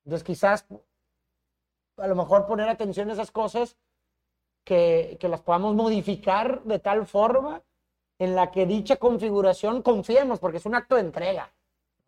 Entonces, 0.05 0.25
quizás 0.25 0.65
a 1.97 2.07
lo 2.07 2.15
mejor 2.15 2.47
poner 2.47 2.69
atención 2.69 3.09
a 3.09 3.13
esas 3.13 3.29
cosas 3.29 3.75
que, 4.63 5.17
que 5.19 5.27
las 5.27 5.41
podamos 5.41 5.75
modificar 5.75 6.63
de 6.63 6.79
tal 6.79 7.05
forma 7.05 7.61
en 8.19 8.35
la 8.35 8.51
que 8.51 8.65
dicha 8.65 8.95
configuración 8.95 9.81
confiemos, 9.81 10.39
porque 10.39 10.57
es 10.57 10.65
un 10.65 10.75
acto 10.75 10.95
de 10.95 11.01
entrega. 11.01 11.51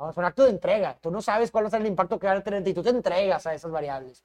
¿No? 0.01 0.09
Es 0.09 0.17
un 0.17 0.25
acto 0.25 0.43
de 0.43 0.49
entrega. 0.49 0.97
Tú 0.99 1.11
no 1.11 1.21
sabes 1.21 1.51
cuál 1.51 1.65
va 1.65 1.67
a 1.67 1.71
ser 1.71 1.81
el 1.81 1.87
impacto 1.87 2.19
que 2.19 2.27
va 2.27 2.33
a 2.33 2.43
tener 2.43 2.67
y 2.67 2.73
tú 2.73 2.83
te 2.83 2.89
entregas 2.89 3.45
a 3.45 3.53
esas 3.53 3.71
variables. 3.71 4.23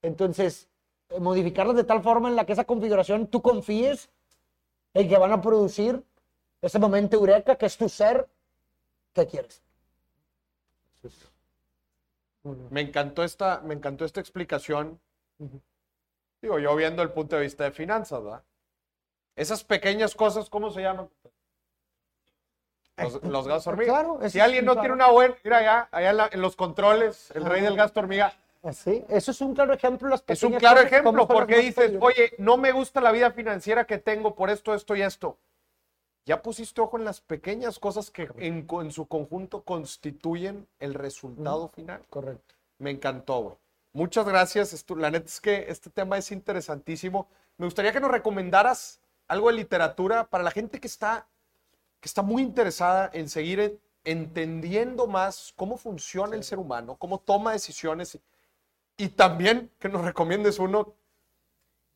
Entonces, 0.00 0.68
eh, 1.10 1.20
modificarlas 1.20 1.76
de 1.76 1.84
tal 1.84 2.02
forma 2.02 2.28
en 2.28 2.36
la 2.36 2.46
que 2.46 2.52
esa 2.52 2.64
configuración 2.64 3.26
tú 3.26 3.42
confíes 3.42 4.08
en 4.94 5.08
que 5.08 5.18
van 5.18 5.32
a 5.32 5.42
producir 5.42 6.02
ese 6.62 6.78
momento 6.78 7.16
eureka 7.16 7.56
que 7.56 7.66
es 7.66 7.76
tu 7.76 7.88
ser 7.88 8.28
que 9.12 9.26
quieres. 9.26 9.62
Me 12.70 12.80
encantó 12.80 13.24
esta, 13.24 13.60
me 13.60 13.74
encantó 13.74 14.04
esta 14.04 14.20
explicación. 14.20 15.00
Digo, 16.40 16.58
yo 16.58 16.74
viendo 16.76 17.02
el 17.02 17.10
punto 17.10 17.36
de 17.36 17.42
vista 17.42 17.64
de 17.64 17.72
finanzas, 17.72 18.22
¿verdad? 18.22 18.42
Esas 19.36 19.64
pequeñas 19.64 20.14
cosas, 20.14 20.48
¿cómo 20.48 20.70
se 20.70 20.80
llaman? 20.80 21.08
Los, 22.98 23.22
los 23.22 23.46
gastos 23.48 23.66
hormiga. 23.68 23.92
Claro, 23.92 24.18
si 24.28 24.40
alguien 24.40 24.62
sí, 24.62 24.66
no 24.66 24.72
claro. 24.72 24.80
tiene 24.82 24.94
una 24.94 25.10
buena, 25.10 25.34
mira 25.44 25.58
allá, 25.58 25.88
allá 25.92 26.10
en, 26.10 26.16
la- 26.16 26.28
en 26.32 26.40
los 26.40 26.56
controles, 26.56 27.30
el 27.34 27.44
rey 27.44 27.62
del 27.62 27.76
gasto 27.76 28.00
hormiga, 28.00 28.32
Así, 28.62 29.04
eso 29.08 29.30
es 29.30 29.40
un 29.40 29.54
claro 29.54 29.72
ejemplo. 29.72 30.08
Las 30.08 30.24
es 30.26 30.42
un 30.42 30.54
claro 30.54 30.80
ejemplo, 30.80 31.28
porque 31.28 31.58
dices, 31.58 31.92
oye, 32.00 32.32
no 32.38 32.56
me 32.56 32.72
gusta 32.72 33.00
la 33.00 33.12
vida 33.12 33.30
financiera 33.30 33.84
que 33.86 33.98
tengo 33.98 34.34
por 34.34 34.50
esto, 34.50 34.74
esto 34.74 34.96
y 34.96 35.02
esto. 35.02 35.38
Ya 36.26 36.42
pusiste 36.42 36.80
ojo 36.80 36.98
en 36.98 37.04
las 37.04 37.20
pequeñas 37.20 37.78
cosas 37.78 38.10
que 38.10 38.28
en, 38.36 38.66
en 38.70 38.92
su 38.92 39.06
conjunto 39.06 39.62
constituyen 39.62 40.66
el 40.80 40.94
resultado 40.94 41.68
final. 41.68 42.02
Correcto. 42.10 42.54
Me 42.78 42.90
encantó, 42.90 43.40
güey. 43.42 43.54
Muchas 43.92 44.26
gracias. 44.26 44.72
Esto- 44.72 44.96
la 44.96 45.10
neta 45.10 45.26
es 45.26 45.40
que 45.40 45.66
este 45.68 45.88
tema 45.88 46.18
es 46.18 46.30
interesantísimo. 46.32 47.28
Me 47.56 47.64
gustaría 47.66 47.92
que 47.92 48.00
nos 48.00 48.10
recomendaras 48.10 49.00
algo 49.28 49.48
de 49.48 49.54
literatura 49.54 50.24
para 50.24 50.44
la 50.44 50.50
gente 50.50 50.80
que 50.80 50.86
está, 50.88 51.26
que 52.00 52.08
está 52.08 52.22
muy 52.22 52.42
interesada 52.42 53.10
en 53.12 53.28
seguir 53.28 53.60
en- 53.60 53.80
entendiendo 54.04 55.06
más 55.06 55.52
cómo 55.56 55.76
funciona 55.76 56.34
el 56.36 56.44
ser 56.44 56.58
humano, 56.58 56.96
cómo 56.96 57.18
toma 57.18 57.52
decisiones 57.52 58.18
y 58.96 59.08
también 59.08 59.70
que 59.78 59.88
nos 59.88 60.04
recomiendes 60.04 60.58
uno 60.58 60.94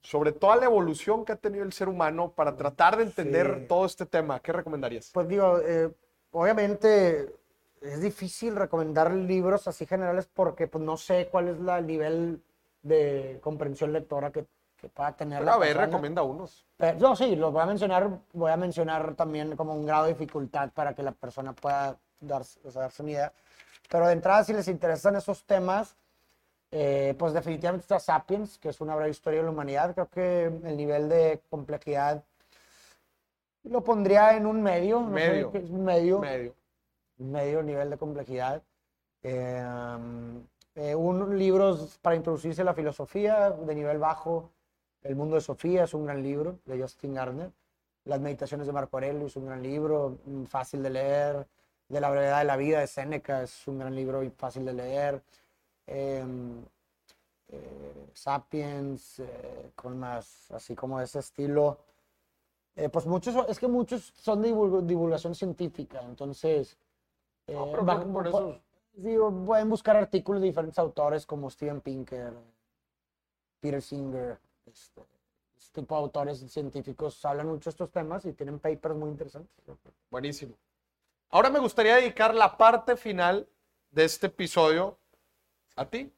sobre 0.02 0.32
toda 0.32 0.56
la 0.56 0.64
evolución 0.66 1.24
que 1.24 1.32
ha 1.32 1.36
tenido 1.36 1.64
el 1.64 1.72
ser 1.72 1.88
humano 1.88 2.32
para 2.32 2.56
tratar 2.56 2.96
de 2.96 3.04
entender 3.04 3.58
Sí. 3.60 3.66
todo 3.68 3.86
este 3.86 4.04
tema. 4.04 4.40
¿Qué 4.40 4.52
recomendarías? 4.52 5.10
Pues 5.14 5.28
digo, 5.28 5.60
eh, 5.60 5.90
obviamente 6.32 7.32
es 7.80 8.00
difícil 8.00 8.56
recomendar 8.56 9.12
libros 9.12 9.68
así 9.68 9.86
generales 9.86 10.28
porque 10.32 10.66
pues 10.66 10.82
no 10.84 10.96
sé 10.96 11.28
cuál 11.30 11.48
es 11.48 11.60
la, 11.60 11.78
el 11.78 11.86
nivel 11.86 12.42
de 12.82 13.38
comprensión 13.42 13.92
lectora 13.92 14.32
que, 14.32 14.44
que 14.82 14.88
pueda 14.88 15.12
tener 15.12 15.38
Pero 15.38 15.50
la 15.50 15.54
a 15.54 15.58
ver, 15.58 15.68
persona. 15.68 15.86
recomienda 15.86 16.22
unos. 16.24 16.66
Pero, 16.76 16.98
no, 16.98 17.14
sí, 17.16 17.36
los 17.36 17.52
voy 17.52 17.62
a 17.62 17.66
mencionar, 17.66 18.10
voy 18.32 18.50
a 18.50 18.56
mencionar 18.56 19.14
también 19.14 19.54
como 19.56 19.72
un 19.74 19.86
grado 19.86 20.04
de 20.06 20.14
dificultad 20.14 20.70
para 20.74 20.92
que 20.92 21.04
la 21.04 21.12
persona 21.12 21.52
pueda 21.54 21.96
darse, 22.20 22.58
o 22.64 22.70
sea, 22.72 22.82
darse 22.82 23.02
una 23.02 23.12
idea. 23.12 23.32
Pero 23.88 24.06
de 24.08 24.12
entrada, 24.14 24.42
si 24.42 24.52
les 24.52 24.66
interesan 24.66 25.14
esos 25.14 25.44
temas, 25.44 25.94
eh, 26.72 27.14
pues 27.16 27.32
definitivamente 27.32 27.82
está 27.84 28.00
Sapiens, 28.00 28.58
que 28.58 28.70
es 28.70 28.80
una 28.80 28.96
breve 28.96 29.10
historia 29.10 29.38
de 29.40 29.44
la 29.44 29.52
humanidad. 29.52 29.94
Creo 29.94 30.08
que 30.08 30.44
el 30.46 30.76
nivel 30.76 31.08
de 31.08 31.40
complejidad 31.48 32.24
lo 33.62 33.84
pondría 33.84 34.36
en 34.36 34.46
un 34.46 34.60
medio. 34.62 35.00
no 35.00 35.06
sé, 35.08 35.12
Medio. 35.12 35.50
un 35.50 35.84
medio 35.84 36.18
Medio. 36.18 36.54
medio 37.18 37.62
nivel 37.62 37.90
de 37.90 37.96
complejidad. 37.98 38.62
Eh, 39.22 39.64
um, 39.64 40.42
eh, 40.74 40.94
un 40.96 41.38
libros 41.38 41.98
para 42.02 42.16
introducirse 42.16 42.62
a 42.62 42.64
la 42.64 42.74
filosofía 42.74 43.50
de 43.50 43.74
nivel 43.76 43.98
bajo. 43.98 44.50
El 45.02 45.16
mundo 45.16 45.34
de 45.36 45.40
Sofía 45.40 45.84
es 45.84 45.94
un 45.94 46.04
gran 46.06 46.22
libro 46.22 46.58
de 46.64 46.80
Justin 46.80 47.14
Gardner. 47.14 47.50
Las 48.04 48.20
meditaciones 48.20 48.66
de 48.66 48.72
Marco 48.72 48.96
Aurelio 48.96 49.26
es 49.26 49.36
un 49.36 49.46
gran 49.46 49.62
libro, 49.62 50.18
mm, 50.24 50.44
fácil 50.44 50.82
de 50.82 50.90
leer. 50.90 51.46
De 51.88 52.00
la 52.00 52.10
brevedad 52.10 52.38
de 52.38 52.44
la 52.44 52.56
vida 52.56 52.80
de 52.80 52.86
Séneca 52.86 53.42
es 53.42 53.66
un 53.68 53.78
gran 53.78 53.94
libro 53.94 54.22
y 54.22 54.30
fácil 54.30 54.64
de 54.64 54.72
leer. 54.72 55.22
Em, 55.86 56.64
eh, 57.48 58.06
Sapiens, 58.14 59.18
eh, 59.20 59.70
con 59.74 59.98
más, 59.98 60.50
así 60.52 60.74
como 60.74 61.00
ese 61.00 61.18
estilo. 61.18 61.78
Eh, 62.74 62.88
pues 62.88 63.06
muchos, 63.06 63.34
es 63.48 63.58
que 63.58 63.68
muchos 63.68 64.12
son 64.16 64.40
de 64.40 64.50
divulg- 64.54 64.82
divulgación 64.86 65.34
científica, 65.34 66.00
entonces... 66.02 66.78
eh, 67.46 67.52
No, 67.54 67.70
pero 67.70 67.84
va- 67.84 68.02
por- 68.04 68.26
eso- 68.28 68.60
digo, 68.94 69.30
pueden 69.44 69.68
buscar 69.68 69.96
artículos 69.96 70.40
de 70.40 70.46
diferentes 70.48 70.78
autores 70.78 71.26
como 71.26 71.50
Steven 71.50 71.80
Pinker, 71.82 72.32
Peter 73.60 73.82
Singer, 73.82 74.38
este, 74.66 75.02
este 75.56 75.80
tipo 75.80 75.94
de 75.94 76.00
autores 76.02 76.38
científicos 76.50 77.24
hablan 77.24 77.48
mucho 77.48 77.64
de 77.64 77.70
estos 77.70 77.90
temas 77.90 78.24
y 78.24 78.32
tienen 78.32 78.58
papers 78.58 78.94
muy 78.94 79.10
interesantes. 79.10 79.50
Buenísimo. 80.10 80.54
Ahora 81.30 81.50
me 81.50 81.58
gustaría 81.58 81.96
dedicar 81.96 82.34
la 82.34 82.56
parte 82.56 82.96
final 82.96 83.48
de 83.90 84.04
este 84.04 84.26
episodio 84.26 84.98
a 85.76 85.86
ti, 85.86 86.12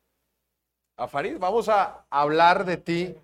a 0.97 1.07
Farid. 1.07 1.38
Vamos 1.38 1.68
a 1.68 2.05
hablar 2.11 2.64
de 2.64 2.76
ti. 2.76 3.16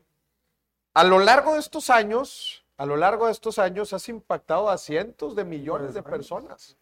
A 0.95 1.05
lo 1.05 1.19
largo 1.19 1.55
de 1.55 1.61
estos 1.61 1.91
años, 1.91 2.65
a 2.77 2.87
lo 2.87 2.97
largo 2.97 3.27
de 3.27 3.33
estos 3.33 3.59
años 3.59 3.93
has 3.93 4.09
impactado 4.09 4.71
a 4.71 4.79
cientos 4.79 5.35
de 5.35 5.45
millones 5.45 5.95
de 5.95 6.03
personas. 6.03 6.77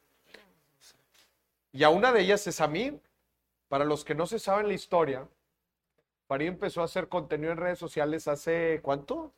Y 1.72 1.84
a 1.84 1.90
una 1.90 2.12
de 2.12 2.20
ellas 2.20 2.46
es 2.46 2.60
a 2.60 2.68
mí. 2.68 3.00
Para 3.68 3.84
los 3.84 4.02
que 4.02 4.14
no 4.14 4.26
se 4.26 4.38
saben 4.38 4.66
la 4.66 4.72
historia, 4.72 5.28
Farid 6.28 6.48
empezó 6.48 6.82
a 6.82 6.84
hacer 6.84 7.08
contenido 7.08 7.50
en 7.52 7.58
redes 7.58 7.78
sociales 7.78 8.28
hace 8.28 8.80
¿cuánto? 8.82 9.32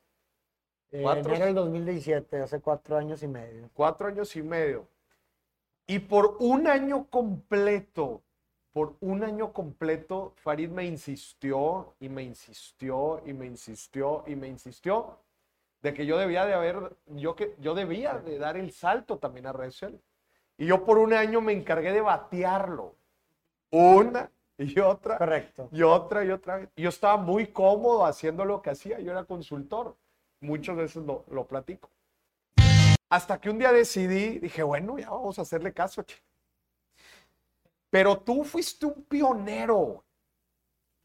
Eh, 0.90 1.02
Cuatro- 1.02 1.30
enero 1.30 1.46
del 1.46 1.54
2017, 1.54 2.40
hace 2.42 2.60
cuatro 2.60 2.96
años 2.96 3.22
y 3.22 3.28
medio. 3.28 3.70
cuatro 3.74 4.08
años 4.08 4.34
y 4.34 4.42
medio. 4.42 4.88
Y 5.86 6.00
por 6.00 6.36
un 6.40 6.66
año 6.66 7.06
completo, 7.08 8.22
por 8.72 8.96
un 9.00 9.22
año 9.22 9.52
completo, 9.52 10.32
Farid 10.36 10.68
me 10.68 10.84
insistió 10.84 11.94
y 12.00 12.08
me 12.08 12.24
insistió 12.24 13.22
y 13.24 13.32
me 13.34 13.46
insistió 13.46 14.24
y 14.26 14.34
me 14.34 14.48
insistió 14.48 15.16
de 15.82 15.94
que 15.94 16.06
yo 16.06 16.18
debía 16.18 16.44
de 16.44 16.54
haber, 16.54 16.96
yo 17.06 17.36
que 17.36 17.54
yo 17.60 17.74
debía 17.74 18.14
de 18.18 18.38
dar 18.38 18.56
el 18.56 18.72
salto 18.72 19.18
también 19.18 19.46
a 19.46 19.52
redes 19.52 19.74
sociales. 19.74 20.00
Y 20.58 20.66
yo 20.66 20.84
por 20.84 20.98
un 20.98 21.12
año 21.12 21.40
me 21.40 21.52
encargué 21.52 21.92
de 21.92 22.00
batearlo. 22.00 22.94
Una 23.70 24.28
y 24.76 24.78
otra 24.80 25.18
Correcto. 25.18 25.68
y 25.72 25.82
otra 25.82 26.24
y 26.24 26.30
otra 26.30 26.56
vez. 26.58 26.68
Yo 26.76 26.88
estaba 26.88 27.16
muy 27.16 27.48
cómodo 27.48 28.04
haciendo 28.04 28.44
lo 28.44 28.62
que 28.62 28.70
hacía. 28.70 29.00
Yo 29.00 29.12
era 29.12 29.24
consultor. 29.24 29.96
Muchas 30.42 30.76
veces 30.76 31.04
lo, 31.04 31.24
lo 31.30 31.46
platico. 31.46 31.90
Hasta 33.10 33.40
que 33.40 33.50
un 33.50 33.58
día 33.58 33.72
decidí, 33.72 34.38
dije, 34.38 34.62
bueno, 34.62 34.98
ya 34.98 35.10
vamos 35.10 35.38
a 35.38 35.42
hacerle 35.42 35.72
caso. 35.72 36.02
che. 36.04 36.16
Pero 37.90 38.20
tú 38.20 38.44
fuiste 38.44 38.86
un 38.86 39.04
pionero. 39.04 40.04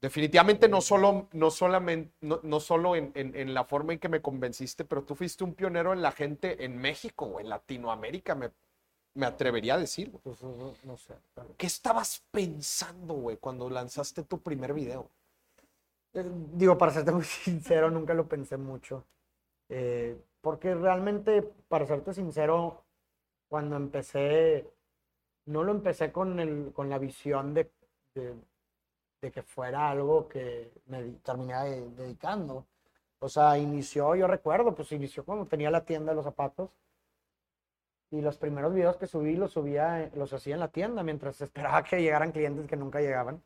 Definitivamente 0.02 0.68
no 0.70 0.82
solo, 0.82 1.30
no 1.34 1.50
solamente, 1.50 2.14
no, 2.22 2.40
no 2.44 2.60
solo 2.60 2.96
en, 2.96 3.12
en- 3.16 3.36
en 3.36 3.54
la 3.56 3.64
forma 3.64 3.94
en 3.94 4.00
que 4.00 4.10
me 4.10 4.22
convenciste, 4.22 4.86
pero 4.86 5.04
tú 5.04 5.16
fuiste 5.16 5.44
un 5.44 5.56
pionero 5.56 5.94
en 5.94 6.02
la 6.04 6.12
gente 6.12 6.64
en 6.64 6.78
México 6.78 7.26
o 7.26 7.40
en 7.40 7.50
Latinoamérica, 7.50 8.36
me, 8.36 8.52
me 9.16 9.26
atrevería 9.26 9.76
a 9.76 9.80
decir. 9.80 10.10
güey. 10.12 10.22
Pues, 10.24 10.42
no, 10.44 10.74
no 10.84 10.98
sé. 10.98 11.14
¿Qué 11.58 11.68
estabas 11.68 12.24
pensando, 12.32 13.16
güey, 13.16 13.38
cuando 13.38 13.70
lanzaste 13.70 14.24
tu 14.24 14.40
primer 14.40 14.74
video? 14.74 15.10
Eh, 16.14 16.24
Digo, 16.54 16.78
para 16.78 16.92
serte 16.94 17.12
muy 17.12 17.24
sincero, 17.24 17.90
nunca 17.90 18.14
lo 18.14 18.28
pensé 18.28 18.58
mucho. 18.58 19.04
Eh, 19.70 20.18
porque 20.42 20.76
realmente, 20.76 21.42
para 21.68 21.86
serte 21.88 22.14
sincero, 22.14 22.84
cuando 23.48 23.76
empecé, 23.78 24.70
no 25.46 25.64
lo 25.64 25.72
empecé 25.72 26.12
con, 26.12 26.40
el, 26.40 26.72
con 26.74 26.90
la 26.90 26.98
visión 27.00 27.54
de, 27.54 27.72
de, 28.14 28.34
de 29.22 29.32
que 29.32 29.42
fuera 29.42 29.90
algo 29.90 30.28
que 30.28 30.72
me 30.88 31.02
terminé 31.24 31.54
de- 31.64 31.90
dedicando. 31.92 32.66
O 33.20 33.30
sea, 33.30 33.58
inició, 33.58 34.14
yo 34.16 34.28
recuerdo, 34.28 34.76
pues 34.76 34.92
inició 34.92 35.24
cuando 35.26 35.46
tenía 35.48 35.72
la 35.72 35.84
tienda 35.86 36.12
de 36.12 36.16
los 36.18 36.26
zapatos. 36.26 36.70
Y 38.12 38.22
los 38.22 38.38
primeros 38.38 38.74
videos 38.74 38.98
que 38.98 39.08
subí 39.08 39.36
los 39.36 39.52
subía, 39.54 40.12
los 40.16 40.32
hacía 40.32 40.54
en 40.54 40.60
la 40.60 40.68
tienda 40.70 41.04
mientras 41.04 41.42
esperaba 41.42 41.84
que 41.84 42.02
llegaran 42.02 42.32
clientes 42.32 42.68
que 42.68 42.78
nunca 42.78 43.02
llegaban. 43.02 43.42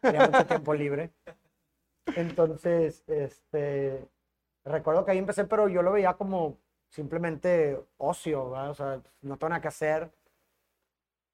Tenía 0.00 0.26
mucho 0.26 0.46
tiempo 0.46 0.74
libre. 0.74 1.10
Entonces, 2.16 3.04
este, 3.06 4.08
recuerdo 4.64 5.04
que 5.04 5.12
ahí 5.12 5.18
empecé, 5.18 5.44
pero 5.44 5.68
yo 5.68 5.82
lo 5.82 5.92
veía 5.92 6.14
como 6.14 6.56
simplemente 6.88 7.78
ocio, 7.98 8.50
¿verdad? 8.50 8.70
O 8.70 8.74
sea, 8.74 9.00
no 9.22 9.36
tengo 9.36 9.50
nada 9.50 9.60
que 9.60 9.68
hacer, 9.68 10.10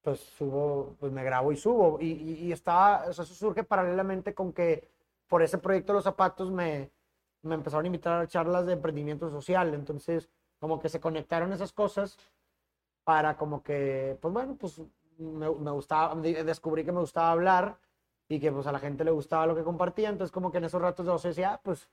pues 0.01 0.19
subo, 0.19 0.95
pues 0.99 1.11
me 1.11 1.23
grabo 1.23 1.51
y 1.51 1.57
subo. 1.57 1.99
Y, 1.99 2.11
y, 2.11 2.33
y 2.45 2.51
estaba, 2.51 3.05
o 3.07 3.13
sea, 3.13 3.23
eso 3.23 3.33
surge 3.33 3.63
paralelamente 3.63 4.33
con 4.33 4.53
que 4.53 4.89
por 5.27 5.41
ese 5.41 5.57
proyecto 5.57 5.93
de 5.93 5.97
los 5.97 6.03
zapatos 6.03 6.51
me, 6.51 6.91
me 7.41 7.55
empezaron 7.55 7.85
a 7.85 7.87
invitar 7.87 8.21
a 8.21 8.27
charlas 8.27 8.65
de 8.65 8.73
emprendimiento 8.73 9.29
social. 9.29 9.73
Entonces, 9.73 10.29
como 10.59 10.79
que 10.79 10.89
se 10.89 10.99
conectaron 10.99 11.53
esas 11.53 11.73
cosas 11.73 12.17
para 13.07 13.37
como 13.37 13.63
que, 13.63 14.17
pues 14.21 14.33
bueno, 14.33 14.57
pues 14.57 14.81
me, 15.17 15.47
gustaba, 15.71 16.13
de- 16.15 16.43
descubrí 16.43 16.83
que 16.83 16.91
me 16.91 16.99
gustaba 16.99 17.31
hablar 17.31 17.79
y 18.27 18.37
que 18.41 18.51
pues 18.51 18.67
a 18.67 18.73
la 18.73 18.79
gente 18.79 19.05
le 19.05 19.11
gustaba 19.11 19.47
lo 19.47 19.55
que 19.55 19.63
compartía. 19.63 20.09
Entonces, 20.09 20.33
como 20.33 20.51
que 20.51 20.57
en 20.57 20.65
esos 20.65 20.81
ratos 20.81 21.05
de 21.23 21.29
decía, 21.29 21.53
ah, 21.53 21.61
pues 21.63 21.89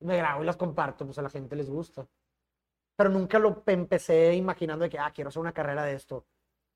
me 0.00 0.16
grabo 0.18 0.42
y 0.42 0.46
las 0.46 0.56
comparto, 0.56 1.06
pues 1.06 1.18
a 1.18 1.22
la 1.22 1.30
gente 1.30 1.56
les 1.56 1.70
gusta. 1.70 2.06
Pero 2.96 3.10
nunca 3.10 3.38
lo 3.38 3.62
pe- 3.64 3.72
empecé 3.74 4.34
imaginando 4.34 4.84
de 4.84 4.90
que, 4.90 4.98
ah, 4.98 5.12
quiero 5.14 5.28
hacer 5.28 5.40
una 5.40 5.52
carrera 5.54 5.84
de 5.84 5.94
esto 5.94 6.26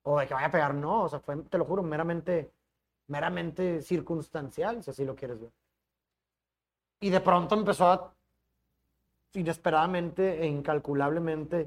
o 0.05 0.19
de 0.21 0.27
que 0.29 0.35
vaya 0.35 0.49
a 0.49 0.53
pegar. 0.53 0.75
No, 0.75 1.05
o 1.05 1.09
sea, 1.11 1.21
fue, 1.21 1.37
te 1.45 1.59
lo 1.59 1.65
juro, 1.67 1.83
meramente, 1.83 2.53
meramente 3.09 3.83
circunstancial, 3.83 4.83
si 4.83 4.91
así 4.91 5.05
lo 5.05 5.17
quieres 5.17 5.41
ver. 5.41 5.53
Y 7.01 7.11
de 7.11 7.21
pronto 7.21 7.55
empezó 7.55 7.87
a, 7.89 8.15
inesperadamente 9.35 10.25
e 10.43 10.47
incalculablemente, 10.47 11.59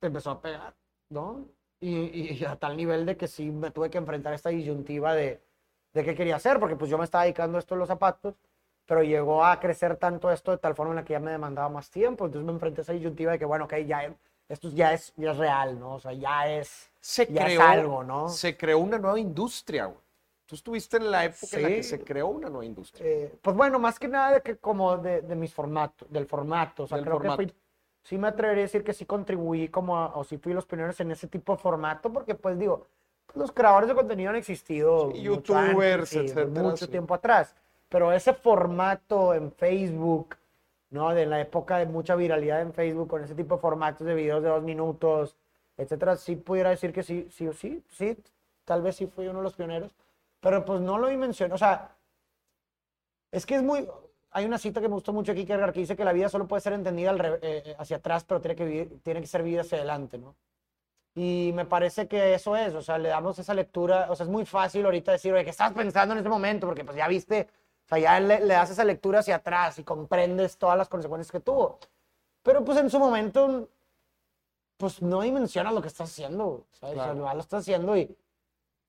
empezó 0.00 0.30
a 0.32 0.40
pegar, 0.42 0.74
¿no? 1.14 1.46
Y, 1.80 2.34
y 2.40 2.44
a 2.44 2.56
tal 2.56 2.76
nivel 2.76 3.06
de 3.06 3.16
que 3.16 3.28
sí 3.28 3.50
me 3.50 3.70
tuve 3.70 3.88
que 3.90 3.98
enfrentar 3.98 4.32
a 4.32 4.36
esta 4.36 4.50
disyuntiva 4.50 5.14
de, 5.14 5.40
de 5.94 6.04
qué 6.04 6.14
quería 6.14 6.36
hacer, 6.36 6.58
porque 6.60 6.76
pues 6.76 6.90
yo 6.90 6.98
me 6.98 7.04
estaba 7.04 7.24
dedicando 7.24 7.56
a 7.56 7.60
esto 7.60 7.74
de 7.74 7.78
los 7.78 7.88
zapatos, 7.88 8.34
pero 8.86 9.02
llegó 9.02 9.44
a 9.44 9.58
crecer 9.60 9.96
tanto 9.96 10.30
esto 10.30 10.50
de 10.50 10.58
tal 10.58 10.74
forma 10.74 10.92
en 10.92 10.96
la 10.96 11.04
que 11.04 11.12
ya 11.14 11.20
me 11.20 11.30
demandaba 11.30 11.68
más 11.70 11.90
tiempo, 11.90 12.26
entonces 12.26 12.44
me 12.46 12.52
enfrenté 12.52 12.80
a 12.80 12.82
esa 12.82 12.92
disyuntiva 12.92 13.32
de 13.32 13.38
que, 13.38 13.44
bueno, 13.46 13.64
ok, 13.64 13.74
ya, 13.86 14.14
esto 14.48 14.68
ya 14.70 14.92
es, 14.92 15.12
ya 15.16 15.30
es 15.30 15.36
real, 15.38 15.78
¿no? 15.78 15.94
O 15.94 16.00
sea, 16.00 16.12
ya 16.12 16.48
es, 16.48 16.90
Se 17.00 17.26
ya 17.32 17.46
es 17.46 17.54
creó, 17.54 17.62
algo, 17.62 18.04
¿no? 18.04 18.28
se 18.28 18.56
creó 18.56 18.78
una 18.78 18.98
nueva 18.98 19.18
industria, 19.20 19.86
güey. 19.86 19.98
Tú 20.46 20.56
estuviste 20.56 20.98
en 20.98 21.10
la 21.10 21.24
época 21.24 21.56
en 21.56 21.62
la 21.62 21.68
que 21.70 21.82
Sí. 21.82 21.88
se 21.90 22.04
creó 22.04 22.26
una 22.28 22.50
nueva 22.50 22.66
industria. 22.66 23.06
Eh, 23.06 23.34
pues 23.40 23.56
bueno, 23.56 23.78
más 23.78 23.98
que 23.98 24.08
nada 24.08 24.34
de 24.34 24.42
que 24.42 24.56
como 24.58 24.98
de, 24.98 25.22
de 25.22 25.34
mis 25.34 25.54
formatos, 25.54 26.10
del 26.10 26.26
formato, 26.26 26.82
o 26.82 26.86
sea, 26.86 26.96
Del 26.96 27.06
creo 27.06 27.16
formato. 27.16 27.38
que 27.38 27.48
fui, 27.48 27.54
sí 28.04 28.18
me 28.18 28.28
atrevería 28.28 28.62
a 28.64 28.66
decir 28.66 28.84
que 28.84 28.94
sí 28.94 29.06
contribuí 29.06 29.68
como, 29.68 29.98
a- 29.98 30.16
o 30.16 30.24
sí 30.24 30.38
fui 30.38 30.54
los 30.54 30.66
pioneros 30.66 31.00
en 31.00 31.12
ese 31.12 31.28
tipo 31.28 31.54
de 31.56 31.58
formato, 31.62 32.12
porque 32.12 32.34
pues 32.36 32.58
digo, 32.58 32.86
los 33.34 33.52
creadores 33.52 33.88
de 33.88 33.94
contenido 33.96 34.30
han 34.30 34.36
existido 34.36 35.12
Sí, 35.12 35.52
antes, 35.52 36.06
youtubers, 36.06 36.08
sí, 36.08 36.16
etcétera, 36.16 36.44
mucho 36.44 36.88
sí. 36.88 36.90
tiempo 36.90 37.14
atrás, 37.14 37.56
pero 37.88 38.12
ese 38.12 38.34
formato 38.34 39.34
en 39.34 39.52
Facebook, 39.52 40.36
¿no? 40.90 41.14
De 41.14 41.26
la 41.26 41.40
época 41.40 41.78
de 41.78 41.86
mucha 41.86 42.14
viralidad 42.16 42.62
en 42.62 42.72
Facebook, 42.72 43.08
con 43.08 43.24
ese 43.24 43.34
tipo 43.34 43.56
de 43.56 43.60
formatos 43.60 44.06
de 44.06 44.14
videos 44.14 44.42
de 44.42 44.48
dos 44.50 44.62
minutos, 44.62 45.36
etcétera, 45.76 46.16
sí 46.16 46.36
pudiera 46.36 46.70
decir 46.70 46.92
que 46.92 47.02
sí, 47.02 47.28
sí 47.30 47.48
sí, 47.54 47.82
sí, 47.90 48.16
tal 48.64 48.82
vez 48.82 48.96
sí 48.96 49.06
fui 49.06 49.26
uno 49.28 49.38
de 49.40 49.44
los 49.44 49.54
pioneros, 49.54 49.94
pero 50.40 50.64
pues 50.64 50.80
no 50.80 50.98
lo 50.98 51.08
mencioné, 51.18 51.54
o 51.54 51.58
sea, 51.58 51.96
es 53.32 53.46
que 53.46 53.56
es 53.56 53.62
muy. 53.62 53.86
Hay 54.36 54.44
una 54.44 54.58
cita 54.58 54.80
que 54.80 54.88
me 54.88 54.94
gustó 54.94 55.12
mucho 55.12 55.30
aquí, 55.32 55.46
Kierkegaard, 55.46 55.72
que 55.72 55.80
dice 55.80 55.94
que 55.96 56.04
la 56.04 56.12
vida 56.12 56.28
solo 56.28 56.48
puede 56.48 56.60
ser 56.60 56.72
entendida 56.72 57.10
al 57.10 57.18
re- 57.20 57.38
eh, 57.40 57.76
hacia 57.78 57.98
atrás, 57.98 58.24
pero 58.24 58.40
tiene 58.40 58.56
que, 58.56 58.64
vivir- 58.66 59.00
tiene 59.02 59.20
que 59.20 59.28
ser 59.28 59.44
vivida 59.44 59.60
hacia 59.60 59.78
adelante, 59.78 60.18
¿no? 60.18 60.34
Y 61.14 61.52
me 61.54 61.64
parece 61.64 62.08
que 62.08 62.34
eso 62.34 62.56
es, 62.56 62.74
o 62.74 62.82
sea, 62.82 62.98
le 62.98 63.10
damos 63.10 63.38
esa 63.38 63.54
lectura, 63.54 64.08
o 64.10 64.16
sea, 64.16 64.24
es 64.24 64.30
muy 64.30 64.44
fácil 64.44 64.84
ahorita 64.84 65.12
decir, 65.12 65.32
oye, 65.32 65.44
¿qué 65.44 65.50
estás 65.50 65.72
pensando 65.72 66.12
en 66.14 66.18
ese 66.20 66.28
momento? 66.28 66.66
Porque 66.66 66.84
pues 66.84 66.96
ya 66.96 67.06
viste, 67.06 67.46
o 67.86 67.88
sea, 67.88 67.98
ya 67.98 68.18
le, 68.18 68.40
le 68.40 68.54
das 68.54 68.70
esa 68.70 68.82
lectura 68.84 69.20
hacia 69.20 69.36
atrás 69.36 69.78
y 69.78 69.84
comprendes 69.84 70.58
todas 70.58 70.76
las 70.76 70.88
consecuencias 70.88 71.30
que 71.30 71.38
tuvo. 71.38 71.78
Pero 72.42 72.64
pues 72.64 72.76
en 72.78 72.90
su 72.90 72.98
momento, 72.98 73.68
pues 74.76 75.00
no 75.00 75.20
dimensionas 75.22 75.72
lo 75.72 75.80
que 75.80 75.86
estás 75.88 76.10
haciendo, 76.10 76.64
¿sabes? 76.72 76.96
O 76.96 77.02
sea, 77.04 77.12
Claro. 77.14 77.34
lo 77.34 77.40
estás 77.40 77.60
haciendo 77.60 77.96
y, 77.96 78.00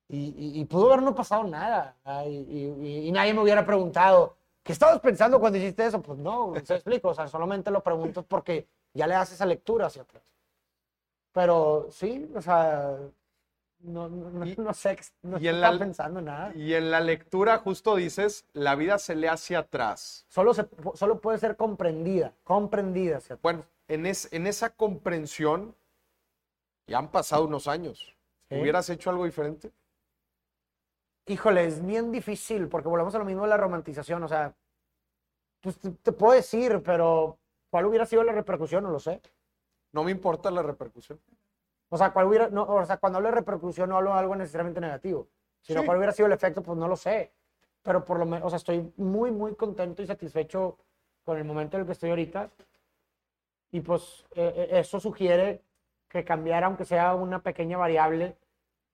y, 0.09 0.17
y- 0.17 0.59
y 0.61 0.65
pudo 0.65 0.87
haber 0.93 1.03
no 1.03 1.13
pasado 1.13 1.43
nada. 1.43 1.95
y- 2.27 3.07
y 3.07 3.11
nadie 3.11 3.35
me 3.35 3.41
hubiera 3.41 3.63
preguntado, 3.63 4.35
¿qué 4.65 4.73
estabas 4.73 4.99
pensando 4.99 5.39
cuando 5.39 5.59
hiciste 5.59 5.85
eso? 5.85 6.01
Pues 6.01 6.17
no, 6.17 6.53
se 6.65 6.73
explico. 6.75 7.09
O 7.09 7.13
sea, 7.13 7.27
solamente 7.27 7.69
lo 7.71 7.81
pregunto 7.83 8.23
porque 8.23 8.67
ya 8.93 9.05
le 9.07 9.13
das 9.13 9.31
esa 9.31 9.45
lectura 9.45 9.85
hacia 9.85 10.01
atrás. 10.01 10.23
Pero 11.31 11.87
sí, 11.91 12.29
o 12.35 12.41
sea, 12.41 12.97
no, 13.79 14.09
no, 14.09 14.45
Y- 14.45 14.55
no 14.57 14.73
sé, 14.73 14.97
no 15.21 15.37
y 15.37 15.47
en 15.49 15.61
la- 15.61 15.77
pensando 15.77 16.19
en 16.19 16.25
nada. 16.25 16.51
Y 16.55 16.73
en 16.73 16.89
la 16.89 16.99
lectura 16.99 17.59
justo 17.59 17.95
dices, 17.95 18.45
la 18.53 18.75
vida 18.75 18.97
se 18.97 19.15
lee 19.15 19.27
hacia 19.27 19.59
atrás. 19.59 20.25
Solo, 20.29 20.53
se, 20.53 20.67
solo 20.95 21.19
puede 21.21 21.37
ser 21.37 21.55
comprendida, 21.55 22.33
comprendida 22.43 23.17
hacia 23.17 23.35
atrás. 23.35 23.43
Bueno, 23.43 23.65
en, 23.87 24.05
es- 24.07 24.29
en 24.33 24.47
esa 24.47 24.71
comprensión, 24.71 25.75
ya 26.87 26.97
han 26.97 27.11
pasado 27.11 27.45
unos 27.45 27.67
años. 27.67 28.15
Sí. 28.49 28.55
¿Hubieras 28.59 28.89
hecho 28.89 29.09
algo 29.11 29.25
diferente? 29.25 29.71
Híjole, 31.27 31.65
es 31.65 31.83
bien 31.85 32.11
difícil 32.11 32.67
porque 32.67 32.87
volvemos 32.87 33.15
a 33.15 33.19
lo 33.19 33.25
mismo 33.25 33.43
de 33.43 33.49
la 33.49 33.57
romantización. 33.57 34.23
O 34.23 34.27
sea, 34.27 34.53
pues 35.61 35.79
te, 35.79 35.91
te 35.91 36.11
puedo 36.11 36.33
decir, 36.33 36.81
pero 36.83 37.39
¿cuál 37.69 37.85
hubiera 37.87 38.05
sido 38.05 38.23
la 38.23 38.31
repercusión? 38.31 38.83
No 38.83 38.91
lo 38.91 38.99
sé. 38.99 39.21
No 39.91 40.03
me 40.03 40.11
importa 40.11 40.51
la 40.51 40.61
repercusión. 40.61 41.19
O 41.89 41.97
sea, 41.97 42.11
¿cuál 42.13 42.27
hubiera, 42.27 42.49
no, 42.49 42.63
o 42.63 42.85
sea, 42.85 42.97
cuando 42.97 43.17
hablo 43.17 43.29
de 43.29 43.35
repercusión 43.35 43.89
no 43.89 43.97
hablo 43.97 44.11
de 44.13 44.19
algo 44.19 44.35
necesariamente 44.35 44.81
negativo, 44.81 45.27
sino 45.61 45.81
Sí. 45.81 45.85
cuál 45.85 45.97
hubiera 45.97 46.11
sido 46.13 46.27
el 46.27 46.33
efecto, 46.33 46.61
pues 46.61 46.77
no 46.77 46.87
lo 46.87 46.95
sé. 46.95 47.31
Pero 47.81 48.03
por 48.03 48.19
lo 48.19 48.25
menos, 48.25 48.45
o 48.45 48.49
sea, 48.49 48.57
estoy 48.57 48.91
muy, 48.97 49.31
muy 49.31 49.55
contento 49.55 50.01
y 50.01 50.07
satisfecho 50.07 50.77
con 51.23 51.37
el 51.37 51.43
momento 51.45 51.77
en 51.77 51.81
el 51.81 51.85
que 51.87 51.93
estoy 51.93 52.09
ahorita. 52.09 52.49
Y 53.71 53.81
pues 53.81 54.25
eh, 54.35 54.67
eh, 54.71 54.79
eso 54.79 54.99
sugiere 54.99 55.63
que 56.07 56.23
cambiar, 56.23 56.63
aunque 56.63 56.85
sea 56.85 57.13
una 57.15 57.41
pequeña 57.41 57.77
variable 57.77 58.37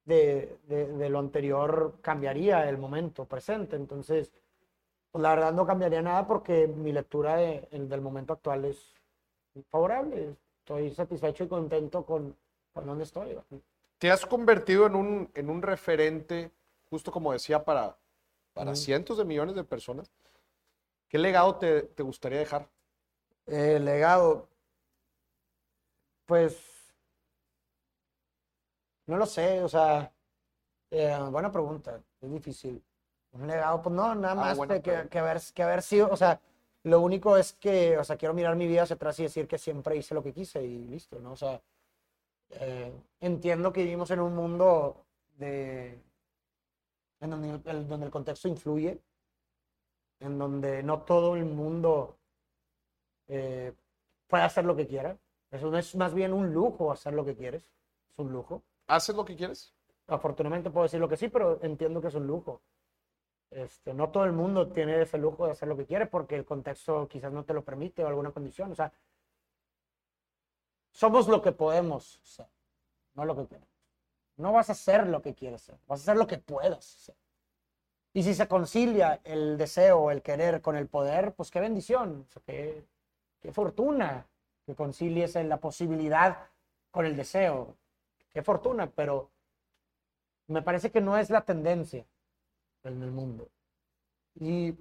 de, 0.05 0.57
de- 0.67 0.87
de 0.87 1.09
lo 1.09 1.19
anterior, 1.19 1.95
cambiaría 2.01 2.67
el 2.69 2.77
momento 2.77 3.25
presente. 3.25 3.75
Entonces, 3.75 4.31
pues 5.11 5.21
la 5.21 5.31
verdad 5.35 5.53
no 5.53 5.65
cambiaría 5.65 6.01
nada 6.01 6.27
porque 6.27 6.67
mi 6.67 6.91
lectura 6.93 7.35
de- 7.37 7.67
el- 7.71 7.89
del 7.89 8.01
momento 8.01 8.33
actual 8.33 8.65
es 8.65 8.93
favorable. 9.69 10.35
Estoy 10.59 10.89
satisfecho 10.91 11.43
y 11.43 11.47
contento 11.47 12.05
con, 12.05 12.35
con 12.73 12.85
donde 12.85 13.03
estoy. 13.03 13.37
Te 13.97 14.09
has 14.11 14.25
convertido 14.25 14.87
en 14.87 14.95
un, 14.95 15.31
en 15.35 15.49
un 15.49 15.61
referente, 15.61 16.51
justo 16.89 17.11
como 17.11 17.33
decía, 17.33 17.63
para, 17.63 17.97
para 18.53 18.75
cientos 18.75 19.17
de 19.17 19.25
millones 19.25 19.55
de 19.55 19.63
personas. 19.63 20.11
¿Qué 21.09 21.17
legado 21.17 21.55
te, 21.55 21.83
te 21.83 22.03
gustaría 22.03 22.39
dejar? 22.39 22.67
Eh, 23.47 23.79
legado. 23.79 24.47
Pues. 26.25 26.80
No 29.11 29.17
lo 29.17 29.25
sé, 29.25 29.61
o 29.61 29.67
sea. 29.67 30.09
eh, 30.89 31.17
buena 31.29 31.51
pregunta, 31.51 32.01
es 32.21 32.31
difícil. 32.31 32.81
Un 33.33 33.45
legado, 33.47 33.81
pues 33.81 33.93
no, 33.93 34.15
nada 34.15 34.31
Ah, 34.33 34.35
más 34.35 34.57
buena 34.57 34.81
que, 34.81 35.09
que 35.09 35.19
haber, 35.19 35.41
que 35.53 35.63
haber 35.63 35.81
sido, 35.81 36.09
o 36.09 36.15
sea, 36.17 36.39
lo 36.83 37.01
único 37.01 37.35
es 37.37 37.53
que, 37.53 37.97
o 37.97 38.03
sea, 38.05 38.15
quiero 38.17 38.33
mirar 38.33 38.55
mi 38.55 38.67
vida 38.67 38.83
hacia 38.83 38.95
atrás 38.95 39.19
y 39.19 39.23
decir 39.23 39.47
que 39.49 39.57
siempre 39.57 39.97
hice 39.97 40.15
lo 40.15 40.23
que 40.23 40.33
quise 40.33 40.63
y 40.63 40.85
listo, 40.87 41.19
¿no? 41.19 41.33
O 41.33 41.35
sea, 41.35 41.61
eh, 42.51 42.91
entiendo 43.19 43.71
que 43.73 43.83
vivimos 43.83 44.09
en 44.11 44.19
un 44.21 44.33
mundo 44.35 45.05
de, 45.37 45.99
en 47.19 47.29
donde 47.29 47.69
el, 47.71 47.87
donde 47.87 48.05
el 48.05 48.11
contexto 48.11 48.47
influye, 48.47 49.01
en 50.21 50.37
donde 50.39 50.83
no 50.83 51.01
todo 51.01 51.35
el 51.35 51.45
mundo 51.45 52.17
eh, 53.27 53.73
puede 54.27 54.43
hacer 54.43 54.63
lo 54.65 54.75
que 54.75 54.87
quiera. 54.87 55.17
Eso 55.51 55.69
no 55.69 55.77
es 55.77 55.95
más 55.95 56.13
bien 56.13 56.31
un 56.33 56.53
lujo 56.53 56.91
hacer 56.93 57.13
lo 57.13 57.25
que 57.25 57.35
quieres, 57.35 57.63
es 58.09 58.19
un 58.19 58.31
lujo. 58.31 58.61
¿Haces 58.87 59.15
lo 59.15 59.25
que 59.25 59.35
quieres? 59.35 59.73
Afortunadamente 60.07 60.69
puedo 60.69 60.83
decir 60.83 60.99
lo 60.99 61.07
que 61.07 61.17
sí, 61.17 61.29
pero 61.29 61.59
entiendo 61.63 62.01
que 62.01 62.07
es 62.07 62.15
un 62.15 62.27
lujo. 62.27 62.61
Este, 63.51 63.93
no 63.93 64.09
todo 64.09 64.23
el 64.23 64.31
mundo 64.31 64.71
tiene 64.71 65.01
ese 65.01 65.17
lujo 65.17 65.45
de 65.45 65.51
hacer 65.51 65.67
lo 65.67 65.75
que 65.75 65.85
quiere 65.85 66.05
porque 66.05 66.35
el 66.35 66.45
contexto 66.45 67.07
quizás 67.09 67.33
no 67.33 67.43
te 67.43 67.53
lo 67.53 67.63
permite 67.63 68.03
o 68.03 68.07
alguna 68.07 68.31
condición. 68.31 68.71
O 68.71 68.75
sea, 68.75 68.91
somos 70.91 71.27
lo 71.27 71.41
que 71.41 71.51
podemos 71.51 72.19
ser, 72.23 72.47
no 73.13 73.25
lo 73.25 73.35
que 73.35 73.47
queremos. 73.47 73.69
No 74.37 74.53
vas 74.53 74.69
a 74.69 74.73
ser 74.73 75.07
lo 75.07 75.21
que 75.21 75.35
quieres 75.35 75.61
ser, 75.61 75.77
vas 75.87 76.01
a 76.01 76.05
ser 76.05 76.17
lo 76.17 76.27
que 76.27 76.37
puedas 76.37 76.85
ser. 76.85 77.15
Y 78.13 78.23
si 78.23 78.33
se 78.33 78.47
concilia 78.47 79.21
el 79.23 79.57
deseo, 79.57 80.11
el 80.11 80.21
querer 80.21 80.61
con 80.61 80.75
el 80.75 80.87
poder, 80.87 81.33
pues 81.33 81.49
qué 81.49 81.59
bendición, 81.59 82.27
qué, 82.45 82.85
qué 83.39 83.51
fortuna 83.53 84.27
que 84.65 84.75
concilies 84.75 85.35
la 85.35 85.57
posibilidad 85.57 86.49
con 86.91 87.05
el 87.05 87.15
deseo. 87.15 87.77
Qué 88.33 88.41
fortuna, 88.41 88.89
pero 88.89 89.31
me 90.47 90.61
parece 90.61 90.91
que 90.91 91.01
no 91.01 91.17
es 91.17 91.29
la 91.29 91.43
tendencia 91.45 92.05
en 92.83 93.03
el 93.03 93.11
mundo. 93.11 93.49
Y 94.35 94.75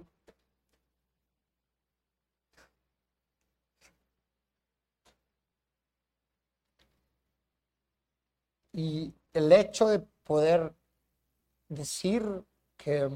el 9.33 9.51
hecho 9.51 9.87
de 9.87 9.99
poder 10.23 10.73
decir 11.69 12.23
que 12.77 13.09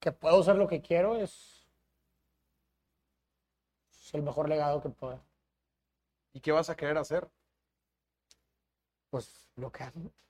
que 0.00 0.12
puedo 0.12 0.40
hacer 0.40 0.56
lo 0.56 0.68
que 0.68 0.80
quiero 0.82 1.16
es 1.16 1.66
es 3.90 4.14
el 4.14 4.22
mejor 4.22 4.48
legado 4.48 4.80
que 4.80 4.88
pueda. 4.88 5.20
¿Y 6.32 6.40
qué 6.40 6.52
vas 6.52 6.70
a 6.70 6.76
querer 6.76 6.96
hacer? 6.96 7.28
Pues. 9.16 9.48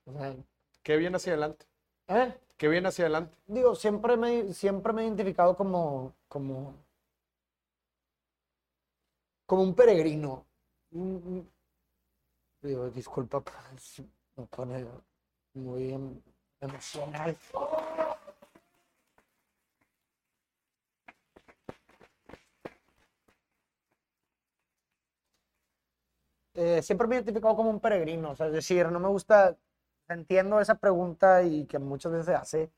O 0.05 0.13
sea, 0.13 0.37
¿Qué 0.85 0.97
viene 0.97 1.17
hacia 1.17 1.33
adelante? 1.33 1.67
¿eh? 2.07 2.39
¿Qué 2.57 2.69
viene 2.69 2.89
hacia 2.89 3.07
adelante? 3.07 3.37
Digo, 3.49 3.75
siempre 3.75 4.17
me, 4.17 4.53
siempre 4.55 4.93
me 4.93 5.03
he 5.03 5.07
identificado 5.07 5.57
como, 5.57 6.15
como, 6.29 6.75
como 9.47 9.63
un 9.63 9.75
peregrino. 9.75 10.47
Un- 10.93 11.23
un- 11.27 11.51
Digo, 12.63 12.91
disculpa, 12.91 13.41
pues, 13.41 14.03
me 14.37 14.45
pone 14.47 14.87
muy 15.55 15.93
em- 15.93 16.21
emocional. 16.61 17.37
Eh, 26.57 26.81
siempre 26.83 27.07
me 27.07 27.17
he 27.17 27.19
identificado 27.19 27.55
como 27.57 27.69
un 27.71 27.81
peregrino, 27.81 28.31
o 28.31 28.37
sea, 28.37 28.47
es 28.47 28.53
decir, 28.55 28.91
no 28.91 28.99
me 29.01 29.09
gusta, 29.09 29.57
entiendo 30.09 30.59
esa 30.61 30.77
pregunta 30.77 31.43
y 31.43 31.67
que 31.67 31.79
muchas 31.79 32.13
veces 32.13 32.27
se 32.27 32.35
hace, 32.35 32.73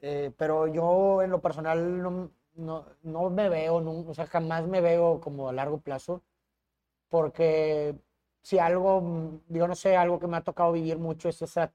eh, 0.00 0.32
pero 0.38 0.66
yo 0.68 1.22
en 1.22 1.30
lo 1.30 1.40
personal 1.42 2.02
no, 2.02 2.30
no, 2.54 2.86
no 3.04 3.30
me 3.30 3.48
veo, 3.50 3.80
nun- 3.80 4.06
o 4.08 4.14
sea, 4.14 4.26
jamás 4.26 4.66
me 4.68 4.80
veo 4.82 5.20
como 5.20 5.48
a 5.48 5.52
largo 5.54 5.80
plazo, 5.80 6.22
porque 7.10 7.96
si 8.42 8.58
algo, 8.58 9.40
digo, 9.48 9.68
no 9.68 9.74
sé, 9.76 9.96
algo 9.96 10.18
que 10.20 10.26
me 10.28 10.36
ha 10.38 10.42
tocado 10.44 10.72
vivir 10.72 10.98
mucho 10.98 11.28
es 11.30 11.42
esa, 11.42 11.72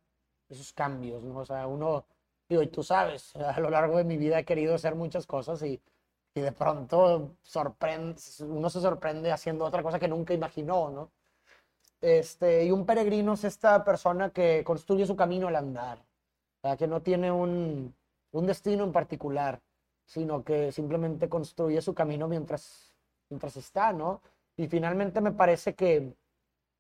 esos 0.49 0.73
cambios, 0.73 1.23
¿no? 1.23 1.39
O 1.39 1.45
sea, 1.45 1.68
uno, 1.68 2.06
digo, 2.49 2.61
y 2.64 2.68
tú 2.68 2.84
sabes, 2.84 3.35
a 3.38 3.60
lo 3.61 3.69
largo 3.72 3.98
de 3.98 4.03
mi 4.06 4.18
vida 4.18 4.39
he 4.39 4.45
querido 4.45 4.76
hacer 4.76 4.95
muchas 4.95 5.27
cosas 5.27 5.61
y, 5.64 5.81
y 6.38 6.41
de 6.41 6.51
pronto 6.51 7.35
sorprende, 7.41 8.19
uno 8.41 8.69
se 8.69 8.81
sorprende 8.81 9.31
haciendo 9.31 9.65
otra 9.65 9.84
cosa 9.84 9.99
que 9.99 10.07
nunca 10.07 10.34
imaginó, 10.34 10.89
¿no? 10.89 11.11
Este, 12.01 12.65
y 12.65 12.72
un 12.72 12.85
peregrino 12.85 13.34
es 13.34 13.43
esta 13.43 13.84
persona 13.84 14.30
que 14.30 14.64
construye 14.64 15.05
su 15.05 15.15
camino 15.15 15.47
al 15.47 15.55
andar, 15.55 15.99
sea, 16.61 16.77
que 16.77 16.88
no 16.88 17.01
tiene 17.01 17.31
un, 17.31 17.95
un 18.31 18.45
destino 18.45 18.84
en 18.84 18.91
particular, 18.91 19.61
sino 20.05 20.43
que 20.43 20.72
simplemente 20.72 21.30
construye 21.30 21.81
su 21.81 21.93
camino 21.93 22.27
mientras, 22.27 22.93
mientras 23.30 23.57
está, 23.57 23.93
¿no? 23.93 24.22
Y 24.55 24.68
finalmente 24.68 25.22
me 25.22 25.31
parece 25.31 25.76
que, 25.76 26.14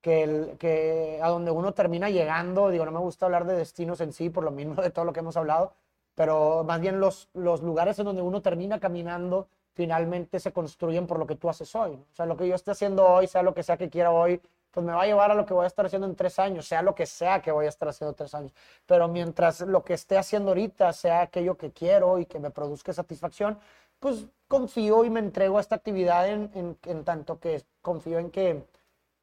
que, 0.01 0.55
que 0.59 1.19
a 1.21 1.29
donde 1.29 1.51
uno 1.51 1.73
termina 1.73 2.09
llegando, 2.09 2.69
digo, 2.69 2.85
no 2.85 2.91
me 2.91 2.99
gusta 2.99 3.25
hablar 3.25 3.45
de 3.45 3.55
destinos 3.55 4.01
en 4.01 4.13
sí, 4.13 4.29
por 4.29 4.43
lo 4.43 4.51
mismo 4.51 4.81
de 4.81 4.91
todo 4.91 5.05
lo 5.05 5.13
que 5.13 5.19
hemos 5.21 5.37
hablado, 5.37 5.73
pero 6.17 6.63
más 6.65 6.81
bien 6.81 6.99
los, 6.99 7.29
los 7.33 7.61
lugares 7.61 7.99
en 7.99 8.05
donde 8.05 8.23
uno 8.23 8.41
termina 8.41 8.79
caminando 8.81 9.47
finalmente 9.75 10.39
se 10.39 10.51
construyen 10.51 11.05
por 11.07 11.19
lo 11.19 11.27
que 11.27 11.35
tú 11.35 11.49
haces 11.49 11.75
hoy. 11.75 11.91
O 12.11 12.15
sea, 12.15 12.25
lo 12.25 12.35
que 12.35 12.47
yo 12.47 12.55
esté 12.55 12.71
haciendo 12.71 13.05
hoy, 13.05 13.27
sea 13.27 13.43
lo 13.43 13.53
que 13.53 13.61
sea 13.63 13.77
que 13.77 13.89
quiera 13.89 14.11
hoy, 14.11 14.41
pues 14.71 14.85
me 14.85 14.91
va 14.93 15.03
a 15.03 15.05
llevar 15.05 15.31
a 15.31 15.35
lo 15.35 15.45
que 15.45 15.53
voy 15.53 15.65
a 15.65 15.67
estar 15.67 15.85
haciendo 15.85 16.07
en 16.07 16.15
tres 16.15 16.39
años, 16.39 16.67
sea 16.67 16.81
lo 16.81 16.95
que 16.95 17.05
sea 17.05 17.41
que 17.41 17.51
voy 17.51 17.67
a 17.67 17.69
estar 17.69 17.87
haciendo 17.89 18.11
en 18.11 18.15
tres 18.15 18.33
años. 18.35 18.53
Pero 18.87 19.07
mientras 19.07 19.61
lo 19.61 19.83
que 19.83 19.93
esté 19.93 20.17
haciendo 20.17 20.49
ahorita 20.51 20.91
sea 20.93 21.21
aquello 21.21 21.57
que 21.57 21.71
quiero 21.71 22.19
y 22.19 22.25
que 22.25 22.39
me 22.39 22.49
produzca 22.51 22.91
satisfacción, 22.93 23.59
pues 23.99 24.25
confío 24.47 25.05
y 25.05 25.09
me 25.11 25.19
entrego 25.19 25.57
a 25.57 25.61
esta 25.61 25.75
actividad 25.75 26.27
en, 26.29 26.49
en- 26.55 26.77
en 26.85 27.03
tanto 27.03 27.39
que 27.39 27.63
confío 27.81 28.19
en 28.19 28.31
que 28.31 28.65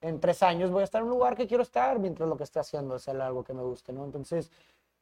en 0.01 0.21
tres 0.21 0.43
años 0.43 0.71
voy 0.71 0.83
a 0.83 0.85
estar 0.85 1.01
en 1.01 1.07
un 1.07 1.15
lugar 1.15 1.37
que 1.37 1.47
quiero 1.47 1.63
estar 1.63 1.99
mientras 1.99 2.29
lo 2.29 2.37
que 2.37 2.45
esté 2.45 2.61
haciendo 2.61 2.99
sea 2.99 3.15
algo 3.27 3.43
que 3.45 3.55
me 3.55 3.63
guste, 3.63 3.93
¿no? 3.93 4.05
Entonces, 4.05 4.51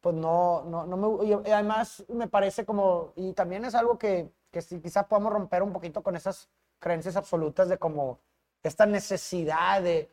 pues 0.03 0.17
no, 0.17 0.65
no, 0.65 0.85
no 0.85 0.97
me, 0.97 1.27
y 1.27 1.33
además 1.53 2.05
me 2.09 2.27
parece 2.29 2.67
como, 2.67 3.13
y 3.17 3.33
también 3.33 3.65
es 3.65 3.75
algo 3.75 3.99
que, 3.99 4.33
que 4.51 4.61
sí, 4.61 4.81
quizá 4.81 5.07
podamos 5.09 5.33
romper 5.33 5.63
un 5.63 5.73
poquito 5.73 6.03
con 6.03 6.17
esas 6.17 6.51
creencias 6.81 7.15
absolutas 7.17 7.69
de 7.69 7.79
como 7.79 8.19
esta 8.65 8.85
necesidad 8.85 9.81
de, 9.81 10.11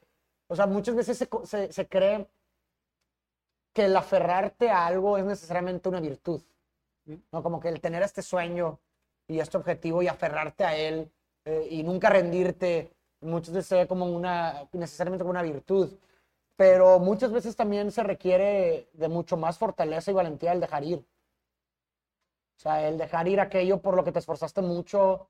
o 0.48 0.56
sea, 0.56 0.68
muchas 0.68 0.96
veces 0.96 1.18
se, 1.18 1.28
se, 1.44 1.74
se 1.74 1.88
cree 1.88 2.28
que 3.74 3.86
el 3.86 3.98
aferrarte 3.98 4.70
a 4.70 4.86
algo 4.86 5.18
es 5.18 5.26
necesariamente 5.26 5.90
una 5.90 6.00
virtud, 6.00 6.42
¿no? 7.32 7.42
Como 7.42 7.60
que 7.60 7.70
el 7.70 7.82
tener 7.82 8.04
este 8.04 8.22
sueño 8.22 8.80
y 9.28 9.40
este 9.40 9.58
objetivo 9.58 10.04
y 10.04 10.08
aferrarte 10.08 10.66
a 10.66 10.78
él 10.78 11.12
eh, 11.46 11.68
y 11.72 11.82
nunca 11.82 12.10
rendirte, 12.12 12.94
muchas 13.22 13.56
veces 13.56 13.70
se 13.70 13.76
ve 13.76 13.88
como 13.88 14.06
una, 14.06 14.68
necesariamente 14.72 15.24
como 15.24 15.32
una 15.32 15.42
virtud 15.42 15.98
pero 16.60 17.00
muchas 17.00 17.32
veces 17.32 17.56
también 17.56 17.90
se 17.90 18.04
requiere 18.04 18.90
de 18.92 19.08
mucho 19.08 19.38
más 19.38 19.58
fortaleza 19.58 20.12
y 20.12 20.14
valentía 20.14 20.52
el 20.52 20.60
dejar 20.60 20.84
ir. 20.84 21.00
O 22.58 22.60
sea, 22.60 22.86
el 22.86 22.98
dejar 22.98 23.30
ir 23.30 23.40
aquello 23.40 23.82
por 23.82 23.96
lo 23.96 24.04
que 24.04 24.12
te 24.12 24.20
esforzaste 24.20 24.62
mucho 24.62 25.30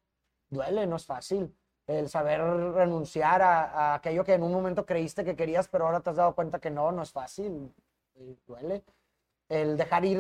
duele, 0.50 0.88
no 0.88 0.96
es 0.96 1.06
fácil. 1.06 1.56
El 1.86 2.10
saber 2.10 2.42
renunciar 2.42 3.44
a, 3.44 3.62
a 3.66 3.94
aquello 3.94 4.24
que 4.24 4.34
en 4.34 4.42
un 4.42 4.52
momento 4.52 4.88
creíste 4.88 5.24
que 5.24 5.36
querías, 5.36 5.68
pero 5.68 5.86
ahora 5.86 6.00
te 6.00 6.10
has 6.10 6.16
dado 6.16 6.34
cuenta 6.34 6.58
que 6.58 6.72
no, 6.72 6.92
no 6.92 7.04
es 7.04 7.12
fácil, 7.12 7.72
duele. 8.48 8.84
El 9.50 9.78
dejar 9.78 10.06
ir 10.06 10.20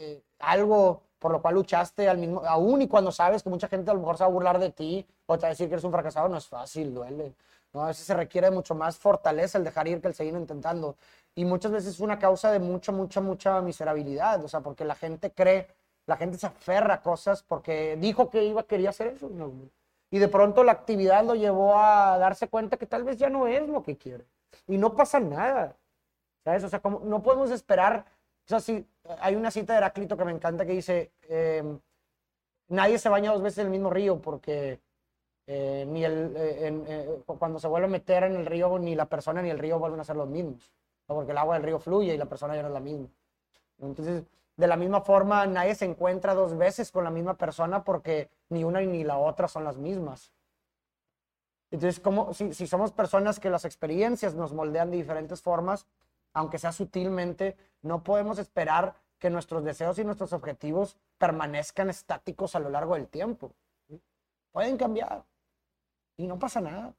eh, 0.00 0.24
algo 0.40 1.02
por 1.20 1.30
lo 1.30 1.40
cual 1.40 1.54
luchaste 1.54 2.08
al 2.08 2.18
mismo, 2.18 2.42
aún 2.44 2.82
y 2.82 2.88
cuando 2.88 3.12
sabes 3.12 3.44
que 3.44 3.48
mucha 3.48 3.68
gente 3.68 3.92
a 3.92 3.94
lo 3.94 4.00
mejor 4.00 4.18
se 4.18 4.24
va 4.24 4.28
a 4.28 4.32
burlar 4.32 4.58
de 4.58 4.70
ti 4.70 5.06
o 5.26 5.38
te 5.38 5.42
va 5.42 5.46
a 5.46 5.50
decir 5.50 5.68
que 5.68 5.74
eres 5.74 5.84
un 5.84 5.92
fracasado, 5.92 6.28
no 6.28 6.36
es 6.36 6.48
fácil, 6.48 6.92
duele. 6.92 7.32
¿No? 7.74 7.82
A 7.82 7.88
veces 7.88 8.06
se 8.06 8.14
requiere 8.14 8.50
mucho 8.50 8.74
más 8.74 8.96
fortaleza 8.96 9.58
el 9.58 9.64
dejar 9.64 9.88
ir 9.88 10.00
que 10.00 10.08
el 10.08 10.14
seguir 10.14 10.34
intentando. 10.34 10.96
Y 11.34 11.44
muchas 11.44 11.72
veces 11.72 11.94
es 11.94 12.00
una 12.00 12.18
causa 12.18 12.50
de 12.52 12.60
mucha, 12.60 12.92
mucha, 12.92 13.20
mucha 13.20 13.60
miserabilidad. 13.60 14.42
O 14.44 14.48
sea, 14.48 14.60
porque 14.60 14.84
la 14.84 14.94
gente 14.94 15.32
cree, 15.32 15.68
la 16.06 16.16
gente 16.16 16.38
se 16.38 16.46
aferra 16.46 16.94
a 16.94 17.02
cosas 17.02 17.42
porque 17.42 17.96
dijo 17.96 18.30
que 18.30 18.44
iba, 18.44 18.62
quería 18.62 18.90
hacer 18.90 19.08
eso. 19.08 19.30
Y 20.10 20.18
de 20.18 20.28
pronto 20.28 20.62
la 20.64 20.72
actividad 20.72 21.24
lo 21.24 21.34
llevó 21.34 21.78
a 21.78 22.16
darse 22.18 22.48
cuenta 22.48 22.76
que 22.76 22.86
tal 22.86 23.04
vez 23.04 23.18
ya 23.18 23.28
no 23.28 23.48
es 23.48 23.68
lo 23.68 23.82
que 23.82 23.96
quiere. 23.96 24.26
Y 24.66 24.78
no 24.78 24.94
pasa 24.94 25.20
nada. 25.20 25.76
¿Sabes? 26.44 26.64
O 26.64 26.68
sea, 26.68 26.80
como, 26.80 27.00
no 27.00 27.22
podemos 27.22 27.50
esperar. 27.50 28.06
O 28.46 28.48
sea, 28.48 28.60
si 28.60 28.86
hay 29.20 29.34
una 29.34 29.50
cita 29.50 29.72
de 29.72 29.78
Heráclito 29.78 30.16
que 30.16 30.24
me 30.24 30.32
encanta 30.32 30.64
que 30.66 30.72
dice: 30.72 31.12
eh, 31.22 31.64
Nadie 32.68 32.98
se 32.98 33.08
baña 33.08 33.32
dos 33.32 33.42
veces 33.42 33.58
en 33.58 33.66
el 33.66 33.70
mismo 33.72 33.90
río 33.90 34.20
porque 34.20 34.80
eh, 35.46 35.84
ni 35.88 36.04
el, 36.04 36.34
eh, 36.36 36.66
en- 36.66 36.84
eh, 36.86 37.22
cuando 37.38 37.58
se 37.58 37.68
vuelve 37.68 37.86
a 37.86 37.90
meter 37.90 38.24
en 38.24 38.36
el 38.36 38.46
río, 38.46 38.78
ni 38.78 38.94
la 38.94 39.06
persona 39.06 39.42
ni 39.42 39.50
el 39.50 39.58
río 39.58 39.78
vuelven 39.78 40.00
a 40.00 40.04
ser 40.04 40.16
los 40.16 40.28
mismos. 40.28 40.72
Porque 41.06 41.32
el 41.32 41.38
agua 41.38 41.54
del 41.54 41.64
río 41.64 41.78
fluye 41.78 42.14
y 42.14 42.18
la 42.18 42.26
persona 42.26 42.56
ya 42.56 42.62
no 42.62 42.68
es 42.68 42.74
la 42.74 42.80
misma. 42.80 43.08
Entonces, 43.78 44.24
de 44.56 44.66
la 44.66 44.76
misma 44.76 45.00
forma, 45.02 45.46
nadie 45.46 45.74
se 45.74 45.84
encuentra 45.84 46.32
dos 46.34 46.56
veces 46.56 46.90
con 46.90 47.04
la 47.04 47.10
misma 47.10 47.36
persona 47.36 47.84
porque 47.84 48.30
ni 48.48 48.64
una 48.64 48.80
ni 48.80 49.04
la 49.04 49.18
otra 49.18 49.48
son 49.48 49.64
las 49.64 49.76
mismas. 49.76 50.32
Entonces, 51.70 52.00
como 52.00 52.32
si, 52.32 52.54
si 52.54 52.66
somos 52.66 52.92
personas 52.92 53.40
que 53.40 53.50
las 53.50 53.64
experiencias 53.64 54.34
nos 54.34 54.52
moldean 54.52 54.90
de 54.90 54.96
diferentes 54.98 55.42
formas, 55.42 55.86
aunque 56.32 56.58
sea 56.58 56.72
sutilmente, 56.72 57.56
no 57.82 58.02
podemos 58.02 58.38
esperar 58.38 58.94
que 59.18 59.28
nuestros 59.28 59.64
deseos 59.64 59.98
y 59.98 60.04
nuestros 60.04 60.32
objetivos 60.32 60.96
permanezcan 61.18 61.90
estáticos 61.90 62.54
a 62.54 62.60
lo 62.60 62.70
largo 62.70 62.94
del 62.94 63.08
tiempo. 63.08 63.52
Pueden 64.52 64.76
cambiar 64.76 65.24
y 66.16 66.26
no 66.26 66.38
pasa 66.38 66.60
nada. 66.60 66.94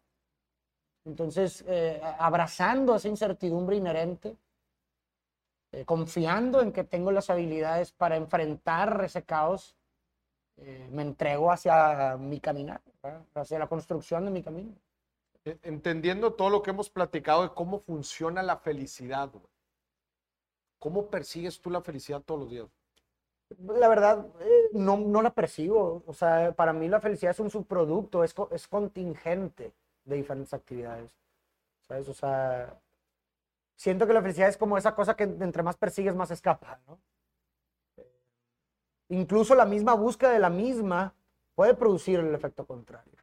Entonces, 1.06 1.64
eh, 1.68 2.02
abrazando 2.20 2.96
esa 2.96 3.08
incertidumbre 3.08 3.76
inherente, 3.76 4.38
eh, 5.72 5.86
confiando 5.86 6.62
en 6.62 6.72
que 6.72 6.84
tengo 6.84 7.12
las 7.12 7.30
habilidades 7.30 7.92
para 7.92 8.16
enfrentar 8.16 9.02
ese 9.04 9.24
caos, 9.24 9.76
eh, 10.58 10.88
me 10.92 11.04
entrego 11.04 11.52
hacia 11.52 12.18
mi 12.18 12.40
caminar, 12.40 12.82
¿verdad? 13.04 13.24
hacia 13.36 13.60
la 13.60 13.68
construcción 13.68 14.26
de 14.26 14.32
mi 14.32 14.42
camino. 14.42 14.74
E- 15.44 15.60
Entendiendo 15.64 16.34
todo 16.34 16.50
lo 16.50 16.62
que 16.64 16.72
hemos 16.72 16.90
platicado 16.90 17.44
de 17.44 17.50
cómo 17.54 17.80
funciona 17.80 18.42
la 18.42 18.58
felicidad. 18.58 19.32
¿Cómo 20.80 21.10
persigues 21.10 21.62
tú 21.62 21.70
la 21.70 21.82
felicidad 21.82 22.22
todos 22.22 22.42
los 22.42 22.50
días? 22.50 22.68
La 23.60 23.88
verdad, 23.88 24.26
eh, 24.41 24.69
no, 24.73 24.98
no 24.98 25.22
la 25.22 25.34
percibo. 25.34 26.03
O 26.06 26.14
sea, 26.14 26.53
para 26.53 26.73
mí 26.73 26.88
la 26.88 26.99
felicidad 26.99 27.32
es 27.32 27.40
un 27.40 27.49
subproducto, 27.49 28.23
es, 28.23 28.36
es 28.52 28.68
contingente 28.68 29.73
de 30.03 30.15
diferentes 30.15 30.53
actividades. 30.53 31.11
¿Sabes? 31.88 32.10
O 32.10 32.14
sea, 32.14 32.80
siento 33.76 34.07
que 34.07 34.14
la 34.14 34.22
felicidad 34.22 34.49
es 34.49 34.57
como 34.57 34.77
esa 34.77 34.95
cosa 34.95 35.15
que 35.15 35.23
entre 35.23 35.64
más 35.64 35.77
persigues, 35.77 36.15
más 36.15 36.32
escapa. 36.32 36.80
Incluso 39.10 39.53
la 39.56 39.65
misma 39.65 39.94
búsqueda 39.94 40.32
de 40.32 40.40
la 40.40 40.49
misma 40.49 41.14
puede 41.53 41.76
producir 41.76 42.19
el 42.19 42.34
efecto 42.34 42.65
contrario. 42.65 43.14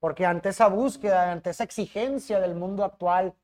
Porque 0.00 0.26
ante 0.26 0.48
esa 0.48 0.66
búsqueda, 0.66 1.30
ante 1.30 1.50
esa 1.50 1.62
exigencia 1.62 2.40
del 2.40 2.56
mundo 2.56 2.84
actual 2.84 3.34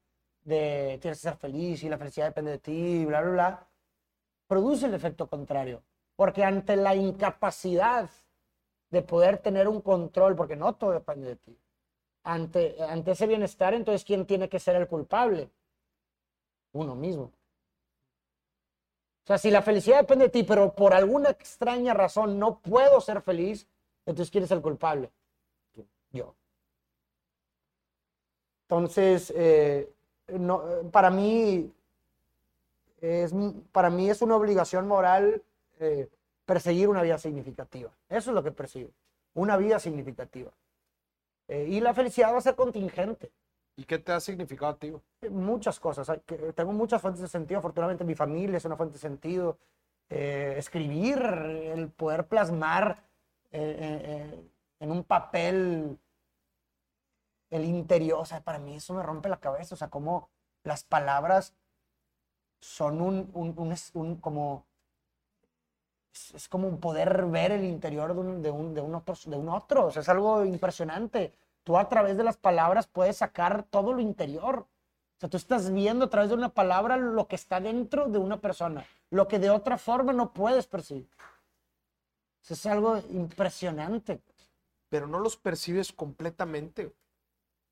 de 0.42 0.98
tienes 1.00 1.18
que 1.18 1.28
ser 1.28 1.36
feliz 1.36 1.84
y 1.84 1.88
la 1.88 1.98
felicidad 1.98 2.26
depende 2.26 2.52
de 2.52 2.58
ti, 2.58 3.04
bla, 3.04 3.20
bla, 3.20 3.30
bla, 3.30 3.68
produce 4.48 4.86
el 4.86 4.94
efecto 4.94 5.28
contrario. 5.28 5.82
Porque 6.16 6.42
ante 6.42 6.74
la 6.74 6.96
incapacidad 6.96 8.10
de 8.90 9.02
poder 9.02 9.38
tener 9.38 9.68
un 9.68 9.80
control, 9.80 10.34
porque 10.34 10.56
no 10.56 10.74
todo 10.74 10.90
depende 10.90 11.28
de 11.28 11.36
ti, 11.36 11.56
ante, 12.24 12.82
ante 12.82 13.12
ese 13.12 13.26
bienestar, 13.26 13.74
entonces, 13.74 14.04
¿quién 14.04 14.26
tiene 14.26 14.48
que 14.48 14.58
ser 14.58 14.74
el 14.76 14.88
culpable? 14.88 15.48
Uno 16.72 16.96
mismo. 16.96 17.24
O 19.24 19.26
sea, 19.26 19.38
si 19.38 19.50
la 19.50 19.62
felicidad 19.62 19.98
depende 19.98 20.24
de 20.24 20.30
ti, 20.30 20.42
pero 20.42 20.74
por 20.74 20.94
alguna 20.94 21.30
extraña 21.30 21.94
razón 21.94 22.38
no 22.38 22.60
puedo 22.60 23.00
ser 23.00 23.20
feliz, 23.20 23.68
Entonces, 24.06 24.30
¿quién 24.30 24.44
es 24.44 24.50
el 24.50 24.62
culpable? 24.62 25.10
Yo. 26.12 26.34
Entonces, 28.62 29.30
eh, 29.36 29.92
no, 30.28 30.62
para 30.90 31.10
mí 31.10 31.70
es, 33.00 33.32
para 33.72 33.90
mí 33.90 34.10
es 34.10 34.22
una 34.22 34.36
obligación 34.36 34.86
moral 34.86 35.42
eh, 35.80 36.08
perseguir 36.44 36.88
una 36.88 37.02
vida 37.02 37.18
significativa. 37.18 37.90
Eso 38.08 38.30
es 38.30 38.34
lo 38.34 38.42
que 38.42 38.52
persigo, 38.52 38.90
una 39.34 39.56
vida 39.56 39.78
significativa. 39.78 40.50
Eh, 41.48 41.66
y 41.68 41.80
la 41.80 41.94
felicidad 41.94 42.32
va 42.32 42.38
a 42.38 42.42
ser 42.42 42.54
contingente. 42.54 43.30
¿Y 43.76 43.84
qué 43.84 43.98
te 43.98 44.10
ha 44.10 44.18
significado 44.18 44.72
a 44.72 44.76
ti? 44.76 44.92
Muchas 45.30 45.78
cosas. 45.78 46.10
Tengo 46.56 46.72
muchas 46.72 47.00
fuentes 47.00 47.22
de 47.22 47.28
sentido. 47.28 47.58
Afortunadamente 47.58 48.02
mi 48.02 48.16
familia 48.16 48.56
es 48.56 48.64
una 48.64 48.76
fuente 48.76 48.94
de 48.94 48.98
sentido. 48.98 49.56
Eh, 50.10 50.54
escribir, 50.56 51.18
el 51.18 51.88
poder 51.90 52.26
plasmar 52.26 53.04
eh, 53.52 53.60
eh, 53.60 54.00
eh, 54.04 54.50
en 54.80 54.90
un 54.90 55.04
papel 55.04 55.98
el 57.50 57.64
interior, 57.64 58.20
o 58.20 58.24
sea, 58.24 58.42
para 58.42 58.58
mí 58.58 58.74
eso 58.74 58.94
me 58.94 59.02
rompe 59.02 59.28
la 59.28 59.38
cabeza. 59.38 59.74
O 59.74 59.78
sea, 59.78 59.88
como 59.88 60.28
las 60.64 60.82
palabras 60.82 61.54
son 62.60 63.00
un, 63.00 63.30
un, 63.34 63.74
un, 63.94 64.16
como 64.16 64.64
es, 66.12 66.34
es 66.34 66.48
como 66.48 66.68
un 66.68 66.78
poder 66.80 67.26
ver 67.26 67.52
el 67.52 67.64
interior 67.64 68.14
de 68.14 68.20
un, 68.20 68.42
de 68.42 68.50
un, 68.50 68.74
de 68.74 68.80
un 68.80 68.94
otro, 68.94 69.14
de 69.26 69.36
un 69.36 69.48
otro. 69.48 69.86
O 69.86 69.90
sea, 69.90 70.02
es 70.02 70.08
algo 70.08 70.44
impresionante. 70.44 71.34
Tú 71.64 71.76
a 71.76 71.88
través 71.88 72.16
de 72.16 72.24
las 72.24 72.36
palabras 72.36 72.86
puedes 72.86 73.18
sacar 73.18 73.64
todo 73.64 73.92
lo 73.92 74.00
interior. 74.00 74.60
O 74.60 75.20
sea, 75.20 75.28
tú 75.28 75.36
estás 75.36 75.72
viendo 75.72 76.06
a 76.06 76.10
través 76.10 76.30
de 76.30 76.36
una 76.36 76.48
palabra 76.48 76.96
lo 76.96 77.26
que 77.26 77.36
está 77.36 77.60
dentro 77.60 78.08
de 78.08 78.18
una 78.18 78.40
persona, 78.40 78.86
lo 79.10 79.26
que 79.26 79.38
de 79.38 79.50
otra 79.50 79.76
forma 79.76 80.12
no 80.12 80.32
puedes 80.32 80.66
percibir. 80.66 81.08
Eso 82.42 82.54
es 82.54 82.66
algo 82.66 82.98
impresionante. 83.10 84.20
Pero 84.88 85.06
no 85.06 85.18
los 85.18 85.36
percibes 85.36 85.92
completamente. 85.92 86.94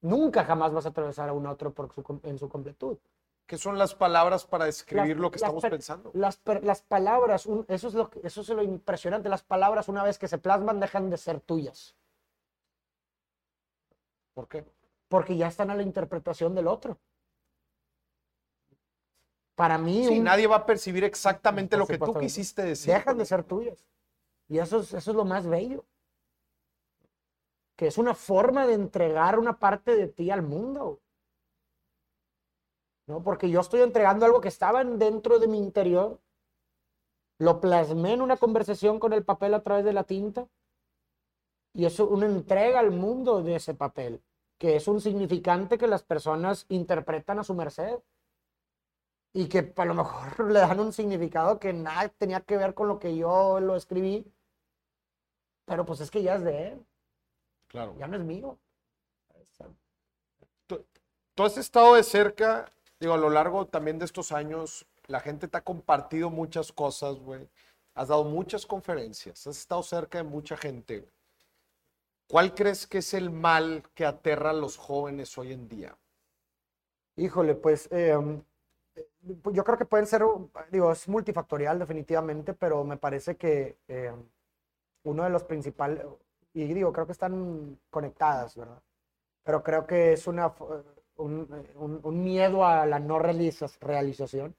Nunca 0.02 0.44
jamás 0.44 0.72
vas 0.72 0.86
a 0.86 0.90
atravesar 0.90 1.28
a 1.28 1.32
un 1.32 1.46
otro 1.46 1.72
por 1.72 1.92
su 1.94 2.20
en 2.24 2.38
su 2.38 2.48
completud. 2.48 2.98
¿Qué 3.46 3.58
son 3.58 3.78
las 3.78 3.94
palabras 3.94 4.44
para 4.44 4.64
describir 4.64 5.16
Las- 5.16 5.18
lo 5.22 5.30
que 5.30 5.36
estamos 5.36 5.62
per- 5.62 5.70
pensando? 5.70 6.10
Las, 6.14 6.36
per- 6.36 6.64
las 6.64 6.82
palabras, 6.82 7.46
un- 7.46 7.64
eso, 7.68 7.88
es 7.88 7.94
lo, 7.94 8.10
que- 8.10 8.20
eso 8.26 8.40
es 8.40 8.48
lo 8.48 8.62
impresionante. 8.62 9.28
Las 9.28 9.44
palabras, 9.44 9.88
una 9.88 10.02
vez 10.02 10.18
que 10.18 10.26
se 10.26 10.38
plasman, 10.38 10.80
dejan 10.80 11.10
de 11.10 11.16
ser 11.16 11.40
tuyas. 11.40 11.94
¿Por 14.34 14.48
qué? 14.48 14.64
Porque 15.08 15.36
ya 15.36 15.46
están 15.46 15.70
a 15.70 15.76
la 15.76 15.82
interpretación 15.82 16.54
del 16.56 16.66
otro. 16.66 16.98
Para 19.54 19.78
mí, 19.78 20.04
Sí, 20.06 20.18
un- 20.18 20.24
nadie 20.24 20.48
va 20.48 20.56
a 20.56 20.66
percibir 20.66 21.04
exactamente 21.04 21.76
lo 21.76 21.86
que 21.86 21.98
tú 21.98 22.14
quisiste 22.18 22.62
decir. 22.62 22.92
dejan 22.92 23.16
de 23.16 23.24
ser 23.24 23.44
tuyas. 23.44 23.86
Y 24.48 24.58
eso 24.58 24.80
es, 24.80 24.92
eso 24.92 25.10
es 25.12 25.16
lo 25.16 25.24
más 25.24 25.46
bello. 25.46 25.84
Que 27.76 27.86
es 27.86 27.96
una 27.96 28.14
forma 28.14 28.66
de 28.66 28.74
entregar 28.74 29.38
una 29.38 29.58
parte 29.58 29.94
de 29.96 30.08
ti 30.08 30.30
al 30.30 30.42
mundo. 30.42 31.00
¿No? 33.06 33.22
Porque 33.22 33.48
yo 33.50 33.60
estoy 33.60 33.82
entregando 33.82 34.26
algo 34.26 34.40
que 34.40 34.48
estaba 34.48 34.80
en- 34.80 34.98
dentro 34.98 35.38
de 35.38 35.46
mi 35.48 35.58
interior. 35.58 36.20
Lo 37.38 37.60
plasmé 37.60 38.14
en 38.14 38.22
una 38.22 38.36
conversación 38.36 38.98
con 38.98 39.12
el 39.12 39.24
papel 39.24 39.54
a 39.54 39.62
través 39.62 39.84
de 39.84 39.92
la 39.92 40.04
tinta. 40.04 40.48
Y 41.74 41.84
eso 41.84 42.08
una 42.08 42.26
entrega 42.26 42.80
al 42.80 42.90
mundo 42.90 43.42
de 43.42 43.56
ese 43.56 43.74
papel, 43.74 44.22
que 44.58 44.76
es 44.76 44.88
un 44.88 45.00
significante 45.00 45.76
que 45.78 45.86
las 45.86 46.02
personas 46.02 46.64
interpretan 46.70 47.38
a 47.38 47.44
su 47.44 47.54
merced 47.54 47.98
y 49.34 49.48
que 49.48 49.72
a 49.76 49.84
lo 49.84 49.94
mejor 49.94 50.40
le 50.50 50.60
dan 50.60 50.80
un 50.80 50.92
significado 50.94 51.58
que 51.60 51.74
nada 51.74 52.08
tenía 52.08 52.40
que 52.40 52.56
ver 52.56 52.72
con 52.74 52.88
lo 52.88 52.98
que 52.98 53.14
yo 53.14 53.60
lo 53.60 53.76
escribí, 53.76 54.24
pero 55.66 55.84
pues 55.84 56.00
es 56.00 56.10
que 56.10 56.22
ya 56.22 56.36
es 56.36 56.42
de 56.44 56.68
él, 56.68 56.86
Claro. 57.68 57.94
ya 57.98 58.06
no 58.06 58.16
es 58.16 58.22
mío. 58.24 58.58
Tú 61.34 61.42
has 61.44 61.58
estado 61.58 61.94
de 61.96 62.02
cerca, 62.02 62.64
digo, 63.00 63.14
a 63.14 63.18
lo 63.18 63.30
largo 63.30 63.66
también 63.66 63.98
de 63.98 64.04
estos 64.04 64.32
años, 64.32 64.86
la 65.06 65.20
gente 65.20 65.48
te 65.48 65.56
ha 65.56 65.64
compartido 65.64 66.30
muchas 66.30 66.72
cosas, 66.72 67.16
güey. 67.16 67.48
Has 67.94 68.08
dado 68.08 68.24
muchas 68.24 68.66
conferencias, 68.66 69.46
has 69.46 69.58
estado 69.58 69.82
cerca 69.82 70.18
de 70.18 70.24
mucha 70.24 70.56
gente. 70.56 71.08
¿Cuál 72.28 72.54
crees 72.54 72.86
que 72.86 72.98
es 72.98 73.14
el 73.14 73.30
mal 73.30 73.84
que 73.94 74.04
aterra 74.04 74.50
a 74.50 74.52
los 74.54 74.76
jóvenes 74.76 75.36
hoy 75.38 75.52
en 75.52 75.68
día? 75.68 75.96
Híjole, 77.16 77.54
pues 77.54 77.88
eh, 77.92 78.18
yo 79.52 79.64
creo 79.64 79.78
que 79.78 79.84
pueden 79.84 80.06
ser, 80.06 80.22
digo, 80.70 80.92
es 80.92 81.08
multifactorial 81.08 81.78
definitivamente, 81.78 82.52
pero 82.52 82.84
me 82.84 82.96
parece 82.96 83.36
que 83.36 83.78
eh, 83.88 84.12
uno 85.04 85.24
de 85.24 85.30
los 85.30 85.44
principales, 85.44 86.04
y 86.52 86.64
digo, 86.74 86.92
creo 86.92 87.06
que 87.06 87.12
están 87.12 87.78
conectadas, 87.90 88.56
¿verdad? 88.56 88.82
Pero 89.44 89.62
creo 89.62 89.86
que 89.86 90.14
es 90.14 90.26
una, 90.26 90.52
un, 91.16 91.48
un- 91.76 92.00
un 92.02 92.24
miedo 92.24 92.64
a 92.66 92.86
la 92.86 92.98
no 92.98 93.18
realiza- 93.18 93.66
realización. 93.80 94.54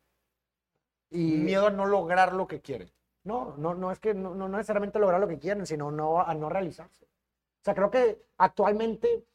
Y 1.10 1.38
Miedo 1.38 1.68
a 1.68 1.72
no 1.72 1.86
lograr 1.86 2.34
lo 2.34 2.48
que 2.48 2.62
quieren. 2.62 2.92
no, 3.24 3.56
no, 3.58 3.74
no 3.76 3.92
es 3.92 4.00
que 4.00 4.14
no, 4.14 4.34
no 4.36 4.48
necesariamente 4.50 5.00
lograr 5.00 5.20
lo 5.22 5.28
que 5.28 5.40
quieren, 5.40 5.66
sino 5.66 5.92
no, 5.92 6.22
a 6.22 6.34
no 6.34 6.50
realizarse. 6.50 7.06
O 7.06 7.64
sea, 7.64 7.74
creo 7.76 7.90
que 7.92 8.22
actualmente 8.38 9.26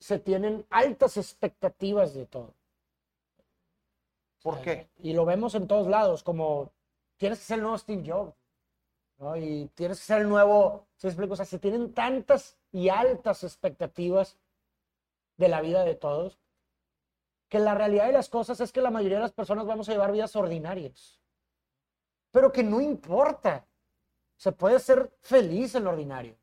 se 0.00 0.18
tienen 0.18 0.64
altas 0.70 1.16
expectativas 1.16 2.14
de 2.14 2.26
todo. 2.26 2.54
¿Por 4.42 4.60
qué? 4.60 4.88
Y 4.98 5.12
lo 5.12 5.24
vemos 5.24 5.54
en 5.54 5.66
todos 5.68 5.86
lados, 5.86 6.22
como 6.22 6.72
tienes 7.16 7.38
que 7.38 7.44
ser 7.44 7.56
el 7.58 7.62
nuevo 7.62 7.78
Steve 7.78 8.02
Jobs, 8.04 8.34
¿no? 9.18 9.36
Y 9.36 9.70
tienes 9.74 9.98
que 10.00 10.04
ser 10.06 10.22
el 10.22 10.28
nuevo, 10.28 10.86
¿se 10.96 11.06
explico? 11.08 11.34
O 11.34 11.36
sea, 11.36 11.44
se 11.46 11.58
tienen 11.58 11.92
tantas 11.94 12.58
y 12.72 12.88
altas 12.88 13.44
expectativas 13.44 14.36
de 15.36 15.48
la 15.48 15.60
vida 15.60 15.84
de 15.84 15.94
todos, 15.94 16.38
que 17.48 17.58
la 17.58 17.74
realidad 17.74 18.06
de 18.06 18.12
las 18.12 18.28
cosas 18.28 18.60
es 18.60 18.72
que 18.72 18.80
la 18.80 18.90
mayoría 18.90 19.18
de 19.18 19.24
las 19.24 19.32
personas 19.32 19.66
vamos 19.66 19.88
a 19.88 19.92
llevar 19.92 20.12
vidas 20.12 20.34
ordinarias. 20.36 21.20
Pero 22.30 22.50
que 22.50 22.62
no 22.62 22.80
importa. 22.80 23.66
Se 24.36 24.52
puede 24.52 24.80
ser 24.80 25.14
feliz 25.20 25.74
en 25.74 25.84
lo 25.84 25.90
ordinario. 25.90 26.36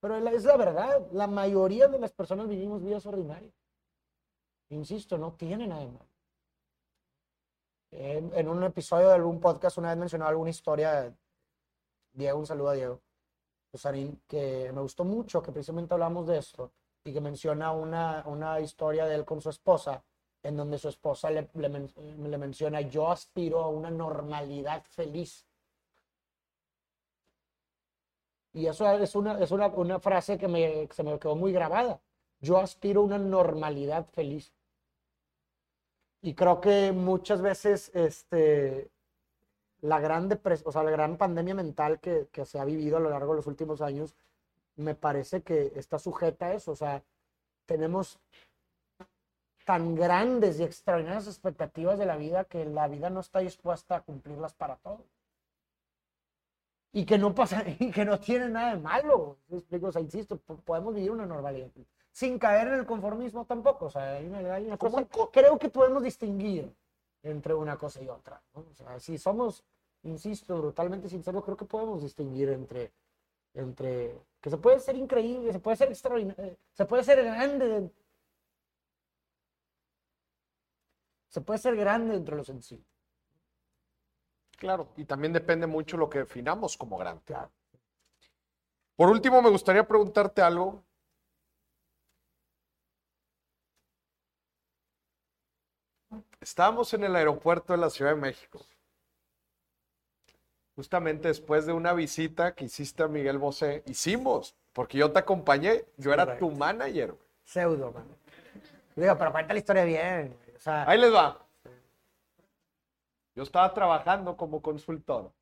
Pero 0.00 0.16
es 0.16 0.44
la 0.44 0.56
verdad, 0.56 1.06
la 1.12 1.26
mayoría 1.26 1.88
de 1.88 1.98
las 1.98 2.12
personas 2.12 2.48
vivimos 2.48 2.82
vidas 2.82 3.06
ordinarias. 3.06 3.54
Insisto, 4.70 5.16
no 5.16 5.32
tiene 5.34 5.66
nada 5.66 5.82
de 5.82 5.86
malo. 5.86 6.10
En, 7.92 8.34
en 8.34 8.48
un 8.48 8.62
episodio 8.64 9.08
de 9.08 9.14
algún 9.14 9.40
podcast 9.40 9.78
una 9.78 9.90
vez 9.90 9.98
mencionó 9.98 10.26
alguna 10.26 10.50
historia, 10.50 11.16
Diego, 12.12 12.38
un 12.38 12.46
saludo 12.46 12.70
a 12.70 12.74
Diego, 12.74 13.00
Usarín, 13.76 14.20
que 14.28 14.70
me 14.74 14.80
gustó 14.82 15.04
mucho, 15.04 15.42
que 15.42 15.52
precisamente 15.52 15.94
hablamos 15.94 16.26
de 16.26 16.38
esto, 16.38 16.72
y 17.04 17.12
que 17.12 17.20
menciona 17.20 17.72
una, 17.72 18.24
una 18.26 18.60
historia 18.60 19.06
de 19.06 19.14
él 19.16 19.24
con 19.24 19.40
su 19.40 19.50
esposa, 19.50 20.02
en 20.42 20.56
donde 20.56 20.78
su 20.78 20.88
esposa 20.88 21.30
le, 21.30 21.48
le 21.54 21.68
men- 21.68 21.92
le 22.32 22.38
menciona, 22.38 22.80
yo 22.82 23.10
aspiro 23.10 23.62
a 23.62 23.68
una 23.68 23.90
normalidad 23.90 24.82
feliz. 24.84 25.46
Y 28.52 28.66
eso 28.66 28.90
es 28.90 29.14
una, 29.14 29.38
es 29.40 29.52
una, 29.52 29.68
una 29.68 30.00
frase 30.00 30.36
que 30.36 30.48
me, 30.48 30.88
que 30.88 30.94
se 30.94 31.04
me 31.04 31.16
quedó 31.18 31.36
muy 31.36 31.52
grabada. 31.52 32.00
Yo 32.40 32.58
aspiro 32.58 33.02
a 33.02 33.04
una 33.04 33.18
normalidad 33.18 34.06
feliz. 34.06 34.52
Y 36.22 36.34
creo 36.34 36.60
que 36.60 36.92
muchas 36.92 37.40
veces 37.40 37.90
este, 37.94 38.90
la, 39.80 40.00
gran 40.00 40.28
depres- 40.30 40.62
o 40.64 40.72
sea, 40.72 40.82
la 40.82 40.90
gran 40.90 41.16
pandemia 41.16 41.54
mental 41.54 42.00
que, 42.00 42.28
que 42.32 42.44
se 42.44 42.58
ha 42.58 42.64
vivido 42.64 42.96
a 42.96 43.00
lo 43.00 43.10
largo 43.10 43.32
de 43.32 43.36
los 43.36 43.46
últimos 43.46 43.80
años, 43.82 44.16
me 44.76 44.94
parece 44.94 45.42
que 45.42 45.72
está 45.76 45.98
sujeta 45.98 46.46
a 46.46 46.54
eso. 46.54 46.72
O 46.72 46.76
sea, 46.76 47.02
tenemos 47.66 48.18
tan 49.64 49.94
grandes 49.96 50.60
y 50.60 50.62
extraordinarias 50.64 51.26
expectativas 51.26 51.98
de 51.98 52.06
la 52.06 52.16
vida 52.16 52.44
que 52.44 52.64
la 52.64 52.86
vida 52.88 53.10
no 53.10 53.20
está 53.20 53.40
dispuesta 53.40 53.96
a 53.96 54.00
cumplirlas 54.02 54.54
para 54.54 54.76
todos. 54.76 55.00
Y 56.92 57.04
que 57.04 57.18
no 57.18 57.34
pasa, 57.34 57.62
y 57.78 57.90
que 57.90 58.04
no 58.04 58.18
tiene 58.18 58.48
nada 58.48 58.74
de 58.74 58.80
malo. 58.80 59.38
O 59.50 59.92
sea, 59.92 60.00
insisto, 60.02 60.36
po- 60.38 60.56
podemos 60.58 60.94
vivir 60.94 61.10
una 61.10 61.26
normalidad. 61.26 61.68
Sin 62.12 62.38
caer 62.38 62.68
en 62.68 62.74
el 62.74 62.86
conformismo 62.86 63.44
tampoco. 63.44 63.86
O 63.86 63.90
sea, 63.90 64.14
hay 64.14 64.26
una, 64.26 64.54
hay 64.54 64.66
una 64.66 64.78
¿Cómo 64.78 65.06
cosa- 65.06 65.30
creo 65.32 65.58
que 65.58 65.68
podemos 65.68 66.02
distinguir 66.02 66.72
entre 67.30 67.54
una 67.54 67.76
cosa 67.76 68.02
y 68.02 68.08
otra. 68.08 68.40
¿no? 68.54 68.64
O 68.70 68.74
sea, 68.74 68.98
si 69.00 69.18
somos, 69.18 69.64
insisto, 70.02 70.56
brutalmente 70.58 71.08
sinceros, 71.08 71.44
creo 71.44 71.56
que 71.56 71.64
podemos 71.64 72.02
distinguir 72.02 72.50
entre, 72.50 72.92
entre 73.54 74.18
que 74.40 74.50
se 74.50 74.56
puede 74.58 74.80
ser 74.80 74.96
increíble, 74.96 75.52
se 75.52 75.60
puede 75.60 75.76
ser 75.76 75.88
extraordinario, 75.88 76.56
se 76.72 76.84
puede 76.84 77.04
ser 77.04 77.24
grande. 77.24 77.90
Se 81.28 81.40
puede 81.40 81.58
ser 81.58 81.76
grande 81.76 82.14
dentro 82.14 82.34
de 82.34 82.38
lo 82.38 82.44
sencillo. 82.44 82.84
Claro. 84.56 84.88
Y 84.96 85.04
también 85.04 85.32
depende 85.32 85.66
mucho 85.66 85.98
lo 85.98 86.08
que 86.08 86.20
definamos 86.20 86.76
como 86.78 86.96
grande. 86.96 87.22
Claro. 87.26 87.50
Por 88.96 89.10
último, 89.10 89.42
me 89.42 89.50
gustaría 89.50 89.86
preguntarte 89.86 90.40
algo. 90.40 90.82
Estábamos 96.46 96.94
en 96.94 97.02
el 97.02 97.16
aeropuerto 97.16 97.72
de 97.72 97.78
la 97.80 97.90
Ciudad 97.90 98.12
de 98.12 98.20
México. 98.20 98.60
justamente 100.76 101.26
después 101.26 101.66
de 101.66 101.72
una 101.72 101.92
visita 101.92 102.54
que 102.54 102.66
hiciste 102.66 103.02
a 103.02 103.08
Miguel 103.08 103.38
Bosé, 103.38 103.82
hicimos, 103.86 104.54
porque 104.72 104.96
yo 104.98 105.10
te 105.10 105.18
acompañé, 105.18 105.86
yo 105.96 106.12
era 106.12 106.24
tu 106.38 106.46
Correcto. 106.50 106.50
manager. 106.50 107.12
güey. 107.14 107.26
Pseudo, 107.42 107.90
man. 107.90 108.06
Digo, 108.94 109.16
pero 109.18 109.32
cuenta 109.32 109.54
la 109.54 109.58
historia 109.58 109.84
bien. 109.84 110.38
O 110.54 110.60
sea, 110.60 110.88
Ahí 110.88 111.00
les 111.00 111.12
va. 111.12 111.44
Yo 113.34 113.42
estaba 113.42 113.72
trabajando 113.74 114.36
como 114.36 114.62
consultor. 114.62 115.32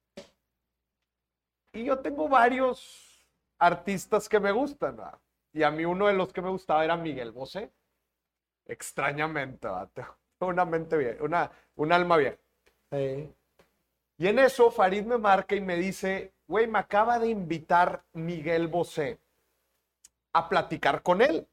Y 1.75 1.85
yo 1.85 1.99
tengo 1.99 2.29
varios 2.31 3.29
artistas 3.59 4.27
que 4.27 4.41
me 4.41 4.53
gustan. 4.53 4.99
¿va? 4.99 5.21
Y 5.53 5.65
a 5.65 5.71
mí 5.71 5.85
uno 5.85 6.07
de 6.07 6.15
los 6.15 6.33
que 6.33 6.41
me 6.41 6.49
gustaba 6.49 6.83
era 6.83 6.97
Miguel 6.97 7.33
Bosé. 7.33 7.71
Extrañamente, 8.67 9.69
¿va? 9.69 9.91
Una 10.49 10.65
mente 10.65 10.97
bien, 10.97 11.19
una, 11.21 11.51
un 11.77 11.93
alma 11.93 12.17
bien. 12.17 12.39
sí. 12.91 13.33
Y 14.17 14.29
en 14.29 14.39
eso 14.39 14.71
Farid 14.71 15.05
me 15.05 15.19
marca 15.19 15.57
y 15.57 15.61
me 15.61 15.77
dice, 15.77 16.33
güey, 16.47 16.69
me 16.69 16.79
acaba 16.79 17.19
de 17.19 17.29
invitar 17.29 18.05
Miguel 18.13 18.69
Bosé 18.69 19.19
a 20.33 20.49
platicar 20.49 21.03
con 21.03 21.21
él 21.21 21.49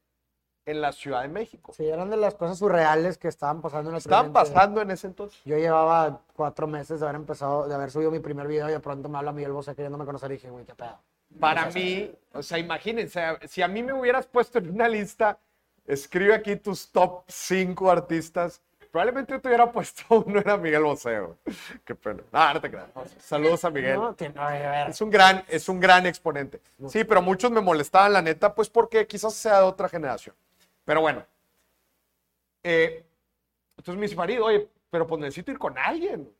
en 0.64 0.80
la 0.80 0.92
Ciudad 0.92 1.22
de 1.22 1.28
México. 1.28 1.72
Sí, 1.76 1.86
eran 1.88 2.10
de 2.10 2.16
las 2.16 2.34
cosas 2.34 2.58
surreales 2.58 3.18
que 3.18 3.28
estaban 3.28 3.60
pasando 3.60 3.90
en 3.90 3.96
el 3.96 3.98
Estaban 3.98 4.32
pasando 4.32 4.80
en 4.80 4.90
ese 4.90 5.08
entonces. 5.08 5.40
Yo 5.44 5.56
llevaba 5.56 6.20
cuatro 6.34 6.66
meses 6.66 7.00
de 7.00 7.06
haber 7.06 7.16
empezado, 7.16 7.66
de 7.66 7.74
haber 7.74 7.90
subido 7.90 8.10
mi 8.10 8.20
primer 8.20 8.46
video 8.46 8.68
y 8.68 8.72
de 8.72 8.80
pronto 8.80 9.08
me 9.08 9.18
habla 9.18 9.32
Miguel 9.32 9.52
Bosé 9.52 9.74
queriéndome 9.74 10.04
conocer 10.04 10.30
y 10.30 10.34
dije, 10.34 10.50
güey, 10.50 10.64
qué 10.64 10.74
pedo. 10.74 11.00
Para 11.40 11.66
mí, 11.70 12.12
o 12.32 12.42
sea, 12.42 12.58
imagínense, 12.58 13.22
si 13.48 13.62
a 13.62 13.68
mí 13.68 13.82
me 13.82 13.92
hubieras 13.92 14.26
puesto 14.26 14.58
en 14.58 14.70
una 14.70 14.86
lista, 14.86 15.38
escribe 15.86 16.34
aquí 16.34 16.56
tus 16.56 16.92
top 16.92 17.24
5 17.26 17.90
artistas, 17.90 18.60
probablemente 18.92 19.32
yo 19.32 19.40
te 19.40 19.48
hubiera 19.48 19.72
puesto 19.72 20.04
uno, 20.24 20.38
era 20.38 20.56
Miguel 20.56 20.82
Bosé. 20.84 21.18
güey. 21.18 21.34
Qué 21.84 21.94
pena. 21.96 22.22
No, 22.30 22.54
no 22.54 22.60
te 22.60 22.70
creas. 22.70 22.88
Saludos 23.18 23.64
a 23.64 23.70
Miguel. 23.70 23.96
No, 23.96 24.14
tiene- 24.14 24.38
a 24.38 24.50
ver, 24.50 24.90
Es 24.90 25.00
un 25.00 25.10
gran, 25.10 25.44
es 25.48 25.68
un 25.68 25.80
gran 25.80 26.06
exponente. 26.06 26.60
Sí, 26.88 27.02
pero 27.02 27.20
muchos 27.20 27.50
me 27.50 27.60
molestaban, 27.60 28.12
la 28.12 28.22
neta, 28.22 28.54
pues 28.54 28.68
porque 28.70 29.04
quizás 29.08 29.34
sea 29.34 29.58
de 29.58 29.64
otra 29.64 29.88
generación. 29.88 30.36
Pero 30.84 31.00
bueno. 31.00 31.26
Eh, 32.62 33.04
entonces 33.76 33.96
me 33.98 34.02
dice 34.02 34.14
Farid, 34.14 34.40
oye, 34.40 34.68
pero 34.90 35.06
pues 35.06 35.20
necesito 35.20 35.50
ir 35.50 35.58
con 35.58 35.76
alguien. 35.76 36.32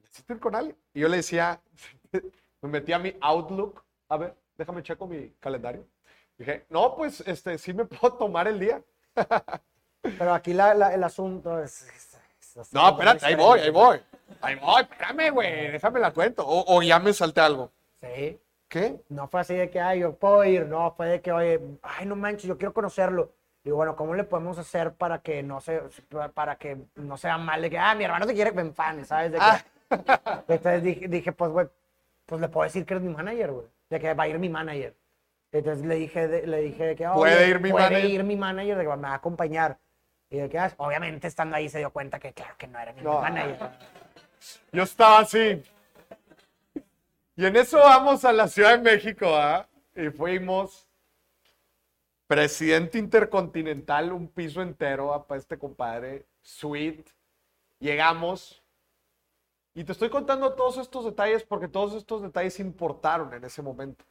Necesito 0.00 0.32
ir 0.32 0.40
con 0.40 0.54
alguien. 0.56 0.76
Y 0.94 1.00
yo 1.00 1.08
le 1.08 1.18
decía, 1.18 1.60
me 2.62 2.68
metí 2.68 2.92
a 2.92 2.98
mi 2.98 3.14
Outlook. 3.20 3.84
A 4.08 4.16
ver, 4.16 4.34
déjame 4.56 4.82
checo 4.82 5.06
mi 5.06 5.30
calendario. 5.40 5.84
Dije, 6.38 6.64
no, 6.68 6.96
pues 6.96 7.20
este, 7.26 7.58
sí 7.58 7.72
me 7.72 7.84
puedo 7.84 8.14
tomar 8.14 8.48
el 8.48 8.58
día. 8.58 8.82
Pero 10.18 10.34
aquí 10.34 10.52
la- 10.52 10.74
la- 10.74 10.94
el 10.94 11.02
asunto 11.02 11.60
es... 11.62 11.82
es- 11.82 12.18
es- 12.40 12.56
es- 12.56 12.72
No, 12.72 12.88
espérate, 12.90 13.26
ahí 13.26 13.34
voy, 13.34 13.60
ahí 13.60 13.70
voy. 13.70 14.00
Ahí 14.40 14.54
voy, 14.56 14.82
espérame, 14.82 15.30
güey, 15.32 15.70
déjame 15.72 16.00
la 16.00 16.10
cuento. 16.12 16.46
O, 16.46 16.76
o 16.76 16.82
ya 16.82 16.98
me 16.98 17.12
salté 17.12 17.40
algo. 17.40 17.70
Sí. 18.00 18.38
¿Qué? 18.68 19.00
No 19.08 19.28
fue 19.28 19.40
así 19.40 19.54
de 19.54 19.70
que, 19.70 19.80
ay, 19.80 20.00
yo 20.00 20.14
puedo 20.14 20.44
ir, 20.44 20.66
no, 20.66 20.92
fue 20.96 21.06
de 21.08 21.20
que, 21.20 21.30
oye, 21.32 21.60
ay, 21.82 22.06
no 22.06 22.16
manches, 22.16 22.44
yo 22.44 22.58
quiero 22.58 22.72
conocerlo. 22.72 23.30
Digo, 23.62 23.76
bueno, 23.76 23.94
¿cómo 23.96 24.14
le 24.14 24.24
podemos 24.24 24.58
hacer 24.58 24.92
para 24.92 25.20
que 25.20 25.42
no 25.42 25.60
se, 25.60 25.80
para 26.34 26.56
que 26.56 26.76
no 26.96 27.16
sea 27.16 27.38
mal 27.38 27.62
de 27.62 27.70
que, 27.70 27.78
ah, 27.78 27.94
mi 27.94 28.04
hermano 28.04 28.26
te 28.26 28.34
quiere 28.34 28.50
que 28.50 28.56
me 28.56 28.62
enfane, 28.62 29.04
¿sabes? 29.04 29.32
De 29.32 29.38
que- 29.38 29.44
Ah. 29.44 29.64
Entonces 30.48 30.82
dije, 30.82 31.08
dije, 31.08 31.32
pues, 31.32 31.50
güey, 31.50 31.66
pues 32.26 32.40
le 32.40 32.48
puedo 32.48 32.64
decir 32.64 32.84
que 32.84 32.94
eres 32.94 33.04
mi 33.04 33.14
manager, 33.14 33.52
güey, 33.52 33.66
de 33.90 34.00
que 34.00 34.12
va 34.14 34.24
a 34.24 34.28
ir 34.28 34.38
mi 34.38 34.48
manager. 34.48 34.94
Entonces 35.52 35.84
le 35.86 35.94
dije, 35.94 36.26
de- 36.26 36.46
le 36.46 36.58
dije 36.62 36.84
de 36.84 36.96
que, 36.96 37.06
¿Puede 37.08 37.36
oye, 37.36 37.48
ir 37.48 37.60
mi 37.60 37.70
puede 37.70 37.84
manager? 37.84 38.10
ir 38.10 38.24
mi 38.24 38.36
manager, 38.36 38.76
de 38.78 38.82
que 38.84 38.88
me 38.96 39.02
va 39.02 39.08
a 39.10 39.14
acompañar. 39.14 39.78
Y 40.34 40.38
de 40.38 40.48
que, 40.48 40.58
ah, 40.58 40.74
obviamente 40.78 41.28
estando 41.28 41.54
ahí 41.54 41.68
se 41.68 41.78
dio 41.78 41.92
cuenta 41.92 42.18
que, 42.18 42.32
claro, 42.32 42.56
que 42.58 42.66
no 42.66 42.76
era 42.80 42.90
ni 42.92 43.02
mi 43.02 43.04
No. 43.04 43.20
manager. 43.20 43.70
Yo 44.72 44.82
estaba 44.82 45.20
así. 45.20 45.62
Y 47.36 47.46
en 47.46 47.54
eso 47.54 47.78
vamos 47.78 48.24
a 48.24 48.32
la 48.32 48.48
Ciudad 48.48 48.76
de 48.76 48.82
México, 48.82 49.26
¿ah? 49.36 49.68
Y 49.94 50.08
fuimos. 50.08 50.88
Presidente 52.26 52.98
Intercontinental, 52.98 54.12
un 54.12 54.26
piso 54.26 54.60
entero 54.60 55.24
para 55.28 55.38
este 55.38 55.56
compadre. 55.56 56.26
Suite. 56.42 57.12
Llegamos. 57.78 58.60
Y 59.72 59.84
te 59.84 59.92
estoy 59.92 60.10
contando 60.10 60.54
todos 60.54 60.78
estos 60.78 61.04
detalles 61.04 61.44
porque 61.44 61.68
todos 61.68 61.94
estos 61.94 62.22
detalles 62.22 62.58
importaron 62.58 63.32
en 63.34 63.44
ese 63.44 63.62
momento. 63.62 64.04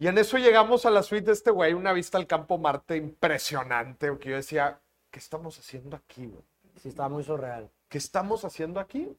Y 0.00 0.08
en 0.08 0.18
eso 0.18 0.38
llegamos 0.38 0.86
a 0.86 0.90
la 0.90 1.04
suite 1.04 1.26
de 1.26 1.32
este 1.34 1.52
güey, 1.52 1.72
una 1.72 1.92
vista 1.92 2.18
al 2.18 2.26
campo 2.26 2.58
Marte 2.58 2.96
impresionante. 2.96 4.18
Que 4.18 4.30
yo 4.30 4.36
decía, 4.36 4.80
¿qué 5.16 5.20
estamos 5.20 5.58
haciendo 5.58 5.96
aquí, 5.96 6.26
güey? 6.26 6.44
Sí, 6.76 6.90
estaba 6.90 7.08
muy 7.08 7.24
surreal. 7.24 7.70
¿qué 7.88 7.96
estamos 7.96 8.44
haciendo 8.44 8.78
aquí? 8.78 9.16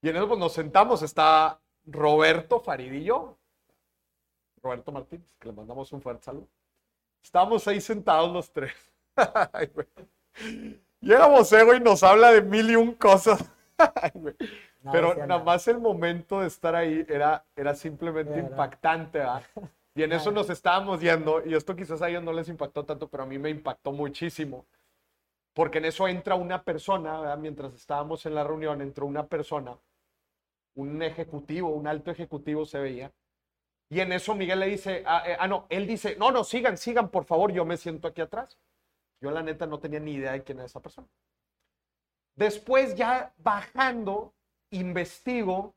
Y 0.00 0.08
en 0.08 0.16
eso 0.16 0.26
pues, 0.26 0.40
nos 0.40 0.54
sentamos, 0.54 1.02
está 1.02 1.60
Roberto 1.84 2.58
Farid 2.58 2.90
y 2.90 3.04
yo. 3.04 3.36
Roberto 4.62 4.92
Martínez, 4.92 5.30
que 5.38 5.48
le 5.48 5.54
mandamos 5.54 5.92
un 5.92 6.00
fuerte 6.00 6.24
saludo. 6.24 6.48
Estábamos 7.22 7.68
ahí 7.68 7.82
sentados 7.82 8.32
los 8.32 8.50
tres. 8.50 8.72
Ay. 9.52 9.70
Llega 11.00 11.26
Bosego 11.26 11.74
y 11.74 11.80
nos 11.80 12.02
habla 12.02 12.30
de 12.32 12.40
mil 12.40 12.70
y 12.70 12.76
un 12.76 12.94
cosas. 12.94 13.44
Ay, 13.76 14.12
güey. 14.14 14.36
No 14.80 14.90
Pero 14.90 15.14
nada 15.16 15.26
nada. 15.26 15.44
más 15.44 15.68
el 15.68 15.80
momento 15.80 16.40
de 16.40 16.46
estar 16.46 16.74
ahí 16.74 17.04
era, 17.10 17.44
era 17.54 17.74
simplemente 17.74 18.38
Era. 18.38 18.48
impactante, 18.48 19.18
¿verdad? 19.18 19.42
Y 19.98 20.04
en 20.04 20.12
eso 20.12 20.30
nos 20.30 20.48
estábamos 20.48 21.00
yendo, 21.00 21.44
y 21.44 21.54
esto 21.54 21.74
quizás 21.74 22.00
a 22.02 22.08
ellos 22.08 22.22
no 22.22 22.32
les 22.32 22.48
impactó 22.48 22.84
tanto, 22.84 23.08
pero 23.08 23.24
a 23.24 23.26
mí 23.26 23.36
me 23.36 23.50
impactó 23.50 23.90
muchísimo. 23.90 24.64
Porque 25.52 25.78
en 25.78 25.86
eso 25.86 26.06
entra 26.06 26.36
una 26.36 26.62
persona, 26.62 27.18
¿verdad? 27.18 27.36
mientras 27.36 27.74
estábamos 27.74 28.24
en 28.24 28.36
la 28.36 28.44
reunión, 28.44 28.80
entró 28.80 29.06
una 29.06 29.26
persona, 29.26 29.76
un 30.76 31.02
ejecutivo, 31.02 31.70
un 31.70 31.88
alto 31.88 32.12
ejecutivo 32.12 32.64
se 32.64 32.78
veía. 32.78 33.12
Y 33.90 33.98
en 33.98 34.12
eso 34.12 34.36
Miguel 34.36 34.60
le 34.60 34.66
dice, 34.66 35.02
ah, 35.04 35.24
eh, 35.26 35.36
ah, 35.36 35.48
no, 35.48 35.66
él 35.68 35.84
dice, 35.88 36.14
no, 36.16 36.30
no, 36.30 36.44
sigan, 36.44 36.78
sigan, 36.78 37.08
por 37.08 37.24
favor, 37.24 37.50
yo 37.50 37.64
me 37.64 37.76
siento 37.76 38.06
aquí 38.06 38.20
atrás. 38.20 38.56
Yo 39.20 39.32
la 39.32 39.42
neta 39.42 39.66
no 39.66 39.80
tenía 39.80 39.98
ni 39.98 40.12
idea 40.12 40.30
de 40.30 40.44
quién 40.44 40.58
era 40.58 40.66
esa 40.66 40.78
persona. 40.78 41.08
Después 42.36 42.94
ya 42.94 43.34
bajando, 43.36 44.32
investigo 44.70 45.74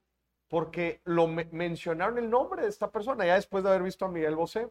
porque 0.51 0.99
lo 1.05 1.27
me- 1.27 1.47
mencionaron 1.53 2.17
el 2.17 2.29
nombre 2.29 2.63
de 2.63 2.67
esta 2.67 2.91
persona, 2.91 3.25
ya 3.25 3.35
después 3.35 3.63
de 3.63 3.69
haber 3.69 3.83
visto 3.83 4.03
a 4.03 4.09
Miguel 4.09 4.35
Bosé. 4.35 4.69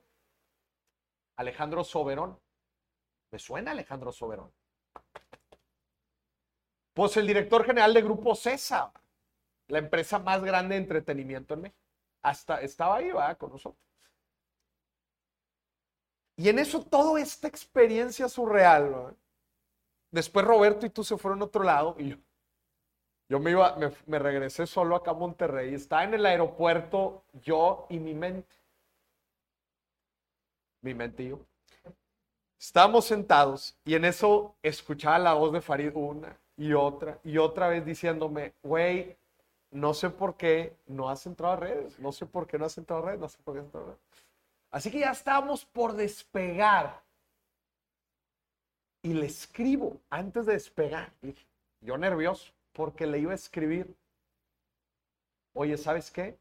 Alejandro 1.36 1.82
Soberón. 1.84 2.38
Me 3.32 3.38
suena 3.38 3.70
Alejandro 3.70 4.12
Soberón. 4.12 4.52
Pues 6.92 7.16
el 7.16 7.26
director 7.26 7.64
general 7.64 7.94
de 7.94 8.02
Grupo 8.02 8.34
CESA, 8.34 8.92
la 9.68 9.78
empresa 9.78 10.18
más 10.18 10.44
grande 10.44 10.74
de 10.74 10.82
entretenimiento 10.82 11.54
en 11.54 11.62
México. 11.62 11.80
Hasta 12.20 12.60
estaba 12.60 12.96
ahí, 12.96 13.10
va, 13.10 13.34
con 13.36 13.50
nosotros. 13.50 13.82
Y 16.36 16.50
en 16.50 16.58
eso 16.58 16.84
toda 16.84 17.18
esta 17.22 17.48
experiencia 17.48 18.28
surreal. 18.28 19.16
Después 20.10 20.44
Roberto 20.44 20.84
y 20.84 20.90
tú 20.90 21.02
se 21.04 21.16
fueron 21.16 21.40
a 21.40 21.46
otro 21.46 21.62
lado 21.64 21.96
y 21.98 22.10
yo, 22.10 22.16
yo 23.30 23.38
me 23.38 23.52
iba, 23.52 23.76
me, 24.06 24.18
regresé 24.18 24.66
solo 24.66 24.96
acá 24.96 25.12
a 25.12 25.14
Monterrey. 25.14 25.72
Estaba 25.72 26.02
en 26.02 26.14
el 26.14 26.26
aeropuerto 26.26 27.22
yo 27.44 27.86
y 27.88 28.00
mi 28.00 28.12
mente. 28.12 28.56
Mi 30.82 30.94
mente 30.94 31.22
y 31.22 31.28
yo. 31.28 31.38
Estábamos 32.58 33.04
sentados 33.04 33.78
y 33.84 33.94
en 33.94 34.04
eso 34.04 34.56
escuchaba 34.64 35.20
la 35.20 35.34
voz 35.34 35.52
de 35.52 35.60
Farid 35.60 35.92
una 35.94 36.36
y 36.56 36.72
otra 36.72 37.20
y 37.22 37.38
otra 37.38 37.68
vez 37.68 37.86
diciéndome, 37.86 38.54
güey, 38.64 39.16
no 39.70 39.94
sé 39.94 40.10
por 40.10 40.36
qué 40.36 40.76
no 40.88 41.08
has 41.08 41.24
entrado 41.24 41.52
a 41.52 41.56
redes, 41.56 42.00
no 42.00 42.10
sé 42.10 42.26
por 42.26 42.48
qué 42.48 42.58
no 42.58 42.64
has 42.64 42.76
entrado 42.78 43.04
a 43.04 43.06
redes, 43.06 43.20
no 43.20 43.28
sé 43.28 43.38
por 43.44 43.54
qué 43.54 43.60
has 43.60 43.66
entrado 43.66 43.86
a 43.86 43.88
redes. 43.90 44.02
Así 44.72 44.90
que 44.90 44.98
ya 44.98 45.12
estábamos 45.12 45.64
por 45.64 45.92
despegar. 45.92 47.00
Y 49.02 49.14
le 49.14 49.26
escribo 49.26 50.00
antes 50.10 50.46
de 50.46 50.54
despegar. 50.54 51.12
Yo 51.80 51.96
nervioso, 51.96 52.52
porque 52.72 53.06
le 53.06 53.18
iba 53.18 53.32
a 53.32 53.36
escribir. 53.36 53.94
Oye, 55.52 55.76
¿sabes 55.76 56.10
qué? 56.10 56.38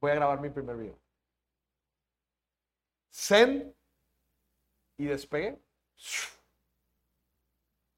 Voy 0.00 0.10
a 0.10 0.14
grabar 0.14 0.40
mi 0.40 0.50
primer 0.50 0.76
video. 0.76 0.98
Send 3.10 3.74
y 4.98 5.04
despegué. 5.04 5.58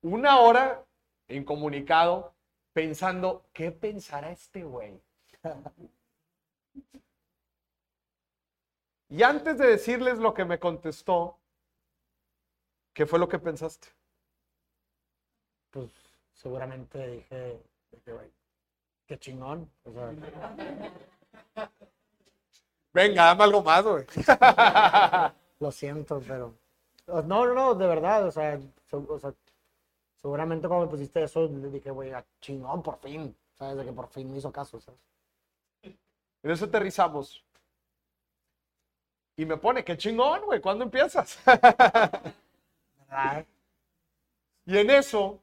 Una 0.02 0.38
hora 0.40 0.84
incomunicado, 1.28 2.34
pensando, 2.72 3.48
¿qué 3.52 3.72
pensará 3.72 4.30
este 4.30 4.62
güey? 4.62 5.00
Y 9.08 9.22
antes 9.22 9.56
de 9.58 9.66
decirles 9.66 10.18
lo 10.18 10.34
que 10.34 10.44
me 10.44 10.58
contestó, 10.58 11.38
¿qué 12.92 13.06
fue 13.06 13.18
lo 13.18 13.28
que 13.28 13.38
pensaste? 13.38 13.88
Pues 15.70 16.05
seguramente 16.36 17.06
dije, 17.08 17.60
güey, 18.06 18.30
qué 19.06 19.18
chingón. 19.18 19.68
O 19.84 19.92
sea, 19.92 21.70
Venga, 22.92 23.26
dame 23.26 23.44
algo 23.44 23.62
más, 23.62 23.84
güey. 23.84 24.04
lo 25.60 25.72
siento, 25.72 26.22
pero. 26.26 26.54
No, 27.06 27.22
no, 27.22 27.54
no, 27.54 27.74
de 27.74 27.86
verdad, 27.86 28.26
o 28.26 28.30
sea, 28.30 28.58
o 28.90 29.18
sea, 29.18 29.32
Seguramente 30.26 30.66
cuando 30.66 30.86
me 30.86 30.90
pusiste 30.90 31.22
eso, 31.22 31.46
le 31.46 31.70
dije, 31.70 31.88
güey, 31.90 32.12
a 32.12 32.26
chingón, 32.40 32.82
por 32.82 32.98
fin. 32.98 33.32
¿Sabes? 33.54 33.76
De 33.76 33.84
que 33.84 33.92
por 33.92 34.08
fin 34.08 34.28
me 34.28 34.38
hizo 34.38 34.50
caso, 34.50 34.80
¿sabes? 34.80 34.98
En 35.82 36.50
eso 36.50 36.64
aterrizamos. 36.64 37.44
Y 39.36 39.44
me 39.44 39.56
pone, 39.56 39.84
qué 39.84 39.96
chingón, 39.96 40.44
güey, 40.44 40.60
¿cuándo 40.60 40.82
empiezas? 40.82 41.38
¿Verdad? 41.46 43.46
y 44.64 44.78
en 44.78 44.90
eso, 44.90 45.40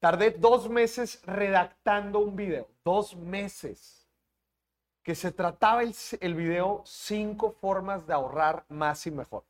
tardé 0.00 0.30
dos 0.30 0.68
meses 0.68 1.20
redactando 1.24 2.18
un 2.18 2.36
video. 2.36 2.68
Dos 2.84 3.16
meses. 3.16 4.06
Que 5.02 5.14
se 5.14 5.32
trataba 5.32 5.82
el, 5.82 5.94
el 6.20 6.34
video 6.34 6.82
cinco 6.84 7.52
formas 7.52 8.06
de 8.06 8.12
ahorrar 8.12 8.64
más 8.68 9.06
y 9.06 9.10
mejor. 9.10 9.44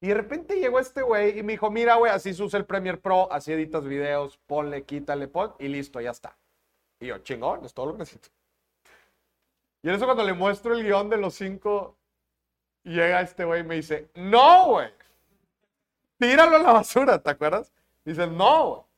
Y 0.00 0.08
de 0.08 0.14
repente 0.14 0.58
llegó 0.58 0.78
este 0.80 1.02
güey 1.02 1.38
y 1.38 1.42
me 1.42 1.52
dijo, 1.52 1.70
mira, 1.70 1.96
güey, 1.96 2.10
así 2.10 2.32
se 2.32 2.42
usa 2.42 2.58
el 2.58 2.64
Premiere 2.64 2.98
Pro, 2.98 3.30
así 3.30 3.52
editas 3.52 3.84
videos, 3.84 4.38
ponle, 4.46 4.84
quítale, 4.84 5.28
pon, 5.28 5.54
y 5.58 5.68
listo, 5.68 6.00
ya 6.00 6.10
está. 6.10 6.36
Y 6.98 7.08
yo, 7.08 7.18
chingón, 7.18 7.64
es 7.66 7.74
todo 7.74 7.86
lo 7.86 7.92
que 7.92 7.98
necesito. 7.98 8.30
Y 9.82 9.88
en 9.90 9.94
eso 9.94 10.06
cuando 10.06 10.24
le 10.24 10.32
muestro 10.32 10.74
el 10.74 10.84
guion 10.84 11.10
de 11.10 11.18
los 11.18 11.34
cinco, 11.34 11.96
llega 12.82 13.20
este 13.20 13.44
güey 13.44 13.60
y 13.60 13.64
me 13.64 13.74
dice, 13.76 14.10
no, 14.14 14.68
güey, 14.68 14.90
tíralo 16.18 16.56
a 16.56 16.60
la 16.60 16.72
basura, 16.72 17.22
¿te 17.22 17.30
acuerdas? 17.30 17.70
Dice, 18.04 18.26
no, 18.26 18.68
güey. 18.70 18.89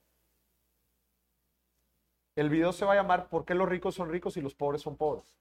El 2.34 2.48
video 2.48 2.72
se 2.72 2.84
va 2.84 2.92
a 2.92 2.96
llamar 2.96 3.28
¿Por 3.28 3.44
qué 3.44 3.54
los 3.54 3.68
ricos 3.68 3.94
son 3.94 4.10
ricos 4.10 4.36
y 4.36 4.40
los 4.40 4.54
pobres 4.54 4.82
son 4.82 4.96
pobres? 4.96 5.36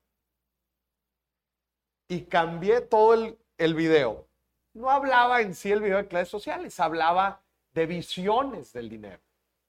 Y 2.07 2.25
cambié 2.25 2.81
todo 2.81 3.13
el, 3.13 3.37
el 3.57 3.73
video. 3.73 4.27
No 4.73 4.89
hablaba 4.89 5.41
en 5.41 5.55
sí 5.55 5.71
el 5.71 5.81
video 5.81 5.97
de 5.97 6.07
clases 6.07 6.29
sociales, 6.29 6.79
hablaba 6.79 7.41
de 7.73 7.85
visiones 7.85 8.73
del 8.73 8.89
dinero. 8.89 9.21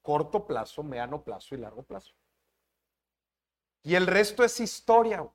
Corto 0.03 0.45
plazo, 0.45 0.83
mediano 0.83 1.23
plazo 1.23 1.55
y 1.55 1.59
largo 1.59 1.83
plazo. 1.83 2.13
Y 3.85 3.95
el 3.95 4.07
resto 4.07 4.43
es 4.43 4.59
historia. 4.61 5.29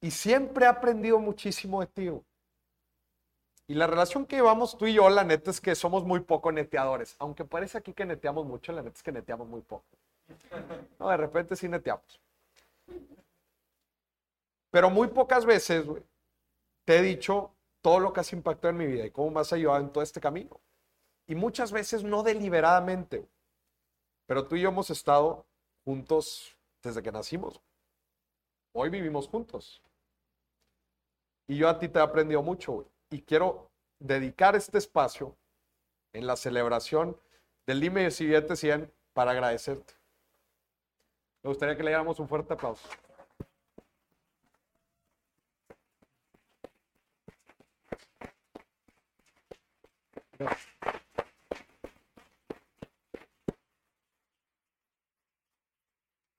Y 0.00 0.10
siempre 0.10 0.64
he 0.66 0.68
aprendido 0.68 1.18
muchísimo 1.18 1.80
de 1.80 1.86
ti. 1.86 2.10
Y 3.68 3.74
la 3.74 3.86
relación 3.86 4.26
que 4.26 4.36
llevamos 4.36 4.76
tú 4.76 4.86
y 4.86 4.94
yo, 4.94 5.08
la 5.08 5.24
neta 5.24 5.50
es 5.50 5.60
que 5.60 5.74
somos 5.74 6.04
muy 6.04 6.20
poco 6.20 6.52
neteadores. 6.52 7.16
Aunque 7.18 7.44
parece 7.44 7.78
aquí 7.78 7.92
que 7.92 8.04
neteamos 8.04 8.44
mucho, 8.44 8.72
la 8.72 8.82
neta 8.82 8.96
es 8.96 9.02
que 9.02 9.12
neteamos 9.12 9.48
muy 9.48 9.62
poco. 9.62 9.84
No, 10.98 11.08
de 11.08 11.16
repente 11.16 11.56
sí 11.56 11.68
neteamos. 11.68 12.20
Pero 14.70 14.90
muy 14.90 15.08
pocas 15.08 15.44
veces, 15.44 15.86
güey, 15.86 16.02
te 16.84 16.98
he 16.98 17.02
dicho 17.02 17.52
todo 17.82 18.00
lo 18.00 18.12
que 18.12 18.20
has 18.20 18.32
impactado 18.32 18.70
en 18.70 18.78
mi 18.78 18.86
vida 18.86 19.06
y 19.06 19.10
cómo 19.10 19.30
me 19.30 19.40
has 19.40 19.52
ayudado 19.52 19.80
en 19.80 19.90
todo 19.90 20.02
este 20.02 20.20
camino. 20.20 20.60
Y 21.26 21.34
muchas 21.34 21.72
veces 21.72 22.02
no 22.02 22.22
deliberadamente. 22.22 23.18
güey. 23.18 23.30
Pero 24.26 24.46
tú 24.46 24.56
y 24.56 24.62
yo 24.62 24.70
hemos 24.70 24.90
estado 24.90 25.46
juntos 25.84 26.56
desde 26.82 27.02
que 27.02 27.12
nacimos. 27.12 27.60
Hoy 28.72 28.88
vivimos 28.88 29.28
juntos. 29.28 29.82
Y 31.46 31.56
yo 31.56 31.68
a 31.68 31.78
ti 31.78 31.88
te 31.88 31.98
he 31.98 32.02
aprendido 32.02 32.42
mucho, 32.42 32.72
güey. 32.72 32.86
Y 33.12 33.22
quiero 33.22 33.70
dedicar 34.00 34.56
este 34.56 34.78
espacio 34.78 35.36
en 36.12 36.26
la 36.26 36.36
celebración 36.36 37.16
del 37.66 37.80
Dime 37.80 38.10
si 38.10 38.26
billete 38.26 38.56
100 38.56 38.92
para 39.12 39.32
agradecerte. 39.32 39.94
Me 41.44 41.50
gustaría 41.50 41.76
que 41.76 41.84
le 41.84 41.90
diéramos 41.90 42.18
un 42.18 42.26
fuerte 42.28 42.54
aplauso. 42.54 42.88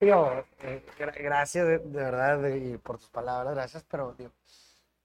Eh, 0.00 0.82
gra- 0.98 1.14
gracias 1.18 1.66
de, 1.66 1.78
verdad 1.78 2.38
por 2.82 2.98
tus 2.98 3.08
palabras, 3.08 3.54
gracias, 3.54 3.84
pero 3.84 4.14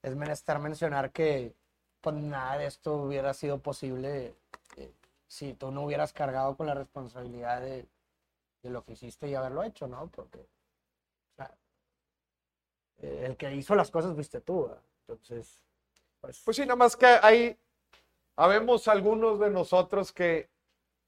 es 0.02 0.16
menester 0.16 0.58
mencionar 0.58 1.10
que 1.12 1.54
pues 2.00 2.16
nada 2.16 2.58
de 2.58 2.66
esto 2.66 2.94
hubiera 2.96 3.34
sido 3.34 3.58
posible 3.58 4.34
eh, 4.76 4.92
si 5.28 5.54
tú 5.54 5.70
no 5.70 5.82
hubieras 5.82 6.12
cargado 6.12 6.56
con 6.56 6.66
la 6.66 6.74
responsabilidad 6.74 7.60
de, 7.60 7.86
de 8.62 8.70
lo 8.70 8.84
que 8.84 8.92
hiciste 8.92 9.28
y 9.28 9.34
haberlo 9.34 9.62
hecho, 9.62 9.86
¿no? 9.86 10.08
Porque 10.08 10.46
eh, 12.98 13.24
el 13.26 13.36
que 13.36 13.54
hizo 13.54 13.74
las 13.74 13.90
cosas 13.90 14.14
fuiste 14.14 14.40
tú, 14.40 14.64
¿verdad? 14.64 14.82
entonces, 15.08 15.62
pues, 16.20 16.40
Pues 16.44 16.56
sí, 16.56 16.62
nada 16.62 16.76
más 16.76 16.96
que 16.96 17.06
hay, 17.06 17.58
habemos 18.36 18.88
algunos 18.88 19.40
de 19.40 19.50
nosotros 19.50 20.12
que 20.12 20.48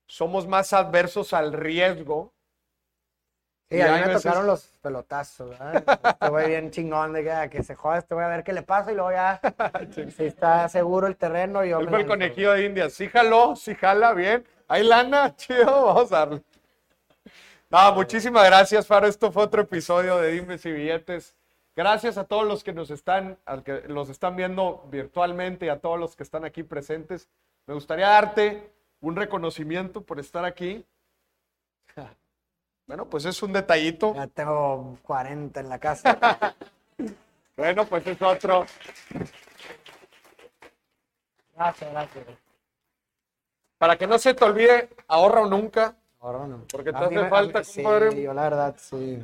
somos 0.07 0.47
más 0.47 0.73
adversos 0.73 1.33
al 1.33 1.53
riesgo. 1.53 2.32
Sí, 3.73 3.79
Y 3.79 3.81
a 3.81 3.93
mí 3.93 4.01
me 4.01 4.07
veces- 4.09 4.23
tocaron 4.23 4.47
los 4.47 4.67
pelotazos, 4.83 5.51
¿verdad? 5.59 5.85
Este 6.13 6.29
güey 6.29 6.49
bien 6.49 6.71
chingón 6.71 7.13
de 7.15 7.23
que, 7.23 7.33
ah, 7.33 7.49
que 7.49 7.63
se 7.63 7.75
joda, 7.75 7.99
este 7.99 8.15
voy 8.15 8.25
a 8.25 8.29
ver 8.29 8.45
qué 8.45 8.53
le 8.53 8.63
pasa 8.63 8.93
y 8.93 8.95
luego 8.95 9.13
ya, 9.13 9.41
si 10.17 10.25
está 10.27 10.69
seguro 10.69 11.07
el 11.07 11.17
terreno, 11.17 11.65
yo 11.65 11.81
Él 11.81 11.89
me 11.91 12.01
el 12.01 12.07
conejillo 12.07 12.53
de 12.53 12.67
India. 12.67 12.91
Sí 12.91 13.09
jaló, 13.09 13.57
sí 13.57 13.75
jala, 13.75 14.13
bien. 14.13 14.45
Hay 14.69 14.83
lana, 14.85 15.35
chido, 15.37 15.87
vamos 15.87 16.13
a 16.13 16.19
darle. 16.19 16.43
No, 17.71 17.93
muchísimas 17.95 18.45
gracias, 18.45 18.87
Faro. 18.87 19.07
Esto 19.07 19.33
fue 19.33 19.45
otro 19.45 19.63
episodio 19.63 20.19
de 20.19 20.33
Dimes 20.33 20.65
y 20.67 20.73
Billetes. 20.73 21.35
Gracias 21.75 22.19
a 22.19 22.25
todos 22.25 22.47
los 22.47 22.63
que 22.63 22.75
nos 22.75 22.91
están, 22.91 23.39
al 23.47 23.63
que 23.63 23.85
los 23.89 24.11
están 24.11 24.37
viendo 24.37 24.87
virtualmente 24.91 25.65
y 25.67 25.69
a 25.71 25.79
todos 25.79 25.99
los 25.99 26.15
que 26.15 26.23
están 26.23 26.45
aquí 26.45 26.63
presentes. 26.63 27.31
Me 27.67 27.73
gustaría 27.73 28.09
darte 28.09 28.71
un 29.01 29.17
reconocimiento 29.17 30.03
por 30.03 30.21
estar 30.21 30.45
aquí. 30.45 30.85
Bueno, 32.87 33.07
pues 33.09 33.25
es 33.25 33.43
un 33.43 33.53
detallito. 33.53 34.15
Ya 34.15 34.27
tengo 34.27 34.99
40 35.03 35.61
en 35.61 35.69
la 35.69 35.79
casa. 35.79 36.55
Bueno, 37.55 37.85
pues 37.85 38.05
es 38.07 38.21
otro. 38.23 38.65
Gracias, 41.55 41.91
gracias. 41.93 42.25
Para 43.77 43.99
que 43.99 44.07
no 44.07 44.19
se 44.19 44.33
te 44.33 44.43
olvide, 44.45 44.89
ahorra 45.07 45.43
o 45.43 45.47
nunca. 45.47 45.95
Ahora 46.21 46.47
no. 46.47 46.65
Porque 46.73 46.93
te 46.93 46.99
hace 46.99 47.15
me- 47.15 47.29
falta, 47.29 47.59
mí- 47.59 47.65
sí, 47.67 47.83
compadre. 47.83 48.23
yo 48.23 48.33
la 48.33 48.43
verdad, 48.45 48.75
sí. 48.79 49.23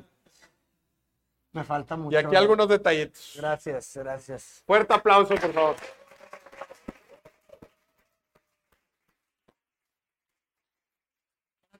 Me 1.53 1.65
falta 1.65 1.97
mucho. 1.97 2.13
Y 2.15 2.17
aquí 2.23 2.37
algunos 2.37 2.69
detallitos. 2.69 3.33
Gracias, 3.37 3.97
gracias. 3.97 4.63
Fuerte 4.67 4.93
aplauso, 4.93 5.35
por 5.35 5.53
favor. 5.55 5.77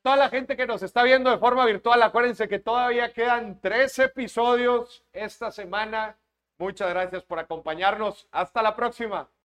Toda 0.03 0.17
la 0.17 0.29
gente 0.29 0.57
que 0.57 0.67
nos 0.67 0.83
está 0.83 1.03
viendo 1.03 1.31
de 1.31 1.39
forma 1.39 1.65
virtual, 1.67 2.03
acuérdense 2.03 2.49
que 2.49 2.59
todavía 2.59 3.13
quedan 3.13 3.61
tres 3.61 3.99
episodios 3.99 5.05
esta 5.13 5.51
semana. 5.51 6.17
Muchas 6.59 6.89
gracias 6.91 7.23
por 7.25 7.39
acompañarnos. 7.39 8.27
Hasta 8.33 8.63
la 8.63 8.75
próxima. 8.75 9.29